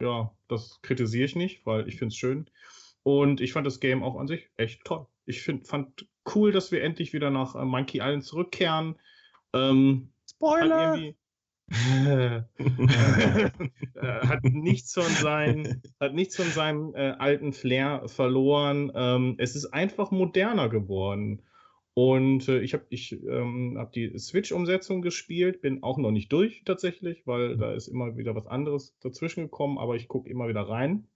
ja, 0.01 0.33
das 0.49 0.81
kritisiere 0.83 1.25
ich 1.25 1.37
nicht, 1.37 1.67
weil 1.67 1.89
ich 1.89 1.97
finde 1.97 2.13
es 2.13 2.17
schön. 2.17 2.51
Und 3.03 3.41
ich 3.41 3.53
fand 3.53 3.67
das 3.67 3.81
Game 3.81 4.03
auch 4.03 4.17
an 4.17 4.29
sich 4.29 4.49
echt 4.57 4.85
toll. 4.85 5.07
Ich 5.27 5.43
find, 5.43 5.67
fand 5.67 6.07
cool, 6.35 6.53
dass 6.53 6.73
wir 6.73 6.83
endlich 6.83 7.13
wieder 7.13 7.31
nach 7.31 7.55
äh, 7.55 7.65
Monkey 7.65 7.99
Island 7.99 8.25
zurückkehren. 8.25 8.97
Ähm, 9.53 10.11
Spoiler! 10.31 11.15
Hat, 14.01 14.45
nichts 14.45 14.95
von 14.95 15.03
seinem, 15.05 15.83
hat 16.01 16.15
nichts 16.15 16.37
von 16.37 16.47
seinem 16.47 16.95
äh, 16.95 17.11
alten 17.19 17.53
Flair 17.53 18.03
verloren. 18.07 18.91
Ähm, 18.95 19.35
es 19.39 19.55
ist 19.55 19.67
einfach 19.67 20.11
moderner 20.11 20.69
geworden. 20.69 21.43
Und 21.95 22.49
äh, 22.49 22.61
ich 22.61 22.75
habe 22.75 22.87
ich, 22.91 23.13
ähm, 23.13 23.75
hab 23.77 23.93
die 23.93 24.17
Switch-Umsetzung 24.17 25.03
gespielt, 25.03 25.61
bin 25.61 25.83
auch 25.83 25.99
noch 25.99 26.13
nicht 26.13 26.33
durch 26.33 26.63
tatsächlich, 26.65 27.27
weil 27.27 27.57
da 27.57 27.73
ist 27.73 27.89
immer 27.89 28.17
wieder 28.17 28.37
was 28.37 28.47
anderes 28.47 28.97
dazwischen 29.01 29.43
gekommen, 29.45 29.79
aber 29.79 29.97
ich 29.97 30.07
gucke 30.07 30.31
immer 30.31 30.47
wieder 30.49 30.63
rein. 30.63 31.09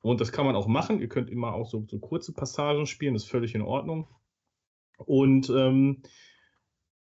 Und 0.00 0.20
das 0.20 0.32
kann 0.32 0.44
man 0.44 0.56
auch 0.56 0.66
machen. 0.66 1.00
Ihr 1.00 1.08
könnt 1.08 1.30
immer 1.30 1.54
auch 1.54 1.70
so, 1.70 1.86
so 1.88 1.98
kurze 1.98 2.32
Passagen 2.32 2.86
spielen, 2.86 3.14
das 3.14 3.22
ist 3.22 3.30
völlig 3.30 3.54
in 3.54 3.62
Ordnung. 3.62 4.08
Und 4.98 5.50
ähm, 5.50 6.02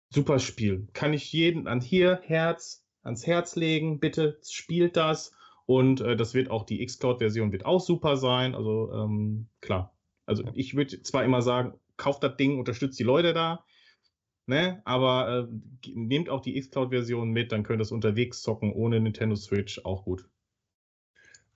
super 0.10 0.40
Spiel. 0.40 0.88
Kann 0.94 1.14
ich 1.14 1.32
jeden 1.32 1.68
an 1.68 1.80
hier 1.80 2.22
Herz, 2.24 2.81
ans 3.04 3.26
Herz 3.26 3.56
legen. 3.56 4.00
Bitte 4.00 4.40
spielt 4.48 4.96
das. 4.98 5.34
Und 5.66 6.02
äh, 6.02 6.16
das 6.16 6.34
wird 6.34 6.50
auch 6.50 6.66
die 6.66 6.86
Xcloud-Version 6.86 7.52
wird 7.52 7.66
auch 7.66 7.80
super 7.80 8.18
sein. 8.18 8.56
Also 8.56 8.92
ähm, 8.94 9.48
klar. 9.62 9.94
Also 10.26 10.44
ich 10.54 10.76
würde 10.76 11.02
zwar 11.02 11.24
immer 11.24 11.42
sagen, 11.42 11.74
kauft 11.98 12.24
das 12.24 12.38
Ding, 12.38 12.60
unterstützt 12.60 13.00
die 13.00 13.04
Leute 13.04 13.34
da. 13.34 13.64
Ne? 14.48 14.82
Aber 14.86 15.48
äh, 15.50 15.90
nehmt 15.94 16.30
auch 16.30 16.42
die 16.42 16.60
Xcloud-Version 16.60 17.30
mit, 17.30 17.52
dann 17.52 17.64
könnt 17.64 17.80
ihr 17.80 17.84
es 17.84 17.92
unterwegs 17.92 18.42
zocken 18.42 18.74
ohne 18.74 19.00
Nintendo 19.00 19.36
Switch 19.36 19.86
auch 19.86 20.04
gut. 20.04 20.28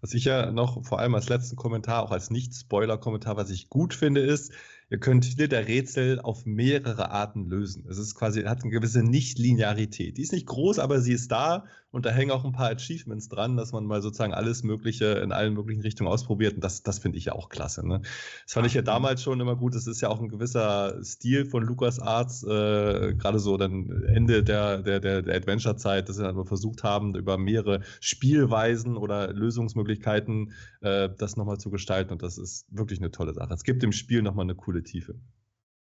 Was 0.01 0.13
ich 0.13 0.25
ja 0.25 0.51
noch 0.51 0.85
vor 0.85 0.99
allem 0.99 1.15
als 1.15 1.29
letzten 1.29 1.55
Kommentar, 1.55 2.03
auch 2.03 2.11
als 2.11 2.29
Nicht-Spoiler-Kommentar, 2.29 3.37
was 3.37 3.49
ich 3.49 3.69
gut 3.69 3.93
finde, 3.93 4.21
ist, 4.21 4.53
Ihr 4.89 4.99
könnt 4.99 5.25
viele 5.25 5.47
der 5.47 5.67
Rätsel 5.67 6.19
auf 6.19 6.45
mehrere 6.45 7.09
Arten 7.09 7.45
lösen. 7.45 7.85
Es 7.89 7.97
ist 7.97 8.15
quasi, 8.15 8.43
hat 8.43 8.61
eine 8.63 8.71
gewisse 8.71 9.01
Nicht-Linearität. 9.01 10.17
Die 10.17 10.21
ist 10.21 10.31
nicht 10.31 10.45
groß, 10.45 10.79
aber 10.79 11.01
sie 11.01 11.13
ist 11.13 11.31
da 11.31 11.65
und 11.95 12.05
da 12.05 12.09
hängen 12.09 12.31
auch 12.31 12.43
ein 12.43 12.51
paar 12.51 12.71
Achievements 12.71 13.29
dran, 13.29 13.55
dass 13.55 13.71
man 13.71 13.85
mal 13.85 14.01
sozusagen 14.01 14.33
alles 14.33 14.63
Mögliche 14.63 15.05
in 15.05 15.31
allen 15.31 15.53
möglichen 15.53 15.81
Richtungen 15.81 16.09
ausprobiert. 16.09 16.55
Und 16.55 16.61
das, 16.61 16.83
das 16.83 16.99
finde 16.99 17.17
ich 17.17 17.23
ja 17.23 17.33
auch 17.33 17.47
klasse. 17.47 17.87
Ne? 17.87 18.01
Das 18.43 18.51
fand 18.51 18.67
ich 18.67 18.73
ja 18.73 18.81
damals 18.81 19.23
schon 19.23 19.39
immer 19.39 19.55
gut. 19.55 19.75
Das 19.75 19.87
ist 19.87 20.01
ja 20.01 20.09
auch 20.09 20.19
ein 20.19 20.27
gewisser 20.27 21.01
Stil 21.05 21.45
von 21.45 21.63
LucasArts, 21.63 22.43
äh, 22.43 23.13
gerade 23.15 23.39
so 23.39 23.55
dann 23.55 24.03
Ende 24.07 24.43
der, 24.43 24.79
der, 24.79 24.99
der, 24.99 25.21
der 25.21 25.35
Adventure-Zeit, 25.35 26.09
dass 26.09 26.17
sie 26.17 26.23
dann 26.23 26.45
versucht 26.45 26.83
haben, 26.83 27.15
über 27.15 27.37
mehrere 27.37 27.79
Spielweisen 28.01 28.97
oder 28.97 29.31
Lösungsmöglichkeiten 29.31 30.51
äh, 30.81 31.09
das 31.17 31.37
nochmal 31.37 31.59
zu 31.59 31.69
gestalten. 31.69 32.11
Und 32.11 32.23
das 32.23 32.37
ist 32.37 32.65
wirklich 32.71 32.99
eine 32.99 33.11
tolle 33.11 33.33
Sache. 33.33 33.53
Es 33.53 33.63
gibt 33.63 33.81
im 33.83 33.93
Spiel 33.93 34.21
nochmal 34.21 34.43
eine 34.43 34.55
coole 34.55 34.74
Tiefe. 34.83 35.15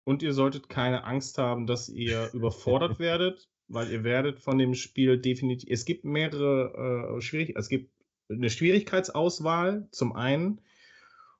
Und 0.05 0.21
ihr 0.21 0.33
solltet 0.33 0.69
keine 0.69 1.03
Angst 1.05 1.37
haben, 1.37 1.65
dass 1.65 1.89
ihr 1.89 2.29
überfordert 2.33 2.99
werdet, 2.99 3.49
weil 3.67 3.89
ihr 3.91 4.03
werdet 4.03 4.39
von 4.39 4.57
dem 4.57 4.73
Spiel 4.73 5.17
definitiv. 5.17 5.69
Es 5.69 5.85
gibt 5.85 6.03
mehrere 6.05 7.15
äh, 7.17 7.21
Schwierig 7.21 7.55
es 7.57 7.69
gibt 7.69 7.91
eine 8.29 8.49
Schwierigkeitsauswahl 8.49 9.87
zum 9.91 10.13
einen 10.13 10.61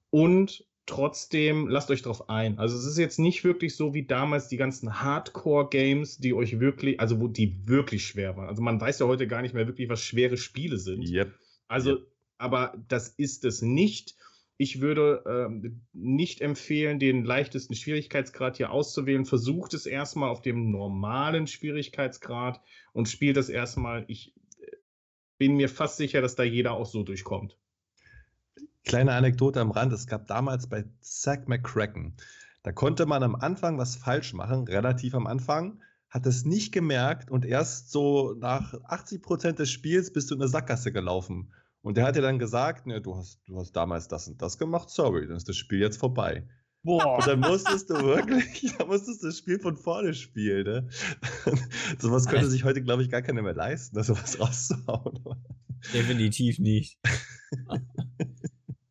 und 0.10 0.66
trotzdem 0.86 1.68
lasst 1.68 1.90
euch 1.92 2.02
drauf 2.02 2.30
ein. 2.30 2.60
Also 2.60 2.78
es 2.78 2.86
ist 2.86 2.98
jetzt 2.98 3.20
nicht 3.20 3.44
wirklich 3.44 3.76
so 3.76 3.94
wie 3.94 4.06
damals 4.06 4.48
die 4.50 4.58
ganzen 4.58 5.02
Hardcore-Games, 5.02 6.18
die 6.18 6.34
euch 6.34 6.60
wirklich, 6.60 7.00
also 7.00 7.20
wo 7.20 7.28
die 7.28 7.68
wirklich 7.68 8.06
schwer 8.06 8.36
waren. 8.36 8.50
Also 8.50 8.62
man 8.62 8.80
weiß 8.80 9.00
ja 9.00 9.08
heute 9.08 9.28
gar 9.28 9.42
nicht 9.42 9.54
mehr 9.54 9.68
wirklich, 9.68 9.90
was 9.90 10.02
schwere 10.02 10.38
Spiele 10.38 10.78
sind. 10.78 11.08
Yep. 11.10 11.34
Also, 11.68 11.92
Yep. 11.92 12.08
aber 12.38 12.78
das 12.90 13.08
ist 13.10 13.46
es 13.46 13.62
nicht. 13.62 14.16
Ich 14.58 14.82
würde 14.82 15.24
ähm, 15.26 15.82
nicht 15.94 16.42
empfehlen, 16.42 17.00
den 17.00 17.26
leichtesten 17.26 17.74
Schwierigkeitsgrad 17.74 18.58
hier 18.58 18.72
auszuwählen. 18.72 19.26
Versucht 19.26 19.74
es 19.74 19.86
erstmal 19.86 20.30
auf 20.30 20.42
dem 20.42 20.70
normalen 20.70 21.48
Schwierigkeitsgrad 21.48 22.62
und 22.94 23.10
spielt 23.10 23.38
es 23.38 23.50
erstmal. 23.50 24.06
Ich 24.08 24.36
äh, 24.60 24.76
bin 25.38 25.56
mir 25.56 25.70
fast 25.70 25.98
sicher, 25.98 26.22
dass 26.22 26.36
da 26.36 26.44
jeder 26.44 26.74
auch 26.74 26.86
so 26.86 27.04
durchkommt. 27.04 27.58
Kleine 28.86 29.14
Anekdote 29.14 29.60
am 29.60 29.72
Rand: 29.72 29.92
Es 29.92 30.08
gab 30.08 30.28
damals 30.28 30.68
bei 30.68 30.86
Zack 31.02 31.48
McCracken, 31.48 32.16
da 32.64 32.72
konnte 32.72 33.06
man 33.06 33.24
am 33.24 33.36
Anfang 33.36 33.78
was 33.78 33.98
falsch 33.98 34.34
machen, 34.34 34.68
relativ 34.68 35.16
am 35.16 35.28
Anfang, 35.28 35.82
hat 36.10 36.26
es 36.26 36.46
nicht 36.46 36.72
gemerkt 36.72 37.30
und 37.30 37.46
erst 37.46 37.92
so 37.92 38.36
nach 38.40 38.74
80 38.86 39.22
Prozent 39.22 39.60
des 39.60 39.70
Spiels 39.70 40.14
bist 40.14 40.32
du 40.32 40.36
in 40.36 40.42
eine 40.42 40.48
Sackgasse 40.48 40.94
gelaufen. 40.94 41.52
Und 41.84 41.98
der 41.98 42.06
hat 42.06 42.16
dir 42.16 42.22
dann 42.22 42.40
gesagt, 42.40 42.88
ne, 42.88 43.02
du 43.02 43.16
hast, 43.16 43.42
du 43.46 43.60
hast 43.60 43.74
damals 43.74 44.08
das 44.08 44.28
und 44.30 44.42
das 44.42 44.58
gemacht, 44.58 44.90
sorry, 44.90 45.28
dann 45.28 45.36
ist 45.36 45.50
das 45.50 45.58
Spiel 45.58 45.80
jetzt 45.80 45.98
vorbei. 45.98 46.48
Boah. 46.82 47.18
Und 47.18 47.28
dann 47.28 47.40
musstest 47.42 47.90
du 47.90 47.96
wirklich, 47.96 48.74
dann 48.78 48.88
musstest 48.88 49.22
du 49.22 49.28
das 49.28 49.38
Spiel 49.38 49.60
von 49.60 49.76
vorne 49.76 50.14
spielen. 50.14 50.66
Ne? 50.66 50.90
Sowas 52.00 52.28
könnte 52.28 52.50
sich 52.50 52.64
heute, 52.64 52.82
glaube 52.82 53.04
ich, 53.04 53.10
gar 53.10 53.22
keiner 53.22 53.42
mehr 53.42 53.54
leisten, 53.54 53.96
das 53.96 54.08
sowas 54.08 54.40
rauszuhauen. 54.40 55.20
Definitiv 55.94 56.58
nicht. 56.60 57.00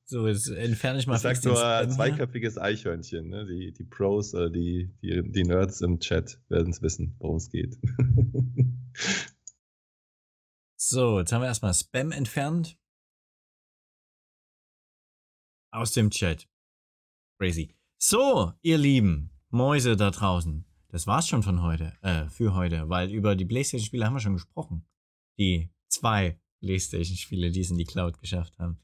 so, 0.05 0.27
jetzt 0.27 0.49
entferne 0.49 0.99
ich 0.99 1.07
mal 1.07 1.17
Ich 1.17 1.23
sag 1.23 1.43
nur 1.45 1.57
hier. 1.57 1.89
zweiköpfiges 1.89 2.59
Eichhörnchen. 2.59 3.29
Ne? 3.29 3.47
Die, 3.47 3.73
die 3.73 3.85
Pros, 3.85 4.35
äh, 4.35 4.51
die, 4.51 4.95
die, 5.03 5.23
die 5.33 5.45
Nerds 5.45 5.81
im 5.81 5.99
Chat 5.99 6.41
werden 6.51 6.71
es 6.71 6.83
wissen, 6.83 7.17
worum 7.19 7.37
es 7.37 7.49
geht. 7.49 7.79
So, 10.77 11.21
jetzt 11.21 11.33
haben 11.33 11.41
wir 11.41 11.47
erstmal 11.47 11.73
Spam 11.73 12.13
entfernt. 12.13 12.77
Aus 15.73 15.93
dem 15.93 16.11
Chat. 16.11 16.47
Crazy. 17.39 17.75
So, 17.99 18.53
ihr 18.61 18.77
lieben 18.77 19.31
Mäuse 19.49 19.97
da 19.97 20.11
draußen. 20.11 20.67
Das 20.89 21.07
war's 21.07 21.27
schon 21.27 21.43
von 21.43 21.63
heute, 21.63 21.95
äh, 22.03 22.29
für 22.29 22.55
heute, 22.55 22.91
weil 22.91 23.11
über 23.11 23.35
die 23.35 23.47
Playstation-Spiele 23.47 24.05
haben 24.05 24.13
wir 24.13 24.21
schon 24.21 24.35
gesprochen. 24.35 24.85
Die 25.39 25.71
zwei 25.89 26.39
Playstation-Spiele, 26.61 27.51
die 27.51 27.61
es 27.61 27.71
in 27.71 27.79
die 27.79 27.87
Cloud 27.87 28.21
geschafft 28.21 28.59
haben. 28.59 28.79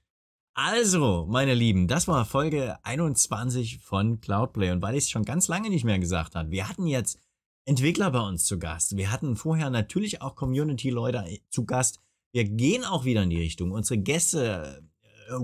Also, 0.55 1.27
meine 1.29 1.53
Lieben, 1.53 1.89
das 1.89 2.09
war 2.09 2.25
Folge 2.25 2.83
21 2.85 3.81
von 3.81 4.23
Cloudplay. 4.23 4.71
Und 4.71 4.81
weil 4.81 4.95
ich 4.95 5.05
es 5.05 5.11
schon 5.11 5.27
ganz 5.27 5.47
lange 5.47 5.69
nicht 5.69 5.85
mehr 5.85 5.99
gesagt 5.99 6.35
habe, 6.37 6.51
wir 6.51 6.71
hatten 6.71 6.87
jetzt 6.87 7.21
Entwickler 7.67 8.11
bei 8.11 8.21
uns 8.21 8.45
zu 8.45 8.59
Gast. 8.59 8.97
Wir 8.97 9.13
hatten 9.13 9.37
vorher 9.37 9.69
natürlich 9.69 10.23
auch 10.23 10.37
Community-Leute 10.37 11.41
zu 11.51 11.67
Gast. 11.67 12.01
Wir 12.33 12.45
gehen 12.45 12.83
auch 12.85 13.05
wieder 13.05 13.25
in 13.25 13.31
die 13.31 13.41
Richtung. 13.41 13.73
Unsere 13.73 14.01
Gäste, 14.01 14.83
äh, 15.29 15.35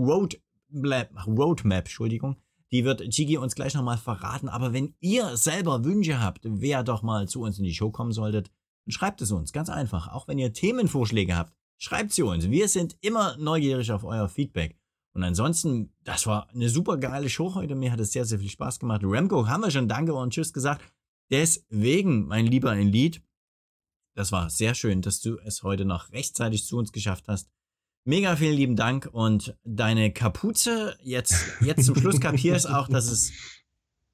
Roadmap, 0.74 1.84
Entschuldigung, 1.84 2.36
die 2.72 2.84
wird 2.84 3.08
Chigi 3.10 3.36
uns 3.36 3.54
gleich 3.54 3.74
nochmal 3.74 3.98
verraten. 3.98 4.48
Aber 4.48 4.72
wenn 4.72 4.94
ihr 5.00 5.36
selber 5.36 5.84
Wünsche 5.84 6.20
habt, 6.20 6.40
wer 6.44 6.82
doch 6.82 7.02
mal 7.02 7.28
zu 7.28 7.42
uns 7.42 7.58
in 7.58 7.64
die 7.64 7.74
Show 7.74 7.90
kommen 7.90 8.12
solltet, 8.12 8.50
dann 8.84 8.92
schreibt 8.92 9.22
es 9.22 9.30
uns. 9.30 9.52
Ganz 9.52 9.68
einfach. 9.68 10.08
Auch 10.08 10.28
wenn 10.28 10.38
ihr 10.38 10.52
Themenvorschläge 10.52 11.36
habt, 11.36 11.54
schreibt 11.78 12.12
sie 12.12 12.22
uns. 12.22 12.50
Wir 12.50 12.68
sind 12.68 12.96
immer 13.00 13.36
neugierig 13.36 13.92
auf 13.92 14.04
euer 14.04 14.28
Feedback. 14.28 14.76
Und 15.14 15.22
ansonsten, 15.22 15.92
das 16.02 16.26
war 16.26 16.48
eine 16.50 16.68
super 16.68 16.96
geile 16.96 17.30
Show 17.30 17.54
heute. 17.54 17.76
Mir 17.76 17.92
hat 17.92 18.00
es 18.00 18.12
sehr, 18.12 18.24
sehr 18.24 18.40
viel 18.40 18.50
Spaß 18.50 18.80
gemacht. 18.80 19.02
Remco 19.04 19.46
haben 19.46 19.62
wir 19.62 19.70
schon 19.70 19.88
Danke 19.88 20.12
und 20.12 20.32
Tschüss 20.32 20.52
gesagt. 20.52 20.82
Deswegen, 21.30 22.26
mein 22.26 22.46
lieber 22.46 22.74
Lied, 22.74 23.22
das 24.16 24.32
war 24.32 24.50
sehr 24.50 24.74
schön, 24.74 25.02
dass 25.02 25.20
du 25.20 25.38
es 25.38 25.62
heute 25.62 25.84
noch 25.84 26.10
rechtzeitig 26.10 26.66
zu 26.66 26.76
uns 26.76 26.92
geschafft 26.92 27.28
hast. 27.28 27.48
Mega 28.06 28.36
vielen 28.36 28.54
lieben 28.54 28.76
Dank 28.76 29.08
und 29.10 29.56
deine 29.64 30.12
Kapuze, 30.12 30.94
jetzt, 31.02 31.34
jetzt 31.62 31.86
zum 31.86 31.96
Schluss 31.96 32.20
kapierst 32.20 32.68
auch, 32.68 32.86
dass 32.86 33.10
es 33.10 33.32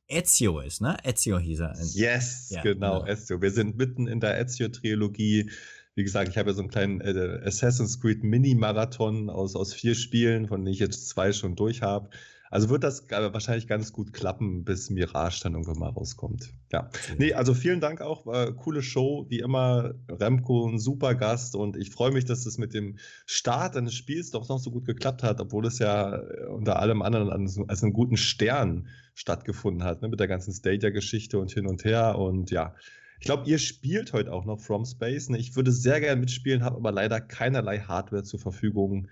Ezio 0.06 0.60
ist, 0.60 0.80
ne? 0.80 0.96
Ezio 1.02 1.38
hieß 1.38 1.60
er. 1.60 1.74
yes, 1.94 2.50
Ja, 2.50 2.62
genau, 2.62 3.00
genau. 3.00 3.12
Ezio. 3.12 3.42
Wir 3.42 3.50
sind 3.50 3.76
mitten 3.76 4.06
in 4.06 4.20
der 4.20 4.38
Ezio-Trilogie. 4.40 5.50
Wie 5.96 6.04
gesagt, 6.04 6.28
ich 6.28 6.38
habe 6.38 6.50
ja 6.50 6.54
so 6.54 6.60
einen 6.60 6.70
kleinen 6.70 7.00
äh, 7.00 7.40
Assassin's 7.44 8.00
Creed 8.00 8.22
Mini-Marathon 8.22 9.28
aus, 9.28 9.56
aus 9.56 9.74
vier 9.74 9.96
Spielen, 9.96 10.46
von 10.46 10.64
denen 10.64 10.72
ich 10.72 10.78
jetzt 10.78 11.08
zwei 11.08 11.32
schon 11.32 11.56
durch 11.56 11.82
habe. 11.82 12.10
Also 12.50 12.68
wird 12.68 12.82
das 12.82 13.08
äh, 13.08 13.32
wahrscheinlich 13.32 13.68
ganz 13.68 13.92
gut 13.92 14.12
klappen, 14.12 14.64
bis 14.64 14.90
Mirage 14.90 15.40
dann 15.42 15.52
irgendwann 15.52 15.78
mal 15.78 15.90
rauskommt. 15.90 16.52
Ja. 16.72 16.90
Nee, 17.16 17.32
also 17.32 17.54
vielen 17.54 17.80
Dank 17.80 18.00
auch. 18.00 18.26
War 18.26 18.52
coole 18.52 18.82
Show, 18.82 19.26
wie 19.28 19.38
immer. 19.38 19.94
Remco, 20.08 20.68
ein 20.68 20.80
super 20.80 21.14
Gast 21.14 21.54
und 21.54 21.76
ich 21.76 21.90
freue 21.90 22.10
mich, 22.10 22.24
dass 22.24 22.46
es 22.46 22.58
mit 22.58 22.74
dem 22.74 22.98
Start 23.24 23.76
eines 23.76 23.94
Spiels 23.94 24.32
doch 24.32 24.48
noch 24.48 24.58
so 24.58 24.72
gut 24.72 24.84
geklappt 24.84 25.22
hat, 25.22 25.40
obwohl 25.40 25.64
es 25.64 25.78
ja 25.78 26.16
äh, 26.16 26.46
unter 26.46 26.80
allem 26.80 27.02
anderen 27.02 27.30
als, 27.30 27.60
als 27.68 27.84
einen 27.84 27.92
guten 27.92 28.16
Stern 28.16 28.88
stattgefunden 29.14 29.84
hat, 29.84 30.02
ne, 30.02 30.08
mit 30.08 30.18
der 30.18 30.28
ganzen 30.28 30.52
Stadia-Geschichte 30.52 31.38
und 31.38 31.52
hin 31.52 31.68
und 31.68 31.84
her. 31.84 32.18
Und 32.18 32.50
ja, 32.50 32.74
ich 33.20 33.26
glaube, 33.26 33.48
ihr 33.48 33.58
spielt 33.58 34.12
heute 34.12 34.32
auch 34.32 34.44
noch 34.44 34.60
From 34.60 34.84
Space. 34.84 35.28
Ne? 35.28 35.38
Ich 35.38 35.54
würde 35.54 35.70
sehr 35.70 36.00
gerne 36.00 36.18
mitspielen, 36.18 36.64
habe 36.64 36.76
aber 36.76 36.90
leider 36.90 37.20
keinerlei 37.20 37.78
Hardware 37.78 38.24
zur 38.24 38.40
Verfügung. 38.40 39.08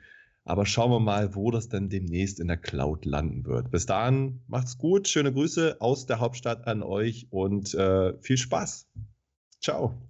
Aber 0.49 0.65
schauen 0.65 0.91
wir 0.91 0.99
mal, 0.99 1.35
wo 1.35 1.51
das 1.51 1.69
denn 1.69 1.91
demnächst 1.91 2.41
in 2.41 2.49
der 2.49 2.57
Cloud 2.57 3.05
landen 3.05 3.45
wird. 3.45 3.71
Bis 3.71 3.85
dahin, 3.85 4.41
macht's 4.47 4.79
gut. 4.79 5.07
Schöne 5.07 5.31
Grüße 5.31 5.77
aus 5.79 6.07
der 6.07 6.21
Hauptstadt 6.21 6.67
an 6.67 6.83
euch 6.83 7.27
und 7.29 7.75
äh, 7.75 8.19
viel 8.23 8.39
Spaß. 8.39 8.89
Ciao. 9.61 10.01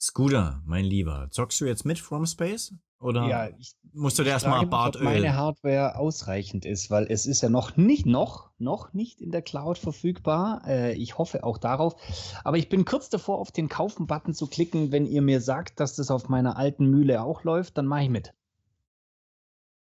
Scooter, 0.00 0.62
mein 0.64 0.86
Lieber, 0.86 1.28
zockst 1.30 1.60
du 1.60 1.66
jetzt 1.66 1.84
mit 1.84 1.98
From 1.98 2.24
Space? 2.24 2.74
Oder 2.98 3.28
Ja, 3.28 3.48
ich 3.58 3.74
musst 3.92 4.18
du 4.18 4.22
dir 4.22 4.30
erstmal 4.30 4.60
mich, 4.60 4.64
ob 4.64 4.70
Bartöl? 4.70 5.04
meine 5.04 5.36
Hardware 5.36 5.98
ausreichend 5.98 6.64
ist, 6.64 6.90
weil 6.90 7.08
es 7.10 7.26
ist 7.26 7.42
ja 7.42 7.50
noch 7.50 7.76
nicht 7.76 8.06
noch, 8.06 8.52
noch 8.56 8.94
nicht 8.94 9.20
in 9.20 9.32
der 9.32 9.42
Cloud 9.42 9.76
verfügbar. 9.76 10.62
Äh, 10.66 10.94
ich 10.94 11.18
hoffe 11.18 11.44
auch 11.44 11.58
darauf. 11.58 11.94
Aber 12.42 12.56
ich 12.56 12.70
bin 12.70 12.86
kurz 12.86 13.10
davor, 13.10 13.38
auf 13.38 13.52
den 13.52 13.68
Kaufen-Button 13.68 14.32
zu 14.32 14.46
klicken. 14.46 14.92
Wenn 14.92 15.04
ihr 15.04 15.20
mir 15.20 15.42
sagt, 15.42 15.78
dass 15.78 15.94
das 15.94 16.10
auf 16.10 16.30
meiner 16.30 16.56
alten 16.56 16.86
Mühle 16.86 17.22
auch 17.22 17.44
läuft, 17.44 17.76
dann 17.76 17.84
mache 17.84 18.04
ich 18.04 18.08
mit. 18.08 18.32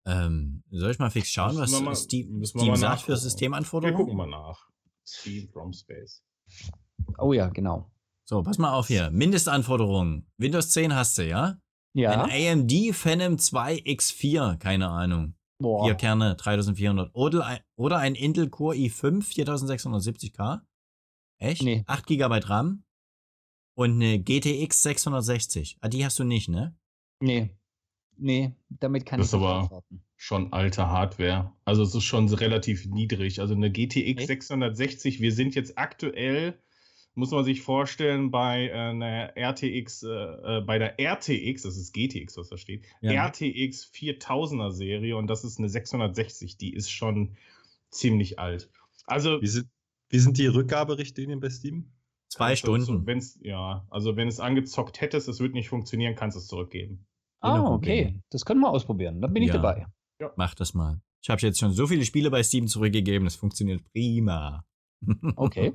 Ähm, 0.05 0.63
soll 0.71 0.91
ich 0.91 0.99
mal 0.99 1.11
fix 1.11 1.29
schauen, 1.29 1.57
was 1.57 1.71
Müssen 1.71 1.85
mal- 1.85 1.95
Steam, 1.95 2.43
Steam 2.45 2.75
sagt 2.75 2.79
für 2.79 2.85
nachgucken. 2.85 3.07
Wir 3.09 3.17
Systemanforderungen? 3.17 3.97
gucken 3.97 4.17
mal 4.17 4.27
nach. 4.29 4.69
Steam 5.07 5.47
from 5.49 5.71
Space. 5.73 6.23
Oh 7.17 7.33
ja, 7.33 7.49
genau. 7.49 7.91
So, 8.27 8.41
pass 8.43 8.57
mal 8.57 8.73
auf 8.73 8.87
hier. 8.87 9.09
Mindestanforderungen. 9.11 10.27
Windows 10.37 10.69
10 10.71 10.95
hast 10.95 11.17
du, 11.17 11.27
ja? 11.27 11.59
Ja. 11.93 12.23
Ein 12.23 12.61
AMD 12.61 12.93
Phenom 12.95 13.37
2 13.37 13.75
X4, 13.79 14.57
keine 14.57 14.89
Ahnung. 14.89 15.35
Boah. 15.59 15.85
Vier 15.85 15.95
Kerne, 15.95 16.35
3400. 16.35 17.11
Oder 17.13 17.45
ein, 17.45 17.59
oder 17.75 17.97
ein 17.97 18.15
Intel 18.15 18.49
Core 18.49 18.75
i5, 18.75 19.23
4670K. 19.33 20.61
Echt? 21.39 21.61
Nee. 21.63 21.83
8 21.87 22.05
GB 22.07 22.39
RAM. 22.45 22.83
Und 23.75 23.91
eine 23.93 24.19
GTX 24.19 24.81
660. 24.83 25.77
Ah, 25.81 25.89
die 25.89 26.03
hast 26.05 26.17
du 26.19 26.23
nicht, 26.23 26.49
ne? 26.49 26.75
Nee. 27.21 27.55
Nee, 28.23 28.53
damit 28.69 29.05
kann 29.07 29.19
Das 29.19 29.29
ich 29.29 29.33
ist 29.33 29.39
nicht 29.39 29.47
aber- 29.49 29.59
antworten. 29.61 30.01
Schon 30.15 30.53
alte 30.53 30.87
Hardware. 30.87 31.51
Also 31.65 31.81
es 31.81 31.95
ist 31.95 32.03
schon 32.03 32.29
relativ 32.29 32.85
niedrig. 32.85 33.39
Also 33.41 33.55
eine 33.55 33.71
GTX 33.71 34.19
Echt? 34.21 34.27
660, 34.27 35.19
wir 35.19 35.31
sind 35.31 35.55
jetzt 35.55 35.79
aktuell, 35.79 36.59
muss 37.15 37.31
man 37.31 37.43
sich 37.43 37.61
vorstellen, 37.63 38.29
bei 38.29 38.67
äh, 38.67 38.71
einer 38.73 39.35
RTX, 39.35 40.03
äh, 40.03 40.07
äh, 40.09 40.61
bei 40.61 40.77
der 40.77 40.99
RTX, 40.99 41.63
das 41.63 41.75
ist 41.75 41.93
GTX, 41.93 42.37
was 42.37 42.49
da 42.49 42.57
steht, 42.57 42.85
Ja. 43.01 43.25
RTX 43.25 43.83
4000er 43.91 44.71
Serie 44.71 45.17
und 45.17 45.25
das 45.25 45.43
ist 45.43 45.57
eine 45.57 45.69
660, 45.69 46.57
die 46.57 46.73
ist 46.75 46.91
schon 46.91 47.35
ziemlich 47.89 48.37
alt. 48.37 48.69
Also, 49.07 49.41
Wie 49.41 49.47
sind, 49.47 49.67
wie 50.09 50.19
sind 50.19 50.37
die 50.37 50.45
Rückgaberichtlinien 50.45 51.39
bei 51.39 51.49
Steam? 51.49 51.91
Zwei 52.27 52.51
du- 52.51 52.57
Stunden. 52.57 53.07
Wenn's, 53.07 53.39
ja, 53.41 53.87
also 53.89 54.15
wenn 54.15 54.27
es 54.27 54.39
angezockt 54.39 55.01
hättest, 55.01 55.27
es 55.27 55.39
wird 55.39 55.55
nicht 55.55 55.67
funktionieren, 55.69 56.13
kannst 56.15 56.35
du 56.35 56.39
es 56.39 56.47
zurückgeben. 56.47 57.07
Ah, 57.41 57.63
okay. 57.73 58.19
Das 58.29 58.45
können 58.45 58.61
wir 58.61 58.69
ausprobieren. 58.69 59.19
Dann 59.21 59.33
bin 59.33 59.43
ich 59.43 59.49
Ja. 59.49 59.55
dabei. 59.55 59.87
Mach 60.35 60.53
das 60.55 60.73
mal. 60.73 61.01
Ich 61.23 61.29
habe 61.29 61.41
jetzt 61.41 61.59
schon 61.59 61.73
so 61.73 61.87
viele 61.87 62.05
Spiele 62.05 62.29
bei 62.31 62.43
Steam 62.43 62.67
zurückgegeben, 62.67 63.25
das 63.25 63.35
funktioniert 63.35 63.83
prima. 63.91 64.63
Okay. 65.35 65.73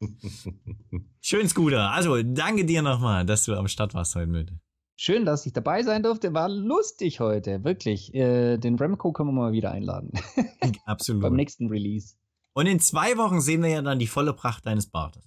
Schön, 1.20 1.48
Scooter. 1.48 1.90
Also, 1.92 2.22
danke 2.22 2.64
dir 2.64 2.82
nochmal, 2.82 3.24
dass 3.26 3.44
du 3.44 3.54
am 3.54 3.68
Start 3.68 3.94
warst 3.94 4.14
heute 4.14 4.26
mit. 4.28 4.52
Schön, 4.96 5.24
dass 5.24 5.46
ich 5.46 5.52
dabei 5.52 5.82
sein 5.82 6.02
durfte. 6.02 6.34
War 6.34 6.48
lustig 6.48 7.20
heute, 7.20 7.64
wirklich. 7.64 8.14
Äh, 8.14 8.58
den 8.58 8.76
Remco 8.76 9.12
können 9.12 9.30
wir 9.30 9.32
mal 9.32 9.52
wieder 9.52 9.70
einladen. 9.72 10.12
Beim 10.60 10.72
Absolut. 10.84 11.32
nächsten 11.32 11.68
Release. 11.68 12.16
Und 12.52 12.66
in 12.66 12.80
zwei 12.80 13.16
Wochen 13.16 13.40
sehen 13.40 13.62
wir 13.62 13.70
ja 13.70 13.82
dann 13.82 13.98
die 13.98 14.06
volle 14.06 14.34
Pracht 14.34 14.66
deines 14.66 14.86
Bartes. 14.86 15.24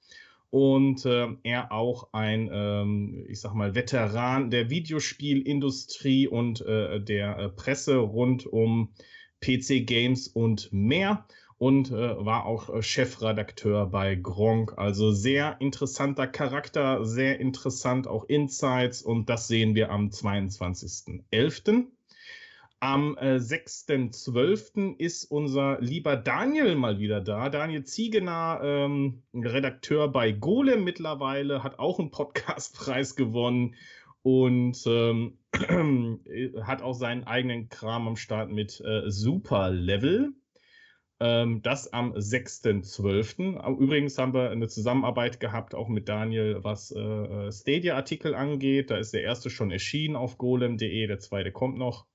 und 0.50 1.06
äh, 1.06 1.28
er 1.44 1.72
auch 1.72 2.12
ein, 2.12 2.50
ähm, 2.52 3.24
ich 3.28 3.40
sag 3.40 3.54
mal, 3.54 3.74
Veteran 3.74 4.50
der 4.50 4.68
Videospielindustrie 4.68 6.26
und 6.26 6.60
äh, 6.62 7.00
der 7.00 7.38
äh, 7.38 7.48
Presse 7.48 7.96
rund 7.96 8.46
um 8.46 8.92
PC 9.40 9.86
Games 9.86 10.28
und 10.28 10.72
mehr 10.72 11.26
und 11.58 11.90
äh, 11.90 12.24
war 12.24 12.46
auch 12.46 12.68
äh, 12.68 12.82
Chefredakteur 12.82 13.86
bei 13.86 14.16
Gronk. 14.16 14.76
Also 14.76 15.12
sehr 15.12 15.60
interessanter 15.60 16.26
Charakter, 16.26 17.04
sehr 17.04 17.38
interessant 17.38 18.08
auch 18.08 18.24
Insights 18.24 19.02
und 19.02 19.28
das 19.28 19.46
sehen 19.46 19.74
wir 19.74 19.90
am 19.90 20.08
22.11. 20.08 21.86
Am 22.82 23.18
äh, 23.18 23.36
6.12. 23.36 24.96
ist 24.96 25.24
unser 25.24 25.78
lieber 25.82 26.16
Daniel 26.16 26.76
mal 26.76 26.98
wieder 26.98 27.20
da. 27.20 27.50
Daniel 27.50 27.84
Ziegener, 27.84 28.60
ähm, 28.62 29.22
Redakteur 29.34 30.08
bei 30.08 30.32
Golem 30.32 30.82
mittlerweile, 30.82 31.62
hat 31.62 31.78
auch 31.78 31.98
einen 31.98 32.10
Podcastpreis 32.10 33.16
gewonnen 33.16 33.74
und 34.22 34.82
ähm, 34.86 35.36
hat 36.62 36.80
auch 36.80 36.94
seinen 36.94 37.24
eigenen 37.24 37.68
Kram 37.68 38.08
am 38.08 38.16
Start 38.16 38.50
mit 38.50 38.80
äh, 38.80 39.10
Super 39.10 39.68
Level. 39.68 40.32
Ähm, 41.20 41.60
das 41.60 41.92
am 41.92 42.14
6.12. 42.14 43.78
Übrigens 43.78 44.16
haben 44.16 44.32
wir 44.32 44.48
eine 44.48 44.68
Zusammenarbeit 44.68 45.38
gehabt, 45.38 45.74
auch 45.74 45.88
mit 45.88 46.08
Daniel, 46.08 46.64
was 46.64 46.92
äh, 46.92 47.52
Stadia-Artikel 47.52 48.34
angeht. 48.34 48.90
Da 48.90 48.96
ist 48.96 49.12
der 49.12 49.22
erste 49.22 49.50
schon 49.50 49.70
erschienen 49.70 50.16
auf 50.16 50.38
golem.de, 50.38 51.06
der 51.06 51.18
zweite 51.18 51.52
kommt 51.52 51.76
noch. 51.76 52.06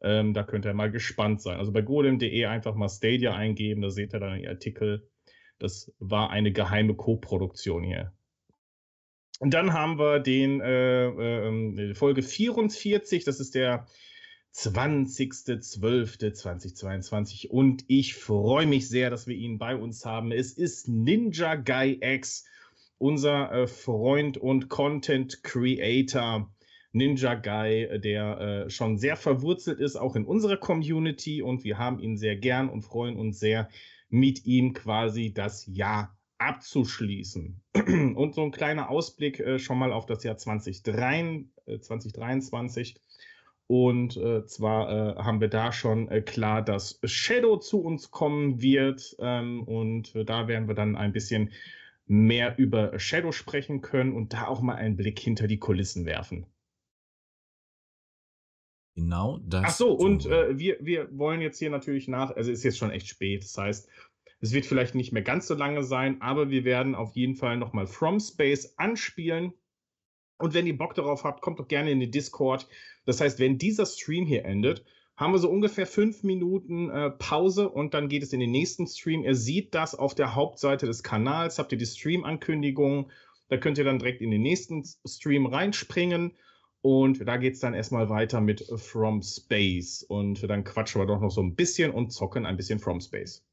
Ähm, 0.00 0.34
da 0.34 0.44
könnt 0.44 0.64
ihr 0.64 0.74
mal 0.74 0.90
gespannt 0.90 1.42
sein. 1.42 1.58
Also 1.58 1.72
bei 1.72 1.82
golem.de 1.82 2.46
einfach 2.46 2.74
mal 2.74 2.88
Stadia 2.88 3.34
eingeben, 3.34 3.82
da 3.82 3.90
seht 3.90 4.14
ihr 4.14 4.20
dann 4.20 4.38
die 4.38 4.48
Artikel. 4.48 5.08
Das 5.58 5.92
war 5.98 6.30
eine 6.30 6.52
geheime 6.52 6.94
Co-Produktion 6.94 7.82
hier. 7.82 8.12
Und 9.40 9.54
dann 9.54 9.72
haben 9.72 9.98
wir 9.98 10.20
den 10.20 10.60
äh, 10.60 11.06
äh, 11.06 11.94
Folge 11.94 12.22
44, 12.22 13.24
das 13.24 13.40
ist 13.40 13.54
der 13.54 13.86
20.12.2022 14.54 17.48
und 17.48 17.84
ich 17.86 18.16
freue 18.16 18.66
mich 18.66 18.88
sehr, 18.88 19.10
dass 19.10 19.28
wir 19.28 19.36
ihn 19.36 19.58
bei 19.58 19.76
uns 19.76 20.04
haben. 20.04 20.32
Es 20.32 20.52
ist 20.52 20.88
Ninja 20.88 21.54
Guy 21.54 22.00
X, 22.00 22.44
unser 22.98 23.52
äh, 23.52 23.68
Freund 23.68 24.38
und 24.38 24.68
Content 24.68 25.44
Creator. 25.44 26.52
Ninja 26.92 27.34
Guy, 27.34 28.00
der 28.00 28.40
äh, 28.66 28.70
schon 28.70 28.98
sehr 28.98 29.16
verwurzelt 29.16 29.80
ist, 29.80 29.96
auch 29.96 30.16
in 30.16 30.24
unserer 30.24 30.56
Community 30.56 31.42
und 31.42 31.64
wir 31.64 31.78
haben 31.78 31.98
ihn 31.98 32.16
sehr 32.16 32.36
gern 32.36 32.68
und 32.68 32.82
freuen 32.82 33.16
uns 33.16 33.38
sehr, 33.38 33.68
mit 34.08 34.46
ihm 34.46 34.72
quasi 34.72 35.32
das 35.34 35.66
Jahr 35.66 36.16
abzuschließen. 36.38 37.60
und 38.14 38.34
so 38.34 38.42
ein 38.42 38.52
kleiner 38.52 38.88
Ausblick 38.88 39.40
äh, 39.40 39.58
schon 39.58 39.78
mal 39.78 39.92
auf 39.92 40.06
das 40.06 40.24
Jahr 40.24 40.36
2023. 40.36 41.52
Äh, 41.68 41.80
2023. 41.80 42.96
Und 43.66 44.16
äh, 44.16 44.46
zwar 44.46 44.88
äh, 44.90 45.22
haben 45.22 45.40
wir 45.40 45.48
da 45.48 45.72
schon 45.72 46.08
äh, 46.08 46.22
klar, 46.22 46.62
dass 46.62 47.00
Shadow 47.04 47.58
zu 47.58 47.82
uns 47.82 48.10
kommen 48.10 48.62
wird. 48.62 49.14
Ähm, 49.18 49.62
und 49.64 50.14
äh, 50.14 50.24
da 50.24 50.48
werden 50.48 50.68
wir 50.68 50.74
dann 50.74 50.96
ein 50.96 51.12
bisschen 51.12 51.52
mehr 52.06 52.56
über 52.58 52.98
Shadow 52.98 53.32
sprechen 53.32 53.82
können 53.82 54.14
und 54.14 54.32
da 54.32 54.46
auch 54.46 54.62
mal 54.62 54.76
einen 54.76 54.96
Blick 54.96 55.18
hinter 55.18 55.46
die 55.46 55.58
Kulissen 55.58 56.06
werfen. 56.06 56.46
Genau 58.98 59.38
das. 59.46 59.62
Ach 59.64 59.70
so, 59.70 59.92
und 59.92 60.26
äh, 60.26 60.58
wir, 60.58 60.76
wir 60.80 61.08
wollen 61.16 61.40
jetzt 61.40 61.60
hier 61.60 61.70
natürlich 61.70 62.08
nach, 62.08 62.34
also 62.34 62.50
ist 62.50 62.64
jetzt 62.64 62.78
schon 62.78 62.90
echt 62.90 63.06
spät, 63.06 63.44
das 63.44 63.56
heißt, 63.56 63.88
es 64.40 64.52
wird 64.52 64.66
vielleicht 64.66 64.96
nicht 64.96 65.12
mehr 65.12 65.22
ganz 65.22 65.46
so 65.46 65.54
lange 65.54 65.84
sein, 65.84 66.20
aber 66.20 66.50
wir 66.50 66.64
werden 66.64 66.96
auf 66.96 67.14
jeden 67.14 67.36
Fall 67.36 67.58
nochmal 67.58 67.86
From 67.86 68.18
Space 68.18 68.74
anspielen. 68.76 69.52
Und 70.36 70.52
wenn 70.52 70.66
ihr 70.66 70.76
Bock 70.76 70.94
darauf 70.94 71.22
habt, 71.22 71.42
kommt 71.42 71.60
doch 71.60 71.68
gerne 71.68 71.92
in 71.92 72.00
den 72.00 72.10
Discord. 72.10 72.66
Das 73.04 73.20
heißt, 73.20 73.38
wenn 73.38 73.56
dieser 73.56 73.86
Stream 73.86 74.26
hier 74.26 74.44
endet, 74.44 74.84
haben 75.16 75.32
wir 75.32 75.38
so 75.38 75.48
ungefähr 75.48 75.86
fünf 75.86 76.24
Minuten 76.24 76.90
äh, 76.90 77.10
Pause 77.10 77.68
und 77.68 77.94
dann 77.94 78.08
geht 78.08 78.24
es 78.24 78.32
in 78.32 78.40
den 78.40 78.50
nächsten 78.50 78.88
Stream. 78.88 79.22
Ihr 79.22 79.36
seht 79.36 79.76
das 79.76 79.94
auf 79.94 80.16
der 80.16 80.34
Hauptseite 80.34 80.86
des 80.86 81.04
Kanals, 81.04 81.60
habt 81.60 81.70
ihr 81.70 81.78
die 81.78 81.86
Stream-Ankündigung. 81.86 83.12
Da 83.48 83.58
könnt 83.58 83.78
ihr 83.78 83.84
dann 83.84 84.00
direkt 84.00 84.22
in 84.22 84.32
den 84.32 84.42
nächsten 84.42 84.82
Stream 85.06 85.46
reinspringen. 85.46 86.32
Und 86.80 87.26
da 87.26 87.36
geht 87.36 87.54
es 87.54 87.60
dann 87.60 87.74
erstmal 87.74 88.08
weiter 88.08 88.40
mit 88.40 88.64
From 88.76 89.22
Space. 89.22 90.02
Und 90.02 90.42
dann 90.48 90.64
quatschen 90.64 91.00
wir 91.00 91.06
doch 91.06 91.20
noch 91.20 91.30
so 91.30 91.42
ein 91.42 91.54
bisschen 91.54 91.90
und 91.90 92.12
zocken 92.12 92.46
ein 92.46 92.56
bisschen 92.56 92.78
From 92.78 93.00
Space. 93.00 93.44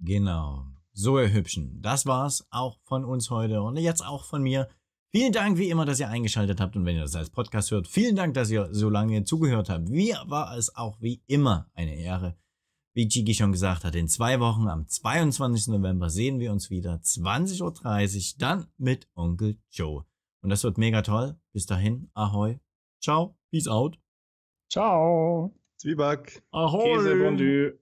Genau. 0.00 0.66
So, 0.92 1.18
ihr 1.18 1.32
Hübschen. 1.32 1.80
Das 1.80 2.06
war's 2.06 2.46
auch 2.50 2.78
von 2.84 3.04
uns 3.04 3.30
heute 3.30 3.62
und 3.62 3.76
jetzt 3.76 4.04
auch 4.04 4.24
von 4.24 4.42
mir. 4.42 4.68
Vielen 5.10 5.32
Dank 5.32 5.58
wie 5.58 5.70
immer, 5.70 5.84
dass 5.84 6.00
ihr 6.00 6.08
eingeschaltet 6.08 6.60
habt 6.60 6.74
und 6.74 6.84
wenn 6.84 6.96
ihr 6.96 7.02
das 7.02 7.14
als 7.14 7.30
Podcast 7.30 7.70
hört, 7.70 7.86
vielen 7.86 8.16
Dank, 8.16 8.34
dass 8.34 8.50
ihr 8.50 8.68
so 8.72 8.90
lange 8.90 9.22
zugehört 9.22 9.70
habt. 9.70 9.88
Mir 9.88 10.22
war 10.26 10.56
es 10.56 10.74
auch 10.74 11.00
wie 11.00 11.22
immer 11.26 11.70
eine 11.74 11.94
Ehre. 11.94 12.36
Wie 12.94 13.08
Chiki 13.08 13.34
schon 13.34 13.52
gesagt 13.52 13.84
hat, 13.84 13.94
in 13.96 14.08
zwei 14.08 14.38
Wochen 14.38 14.68
am 14.68 14.86
22. 14.86 15.68
November 15.68 16.10
sehen 16.10 16.38
wir 16.38 16.52
uns 16.52 16.70
wieder 16.70 16.94
20.30 16.94 17.62
Uhr, 17.62 18.38
dann 18.38 18.66
mit 18.76 19.08
Onkel 19.14 19.58
Joe. 19.70 20.04
Und 20.44 20.50
das 20.50 20.62
wird 20.62 20.76
mega 20.76 21.00
toll. 21.00 21.36
Bis 21.54 21.64
dahin, 21.64 22.10
ahoi. 22.12 22.60
Ciao, 23.02 23.34
peace 23.50 23.66
out. 23.66 23.98
Ciao. 24.70 25.54
Zwieback. 25.78 26.42
Ahoi. 26.50 26.84
Käse 26.84 27.16
Fondue. 27.18 27.78